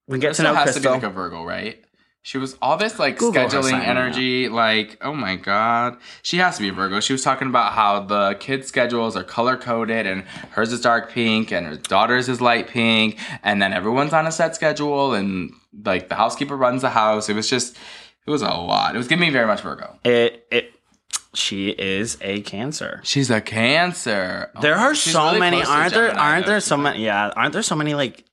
we 0.08 0.18
get 0.18 0.28
Crystal 0.28 0.46
to 0.46 0.50
know 0.50 0.54
has 0.56 0.72
Crystal. 0.72 0.82
to 0.94 0.98
be 0.98 1.06
like 1.06 1.12
a 1.12 1.14
Virgo, 1.14 1.44
right? 1.44 1.82
She 2.22 2.36
was 2.36 2.56
all 2.60 2.76
this 2.76 2.98
like 2.98 3.16
Google 3.16 3.44
scheduling 3.46 3.82
energy, 3.82 4.48
like 4.50 4.98
oh 5.00 5.14
my 5.14 5.36
god, 5.36 5.96
she 6.22 6.36
has 6.36 6.56
to 6.56 6.62
be 6.62 6.68
Virgo. 6.70 7.00
She 7.00 7.14
was 7.14 7.22
talking 7.24 7.48
about 7.48 7.72
how 7.72 8.00
the 8.00 8.34
kids' 8.40 8.68
schedules 8.68 9.16
are 9.16 9.24
color 9.24 9.56
coded, 9.56 10.06
and 10.06 10.22
hers 10.50 10.70
is 10.72 10.82
dark 10.82 11.10
pink, 11.10 11.50
and 11.50 11.66
her 11.66 11.76
daughter's 11.76 12.28
is 12.28 12.40
light 12.42 12.68
pink, 12.68 13.18
and 13.42 13.62
then 13.62 13.72
everyone's 13.72 14.12
on 14.12 14.26
a 14.26 14.32
set 14.32 14.54
schedule, 14.54 15.14
and 15.14 15.52
like 15.84 16.08
the 16.10 16.14
housekeeper 16.14 16.56
runs 16.56 16.82
the 16.82 16.90
house. 16.90 17.30
It 17.30 17.34
was 17.34 17.48
just, 17.48 17.76
it 18.26 18.30
was 18.30 18.42
a 18.42 18.48
lot. 18.50 18.94
It 18.94 18.98
was 18.98 19.08
giving 19.08 19.26
me 19.26 19.32
very 19.32 19.46
much 19.46 19.62
Virgo. 19.62 19.98
it 20.04 20.46
it 20.50 20.74
she 21.32 21.70
is 21.70 22.18
a 22.20 22.42
Cancer. 22.42 23.00
She's 23.04 23.30
a 23.30 23.40
Cancer. 23.40 24.50
There 24.60 24.76
Oh, 24.76 24.80
are 24.80 24.94
so 24.94 25.26
really 25.28 25.40
many. 25.40 25.62
Aren't 25.62 25.94
there? 25.94 26.10
Aren't 26.18 26.44
there 26.46 26.60
so 26.60 26.76
many? 26.76 27.04
Yeah, 27.04 27.28
aren't 27.34 27.52
there 27.52 27.62
so 27.62 27.76
many 27.76 27.94
like 27.94 28.24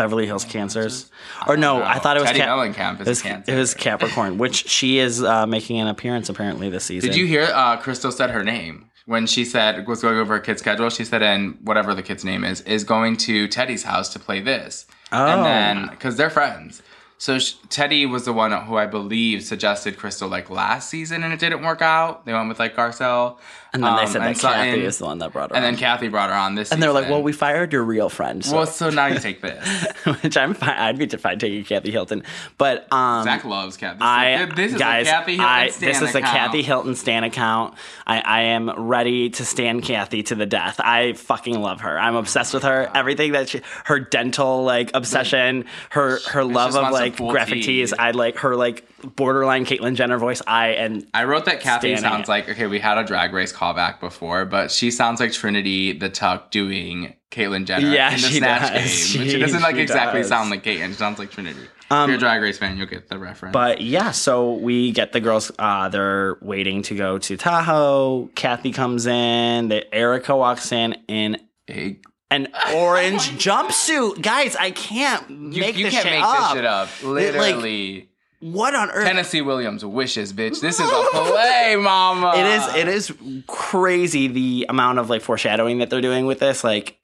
Beverly 0.00 0.24
Hills 0.24 0.46
Cancers? 0.46 1.10
Or 1.46 1.58
no, 1.58 1.78
know. 1.78 1.84
I 1.84 1.98
thought 1.98 2.16
it 2.16 2.20
was 2.20 2.28
Teddy 2.28 2.40
Cap- 2.40 2.48
Mellencamp 2.48 3.00
is 3.02 3.06
it 3.06 3.10
was, 3.10 3.22
Cancer. 3.22 3.52
It 3.52 3.58
was 3.58 3.74
Capricorn, 3.74 4.38
which 4.38 4.66
she 4.66 4.98
is 4.98 5.22
uh, 5.22 5.46
making 5.46 5.78
an 5.78 5.88
appearance 5.88 6.30
apparently 6.30 6.70
this 6.70 6.84
season. 6.84 7.10
Did 7.10 7.18
you 7.18 7.26
hear 7.26 7.50
uh, 7.52 7.76
Crystal 7.76 8.10
said 8.10 8.30
her 8.30 8.42
name? 8.42 8.86
When 9.04 9.26
she 9.26 9.44
said 9.44 9.86
was 9.88 10.02
going 10.02 10.18
over 10.18 10.34
her 10.34 10.40
kid's 10.40 10.60
schedule, 10.60 10.88
she 10.88 11.04
said, 11.04 11.22
and 11.22 11.58
whatever 11.62 11.94
the 11.94 12.02
kid's 12.02 12.24
name 12.24 12.44
is, 12.44 12.60
is 12.62 12.84
going 12.84 13.16
to 13.18 13.48
Teddy's 13.48 13.82
house 13.82 14.08
to 14.10 14.18
play 14.18 14.40
this. 14.40 14.86
Oh. 15.10 15.26
And 15.26 15.44
then, 15.44 15.88
because 15.90 16.16
they're 16.16 16.30
friends. 16.30 16.80
So 17.18 17.38
sh- 17.38 17.54
Teddy 17.68 18.06
was 18.06 18.24
the 18.24 18.32
one 18.32 18.52
who 18.52 18.76
I 18.76 18.86
believe 18.86 19.42
suggested 19.42 19.98
Crystal 19.98 20.28
like 20.28 20.48
last 20.48 20.88
season 20.88 21.22
and 21.22 21.34
it 21.34 21.40
didn't 21.40 21.62
work 21.62 21.82
out. 21.82 22.24
They 22.24 22.32
went 22.32 22.48
with 22.48 22.58
like 22.58 22.74
Garcelle. 22.74 23.38
And 23.72 23.84
then 23.84 23.94
they 23.96 24.02
Um, 24.02 24.08
said 24.08 24.22
and 24.22 24.34
that. 24.36 24.40
Kathy 24.42 24.84
is 24.84 24.98
the 24.98 25.04
one 25.04 25.18
that 25.18 25.32
brought 25.32 25.50
her. 25.50 25.56
And 25.56 25.64
on. 25.64 25.72
then 25.72 25.78
Kathy 25.80 26.08
brought 26.08 26.28
her 26.30 26.34
on 26.36 26.54
this 26.56 26.72
and 26.72 26.82
they're 26.82 26.92
like, 26.92 27.08
"Well, 27.08 27.22
we 27.22 27.32
fired 27.32 27.72
your 27.72 27.84
real 27.84 28.08
friend." 28.08 28.44
So. 28.44 28.56
Well, 28.56 28.66
so 28.66 28.90
now 28.90 29.06
you 29.06 29.18
take 29.18 29.40
this. 29.42 29.86
which 30.22 30.36
I'm 30.36 30.54
fine. 30.54 30.70
I'd 30.70 30.98
be 30.98 31.06
fine 31.06 31.38
taking 31.38 31.64
Kathy 31.64 31.90
Hilton, 31.90 32.24
but 32.58 32.92
um, 32.92 33.24
Zach 33.24 33.44
loves 33.44 33.76
Kathy. 33.76 33.98
This 34.00 34.50
is 34.50 34.56
this 34.56 34.72
is 34.72 34.78
guys, 34.78 35.06
a 35.06 35.10
Kathy 35.10 35.36
Hilton 35.36 35.46
I, 35.46 35.68
stan 35.68 35.88
this 35.88 36.02
is 36.02 36.14
a. 36.14 36.20
Kathy 36.20 36.62
Hilton 36.62 36.94
stan 36.96 37.24
account. 37.24 37.74
I, 38.06 38.20
I 38.20 38.40
am 38.42 38.70
ready 38.70 39.30
to 39.30 39.44
stand 39.44 39.82
Kathy 39.84 40.22
to 40.24 40.34
the 40.34 40.46
death. 40.46 40.80
I 40.80 41.12
fucking 41.12 41.60
love 41.60 41.82
her. 41.82 41.98
I'm 41.98 42.16
obsessed 42.16 42.52
with 42.54 42.64
her. 42.64 42.90
Everything 42.94 43.32
that 43.32 43.48
she, 43.50 43.60
her 43.84 44.00
dental 44.00 44.64
like 44.64 44.90
obsession, 44.94 45.64
her 45.90 46.18
her 46.30 46.44
love 46.44 46.74
of 46.76 46.92
like 46.92 47.16
Full 47.16 47.30
graphic 47.30 47.54
tees. 47.62 47.66
tees. 47.90 47.92
I 47.92 48.10
like 48.12 48.38
her 48.38 48.56
like 48.56 48.84
borderline 49.16 49.64
Caitlyn 49.66 49.94
Jenner 49.94 50.18
voice. 50.18 50.42
I 50.46 50.68
and 50.68 51.06
I 51.14 51.24
wrote 51.24 51.44
that 51.46 51.60
Kathy 51.60 51.96
sounds 51.96 52.28
like 52.28 52.48
okay. 52.48 52.66
We 52.66 52.78
had 52.78 52.98
a 52.98 53.04
drag 53.04 53.32
race 53.32 53.52
callback 53.52 54.00
before, 54.00 54.44
but 54.44 54.70
she 54.70 54.90
sounds 54.90 55.20
like 55.20 55.32
Trinity 55.32 55.92
the 55.92 56.08
Tuck 56.08 56.50
doing 56.50 57.14
Caitlyn 57.30 57.64
Jenner 57.66 57.88
Yeah, 57.88 58.08
in 58.14 58.20
the 58.20 58.28
she 58.28 58.38
Snatch 58.38 58.62
does. 58.72 58.72
game. 58.72 58.86
She 58.88 59.30
She- 59.30 59.38
doesn't 59.38 59.62
like 59.62 59.76
she 59.76 59.82
exactly 59.82 60.20
does. 60.20 60.28
sound 60.28 60.50
like 60.50 60.62
Caitlyn. 60.64 60.88
She 60.88 60.94
sounds 60.94 61.18
like 61.18 61.30
Trinity. 61.30 61.60
Um, 61.92 62.04
if 62.04 62.08
you're 62.10 62.16
a 62.18 62.20
drag 62.20 62.40
race 62.42 62.56
fan, 62.56 62.76
you'll 62.76 62.86
get 62.86 63.08
the 63.08 63.18
reference. 63.18 63.52
But 63.52 63.80
yeah, 63.80 64.12
so 64.12 64.52
we 64.52 64.92
get 64.92 65.12
the 65.12 65.18
girls. 65.20 65.50
Uh, 65.58 65.88
they're 65.88 66.36
waiting 66.40 66.82
to 66.82 66.94
go 66.94 67.18
to 67.18 67.36
Tahoe. 67.36 68.30
Kathy 68.36 68.70
comes 68.72 69.06
in. 69.06 69.68
The 69.68 69.92
Erika 69.92 70.36
walks 70.36 70.70
in 70.70 70.96
in 71.08 71.38
a 71.68 71.98
an 72.30 72.46
orange 72.76 73.30
jumpsuit. 73.44 74.22
Guys, 74.22 74.54
I 74.54 74.70
can't 74.70 75.28
you, 75.30 75.60
make 75.60 75.76
you 75.76 75.86
this 75.86 75.94
can't 75.94 76.04
shit 76.04 76.12
make 76.12 76.22
up. 76.24 76.38
this 76.38 76.52
shit 76.52 76.64
up. 76.64 76.88
It, 77.00 77.04
like, 77.06 77.34
Literally. 77.34 78.09
What 78.40 78.74
on 78.74 78.90
earth? 78.90 79.06
Tennessee 79.06 79.40
Williams 79.42 79.84
wishes, 79.84 80.32
bitch. 80.32 80.60
This 80.60 80.80
is 80.80 80.90
a 80.90 81.04
play, 81.12 81.76
mama. 81.78 82.32
It 82.36 82.46
is. 82.46 82.74
It 82.74 82.88
is 82.88 83.12
crazy 83.46 84.26
the 84.28 84.66
amount 84.68 84.98
of 84.98 85.08
like 85.10 85.22
foreshadowing 85.22 85.78
that 85.78 85.90
they're 85.90 86.00
doing 86.00 86.26
with 86.26 86.38
this, 86.40 86.64
like 86.64 86.96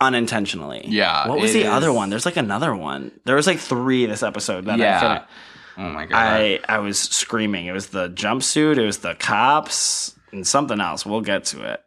unintentionally. 0.00 0.84
Yeah, 0.86 1.28
What 1.28 1.40
was 1.40 1.52
the 1.52 1.66
other 1.66 1.92
one? 1.92 2.10
There's 2.10 2.26
like 2.26 2.36
another 2.36 2.74
one. 2.74 3.12
There 3.24 3.36
was 3.36 3.46
like 3.46 3.58
three 3.58 4.06
this 4.06 4.22
episode 4.22 4.66
that 4.66 4.74
I 4.78 4.82
Yeah. 4.82 5.00
couldn't. 5.00 5.22
Oh 5.78 5.90
my 5.92 6.06
god. 6.06 6.16
I 6.16 6.60
I 6.68 6.78
was 6.78 6.98
screaming. 6.98 7.66
It 7.66 7.72
was 7.72 7.88
the 7.88 8.08
jumpsuit. 8.10 8.78
It 8.78 8.84
was 8.86 8.98
the 8.98 9.14
cops 9.14 10.14
and 10.32 10.46
something 10.46 10.80
else. 10.80 11.04
We'll 11.06 11.20
get 11.22 11.44
to 11.46 11.62
it. 11.72 11.82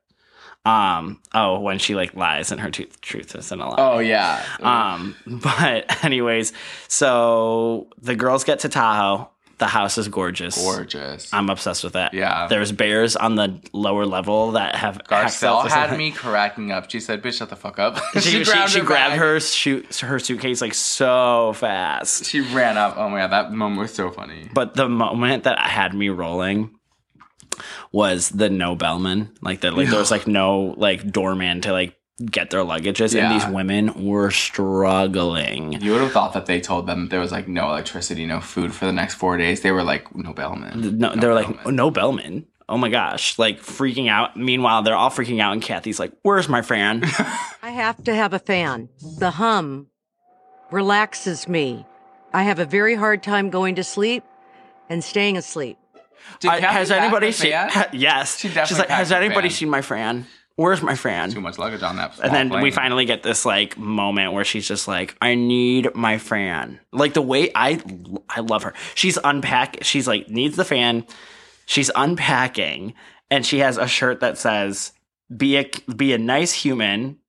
Um. 0.66 1.22
Oh, 1.34 1.60
when 1.60 1.80
she 1.80 1.96
like 1.96 2.14
lies 2.16 2.52
and 2.52 2.60
her 2.62 2.70
tu- 2.70 2.88
truth 3.02 3.36
isn't 3.36 3.60
a 3.60 3.70
lie. 3.70 3.76
oh 3.78 4.00
yeah. 4.00 4.44
Um. 4.62 5.16
But 5.26 6.04
anyways, 6.04 6.54
so 6.88 7.88
the 8.02 8.16
girls 8.16 8.44
get 8.44 8.60
to 8.60 8.70
Tahoe. 8.70 9.30
The 9.58 9.68
house 9.68 9.98
is 9.98 10.08
gorgeous. 10.08 10.56
Gorgeous. 10.58 11.34
I'm 11.34 11.50
obsessed 11.50 11.84
with 11.84 11.94
it. 11.98 12.14
Yeah. 12.14 12.48
There's 12.48 12.72
bears 12.72 13.18
on 13.18 13.36
the 13.36 13.60
lower 13.74 14.06
level 14.06 14.54
that 14.54 14.76
have 14.76 15.04
Garcelle 15.04 15.68
had 15.68 15.98
me 15.98 16.12
cracking 16.12 16.72
up. 16.72 16.90
She 16.90 17.02
said, 17.02 17.22
"Bitch, 17.22 17.40
shut 17.40 17.50
the 17.50 17.58
fuck 17.58 17.78
up." 17.78 17.98
She, 18.14 18.20
she, 18.22 18.44
she, 18.46 18.80
her 18.80 18.86
grabbed 18.86 19.16
her 19.16 19.38
shoot 19.42 19.98
her 19.98 20.18
suitcase 20.18 20.62
like 20.62 20.74
so 20.74 21.52
fast. 21.58 22.24
She 22.26 22.40
ran 22.40 22.78
up. 22.78 22.96
Oh 22.96 23.10
my 23.10 23.20
god, 23.20 23.32
that 23.32 23.52
moment 23.52 23.82
was 23.82 23.94
so 23.94 24.10
funny. 24.12 24.50
But 24.54 24.76
the 24.76 24.88
moment 24.88 25.44
that 25.44 25.60
had 25.60 25.94
me 25.94 26.08
rolling 26.08 26.79
was 27.92 28.30
the 28.30 28.50
no 28.50 28.76
bellman. 28.76 29.32
Like 29.42 29.62
that, 29.62 29.74
like 29.74 29.90
there 29.90 30.00
was 30.00 30.12
like 30.12 30.28
no 30.28 30.74
like 30.78 31.12
doorman 31.12 31.62
to 31.62 31.72
like 31.72 31.96
get 32.24 32.50
their 32.50 32.62
luggages, 32.62 33.20
and 33.20 33.34
these 33.34 33.48
women 33.48 34.06
were 34.06 34.32
struggling. 34.32 35.74
You 35.82 35.94
would 35.94 36.02
have 36.02 36.12
thought 36.12 36.34
that 36.34 36.46
they 36.46 36.60
told 36.62 36.88
them 36.88 37.10
there 37.10 37.20
was 37.20 37.32
like 37.32 37.48
no 37.48 37.70
electricity, 37.70 38.26
no 38.26 38.42
food 38.42 38.74
for 38.74 38.86
the 38.86 38.94
next 38.94 39.16
four 39.16 39.38
days. 39.38 39.62
They 39.62 39.72
were 39.72 39.84
like, 39.84 40.14
no 40.16 40.34
bellman. 40.34 40.98
No, 40.98 41.16
they're 41.16 41.34
like 41.34 41.66
no 41.66 41.92
bellman. 41.92 42.48
Oh 42.68 42.78
my 42.78 42.90
gosh, 42.90 43.40
like 43.40 43.62
freaking 43.62 44.10
out. 44.10 44.38
Meanwhile, 44.38 44.84
they're 44.84 44.96
all 44.96 45.10
freaking 45.10 45.42
out, 45.42 45.54
and 45.54 45.62
Kathy's 45.62 46.00
like, 46.00 46.14
"Where's 46.22 46.48
my 46.48 46.62
fan?" 46.62 47.04
I 47.64 47.72
have 47.72 48.04
to 48.04 48.14
have 48.14 48.32
a 48.34 48.40
fan. 48.40 48.90
The 49.18 49.32
hum 49.32 49.88
relaxes 50.70 51.48
me. 51.48 51.86
I 52.32 52.44
have 52.44 52.60
a 52.60 52.66
very 52.66 52.94
hard 52.94 53.24
time 53.24 53.50
going 53.50 53.74
to 53.76 53.84
sleep 53.84 54.24
and 54.88 55.04
staying 55.04 55.36
asleep. 55.36 55.80
I- 56.44 56.60
has 56.60 56.92
anybody 56.92 57.32
seen? 57.32 57.52
fan? 57.52 57.70
ha- 57.70 57.90
yes, 57.94 58.38
She 58.40 58.50
she's 58.50 58.78
like, 58.80 58.90
has 58.90 59.12
anybody 59.12 59.50
fan. 59.50 59.56
seen 59.56 59.70
my 59.70 59.82
fan? 59.82 60.26
Where's 60.56 60.82
my 60.82 60.96
fan? 60.96 61.32
Too 61.32 61.40
much 61.40 61.58
luggage 61.58 61.84
on 61.84 61.96
that. 61.96 62.20
And 62.22 62.34
then 62.34 62.50
we 62.62 62.70
finally 62.72 63.06
get 63.06 63.24
this 63.24 63.46
like 63.46 63.78
moment 63.78 64.34
where 64.34 64.44
she's 64.44 64.68
just 64.68 64.90
like, 64.90 65.16
"I 65.22 65.36
need 65.36 65.96
my 65.96 66.18
fan." 66.18 66.82
Like 66.92 67.14
the 67.14 67.22
way 67.22 67.50
I, 67.56 67.82
I 68.30 68.42
love 68.42 68.64
her. 68.64 68.74
She's 68.94 69.18
unpack. 69.24 69.78
She's 69.84 70.06
like 70.06 70.28
needs 70.30 70.58
the 70.58 70.66
fan. 70.66 71.06
She's 71.66 71.90
unpacking, 71.96 72.94
and 73.32 73.46
she 73.46 73.60
has 73.60 73.78
a 73.78 73.88
shirt 73.88 74.20
that 74.20 74.38
says, 74.38 74.92
"Be 75.36 75.56
a 75.58 75.70
be 75.96 76.12
a 76.12 76.18
nice 76.18 76.52
human, 76.52 77.20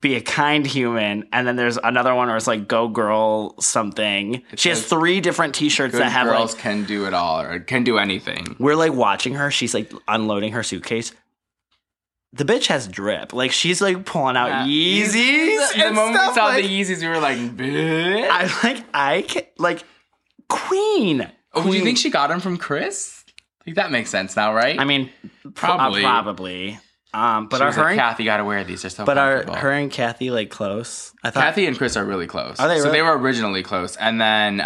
be 0.00 0.14
a 0.14 0.20
kind 0.20 0.66
human." 0.66 1.28
And 1.32 1.46
then 1.46 1.56
there's 1.56 1.76
another 1.76 2.14
one 2.14 2.28
where 2.28 2.36
it's 2.36 2.46
like, 2.46 2.68
"Go 2.68 2.88
girl 2.88 3.58
something." 3.60 4.42
she 4.56 4.68
has 4.68 4.84
three 4.86 5.20
different 5.20 5.54
T-shirts 5.54 5.92
Good 5.92 6.00
that 6.02 6.10
have 6.10 6.26
like 6.26 6.36
girls 6.36 6.52
like. 6.54 6.62
can 6.62 6.84
do 6.84 7.06
it 7.06 7.14
all 7.14 7.40
or 7.40 7.60
can 7.60 7.84
do 7.84 7.98
anything. 7.98 8.56
We're 8.58 8.74
like 8.76 8.92
watching 8.92 9.34
her. 9.34 9.50
She's 9.50 9.74
like 9.74 9.92
unloading 10.06 10.52
her 10.52 10.62
suitcase. 10.62 11.12
The 12.34 12.44
bitch 12.44 12.66
has 12.66 12.86
drip. 12.86 13.32
Like 13.32 13.52
she's 13.52 13.80
like 13.80 14.04
pulling 14.04 14.36
out 14.36 14.68
Yeezys. 14.68 15.72
The 15.72 15.90
moment 15.92 16.20
we 16.28 16.34
saw 16.34 16.44
like- 16.46 16.62
the 16.62 16.68
Yeezys, 16.68 17.00
we 17.00 17.08
were 17.08 17.18
like, 17.20 17.38
bitch. 17.38 18.28
I 18.30 18.62
like 18.62 18.84
I 18.92 19.22
can, 19.22 19.42
like 19.58 19.82
Queen. 20.48 21.30
Oh, 21.54 21.62
do 21.62 21.72
you 21.76 21.82
think 21.82 21.96
she 21.98 22.10
got 22.10 22.28
them 22.28 22.40
from 22.40 22.58
Chris? 22.58 23.24
Like 23.66 23.76
that 23.76 23.90
makes 23.90 24.10
sense 24.10 24.36
now, 24.36 24.54
right? 24.54 24.78
I 24.78 24.84
mean, 24.84 25.10
uh, 25.24 25.50
Probably. 25.54 26.02
probably, 26.02 26.02
probably. 26.02 26.78
Um, 27.14 27.48
but 27.48 27.56
She 27.56 27.62
are 27.62 27.66
was 27.66 27.76
her 27.76 27.82
like, 27.82 27.90
and, 27.92 28.00
Kathy, 28.00 28.24
gotta 28.24 28.44
wear 28.44 28.64
these. 28.64 28.82
They're 28.82 28.90
so 28.90 29.06
but 29.06 29.16
are 29.16 29.42
her 29.56 29.72
and 29.72 29.90
Kathy 29.90 30.30
like 30.30 30.50
close? 30.50 31.14
I 31.24 31.30
thought 31.30 31.42
Kathy 31.42 31.66
and 31.66 31.76
Chris 31.76 31.96
are 31.96 32.04
really 32.04 32.26
close. 32.26 32.60
Are 32.60 32.68
they 32.68 32.80
So 32.80 32.90
they 32.90 33.00
were 33.00 33.16
originally 33.16 33.62
close, 33.62 33.96
and 33.96 34.20
then 34.20 34.58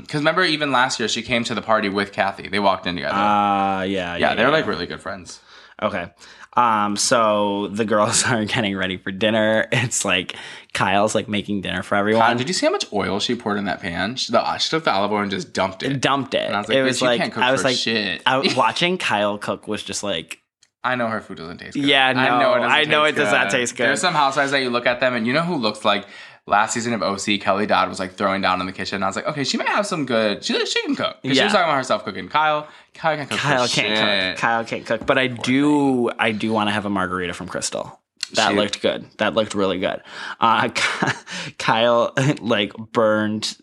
because 0.00 0.20
remember, 0.20 0.42
even 0.42 0.72
last 0.72 0.98
year 0.98 1.08
she 1.08 1.20
came 1.22 1.44
to 1.44 1.54
the 1.54 1.62
party 1.62 1.90
with 1.90 2.12
Kathy. 2.12 2.48
They 2.48 2.58
walked 2.58 2.86
in 2.86 2.96
together. 2.96 3.14
Uh, 3.14 3.82
yeah, 3.82 3.84
yeah, 3.84 4.16
yeah, 4.16 4.34
they're 4.34 4.46
yeah. 4.46 4.52
like 4.52 4.66
really 4.66 4.86
good 4.86 5.00
friends. 5.00 5.40
Okay. 5.82 6.10
Um, 6.56 6.96
so 6.96 7.68
the 7.68 7.84
girls 7.84 8.24
are 8.26 8.44
getting 8.44 8.76
ready 8.76 8.96
for 8.96 9.12
dinner. 9.12 9.68
It's 9.70 10.04
like 10.04 10.34
Kyle's 10.72 11.14
like 11.14 11.28
making 11.28 11.60
dinner 11.62 11.82
for 11.82 11.94
everyone. 11.94 12.20
God, 12.20 12.38
did 12.38 12.48
you 12.48 12.54
see 12.54 12.66
how 12.66 12.72
much 12.72 12.92
oil 12.92 13.20
she 13.20 13.34
poured 13.34 13.58
in 13.58 13.64
that 13.64 13.80
pan? 13.80 14.16
She, 14.16 14.32
the, 14.32 14.58
she 14.58 14.68
took 14.68 14.84
the 14.84 14.92
olive 14.92 15.12
oil 15.12 15.20
and 15.20 15.30
just 15.30 15.52
dumped 15.52 15.82
it. 15.82 16.00
dumped 16.00 16.34
it. 16.34 16.42
And 16.42 16.56
I 16.56 16.58
was 16.60 16.68
like, 16.68 16.76
it 16.76 16.80
"Bitch, 16.80 16.86
was 16.86 17.00
you 17.00 17.06
like 17.06 17.20
can't 17.20 17.32
cook 17.32 17.42
I 17.42 17.52
was 17.52 17.64
like 17.64 17.76
shit. 17.76 18.22
I 18.26 18.54
watching 18.56 18.98
Kyle 18.98 19.38
cook 19.38 19.68
was 19.68 19.82
just 19.82 20.02
like 20.02 20.39
I 20.82 20.94
know 20.94 21.08
her 21.08 21.20
food 21.20 21.36
doesn't 21.38 21.58
taste 21.58 21.74
good. 21.74 21.84
Yeah, 21.84 22.12
no, 22.12 22.20
I 22.54 22.84
know 22.84 23.04
taste 23.04 23.18
it 23.18 23.20
does 23.22 23.32
not 23.32 23.50
taste 23.50 23.76
good. 23.76 23.86
There's 23.88 24.00
some 24.00 24.14
housewives 24.14 24.50
that 24.52 24.62
you 24.62 24.70
look 24.70 24.86
at 24.86 25.00
them 25.00 25.14
and 25.14 25.26
you 25.26 25.32
know 25.32 25.42
who 25.42 25.56
looks 25.56 25.84
like 25.84 26.06
last 26.46 26.72
season 26.72 26.94
of 26.94 27.02
OC, 27.02 27.38
Kelly 27.40 27.66
Dodd 27.66 27.88
was 27.88 27.98
like 28.00 28.14
throwing 28.14 28.40
down 28.40 28.60
in 28.60 28.66
the 28.66 28.72
kitchen. 28.72 29.02
I 29.02 29.06
was 29.06 29.14
like, 29.14 29.26
okay, 29.26 29.44
she 29.44 29.56
might 29.58 29.68
have 29.68 29.86
some 29.86 30.06
good. 30.06 30.42
She 30.42 30.54
she 30.66 30.82
can 30.82 30.96
cook. 30.96 31.16
'Cause 31.22 31.32
She 31.32 31.34
Yeah. 31.34 31.44
was 31.44 31.52
talking 31.52 31.64
about 31.68 31.76
herself 31.76 32.04
cooking. 32.04 32.28
Kyle, 32.28 32.66
Kyle 32.94 33.16
can't 33.16 33.28
cook. 33.30 33.38
Kyle 33.38 33.68
can't 33.68 33.98
shit. 33.98 34.34
cook. 34.36 34.40
Kyle 34.40 34.64
can't 34.64 34.86
cook. 34.86 35.06
But 35.06 35.18
I 35.18 35.26
do 35.26 36.10
I 36.18 36.32
do 36.32 36.50
want 36.52 36.68
to 36.68 36.72
have 36.72 36.86
a 36.86 36.90
margarita 36.90 37.34
from 37.34 37.46
Crystal. 37.48 38.00
That 38.34 38.50
She- 38.50 38.56
looked 38.56 38.80
good. 38.80 39.06
That 39.18 39.34
looked 39.34 39.54
really 39.54 39.80
good. 39.80 40.00
Uh, 40.40 40.68
Kyle 41.58 42.12
like 42.40 42.72
burned 42.92 43.56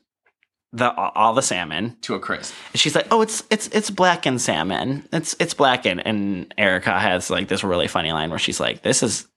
the 0.74 0.92
all 0.94 1.34
the 1.34 1.42
salmon 1.42 1.98
to 2.02 2.16
a 2.16 2.20
crisp. 2.20 2.54
And 2.74 2.80
she's 2.80 2.96
like, 2.96 3.08
"Oh, 3.12 3.22
it's 3.22 3.44
it's 3.50 3.68
it's 3.68 3.90
blackened 3.90 4.42
salmon. 4.42 5.08
It's 5.12 5.36
it's 5.40 5.54
blackened." 5.54 6.06
And 6.06 6.54
Erika 6.58 6.98
has 7.00 7.30
like 7.30 7.48
this 7.48 7.64
really 7.64 7.88
funny 7.88 8.12
line 8.12 8.30
where 8.30 8.40
she's 8.40 8.60
like, 8.60 8.82
"This 8.84 9.02
is 9.04 9.28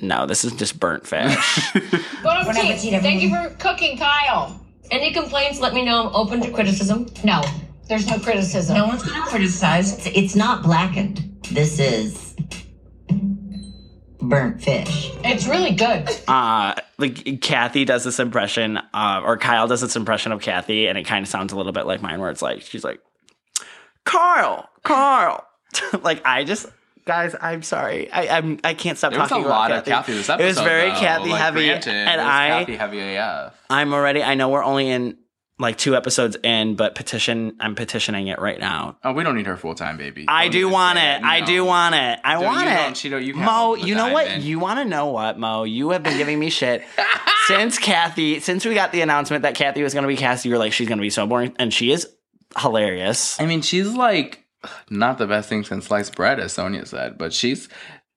no, 0.00 0.26
this 0.26 0.44
is 0.44 0.52
just 0.52 0.80
burnt 0.80 1.06
fish." 1.06 1.72
Bon 2.22 2.36
appetit. 2.36 3.02
Thank 3.02 3.22
you 3.22 3.30
for 3.30 3.54
cooking, 3.56 3.98
Kyle. 3.98 4.60
Any 4.90 5.12
complaints, 5.12 5.60
let 5.60 5.72
me 5.72 5.84
know. 5.84 6.08
I'm 6.08 6.14
open 6.14 6.40
to 6.42 6.50
criticism. 6.50 7.06
No, 7.22 7.42
there's 7.88 8.06
no 8.08 8.18
criticism. 8.18 8.76
No 8.76 8.86
one's 8.86 9.04
gonna 9.04 9.24
criticize. 9.26 9.92
It's, 9.92 10.06
it's 10.16 10.36
not 10.36 10.62
blackened. 10.62 11.38
This 11.52 11.78
is 11.78 12.34
burnt 14.30 14.62
fish. 14.62 15.10
It's 15.24 15.46
really 15.46 15.72
good. 15.72 16.08
uh, 16.28 16.74
like 16.98 17.40
Kathy 17.42 17.84
does 17.84 18.04
this 18.04 18.18
impression, 18.18 18.78
uh, 18.94 19.22
or 19.24 19.36
Kyle 19.36 19.66
does 19.66 19.80
this 19.80 19.96
impression 19.96 20.32
of 20.32 20.40
Kathy, 20.40 20.86
and 20.86 20.96
it 20.96 21.04
kind 21.04 21.22
of 21.24 21.28
sounds 21.28 21.52
a 21.52 21.56
little 21.56 21.72
bit 21.72 21.84
like 21.86 22.00
mine, 22.00 22.20
where 22.20 22.30
it's 22.30 22.40
like 22.42 22.62
she's 22.62 22.84
like, 22.84 23.00
"Carl, 24.04 24.68
Carl," 24.82 25.44
like 26.02 26.24
I 26.24 26.44
just. 26.44 26.66
Guys, 27.06 27.34
I'm 27.40 27.62
sorry. 27.62 28.12
I 28.12 28.36
I'm, 28.38 28.60
I 28.62 28.74
can't 28.74 28.96
stop 28.96 29.10
There 29.10 29.20
was 29.20 29.30
a 29.30 29.34
talking 29.34 29.48
lot 29.48 29.70
about 29.70 29.78
of 29.80 29.84
Kathy 29.86 30.12
this 30.12 30.28
episode. 30.28 30.44
It 30.44 30.46
was 30.48 30.60
very 30.60 30.90
though. 30.90 30.96
Kathy 31.00 31.30
Like, 31.30 31.40
heavy, 31.40 31.66
granted, 31.66 31.90
it 31.90 31.94
and 31.96 32.20
was 32.20 32.26
I 32.28 32.48
Kathy 32.48 32.76
heavy 32.76 33.16
AF. 33.16 33.54
I'm 33.70 33.94
already. 33.94 34.22
I 34.22 34.34
know 34.34 34.50
we're 34.50 34.62
only 34.62 34.90
in 34.90 35.16
like 35.60 35.76
two 35.78 35.94
episodes 35.94 36.36
in, 36.42 36.74
but 36.74 36.94
petition. 36.94 37.54
I'm 37.60 37.74
petitioning 37.74 38.26
it 38.28 38.38
right 38.40 38.58
now. 38.58 38.96
Oh, 39.04 39.12
we 39.12 39.22
don't 39.22 39.36
need 39.36 39.46
her 39.46 39.56
full 39.56 39.74
time, 39.74 39.96
baby. 39.96 40.24
I 40.26 40.48
do 40.48 40.68
want 40.68 40.98
it. 40.98 41.22
I 41.22 41.42
do 41.42 41.64
want 41.64 41.94
it. 41.94 42.18
I 42.24 42.34
Don't- 42.34 42.44
want 42.44 42.68
it. 42.68 42.96
she 42.96 43.08
don't- 43.10 43.22
you 43.22 43.34
Mo, 43.34 43.74
you 43.74 43.94
know 43.94 44.12
what? 44.12 44.40
You 44.40 44.58
want 44.58 44.78
to 44.80 44.84
know 44.84 45.06
what, 45.06 45.38
Mo? 45.38 45.64
You 45.64 45.90
have 45.90 46.02
been 46.02 46.16
giving 46.16 46.38
me 46.38 46.50
shit 46.50 46.82
since 47.46 47.78
Kathy. 47.78 48.40
Since 48.40 48.64
we 48.64 48.74
got 48.74 48.90
the 48.90 49.02
announcement 49.02 49.42
that 49.42 49.54
Kathy 49.54 49.82
was 49.82 49.92
going 49.94 50.02
to 50.04 50.08
be 50.08 50.16
cast, 50.16 50.44
you 50.44 50.50
were 50.52 50.58
like, 50.58 50.72
she's 50.72 50.88
going 50.88 50.98
to 50.98 51.02
be 51.02 51.10
so 51.10 51.26
boring, 51.26 51.54
and 51.58 51.72
she 51.72 51.92
is 51.92 52.08
hilarious. 52.58 53.40
I 53.40 53.46
mean, 53.46 53.62
she's 53.62 53.88
like 53.92 54.44
not 54.90 55.18
the 55.18 55.26
best 55.26 55.48
thing 55.48 55.64
since 55.64 55.86
sliced 55.86 56.14
bread, 56.16 56.40
as 56.40 56.54
Sonja 56.56 56.86
said, 56.86 57.16
but 57.18 57.32
she's 57.32 57.68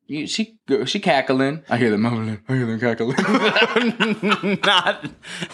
you- 0.08 0.28
she 0.28 0.58
she 0.86 1.00
cackling. 1.00 1.64
I 1.70 1.78
hear 1.78 1.90
them 1.90 2.02
mumbling. 2.02 2.40
I 2.48 2.54
hear 2.56 2.66
them 2.66 2.80
cackling. 2.80 3.16
not, 4.64 5.04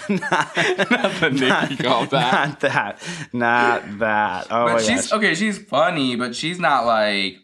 not, 0.10 0.58
not 0.90 1.14
the 1.20 1.30
Nikki 1.32 1.84
that. 1.84 2.12
Not 2.12 2.60
that. 2.62 3.04
Not 3.34 4.00
that. 4.00 4.48
Oh 4.52 4.66
but 4.66 4.82
she's 4.82 5.10
gosh. 5.10 5.14
okay. 5.14 5.36
She's 5.36 5.58
funny, 5.58 6.16
but 6.16 6.36
she's 6.36 6.60
not 6.60 6.86
like 6.86 7.38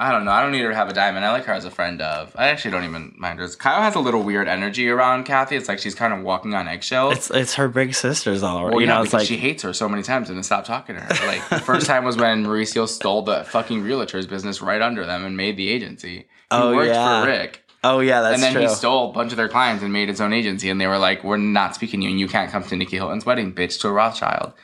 I 0.00 0.10
don't 0.12 0.24
know. 0.24 0.30
I 0.30 0.40
don't 0.42 0.50
need 0.52 0.62
her 0.62 0.70
to 0.70 0.74
have 0.74 0.88
a 0.88 0.94
diamond. 0.94 1.26
I 1.26 1.30
like 1.30 1.44
her 1.44 1.52
as 1.52 1.66
a 1.66 1.70
friend 1.70 2.00
of. 2.00 2.34
I 2.34 2.48
actually 2.48 2.70
don't 2.70 2.84
even 2.84 3.14
mind 3.18 3.38
her. 3.38 3.46
Kyle 3.48 3.82
has 3.82 3.94
a 3.94 4.00
little 4.00 4.22
weird 4.22 4.48
energy 4.48 4.88
around 4.88 5.24
Kathy. 5.24 5.56
It's 5.56 5.68
like 5.68 5.78
she's 5.78 5.94
kind 5.94 6.14
of 6.14 6.22
walking 6.22 6.54
on 6.54 6.66
eggshells. 6.68 7.12
It's 7.18 7.30
it's 7.30 7.54
her 7.56 7.68
big 7.68 7.94
sisters 7.94 8.42
all 8.42 8.60
around. 8.60 8.70
Well, 8.70 8.80
you 8.80 8.86
yeah, 8.86 8.94
know, 8.96 9.02
it's 9.02 9.12
like 9.12 9.26
she 9.26 9.36
hates 9.36 9.62
her 9.62 9.74
so 9.74 9.90
many 9.90 10.02
times 10.02 10.28
and 10.30 10.38
then 10.38 10.42
stopped 10.42 10.66
talking 10.66 10.96
to 10.96 11.02
her. 11.02 11.26
Like 11.26 11.46
the 11.50 11.60
first 11.60 11.86
time 11.86 12.04
was 12.04 12.16
when 12.16 12.46
Mauricio 12.46 12.88
stole 12.88 13.20
the 13.22 13.44
fucking 13.44 13.82
realtor's 13.82 14.26
business 14.26 14.62
right 14.62 14.80
under 14.80 15.04
them 15.04 15.24
and 15.26 15.36
made 15.36 15.58
the 15.58 15.68
agency. 15.68 16.28
Oh. 16.50 16.68
He 16.70 16.74
Oh, 16.74 16.76
worked 16.76 16.88
yeah. 16.94 17.20
for 17.22 17.26
Rick. 17.28 17.64
Oh 17.84 18.00
yeah, 18.00 18.22
that's 18.22 18.34
and 18.36 18.42
then 18.42 18.52
true. 18.54 18.62
he 18.62 18.68
stole 18.68 19.10
a 19.10 19.12
bunch 19.12 19.32
of 19.32 19.36
their 19.36 19.48
clients 19.48 19.82
and 19.82 19.92
made 19.92 20.08
his 20.08 20.20
own 20.22 20.32
agency. 20.32 20.70
And 20.70 20.80
they 20.80 20.86
were 20.86 20.98
like, 20.98 21.22
"We're 21.24 21.36
not 21.36 21.74
speaking 21.74 22.00
to 22.00 22.04
you, 22.04 22.10
and 22.10 22.18
you 22.20 22.26
can't 22.28 22.50
come 22.50 22.62
to 22.64 22.74
Nicky 22.76 22.96
Hilton's 22.96 23.26
wedding, 23.26 23.52
bitch, 23.54 23.80
to 23.82 23.88
a 23.88 23.92
Rothschild." 23.92 24.54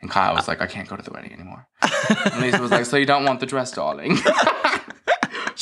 And 0.00 0.10
Kyle 0.10 0.34
was 0.34 0.48
like, 0.48 0.60
"I 0.62 0.66
can't 0.66 0.88
go 0.88 0.96
to 0.96 1.02
the 1.02 1.10
wedding 1.10 1.32
anymore." 1.34 1.66
and 2.24 2.40
Lisa 2.42 2.60
was 2.62 2.70
like, 2.70 2.84
"So 2.86 2.96
you 2.96 3.06
don't 3.06 3.24
want 3.26 3.40
the 3.40 3.46
dress, 3.46 3.72
darling? 3.72 4.18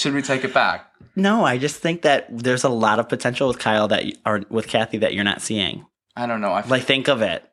Should 0.05 0.15
we 0.15 0.23
take 0.23 0.45
it 0.45 0.53
back?" 0.55 0.91
No, 1.17 1.45
I 1.45 1.59
just 1.59 1.77
think 1.77 2.03
that 2.03 2.27
there's 2.31 2.65
a 2.65 2.69
lot 2.69 2.99
of 2.99 3.09
potential 3.09 3.49
with 3.49 3.59
Kyle 3.59 3.89
that 3.89 4.05
you, 4.05 4.13
or 4.27 4.43
with 4.51 4.67
Kathy 4.69 4.99
that 4.99 5.15
you're 5.15 5.25
not 5.25 5.41
seeing. 5.41 5.87
I 6.15 6.27
don't 6.27 6.41
know. 6.41 6.53
I 6.53 6.65
Like 6.67 6.83
think 6.85 7.09
of 7.09 7.23
it. 7.23 7.49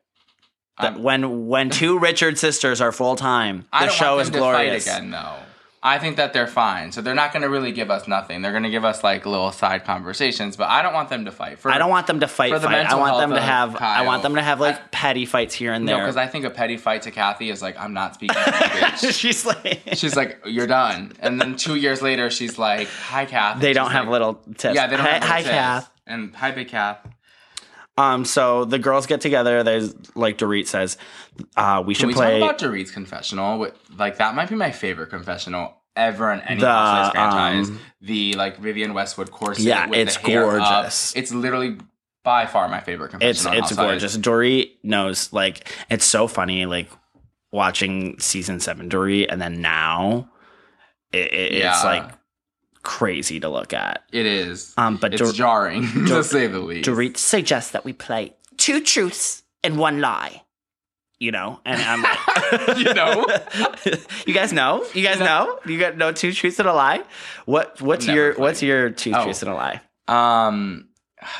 That 0.80 1.00
when 1.00 1.46
when 1.48 1.70
two 1.70 1.98
Richard 2.08 2.38
sisters 2.38 2.80
are 2.80 2.92
full 2.92 3.16
time, 3.16 3.66
the 3.72 3.88
show 3.88 4.18
is 4.18 4.30
glorious. 4.30 4.86
Again, 4.86 5.10
though. 5.10 5.36
I 5.84 5.98
think 5.98 6.16
that 6.16 6.32
they're 6.32 6.46
fine. 6.46 6.92
So 6.92 7.00
they're 7.02 7.14
not 7.14 7.32
going 7.32 7.42
to 7.42 7.48
really 7.48 7.72
give 7.72 7.90
us 7.90 8.06
nothing. 8.06 8.40
They're 8.40 8.52
going 8.52 8.62
to 8.62 8.70
give 8.70 8.84
us 8.84 9.02
like 9.02 9.26
little 9.26 9.50
side 9.50 9.84
conversations, 9.84 10.56
but 10.56 10.68
I 10.68 10.80
don't 10.80 10.94
want 10.94 11.08
them 11.08 11.24
to 11.24 11.32
fight. 11.32 11.58
For, 11.58 11.72
I 11.72 11.78
don't 11.78 11.90
want 11.90 12.06
them 12.06 12.20
to 12.20 12.28
fight. 12.28 12.52
for 12.52 12.60
the 12.60 12.68
fight. 12.68 12.86
I 12.86 12.94
want 12.94 13.18
them 13.18 13.30
to 13.30 13.40
have. 13.40 13.74
I 13.76 14.04
want 14.06 14.22
them 14.22 14.36
to 14.36 14.42
have 14.42 14.60
like 14.60 14.92
petty 14.92 15.26
fights 15.26 15.54
here 15.54 15.72
and 15.72 15.84
No, 15.84 15.94
there. 15.96 16.04
because 16.04 16.16
I 16.16 16.28
think 16.28 16.44
a 16.44 16.50
petty 16.50 16.76
fight 16.76 17.02
to 17.02 17.10
Kathy 17.10 17.50
is 17.50 17.62
like, 17.62 17.76
I'm 17.80 17.94
not 17.94 18.14
speaking 18.14 18.36
to 18.36 18.40
you, 18.50 18.80
bitch. 18.80 19.18
she's 19.18 19.44
like, 19.44 19.82
she's 19.94 20.14
like, 20.14 20.38
you're 20.46 20.68
done. 20.68 21.12
And 21.18 21.40
then 21.40 21.56
two 21.56 21.74
years 21.74 22.00
later, 22.00 22.30
she's 22.30 22.58
like, 22.58 22.86
hi, 22.88 23.24
Kath. 23.24 23.60
they 23.60 23.72
don't 23.72 23.90
have 23.90 24.04
like- 24.04 24.12
little 24.12 24.34
tips. 24.56 24.76
Yeah, 24.76 24.86
they 24.86 24.96
don't 24.96 25.04
hi, 25.04 25.12
have 25.14 25.22
hi. 25.24 25.42
Kath. 25.42 25.90
And 26.06 26.34
hi, 26.36 26.52
big 26.52 26.68
Kath. 26.68 26.98
Um, 27.98 28.24
so 28.24 28.64
the 28.64 28.78
girls 28.78 29.06
get 29.06 29.20
together. 29.20 29.62
There's 29.62 29.94
like 30.16 30.38
Dorit 30.38 30.66
says, 30.66 30.96
uh, 31.56 31.82
we 31.86 31.94
Can 31.94 32.00
should 32.00 32.06
we 32.08 32.14
play. 32.14 32.40
talk 32.40 32.50
about 32.50 32.60
Dorit's 32.60 32.90
confessional? 32.90 33.58
With- 33.58 33.74
Like, 33.98 34.16
that 34.18 34.34
might 34.34 34.48
be 34.48 34.54
my 34.54 34.70
favorite 34.70 35.10
confessional 35.10 35.74
ever 35.94 36.32
in 36.32 36.40
any 36.40 36.60
The, 36.60 36.66
Housewives 36.68 37.10
franchise. 37.12 37.68
um, 37.68 37.80
the 38.00 38.32
like 38.34 38.56
Vivienne 38.58 38.94
Westwood 38.94 39.30
corset. 39.30 39.64
Yeah, 39.64 39.86
with 39.88 39.98
it's 39.98 40.16
the 40.16 40.26
hair 40.26 40.58
up. 40.58 40.66
gorgeous. 40.66 41.14
It's 41.14 41.32
literally 41.32 41.76
by 42.24 42.46
far 42.46 42.66
my 42.68 42.80
favorite 42.80 43.10
confessional. 43.10 43.52
on 43.52 43.58
it's 43.58 43.74
gorgeous. 43.76 44.16
Dorit 44.16 44.70
knows 44.82 45.30
like 45.34 45.68
it's 45.90 46.04
so 46.06 46.26
funny 46.28 46.64
like 46.64 46.88
watching 47.52 48.18
season 48.20 48.58
seven 48.60 48.88
Dorit 48.88 49.26
and 49.28 49.40
then 49.42 49.60
now 49.60 50.30
it, 51.12 51.32
it- 51.34 51.52
Yeah. 51.58 51.74
it's 51.74 51.84
like 51.84 52.08
crazy 52.82 53.40
to 53.40 53.48
look 53.48 53.72
at. 53.72 54.02
It 54.12 54.26
is. 54.26 54.74
Um, 54.76 54.96
but 54.96 55.14
it's 55.14 55.32
jarring 55.32 55.82
to 56.08 56.22
say 56.24 56.46
the 56.46 56.58
least. 56.60 56.88
Dorit 56.88 57.16
suggests 57.16 57.70
that 57.72 57.84
we 57.84 57.92
play 57.92 58.34
two 58.56 58.80
truths 58.80 59.42
and 59.62 59.78
one 59.78 60.00
lie. 60.00 60.42
You 61.18 61.30
know, 61.30 61.60
and 61.64 61.80
I'm 61.80 62.02
like, 62.02 62.78
you 62.78 62.92
know, 62.94 63.24
you 64.26 64.34
guys 64.34 64.52
know, 64.52 64.84
you 64.92 65.04
guys 65.04 65.20
know, 65.20 65.56
you 65.64 65.78
got 65.78 65.96
no 65.96 66.10
two 66.10 66.32
truths 66.32 66.58
and 66.58 66.68
a 66.68 66.72
lie. 66.72 67.04
What 67.44 67.80
what's 67.80 68.08
your 68.08 68.32
played. 68.34 68.40
what's 68.42 68.60
your 68.62 68.90
two 68.90 69.12
Oh. 69.14 69.22
truths 69.22 69.40
and 69.42 69.52
a 69.52 69.54
lie? 69.54 69.80
Um, 70.08 70.88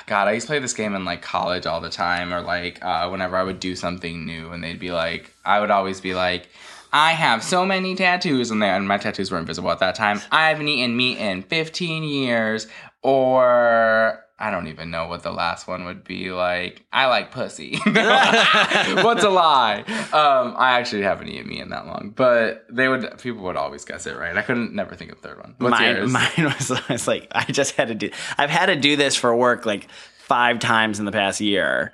God, 0.06 0.28
I 0.28 0.32
used 0.34 0.46
to 0.46 0.50
play 0.52 0.60
this 0.60 0.72
game 0.74 0.94
in 0.94 1.04
like 1.04 1.20
college 1.20 1.66
all 1.66 1.80
the 1.80 1.90
time, 1.90 2.32
or 2.32 2.42
like 2.42 2.78
uh, 2.84 3.08
whenever 3.08 3.36
I 3.36 3.42
would 3.42 3.58
do 3.58 3.74
something 3.74 4.24
new, 4.24 4.52
and 4.52 4.62
they'd 4.62 4.78
be 4.78 4.92
like, 4.92 5.34
I 5.44 5.58
would 5.58 5.72
always 5.72 6.00
be 6.00 6.14
like, 6.14 6.48
I 6.92 7.12
have 7.12 7.42
so 7.42 7.64
many 7.64 7.94
tattoos, 7.94 8.50
and, 8.50 8.60
there, 8.60 8.76
and 8.76 8.86
my 8.86 8.98
tattoos 8.98 9.30
were 9.30 9.38
invisible 9.38 9.70
at 9.70 9.78
that 9.78 9.94
time. 9.94 10.20
I 10.30 10.48
haven't 10.50 10.68
eaten 10.68 10.96
meat 10.96 11.18
in 11.18 11.42
15 11.42 12.04
years, 12.04 12.66
or 13.02 14.22
I 14.38 14.50
don't 14.50 14.66
even 14.66 14.90
know 14.90 15.06
what 15.06 15.22
the 15.22 15.30
last 15.30 15.68
one 15.68 15.84
would 15.84 16.02
be. 16.02 16.32
Like, 16.32 16.84
I 16.92 17.06
like 17.06 17.30
pussy. 17.30 17.76
What's 17.86 19.22
a 19.22 19.30
lie? 19.30 19.84
Um, 20.12 20.54
I 20.58 20.78
actually 20.78 21.02
haven't 21.02 21.28
eaten 21.28 21.48
meat 21.48 21.60
in 21.60 21.68
that 21.70 21.86
long, 21.86 22.12
but 22.14 22.66
they 22.68 22.88
would. 22.88 23.18
People 23.20 23.44
would 23.44 23.56
always 23.56 23.84
guess 23.84 24.06
it 24.06 24.16
right. 24.16 24.36
I 24.36 24.42
couldn't 24.42 24.74
never 24.74 24.94
think 24.94 25.12
of 25.12 25.22
the 25.22 25.28
third 25.28 25.38
one. 25.38 25.54
What's 25.58 25.78
mine, 25.78 25.96
yours? 25.96 26.10
mine 26.10 26.30
was, 26.38 26.88
was 26.88 27.06
like 27.06 27.28
I 27.32 27.44
just 27.44 27.76
had 27.76 27.88
to 27.88 27.94
do. 27.94 28.10
I've 28.36 28.50
had 28.50 28.66
to 28.66 28.76
do 28.76 28.96
this 28.96 29.14
for 29.14 29.34
work 29.34 29.64
like 29.64 29.88
five 30.18 30.58
times 30.58 30.98
in 30.98 31.04
the 31.04 31.12
past 31.12 31.40
year 31.40 31.92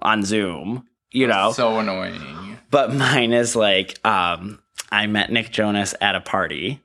on 0.00 0.24
Zoom. 0.24 0.86
You 1.12 1.28
know, 1.28 1.52
so 1.52 1.78
annoying. 1.78 2.53
But 2.74 2.92
mine 3.04 3.32
is 3.32 3.54
like 3.56 4.04
um, 4.06 4.60
I 4.90 5.06
met 5.06 5.30
Nick 5.30 5.50
Jonas 5.52 5.94
at 6.00 6.14
a 6.16 6.20
party, 6.20 6.80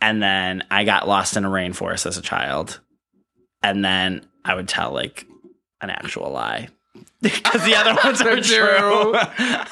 and 0.00 0.22
then 0.22 0.64
I 0.70 0.84
got 0.84 1.08
lost 1.08 1.36
in 1.36 1.44
a 1.44 1.48
rainforest 1.50 2.06
as 2.06 2.16
a 2.16 2.22
child, 2.22 2.78
and 3.62 3.84
then 3.84 4.24
I 4.44 4.54
would 4.54 4.68
tell 4.68 4.92
like 4.92 5.26
an 5.80 5.90
actual 5.90 6.30
lie. 6.30 6.68
Because 7.20 7.64
the 7.64 7.74
other 7.74 7.96
ones 8.04 8.20
are 8.20 8.40
true, 8.40 9.12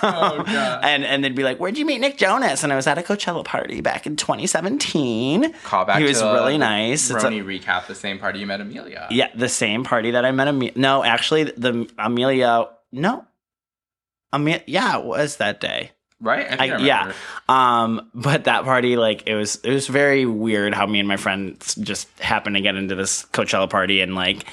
Oh, 0.03 0.43
God. 0.45 0.85
and 0.85 1.05
and 1.05 1.23
they'd 1.23 1.35
be 1.37 1.45
like, 1.45 1.59
"Where'd 1.59 1.79
you 1.79 1.87
meet 1.87 2.01
Nick 2.01 2.19
Jonas?" 2.19 2.65
And 2.65 2.73
I 2.73 2.77
was 2.77 2.89
at 2.89 2.99
a 2.99 3.03
Coachella 3.03 3.45
party 3.45 3.81
back 3.81 4.05
in 4.05 4.17
2017. 4.17 5.53
Call 5.63 5.85
back. 5.85 5.99
He 5.99 6.05
was 6.05 6.21
really 6.23 6.59
nice. 6.59 7.09
It's 7.09 7.23
a- 7.23 7.29
Roni 7.29 7.45
recap 7.45 7.87
the 7.87 7.95
same 7.95 8.19
party 8.19 8.41
you 8.41 8.47
met 8.49 8.61
Amelia. 8.61 9.07
yeah, 9.13 9.29
the 9.37 9.49
same 9.49 9.85
party 9.85 10.11
that 10.13 10.25
I 10.25 10.33
met 10.33 10.49
Amelia. 10.49 10.73
No, 10.75 11.05
actually, 11.05 11.45
the 11.45 11.89
Amelia. 11.99 12.67
No, 12.91 13.25
Amelia. 14.33 14.63
Yeah, 14.67 14.99
it 14.99 15.05
was 15.05 15.37
that 15.37 15.61
day. 15.61 15.93
Right? 16.21 16.47
I 16.51 16.71
I 16.71 16.75
I, 16.77 16.79
yeah. 16.79 17.13
Um, 17.49 18.11
but 18.15 18.45
that 18.45 18.65
party, 18.65 18.97
like, 18.97 19.25
it 19.27 19.35
was 19.35 19.57
it 19.57 19.71
was 19.71 19.87
very 19.87 20.25
weird 20.25 20.75
how 20.75 20.87
me 20.87 20.99
and 20.99 21.07
my 21.09 21.19
friends 21.19 21.75
just 21.75 22.09
happened 22.21 22.57
to 22.57 22.63
get 22.63 22.75
into 22.75 22.95
this 22.95 23.27
Coachella 23.27 23.69
party 23.69 24.01
and 24.01 24.15
like 24.15 24.45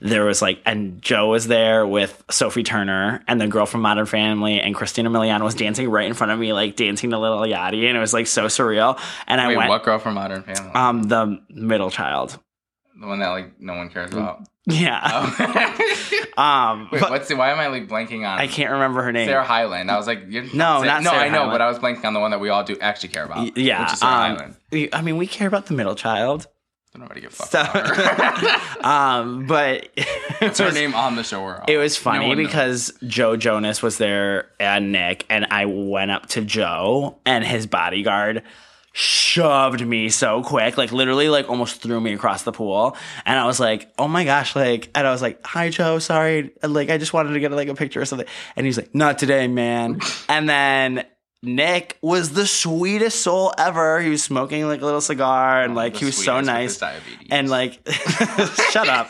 there 0.00 0.24
was 0.24 0.42
like 0.42 0.60
and 0.66 1.00
Joe 1.00 1.28
was 1.28 1.46
there 1.46 1.86
with 1.86 2.24
Sophie 2.28 2.64
Turner 2.64 3.22
and 3.28 3.40
the 3.40 3.46
girl 3.46 3.66
from 3.66 3.82
Modern 3.82 4.06
Family 4.06 4.60
and 4.60 4.74
Christina 4.74 5.10
Milian 5.10 5.42
was 5.44 5.54
dancing 5.54 5.88
right 5.88 6.06
in 6.06 6.14
front 6.14 6.32
of 6.32 6.40
me, 6.40 6.52
like 6.52 6.74
dancing 6.74 7.10
to 7.10 7.18
Lil 7.18 7.38
Yachty, 7.42 7.86
and 7.86 7.96
it 7.96 8.00
was 8.00 8.12
like 8.12 8.26
so 8.26 8.46
surreal. 8.46 9.00
And 9.28 9.40
I 9.40 9.46
Wait, 9.46 9.58
went 9.58 9.68
what 9.68 9.84
girl 9.84 10.00
from 10.00 10.14
Modern 10.14 10.42
Family? 10.42 10.72
um 10.74 11.04
the 11.04 11.40
middle 11.50 11.92
child. 11.92 12.36
The 13.02 13.08
one 13.08 13.18
that 13.18 13.30
like 13.30 13.60
no 13.60 13.74
one 13.74 13.88
cares 13.90 14.12
about. 14.12 14.46
Yeah. 14.64 15.02
um 16.36 16.88
Wait, 16.92 17.02
what's 17.02 17.26
the, 17.26 17.34
why 17.34 17.50
am 17.50 17.58
I 17.58 17.66
like 17.66 17.88
blanking 17.88 18.18
on? 18.20 18.38
I 18.38 18.46
can't 18.46 18.70
remember 18.70 19.02
her 19.02 19.10
name. 19.10 19.26
Sarah 19.26 19.42
Hyland. 19.44 19.90
I 19.90 19.96
was 19.96 20.06
like, 20.06 20.22
you're 20.28 20.44
No, 20.44 20.48
saying- 20.48 20.86
not 20.86 21.02
no. 21.02 21.10
Sarah 21.10 21.24
I 21.24 21.28
know, 21.28 21.38
Hyland. 21.38 21.50
but 21.52 21.60
I 21.62 21.68
was 21.68 21.78
blanking 21.80 22.04
on 22.04 22.14
the 22.14 22.20
one 22.20 22.30
that 22.30 22.38
we 22.38 22.48
all 22.48 22.62
do 22.62 22.76
actually 22.80 23.08
care 23.08 23.24
about. 23.24 23.38
Y- 23.38 23.52
yeah. 23.56 23.82
which 23.82 23.92
is 23.94 23.98
Sarah 23.98 24.12
um, 24.12 24.36
Hyland. 24.70 24.88
I 24.92 25.02
mean, 25.02 25.16
we 25.16 25.26
care 25.26 25.48
about 25.48 25.66
the 25.66 25.74
middle 25.74 25.96
child. 25.96 26.46
Don't 26.94 27.00
nobody 27.02 27.22
give 27.22 27.32
a 27.32 27.34
fuck 27.34 27.48
So, 27.48 28.80
um, 28.88 29.46
but 29.46 29.88
What's 30.38 30.60
her 30.60 30.70
name 30.70 30.94
on 30.94 31.16
the 31.16 31.24
show? 31.24 31.60
It 31.66 31.78
was 31.78 31.98
No 31.98 32.02
funny 32.12 32.28
knows. 32.34 32.46
because 32.46 32.92
Joe 33.06 33.36
Jonas 33.36 33.82
was 33.82 33.98
there 33.98 34.48
and 34.60 34.92
Nick, 34.92 35.26
and 35.28 35.46
I 35.50 35.64
went 35.66 36.10
up 36.12 36.26
to 36.30 36.42
Joe, 36.42 37.18
and 37.26 37.44
his 37.44 37.66
bodyguard 37.66 38.42
shoved 38.92 39.86
me 39.86 40.10
so 40.10 40.42
quick, 40.42 40.76
like 40.76 40.92
literally, 40.92 41.28
like 41.28 41.48
almost 41.48 41.80
threw 41.82 42.00
me 42.00 42.12
across 42.12 42.42
the 42.42 42.52
pool. 42.52 42.96
And 43.24 43.38
I 43.38 43.46
was 43.46 43.58
like, 43.58 43.92
"Oh 43.98 44.08
my 44.08 44.24
gosh!" 44.24 44.54
Like, 44.54 44.90
and 44.94 45.06
I 45.06 45.10
was 45.10 45.22
like, 45.22 45.44
"Hi, 45.46 45.70
Joe. 45.70 45.98
Sorry. 45.98 46.52
Like, 46.62 46.90
I 46.90 46.98
just 46.98 47.12
wanted 47.12 47.32
to 47.32 47.40
get 47.40 47.50
like 47.52 47.68
a 47.68 47.74
picture 47.74 48.00
or 48.00 48.04
something." 48.04 48.28
And 48.56 48.66
he's 48.66 48.76
like, 48.76 48.94
"Not 48.94 49.18
today, 49.18 49.48
man." 49.48 50.00
and 50.28 50.48
then. 50.48 51.04
Nick 51.44 51.98
was 52.00 52.34
the 52.34 52.46
sweetest 52.46 53.20
soul 53.20 53.52
ever. 53.58 54.00
He 54.00 54.10
was 54.10 54.22
smoking 54.22 54.64
like 54.68 54.80
a 54.80 54.84
little 54.84 55.00
cigar 55.00 55.64
and 55.64 55.74
like 55.74 55.94
The 55.94 55.98
he 55.98 56.04
was 56.04 56.24
so 56.24 56.40
nice 56.40 56.80
and 57.32 57.50
like 57.50 57.80
shut 58.70 58.88
up 58.88 59.08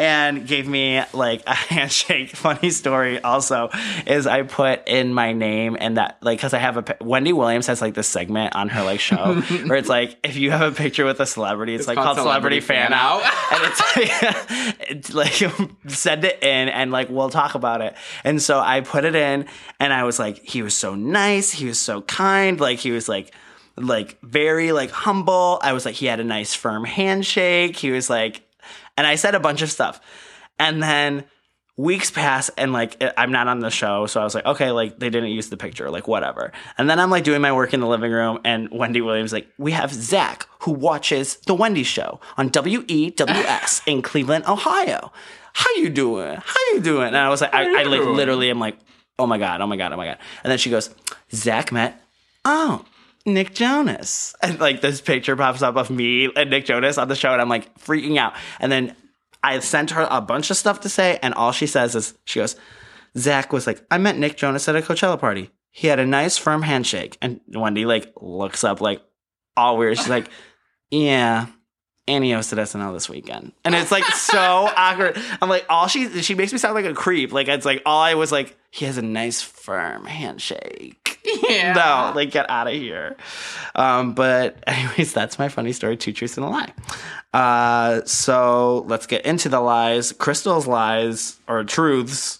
and 0.00 0.46
gave 0.46 0.66
me 0.66 1.02
like 1.12 1.42
a 1.46 1.54
handshake 1.54 2.30
funny 2.30 2.70
story 2.70 3.20
also 3.20 3.68
is 4.06 4.26
i 4.26 4.42
put 4.42 4.88
in 4.88 5.12
my 5.12 5.32
name 5.32 5.76
and 5.78 5.98
that 5.98 6.16
like 6.22 6.38
because 6.38 6.54
i 6.54 6.58
have 6.58 6.76
a 6.78 6.96
wendy 7.02 7.34
williams 7.34 7.66
has 7.66 7.82
like 7.82 7.92
this 7.92 8.08
segment 8.08 8.56
on 8.56 8.70
her 8.70 8.82
like 8.82 8.98
show 8.98 9.34
where 9.66 9.76
it's 9.76 9.90
like 9.90 10.16
if 10.24 10.36
you 10.36 10.50
have 10.50 10.62
a 10.62 10.74
picture 10.74 11.04
with 11.04 11.20
a 11.20 11.26
celebrity 11.26 11.74
it's, 11.74 11.82
It's 11.82 11.88
like 11.88 11.96
called 11.96 12.16
called 12.16 12.26
celebrity, 12.26 12.60
fan, 12.60 12.88
Fan 12.88 12.92
out 12.94 13.22
and 13.52 13.62
it's 13.62 13.80
like 13.94 14.90
it's 14.90 15.14
like 15.14 15.90
send 15.90 16.24
it 16.24 16.42
in 16.42 16.68
and 16.70 16.90
like 16.90 17.10
we'll 17.10 17.30
talk 17.30 17.54
about 17.54 17.82
it 17.82 17.94
and 18.24 18.40
so 18.40 18.58
i 18.58 18.80
put 18.80 19.04
it 19.04 19.14
in 19.14 19.44
and 19.78 19.92
i 19.92 20.04
was 20.04 20.18
like 20.18 20.42
he 20.42 20.62
was 20.62 20.74
so 20.74 20.94
nice 20.94 21.50
he 21.50 21.66
was 21.66 21.78
so 21.78 22.00
kind 22.02 22.58
like 22.58 22.78
he 22.78 22.90
was 22.90 23.06
like 23.06 23.34
like 23.76 24.20
very 24.22 24.72
like 24.72 24.90
humble. 24.90 25.58
I 25.62 25.72
was 25.72 25.84
like 25.84 25.94
he 25.94 26.06
had 26.06 26.20
a 26.20 26.24
nice 26.24 26.54
firm 26.54 26.84
handshake. 26.84 27.76
He 27.76 27.90
was 27.90 28.10
like 28.10 28.42
and 29.00 29.06
I 29.06 29.14
said 29.14 29.34
a 29.34 29.40
bunch 29.40 29.62
of 29.62 29.72
stuff. 29.72 29.98
And 30.58 30.82
then 30.82 31.24
weeks 31.78 32.10
pass 32.10 32.50
and 32.58 32.70
like 32.74 33.02
I'm 33.16 33.32
not 33.32 33.48
on 33.48 33.60
the 33.60 33.70
show, 33.70 34.04
so 34.04 34.20
I 34.20 34.24
was 34.24 34.34
like 34.34 34.44
okay, 34.44 34.72
like 34.72 34.98
they 34.98 35.08
didn't 35.08 35.30
use 35.30 35.48
the 35.48 35.56
picture, 35.56 35.88
like 35.90 36.06
whatever. 36.06 36.52
And 36.76 36.90
then 36.90 37.00
I'm 37.00 37.08
like 37.08 37.24
doing 37.24 37.40
my 37.40 37.50
work 37.50 37.72
in 37.72 37.80
the 37.80 37.86
living 37.86 38.12
room 38.12 38.40
and 38.44 38.68
Wendy 38.70 39.00
Williams 39.00 39.32
like 39.32 39.48
we 39.56 39.72
have 39.72 39.90
Zach 39.90 40.46
who 40.60 40.72
watches 40.72 41.36
the 41.46 41.54
Wendy 41.54 41.82
show 41.82 42.20
on 42.36 42.50
WEWS 42.50 43.82
in 43.86 44.02
Cleveland, 44.02 44.44
Ohio. 44.46 45.12
How 45.54 45.74
you 45.76 45.88
doing? 45.88 46.36
How 46.36 46.60
you 46.74 46.80
doing? 46.80 47.08
And 47.08 47.16
I 47.16 47.30
was 47.30 47.40
like 47.40 47.54
I, 47.54 47.80
I 47.80 47.84
like 47.84 48.02
literally 48.02 48.50
am 48.50 48.60
like 48.60 48.76
oh 49.18 49.26
my 49.26 49.38
god, 49.38 49.62
oh 49.62 49.66
my 49.66 49.76
god, 49.76 49.94
oh 49.94 49.96
my 49.96 50.04
god. 50.04 50.18
And 50.44 50.50
then 50.50 50.58
she 50.58 50.68
goes, 50.68 50.90
Zach 51.32 51.72
met 51.72 51.98
oh, 52.44 52.84
Nick 53.26 53.54
Jonas. 53.54 54.34
And 54.42 54.58
like 54.60 54.80
this 54.80 55.00
picture 55.00 55.36
pops 55.36 55.62
up 55.62 55.76
of 55.76 55.90
me 55.90 56.30
and 56.34 56.50
Nick 56.50 56.64
Jonas 56.64 56.98
on 56.98 57.08
the 57.08 57.14
show, 57.16 57.32
and 57.32 57.40
I'm 57.40 57.48
like 57.48 57.78
freaking 57.78 58.16
out. 58.16 58.34
And 58.58 58.70
then 58.70 58.96
I 59.42 59.58
sent 59.60 59.90
her 59.92 60.06
a 60.10 60.20
bunch 60.20 60.50
of 60.50 60.56
stuff 60.56 60.80
to 60.80 60.88
say, 60.88 61.18
and 61.22 61.34
all 61.34 61.52
she 61.52 61.66
says 61.66 61.94
is, 61.94 62.14
she 62.24 62.40
goes, 62.40 62.56
Zach 63.16 63.52
was 63.52 63.66
like, 63.66 63.84
I 63.90 63.98
met 63.98 64.16
Nick 64.16 64.36
Jonas 64.36 64.68
at 64.68 64.76
a 64.76 64.80
Coachella 64.82 65.18
party. 65.18 65.50
He 65.70 65.88
had 65.88 65.98
a 65.98 66.06
nice 66.06 66.36
firm 66.36 66.62
handshake. 66.62 67.16
And 67.22 67.40
Wendy 67.48 67.84
like 67.84 68.12
looks 68.20 68.64
up 68.64 68.80
like 68.80 69.02
all 69.56 69.76
weird. 69.76 69.98
She's 69.98 70.08
like, 70.08 70.28
Yeah. 70.90 71.46
And 72.08 72.24
he 72.24 72.30
hosted 72.30 72.58
SNL 72.58 72.92
this 72.92 73.08
weekend. 73.08 73.52
And 73.64 73.74
it's 73.74 73.92
like 73.92 74.04
so 74.04 74.38
awkward. 74.76 75.16
I'm 75.40 75.48
like, 75.48 75.64
all 75.68 75.86
she 75.86 76.22
she 76.22 76.34
makes 76.34 76.52
me 76.52 76.58
sound 76.58 76.74
like 76.74 76.84
a 76.86 76.94
creep. 76.94 77.32
Like 77.32 77.48
it's 77.48 77.64
like 77.64 77.82
all 77.86 78.00
I 78.00 78.14
was 78.14 78.32
like, 78.32 78.56
he 78.70 78.84
has 78.86 78.98
a 78.98 79.02
nice 79.02 79.42
firm 79.42 80.06
handshake. 80.06 81.20
Yeah. 81.48 81.72
No, 81.74 82.12
like 82.16 82.30
get 82.30 82.48
out 82.50 82.66
of 82.66 82.72
here. 82.72 83.16
Um, 83.74 84.14
but 84.14 84.62
anyways, 84.66 85.12
that's 85.12 85.38
my 85.38 85.48
funny 85.48 85.72
story, 85.72 85.96
two 85.96 86.12
truths 86.12 86.36
and 86.36 86.46
a 86.46 86.48
lie. 86.48 86.72
Uh, 87.32 88.04
so 88.06 88.84
let's 88.88 89.06
get 89.06 89.24
into 89.24 89.48
the 89.48 89.60
lies. 89.60 90.12
Crystal's 90.12 90.66
lies 90.66 91.38
or 91.46 91.62
truths. 91.64 92.39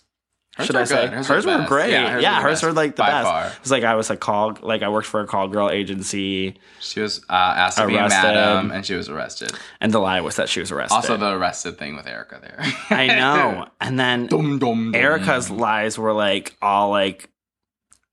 Hers 0.60 0.66
should 0.66 0.76
I 0.76 0.84
say? 0.84 1.02
good. 1.06 1.12
Hers 1.14 1.26
Hers, 1.28 1.46
were 1.46 1.58
were 1.58 1.66
great. 1.66 1.90
Yeah, 1.90 2.18
Yeah, 2.18 2.34
hers 2.36 2.42
were 2.42 2.48
hers 2.48 2.62
were 2.62 2.72
like 2.72 2.96
the 2.96 3.02
by 3.02 3.10
best. 3.10 3.26
far. 3.26 3.52
It's 3.60 3.70
like 3.70 3.84
I 3.84 3.94
was 3.94 4.10
a 4.10 4.16
call, 4.16 4.56
like 4.62 4.82
I 4.82 4.88
worked 4.88 5.06
for 5.08 5.20
a 5.20 5.26
call 5.26 5.48
girl 5.48 5.68
agency. 5.70 6.56
She 6.80 7.00
was 7.00 7.20
uh, 7.28 7.32
asked 7.32 7.78
to 7.78 7.86
be 7.86 7.96
Arrested. 7.96 8.22
madam, 8.22 8.70
and 8.70 8.86
she 8.86 8.94
was 8.94 9.08
arrested. 9.08 9.52
And 9.80 9.92
the 9.92 9.98
lie 9.98 10.20
was 10.20 10.36
that 10.36 10.48
she 10.48 10.60
was 10.60 10.70
arrested. 10.70 10.94
Also, 10.94 11.16
the 11.16 11.30
arrested 11.32 11.78
thing 11.78 11.96
with 11.96 12.06
Erika 12.06 12.38
there. 12.40 12.58
I 12.90 13.06
know. 13.08 13.66
And 13.80 13.98
then 13.98 14.26
Dum, 14.26 14.58
dum, 14.58 14.92
dum. 14.92 14.94
Erika's 14.94 15.50
lies 15.50 15.98
were 15.98 16.12
like 16.12 16.56
all 16.62 16.90
like, 16.90 17.28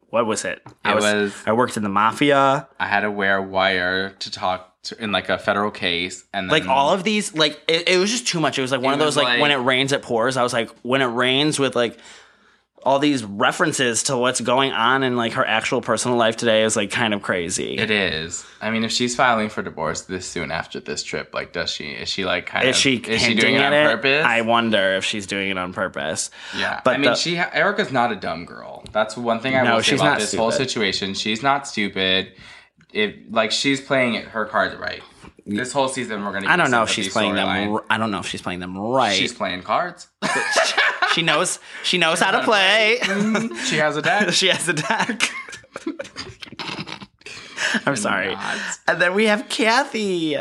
what 0.09 0.25
was 0.25 0.45
it? 0.45 0.61
I 0.85 0.91
It 0.93 0.95
was, 0.95 1.03
was- 1.03 1.33
I 1.45 1.51
worked 1.53 1.77
in 1.77 1.83
the 1.83 1.89
mafia. 1.89 2.67
I 2.79 2.87
had 2.87 3.01
to 3.01 3.11
wear 3.11 3.41
wire 3.41 4.11
to 4.11 4.31
talk 4.31 4.73
in 4.99 5.11
like 5.11 5.27
a 5.27 5.37
federal 5.37 5.69
case, 5.69 6.23
and 6.33 6.49
then, 6.49 6.59
Like 6.61 6.69
all 6.69 6.93
of 6.93 7.03
these, 7.03 7.33
like 7.35 7.61
it, 7.67 7.89
it 7.89 7.97
was 7.97 8.09
just 8.09 8.25
too 8.25 8.39
much. 8.39 8.57
It 8.57 8.61
was 8.61 8.71
like 8.71 8.79
one 8.79 8.93
of 8.93 8.99
those 8.99 9.17
like, 9.17 9.25
like- 9.25 9.41
when 9.41 9.51
it 9.51 9.55
rains, 9.57 9.91
it 9.91 10.01
pours. 10.01 10.37
I 10.37 10.43
was 10.43 10.53
like, 10.53 10.69
when 10.81 11.01
it 11.01 11.07
rains 11.07 11.59
with 11.59 11.75
like 11.75 11.97
all 12.83 12.99
these 12.99 13.23
references 13.25 14.03
to 14.03 14.15
what's 14.15 14.39
going 14.39 14.71
on 14.71 15.03
in 15.03 15.17
like 15.17 15.33
her 15.33 15.45
actual 15.45 15.81
personal 15.81 16.15
life 16.15 16.37
today 16.37 16.63
is 16.63 16.75
like 16.75 16.89
kind 16.91 17.13
of 17.13 17.21
crazy. 17.21 17.77
It 17.77 17.91
is. 17.91 18.45
I 18.61 18.69
mean, 18.71 18.83
if 18.83 18.91
she's 18.91 19.15
filing 19.15 19.49
for 19.49 19.61
divorce 19.61 20.01
this 20.01 20.25
soon 20.27 20.51
after 20.51 20.79
this 20.79 21.03
trip, 21.03 21.33
like, 21.33 21.51
does 21.51 21.69
she? 21.69 21.85
Is 21.91 22.07
she 22.07 22.23
like 22.23 22.45
kind 22.45 22.67
Is 22.67 22.75
of? 22.77 22.81
she 22.81 22.95
is 22.97 23.21
she 23.21 23.33
doing 23.33 23.55
it 23.55 23.61
on 23.63 23.71
purpose? 23.71 24.23
I 24.25 24.41
wonder 24.41 24.95
if 24.95 25.03
she's 25.03 25.27
doing 25.27 25.49
it 25.49 25.57
on 25.57 25.73
purpose. 25.73 26.29
yeah, 26.57 26.79
but 26.85 26.95
I 26.95 26.97
mean, 26.97 27.09
the- 27.11 27.15
she 27.15 27.37
Erika's 27.37 27.91
not 27.91 28.11
a 28.11 28.15
dumb 28.15 28.45
girl. 28.45 28.83
That's 28.93 29.17
one 29.17 29.39
thing 29.41 29.55
I 29.55 29.63
No, 29.63 29.75
will 29.75 29.83
say 29.83 29.91
she's 29.91 29.99
about 29.99 30.11
not 30.11 30.19
this 30.19 30.33
whole 30.35 30.51
situation. 30.51 31.13
She's 31.13 31.43
not 31.43 31.67
stupid. 31.67 32.31
If 32.93 33.15
like 33.29 33.51
she's 33.51 33.81
playing 33.81 34.21
her 34.27 34.45
cards 34.45 34.75
right. 34.77 35.01
This 35.45 35.71
whole 35.73 35.87
season, 35.89 36.23
we're 36.25 36.31
gonna. 36.33 36.47
I 36.47 36.55
don't 36.57 36.71
know 36.71 36.83
if 36.83 36.89
she's 36.89 37.09
playing 37.09 37.35
them. 37.35 37.79
I 37.89 37.97
don't 37.97 38.11
know 38.11 38.19
if 38.19 38.27
she's 38.27 38.41
playing 38.41 38.59
them 38.59 38.77
right. 38.77 39.15
She's 39.15 39.33
playing 39.33 39.63
cards. 39.63 40.07
she 41.17 41.23
knows. 41.23 41.59
She 41.83 41.97
knows 41.97 42.19
how 42.19 42.29
to 42.31 42.37
uh, 42.37 42.43
play. 42.43 42.99
she 43.65 43.77
has 43.77 43.97
a 43.97 44.01
deck. 44.03 44.29
she 44.33 44.47
has 44.47 44.69
a 44.69 44.73
deck. 44.73 45.29
I'm 47.85 47.95
sorry. 47.95 48.33
not. 48.35 48.57
And 48.87 49.01
then 49.01 49.13
we 49.13 49.25
have 49.25 49.49
Kathy, 49.49 50.37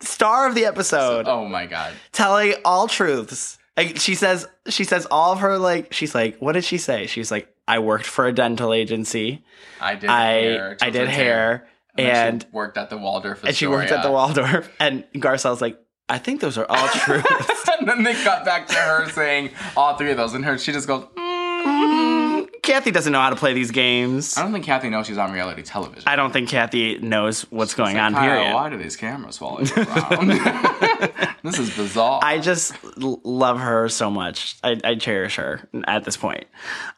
star 0.00 0.46
of 0.48 0.54
the 0.54 0.64
episode, 0.66 1.26
Oh 1.26 1.46
my 1.46 1.66
god. 1.66 1.94
telling 2.12 2.54
all 2.64 2.88
truths. 2.88 3.58
Like, 3.76 3.98
she 3.98 4.14
says, 4.14 4.46
she 4.68 4.84
says 4.84 5.06
all 5.10 5.32
of 5.32 5.40
her 5.40 5.58
like. 5.58 5.92
She's 5.92 6.14
like, 6.14 6.38
what 6.38 6.52
did 6.52 6.64
she 6.64 6.78
say? 6.78 7.06
She's 7.06 7.30
like, 7.30 7.54
I 7.68 7.78
worked 7.78 8.06
for 8.06 8.26
a 8.26 8.32
dental 8.32 8.72
agency. 8.72 9.44
I 9.80 9.94
did 9.96 10.08
I 10.10 10.32
hair. 10.32 10.76
I 10.80 10.84
did 10.86 10.92
children's 10.92 11.16
hair, 11.16 11.68
And, 11.98 12.08
and 12.08 12.42
she 12.42 12.48
worked 12.52 12.78
at 12.78 12.90
the 12.90 12.96
Waldorf. 12.98 13.44
and 13.44 13.54
she 13.56 13.66
worked 13.66 13.90
at 13.90 14.02
the 14.02 14.10
Waldorf. 14.10 14.70
And 14.80 15.04
Garcelle's 15.14 15.60
like, 15.60 15.78
I 16.08 16.18
think 16.18 16.40
those 16.40 16.56
are 16.56 16.66
all 16.68 16.88
true. 16.88 17.22
and 17.78 17.88
then 17.88 18.04
they 18.04 18.14
cut 18.14 18.44
back 18.44 18.68
to 18.68 18.74
her 18.74 19.08
saying 19.10 19.50
all 19.76 19.96
three 19.96 20.12
of 20.12 20.16
those, 20.16 20.34
and 20.34 20.44
her 20.44 20.56
she 20.56 20.72
just 20.72 20.86
goes. 20.86 21.04
Mm, 21.16 22.62
Kathy 22.62 22.92
doesn't 22.92 23.12
know 23.12 23.20
how 23.20 23.30
to 23.30 23.36
play 23.36 23.54
these 23.54 23.72
games. 23.72 24.36
I 24.36 24.42
don't 24.42 24.52
think 24.52 24.64
Kathy 24.64 24.88
knows 24.88 25.06
she's 25.06 25.18
on 25.18 25.32
reality 25.32 25.62
television. 25.62 26.04
I 26.06 26.14
don't 26.14 26.32
think 26.32 26.48
Kathy 26.48 26.98
knows 26.98 27.42
what's 27.50 27.74
going 27.74 27.96
like, 27.96 28.14
on. 28.14 28.14
Period. 28.14 28.54
Why 28.54 28.70
do 28.70 28.76
these 28.76 28.94
cameras 28.94 29.38
follow 29.38 29.60
you 29.60 29.74
around? 29.74 30.28
this 31.42 31.58
is 31.58 31.74
bizarre. 31.76 32.20
I 32.22 32.38
just 32.38 32.74
love 32.96 33.58
her 33.58 33.88
so 33.88 34.08
much. 34.08 34.56
I, 34.62 34.80
I 34.84 34.94
cherish 34.94 35.36
her 35.36 35.68
at 35.86 36.04
this 36.04 36.16
point. 36.16 36.44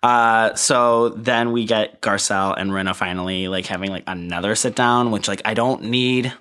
Uh, 0.02 0.55
so 0.55 1.10
then 1.10 1.52
we 1.52 1.64
get 1.64 2.02
Garcelle 2.02 2.55
and 2.59 2.70
Rinna 2.70 2.94
finally 2.94 3.48
like 3.48 3.64
having 3.64 3.90
like 3.90 4.05
another 4.06 4.55
sit 4.55 4.74
down, 4.74 5.10
which 5.10 5.28
like 5.28 5.40
I 5.47 5.55
don't 5.55 5.85
need 5.85 6.32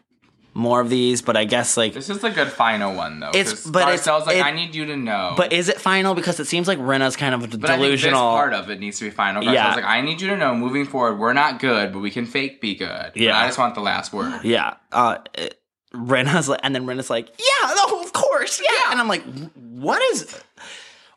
more 0.57 0.81
of 0.81 0.89
these, 0.89 1.21
but 1.21 1.37
I 1.37 1.45
guess 1.45 1.77
like 1.77 1.93
this 1.93 2.09
is 2.09 2.23
a 2.23 2.31
good 2.31 2.47
final 2.51 2.95
one 2.95 3.19
though. 3.19 3.29
It's- 3.29 3.63
but 3.65 3.83
it's- 3.93 4.07
Garcelle's 4.07 4.25
like, 4.25 4.37
it- 4.37 4.43
I 4.45 4.51
need 4.51 4.73
you 4.73 4.85
to 4.87 4.97
know. 4.97 5.35
But 5.37 5.53
is 5.53 5.69
it 5.69 5.79
final? 5.79 6.15
Because 6.15 6.39
it 6.39 6.45
seems 6.47 6.67
like 6.67 6.79
Rinna's 6.79 7.15
kind 7.15 7.35
of 7.35 7.41
But 7.41 7.47
I 7.47 7.51
think 7.51 7.61
this 7.61 7.69
delusional. 7.77 8.31
part 8.31 8.53
of 8.53 8.69
it 8.71 8.79
needs 8.79 8.97
to 8.97 9.05
be 9.05 9.11
final. 9.11 9.43
Garcelle's 9.43 9.53
Yeah. 9.53 9.75
like, 9.75 9.85
I 9.85 10.01
need 10.01 10.19
you 10.19 10.29
to 10.29 10.35
know, 10.37 10.55
moving 10.55 10.85
forward, 10.85 11.19
we're 11.19 11.33
not 11.33 11.59
good, 11.59 11.93
but 11.93 11.99
we 11.99 12.09
can 12.09 12.25
fake 12.25 12.59
be 12.59 12.73
good. 12.73 13.11
Yeah. 13.13 13.33
But 13.33 13.35
I 13.37 13.45
just 13.47 13.59
want 13.59 13.75
the 13.75 13.81
last 13.81 14.11
word. 14.11 14.39
yeah. 14.43 14.73
Uh, 14.91 15.17
it- 15.35 15.61
Rinna's 15.93 16.49
like, 16.49 16.59
and 16.63 16.73
then 16.75 16.85
Rinna's 16.87 17.09
like, 17.11 17.29
yeah, 17.39 17.73
no, 17.75 18.01
of 18.01 18.11
course, 18.13 18.59
yeah. 18.61 18.91
And 18.91 18.99
I'm 18.99 19.07
like, 19.07 19.23
what 19.53 20.01
is, 20.11 20.35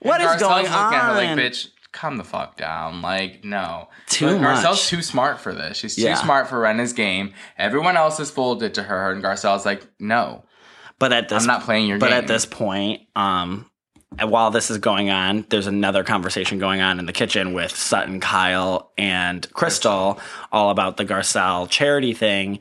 what 0.01 0.21
is 0.21 0.27
going 0.27 0.39
Garcelle's 0.39 0.71
looking 0.71 0.73
at 0.75 0.91
her 1.03 1.11
on? 1.11 1.17
like, 1.17 1.29
bitch, 1.53 1.69
calm 1.93 2.17
the 2.17 2.25
fuck 2.25 2.57
down. 2.57 3.03
Like, 3.03 3.45
no. 3.45 3.89
Too 4.07 4.27
But 4.27 4.41
much. 4.41 4.65
Garcelle's 4.65 4.89
too 4.89 5.03
smart 5.03 5.41
for 5.41 5.53
this. 5.53 5.77
She's 5.79 5.97
too 5.97 6.03
Yeah. 6.03 6.15
smart 6.15 6.49
for 6.49 6.61
Rinna's 6.61 6.93
game. 6.93 7.33
Everyone 7.59 7.97
else 7.97 8.19
has 8.19 8.31
folded 8.31 8.75
to 8.75 8.83
her, 8.85 9.11
and 9.13 9.23
Garcelle's 9.23 9.67
like, 9.67 9.87
no. 9.99 10.45
But 10.99 11.13
at 11.13 11.29
this, 11.29 11.43
I'm 11.43 11.47
not 11.47 11.63
playing 11.63 11.87
your 11.87 11.99
but 11.99 12.11
game. 12.11 12.19
at 12.19 12.27
this 12.27 12.45
point, 12.47 13.03
um, 13.17 13.67
while 14.23 14.51
this 14.51 14.71
is 14.71 14.79
going 14.79 15.09
on, 15.11 15.47
there's 15.49 15.67
another 15.67 16.05
conversation 16.05 16.59
going 16.59 16.81
on 16.81 16.99
in 16.99 17.07
the 17.07 17.13
kitchen 17.13 17.55
with 17.55 17.75
Sutton, 17.75 18.21
Kyle, 18.21 18.93
and 18.99 19.51
Crystal, 19.53 20.21
all 20.53 20.71
about 20.71 20.97
the 20.97 21.05
Garcelle 21.05 21.69
charity 21.71 22.13
thing. 22.13 22.59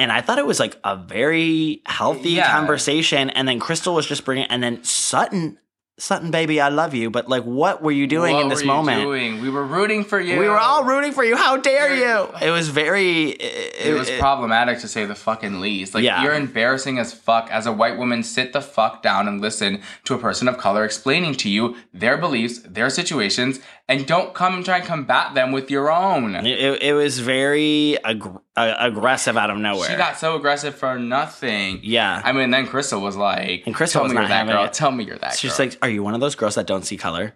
And 0.00 0.12
I 0.12 0.20
thought 0.20 0.38
it 0.38 0.46
was 0.46 0.60
like 0.60 0.76
a 0.84 0.94
very 0.96 1.82
healthy 1.86 2.30
Yeah. 2.30 2.50
conversation. 2.52 3.30
And 3.30 3.48
then 3.48 3.58
Crystal 3.58 3.94
was 3.94 4.06
just 4.06 4.24
bringing, 4.24 4.44
and 4.46 4.62
then 4.62 4.84
Sutton, 4.84 5.58
Sutton, 6.00 6.30
baby, 6.30 6.60
I 6.60 6.68
love 6.68 6.94
you. 6.94 7.10
But 7.10 7.28
like, 7.28 7.42
what 7.42 7.82
were 7.82 7.90
you 7.90 8.06
doing 8.06 8.34
what 8.34 8.42
in 8.42 8.48
this 8.48 8.60
were 8.60 8.66
you 8.66 8.72
moment? 8.72 9.02
doing? 9.02 9.40
We 9.42 9.50
were 9.50 9.64
rooting 9.64 10.04
for 10.04 10.20
you. 10.20 10.38
We 10.38 10.48
were 10.48 10.58
all 10.58 10.84
rooting 10.84 11.12
for 11.12 11.24
you. 11.24 11.36
How 11.36 11.56
dare 11.56 11.94
you? 11.94 12.28
It 12.40 12.50
was 12.50 12.68
very. 12.68 13.30
It, 13.30 13.86
It 13.88 13.94
was 13.98 14.08
problematic 14.12 14.78
to 14.80 14.88
say 14.88 15.06
the 15.06 15.14
fucking 15.16 15.60
least. 15.60 15.94
Like 15.94 16.04
Yeah. 16.04 16.22
you're 16.22 16.34
embarrassing 16.34 16.98
as 16.98 17.12
fuck 17.12 17.50
as 17.50 17.66
a 17.66 17.72
white 17.72 17.98
woman. 17.98 18.22
Sit 18.22 18.52
the 18.52 18.60
fuck 18.60 19.02
down 19.02 19.26
and 19.26 19.40
listen 19.40 19.82
to 20.04 20.14
a 20.14 20.18
person 20.18 20.46
of 20.46 20.56
color 20.56 20.84
explaining 20.84 21.34
to 21.34 21.48
you 21.50 21.76
their 21.92 22.16
beliefs, 22.16 22.60
their 22.60 22.90
situations, 22.90 23.58
and 23.88 24.06
don't 24.06 24.34
come 24.34 24.54
and 24.56 24.64
try 24.64 24.78
and 24.78 24.86
combat 24.86 25.34
them 25.34 25.50
with 25.52 25.70
your 25.70 25.90
own. 25.90 26.34
It, 26.34 26.82
it 26.82 26.92
was 26.92 27.18
very 27.20 27.96
ag- 28.04 28.22
uh, 28.56 28.74
aggressive 28.78 29.36
out 29.36 29.50
of 29.50 29.56
nowhere. 29.58 29.88
She 29.88 29.96
got 29.96 30.18
so 30.18 30.36
aggressive 30.36 30.74
for 30.74 30.98
nothing. 30.98 31.80
Yeah. 31.82 32.20
I 32.24 32.32
mean, 32.32 32.50
then 32.50 32.66
Crystal 32.66 33.00
was 33.00 33.16
like, 33.16 33.62
And 33.66 33.74
Crystal 33.74 34.00
"Tell 34.00 34.04
was 34.04 34.10
me 34.12 34.16
you're 34.20 34.28
not 34.28 34.46
that 34.46 34.52
girl. 34.52 34.64
it. 34.64 34.72
Tell 34.74 34.90
me 34.92 35.04
you're 35.04 35.18
that 35.18 35.34
She's 35.36 35.56
girl." 35.56 35.66
like, 35.68 35.78
"Are 35.82 35.88
you 35.88 36.02
one 36.02 36.14
of 36.14 36.20
those 36.20 36.34
girls 36.34 36.54
that 36.56 36.66
don't 36.66 36.84
see 36.84 36.96
color? 36.96 37.34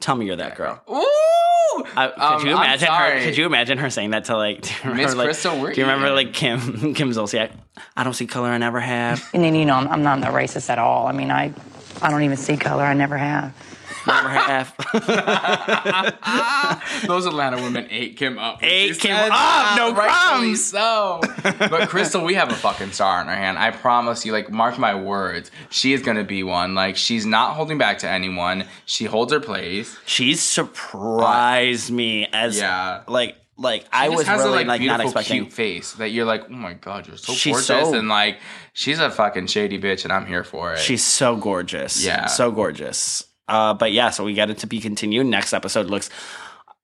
Tell 0.00 0.16
me 0.16 0.26
you're 0.26 0.36
that 0.36 0.56
girl." 0.56 0.82
Ooh! 0.90 1.06
Uh, 1.96 2.08
could 2.10 2.20
Um, 2.22 2.46
you 2.46 2.52
I'm 2.54 2.64
imagine 2.64 2.88
her? 2.88 3.20
Could 3.24 3.36
you 3.36 3.46
imagine 3.46 3.78
her 3.78 3.88
saying 3.90 4.10
that 4.10 4.24
to 4.26 4.36
like, 4.36 4.60
do 4.62 4.68
you 4.70 4.74
remember, 4.90 5.02
Miss 5.02 5.14
like 5.14 5.24
Crystal, 5.26 5.60
we're 5.60 5.72
do 5.72 5.80
you 5.80 5.86
remember 5.86 6.10
like 6.14 6.32
Kim 6.32 6.60
Kim 6.94 7.10
Zolciak? 7.10 7.50
I 7.96 8.04
don't 8.04 8.12
see 8.14 8.26
color. 8.26 8.48
I 8.48 8.58
never 8.58 8.80
have. 8.80 9.26
And 9.34 9.42
then, 9.42 9.54
you 9.54 9.64
know, 9.64 9.74
I'm, 9.74 9.88
I'm 9.88 10.02
not 10.02 10.20
that 10.20 10.32
racist 10.32 10.68
at 10.70 10.78
all. 10.78 11.06
I 11.06 11.12
mean, 11.12 11.30
I, 11.30 11.52
I 12.02 12.10
don't 12.10 12.22
even 12.22 12.36
see 12.36 12.56
color. 12.56 12.82
I 12.84 12.92
never 12.94 13.16
have. 13.16 13.54
Never 14.06 14.28
have. 14.28 14.74
Those 17.06 17.26
Atlanta 17.26 17.56
women 17.62 17.86
ate 17.90 18.16
Kim 18.16 18.38
up. 18.38 18.62
Ate 18.62 18.98
Kim 18.98 19.16
said 19.16 19.30
up, 19.32 19.76
no 19.76 19.94
crumbs. 19.94 20.64
So, 20.64 21.20
but 21.42 21.88
Crystal, 21.88 22.24
we 22.24 22.34
have 22.34 22.50
a 22.50 22.54
fucking 22.54 22.92
star 22.92 23.20
in 23.22 23.28
our 23.28 23.36
hand. 23.36 23.58
I 23.58 23.70
promise 23.70 24.24
you. 24.24 24.32
Like, 24.32 24.50
mark 24.50 24.78
my 24.78 24.94
words, 24.94 25.50
she 25.70 25.92
is 25.92 26.02
gonna 26.02 26.24
be 26.24 26.42
one. 26.42 26.74
Like, 26.74 26.96
she's 26.96 27.26
not 27.26 27.54
holding 27.54 27.78
back 27.78 27.98
to 27.98 28.08
anyone. 28.08 28.64
She 28.86 29.04
holds 29.04 29.32
her 29.32 29.40
place. 29.40 29.96
She's 30.06 30.42
surprised 30.42 31.90
me 31.90 32.26
as 32.32 32.58
Yeah. 32.58 33.02
like 33.08 33.36
like 33.58 33.82
She 33.82 33.88
I 33.92 34.08
was 34.08 34.26
really 34.28 34.44
a, 34.44 34.50
like, 34.50 34.66
like 34.66 34.80
not 34.80 34.98
beautiful, 34.98 35.20
expecting. 35.20 35.42
cute 35.44 35.52
face 35.52 35.92
that 35.94 36.08
you're 36.10 36.24
like, 36.24 36.44
oh 36.48 36.52
my 36.52 36.72
god, 36.74 37.06
you're 37.06 37.16
so 37.16 37.32
She's 37.32 37.52
gorgeous, 37.68 37.90
so- 37.90 37.94
and 37.98 38.08
like, 38.08 38.38
she's 38.72 38.98
a 38.98 39.10
fucking 39.10 39.46
shady 39.48 39.78
bitch, 39.78 40.04
and 40.04 40.12
I'm 40.12 40.26
here 40.26 40.42
for 40.42 40.72
it. 40.72 40.78
She's 40.78 41.04
so 41.04 41.36
gorgeous. 41.36 42.04
Yeah. 42.04 42.26
so 42.26 42.50
gorgeous. 42.50 43.24
Uh, 43.52 43.74
but 43.74 43.92
yeah, 43.92 44.10
so 44.10 44.24
we 44.24 44.32
get 44.34 44.48
it 44.50 44.58
to 44.58 44.66
be 44.66 44.80
continued. 44.80 45.26
Next 45.26 45.52
episode 45.52 45.86
looks 45.86 46.08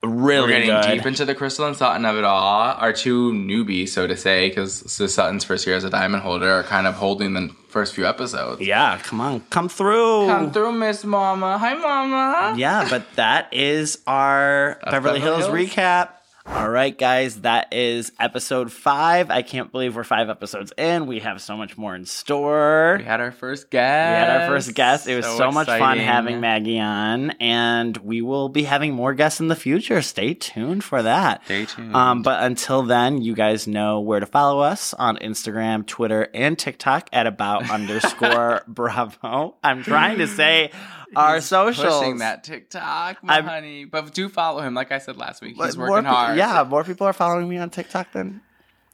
really 0.03 0.43
We're 0.43 0.49
getting 0.61 0.69
good. 0.69 0.99
deep 0.99 1.07
into 1.07 1.25
the 1.25 1.35
Crystal 1.35 1.67
and 1.67 1.75
Sutton 1.77 2.05
of 2.05 2.17
it 2.17 2.25
all. 2.25 2.75
Our 2.75 2.93
two 2.93 3.33
newbies, 3.33 3.89
so 3.89 4.07
to 4.07 4.17
say, 4.17 4.49
because 4.49 4.73
Sutton's 5.13 5.45
first 5.45 5.67
year 5.67 5.77
as 5.77 5.85
a 5.85 5.91
diamond 5.91 6.23
holder, 6.23 6.51
are 6.53 6.63
kind 6.63 6.87
of 6.87 6.95
holding 6.95 7.33
the 7.35 7.49
first 7.69 7.95
few 7.95 8.07
episodes. 8.07 8.61
yeah, 8.61 8.99
come 9.03 9.21
on, 9.21 9.41
come 9.51 9.69
through. 9.69 10.27
Come 10.27 10.53
through, 10.53 10.73
Miss 10.73 11.05
Mama. 11.05 11.59
Hi, 11.59 11.75
Mama. 11.75 12.55
Yeah, 12.57 12.87
but 12.89 13.05
that 13.17 13.53
is 13.53 13.99
our 14.07 14.79
Beverly, 14.85 15.19
Beverly 15.19 15.21
Hills, 15.21 15.47
Hills. 15.47 15.71
recap. 15.71 16.11
All 16.51 16.71
right, 16.71 16.97
guys, 16.97 17.43
that 17.43 17.73
is 17.73 18.11
episode 18.19 18.73
five. 18.73 19.31
I 19.31 19.43
can't 19.43 19.71
believe 19.71 19.95
we're 19.95 20.03
five 20.03 20.29
episodes 20.31 20.73
in. 20.79 21.07
We 21.07 21.21
have 21.21 21.41
so 21.43 21.57
much 21.57 21.77
more 21.77 21.95
in 21.95 22.05
store. 22.07 22.97
We 22.99 23.05
had 23.05 23.21
our 23.21 23.31
first 23.31 23.71
guest. 23.71 24.11
We 24.11 24.17
had 24.33 24.41
our 24.41 24.49
first 24.49 24.75
guest. 24.75 25.07
It 25.07 25.17
was 25.17 25.27
so, 25.27 25.37
So 25.37 25.51
much 25.53 25.67
fun 25.67 25.99
having 25.99 26.41
Maggie 26.41 26.81
on, 26.81 27.31
and 27.33 27.97
we 27.99 28.23
will 28.23 28.49
be 28.49 28.65
having 28.65 28.93
more 28.95 29.13
guests 29.15 29.41
in 29.41 29.49
the 29.49 29.57
future. 29.57 30.01
Stay 30.03 30.35
tuned 30.35 30.83
for 30.83 31.03
that. 31.03 31.45
Stay 31.45 31.67
tuned. 31.67 31.95
Um, 31.95 32.23
but 32.23 32.43
until 32.43 32.83
then, 32.83 33.21
you 33.23 33.35
guys 33.35 33.67
know 33.67 34.01
where 34.01 34.19
to 34.21 34.27
follow 34.27 34.61
us 34.61 34.95
on 34.95 35.19
Instagram, 35.19 35.87
Twitter, 35.87 36.29
and 36.35 36.59
TikTok 36.59 37.09
at 37.13 37.27
about 37.27 37.71
underscore 37.71 38.63
Bravo. 38.69 39.55
I'm 39.63 39.83
trying 39.83 40.19
to 40.19 40.27
say 40.27 40.73
our 41.17 41.41
socials. 41.41 41.99
Pushing 42.01 42.19
that 42.19 42.45
TikTok, 42.45 43.23
my 43.23 43.35
I'm- 43.37 43.45
honey. 43.47 43.85
But 43.85 44.13
do 44.15 44.29
follow 44.29 44.61
him. 44.63 44.75
Like 44.75 44.93
I 44.93 44.99
said 44.99 45.17
last 45.17 45.43
week, 45.43 45.57
he's 45.57 45.77
working 45.77 46.05
pe- 46.05 46.11
hard. 46.11 46.37
Yeah, 46.39 46.65
more 46.69 46.85
people 46.85 47.07
are 47.07 47.13
following 47.13 47.49
me 47.49 47.59
on 47.59 47.71
TikTok 47.71 48.13
than 48.13 48.41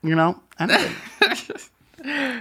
you 0.03 0.15
know. 0.15 0.41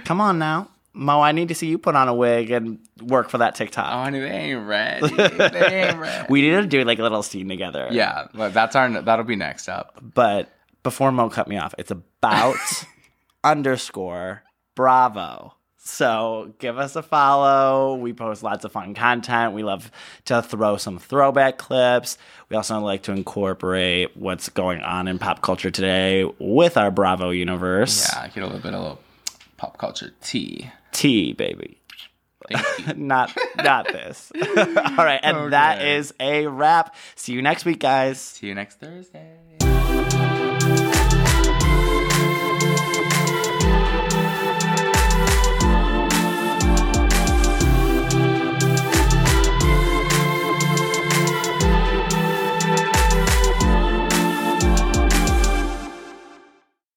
Come 0.04 0.20
on 0.20 0.38
now, 0.38 0.68
Mo. 0.92 1.20
I 1.20 1.32
need 1.32 1.48
to 1.48 1.54
see 1.54 1.66
you 1.68 1.78
put 1.78 1.96
on 1.96 2.08
a 2.08 2.14
wig 2.14 2.50
and 2.50 2.78
work 3.00 3.30
for 3.30 3.38
that 3.38 3.54
TikTok. 3.54 3.86
Oh, 3.90 4.04
honey, 4.04 4.20
they 4.20 4.28
ain't 4.28 4.66
ready. 4.66 5.08
they 5.16 5.88
ain't 5.88 5.98
ready. 5.98 6.26
we 6.28 6.42
need 6.42 6.50
to 6.50 6.66
do 6.66 6.84
like 6.84 6.98
a 6.98 7.02
little 7.02 7.22
scene 7.22 7.48
together. 7.48 7.88
Yeah, 7.90 8.26
but 8.34 8.52
that's 8.52 8.76
our. 8.76 8.90
That'll 9.02 9.24
be 9.24 9.36
next 9.36 9.68
up. 9.68 9.98
But 10.02 10.50
before 10.82 11.10
Mo 11.12 11.30
cut 11.30 11.48
me 11.48 11.56
off, 11.56 11.74
it's 11.78 11.90
about 11.90 12.56
underscore 13.44 14.42
Bravo. 14.74 15.54
So 15.86 16.54
give 16.58 16.78
us 16.78 16.96
a 16.96 17.02
follow. 17.02 17.94
We 17.96 18.14
post 18.14 18.42
lots 18.42 18.64
of 18.64 18.72
fun 18.72 18.94
content. 18.94 19.52
We 19.52 19.62
love 19.62 19.90
to 20.24 20.40
throw 20.40 20.78
some 20.78 20.98
throwback 20.98 21.58
clips. 21.58 22.16
We 22.48 22.56
also 22.56 22.78
like 22.80 23.02
to 23.02 23.12
incorporate 23.12 24.16
what's 24.16 24.48
going 24.48 24.80
on 24.80 25.08
in 25.08 25.18
pop 25.18 25.42
culture 25.42 25.70
today 25.70 26.24
with 26.38 26.78
our 26.78 26.90
Bravo 26.90 27.30
universe. 27.30 28.10
Yeah, 28.12 28.28
get 28.28 28.42
a 28.42 28.46
little 28.46 28.60
bit 28.62 28.72
of 28.72 28.80
little 28.80 29.00
pop 29.58 29.76
culture 29.78 30.12
tea. 30.22 30.70
Tea, 30.92 31.34
baby. 31.34 31.78
Not 32.96 33.34
not 33.56 33.86
this. 33.86 34.30
All 34.56 34.96
right, 34.96 35.20
and 35.22 35.54
that 35.54 35.78
Okay. 35.78 35.96
is 35.96 36.12
a 36.20 36.46
wrap. 36.46 36.94
See 37.14 37.32
you 37.32 37.40
next 37.40 37.64
week, 37.64 37.78
guys. 37.80 38.20
See 38.20 38.48
you 38.48 38.54
next 38.54 38.78
Thursday. 38.80 39.38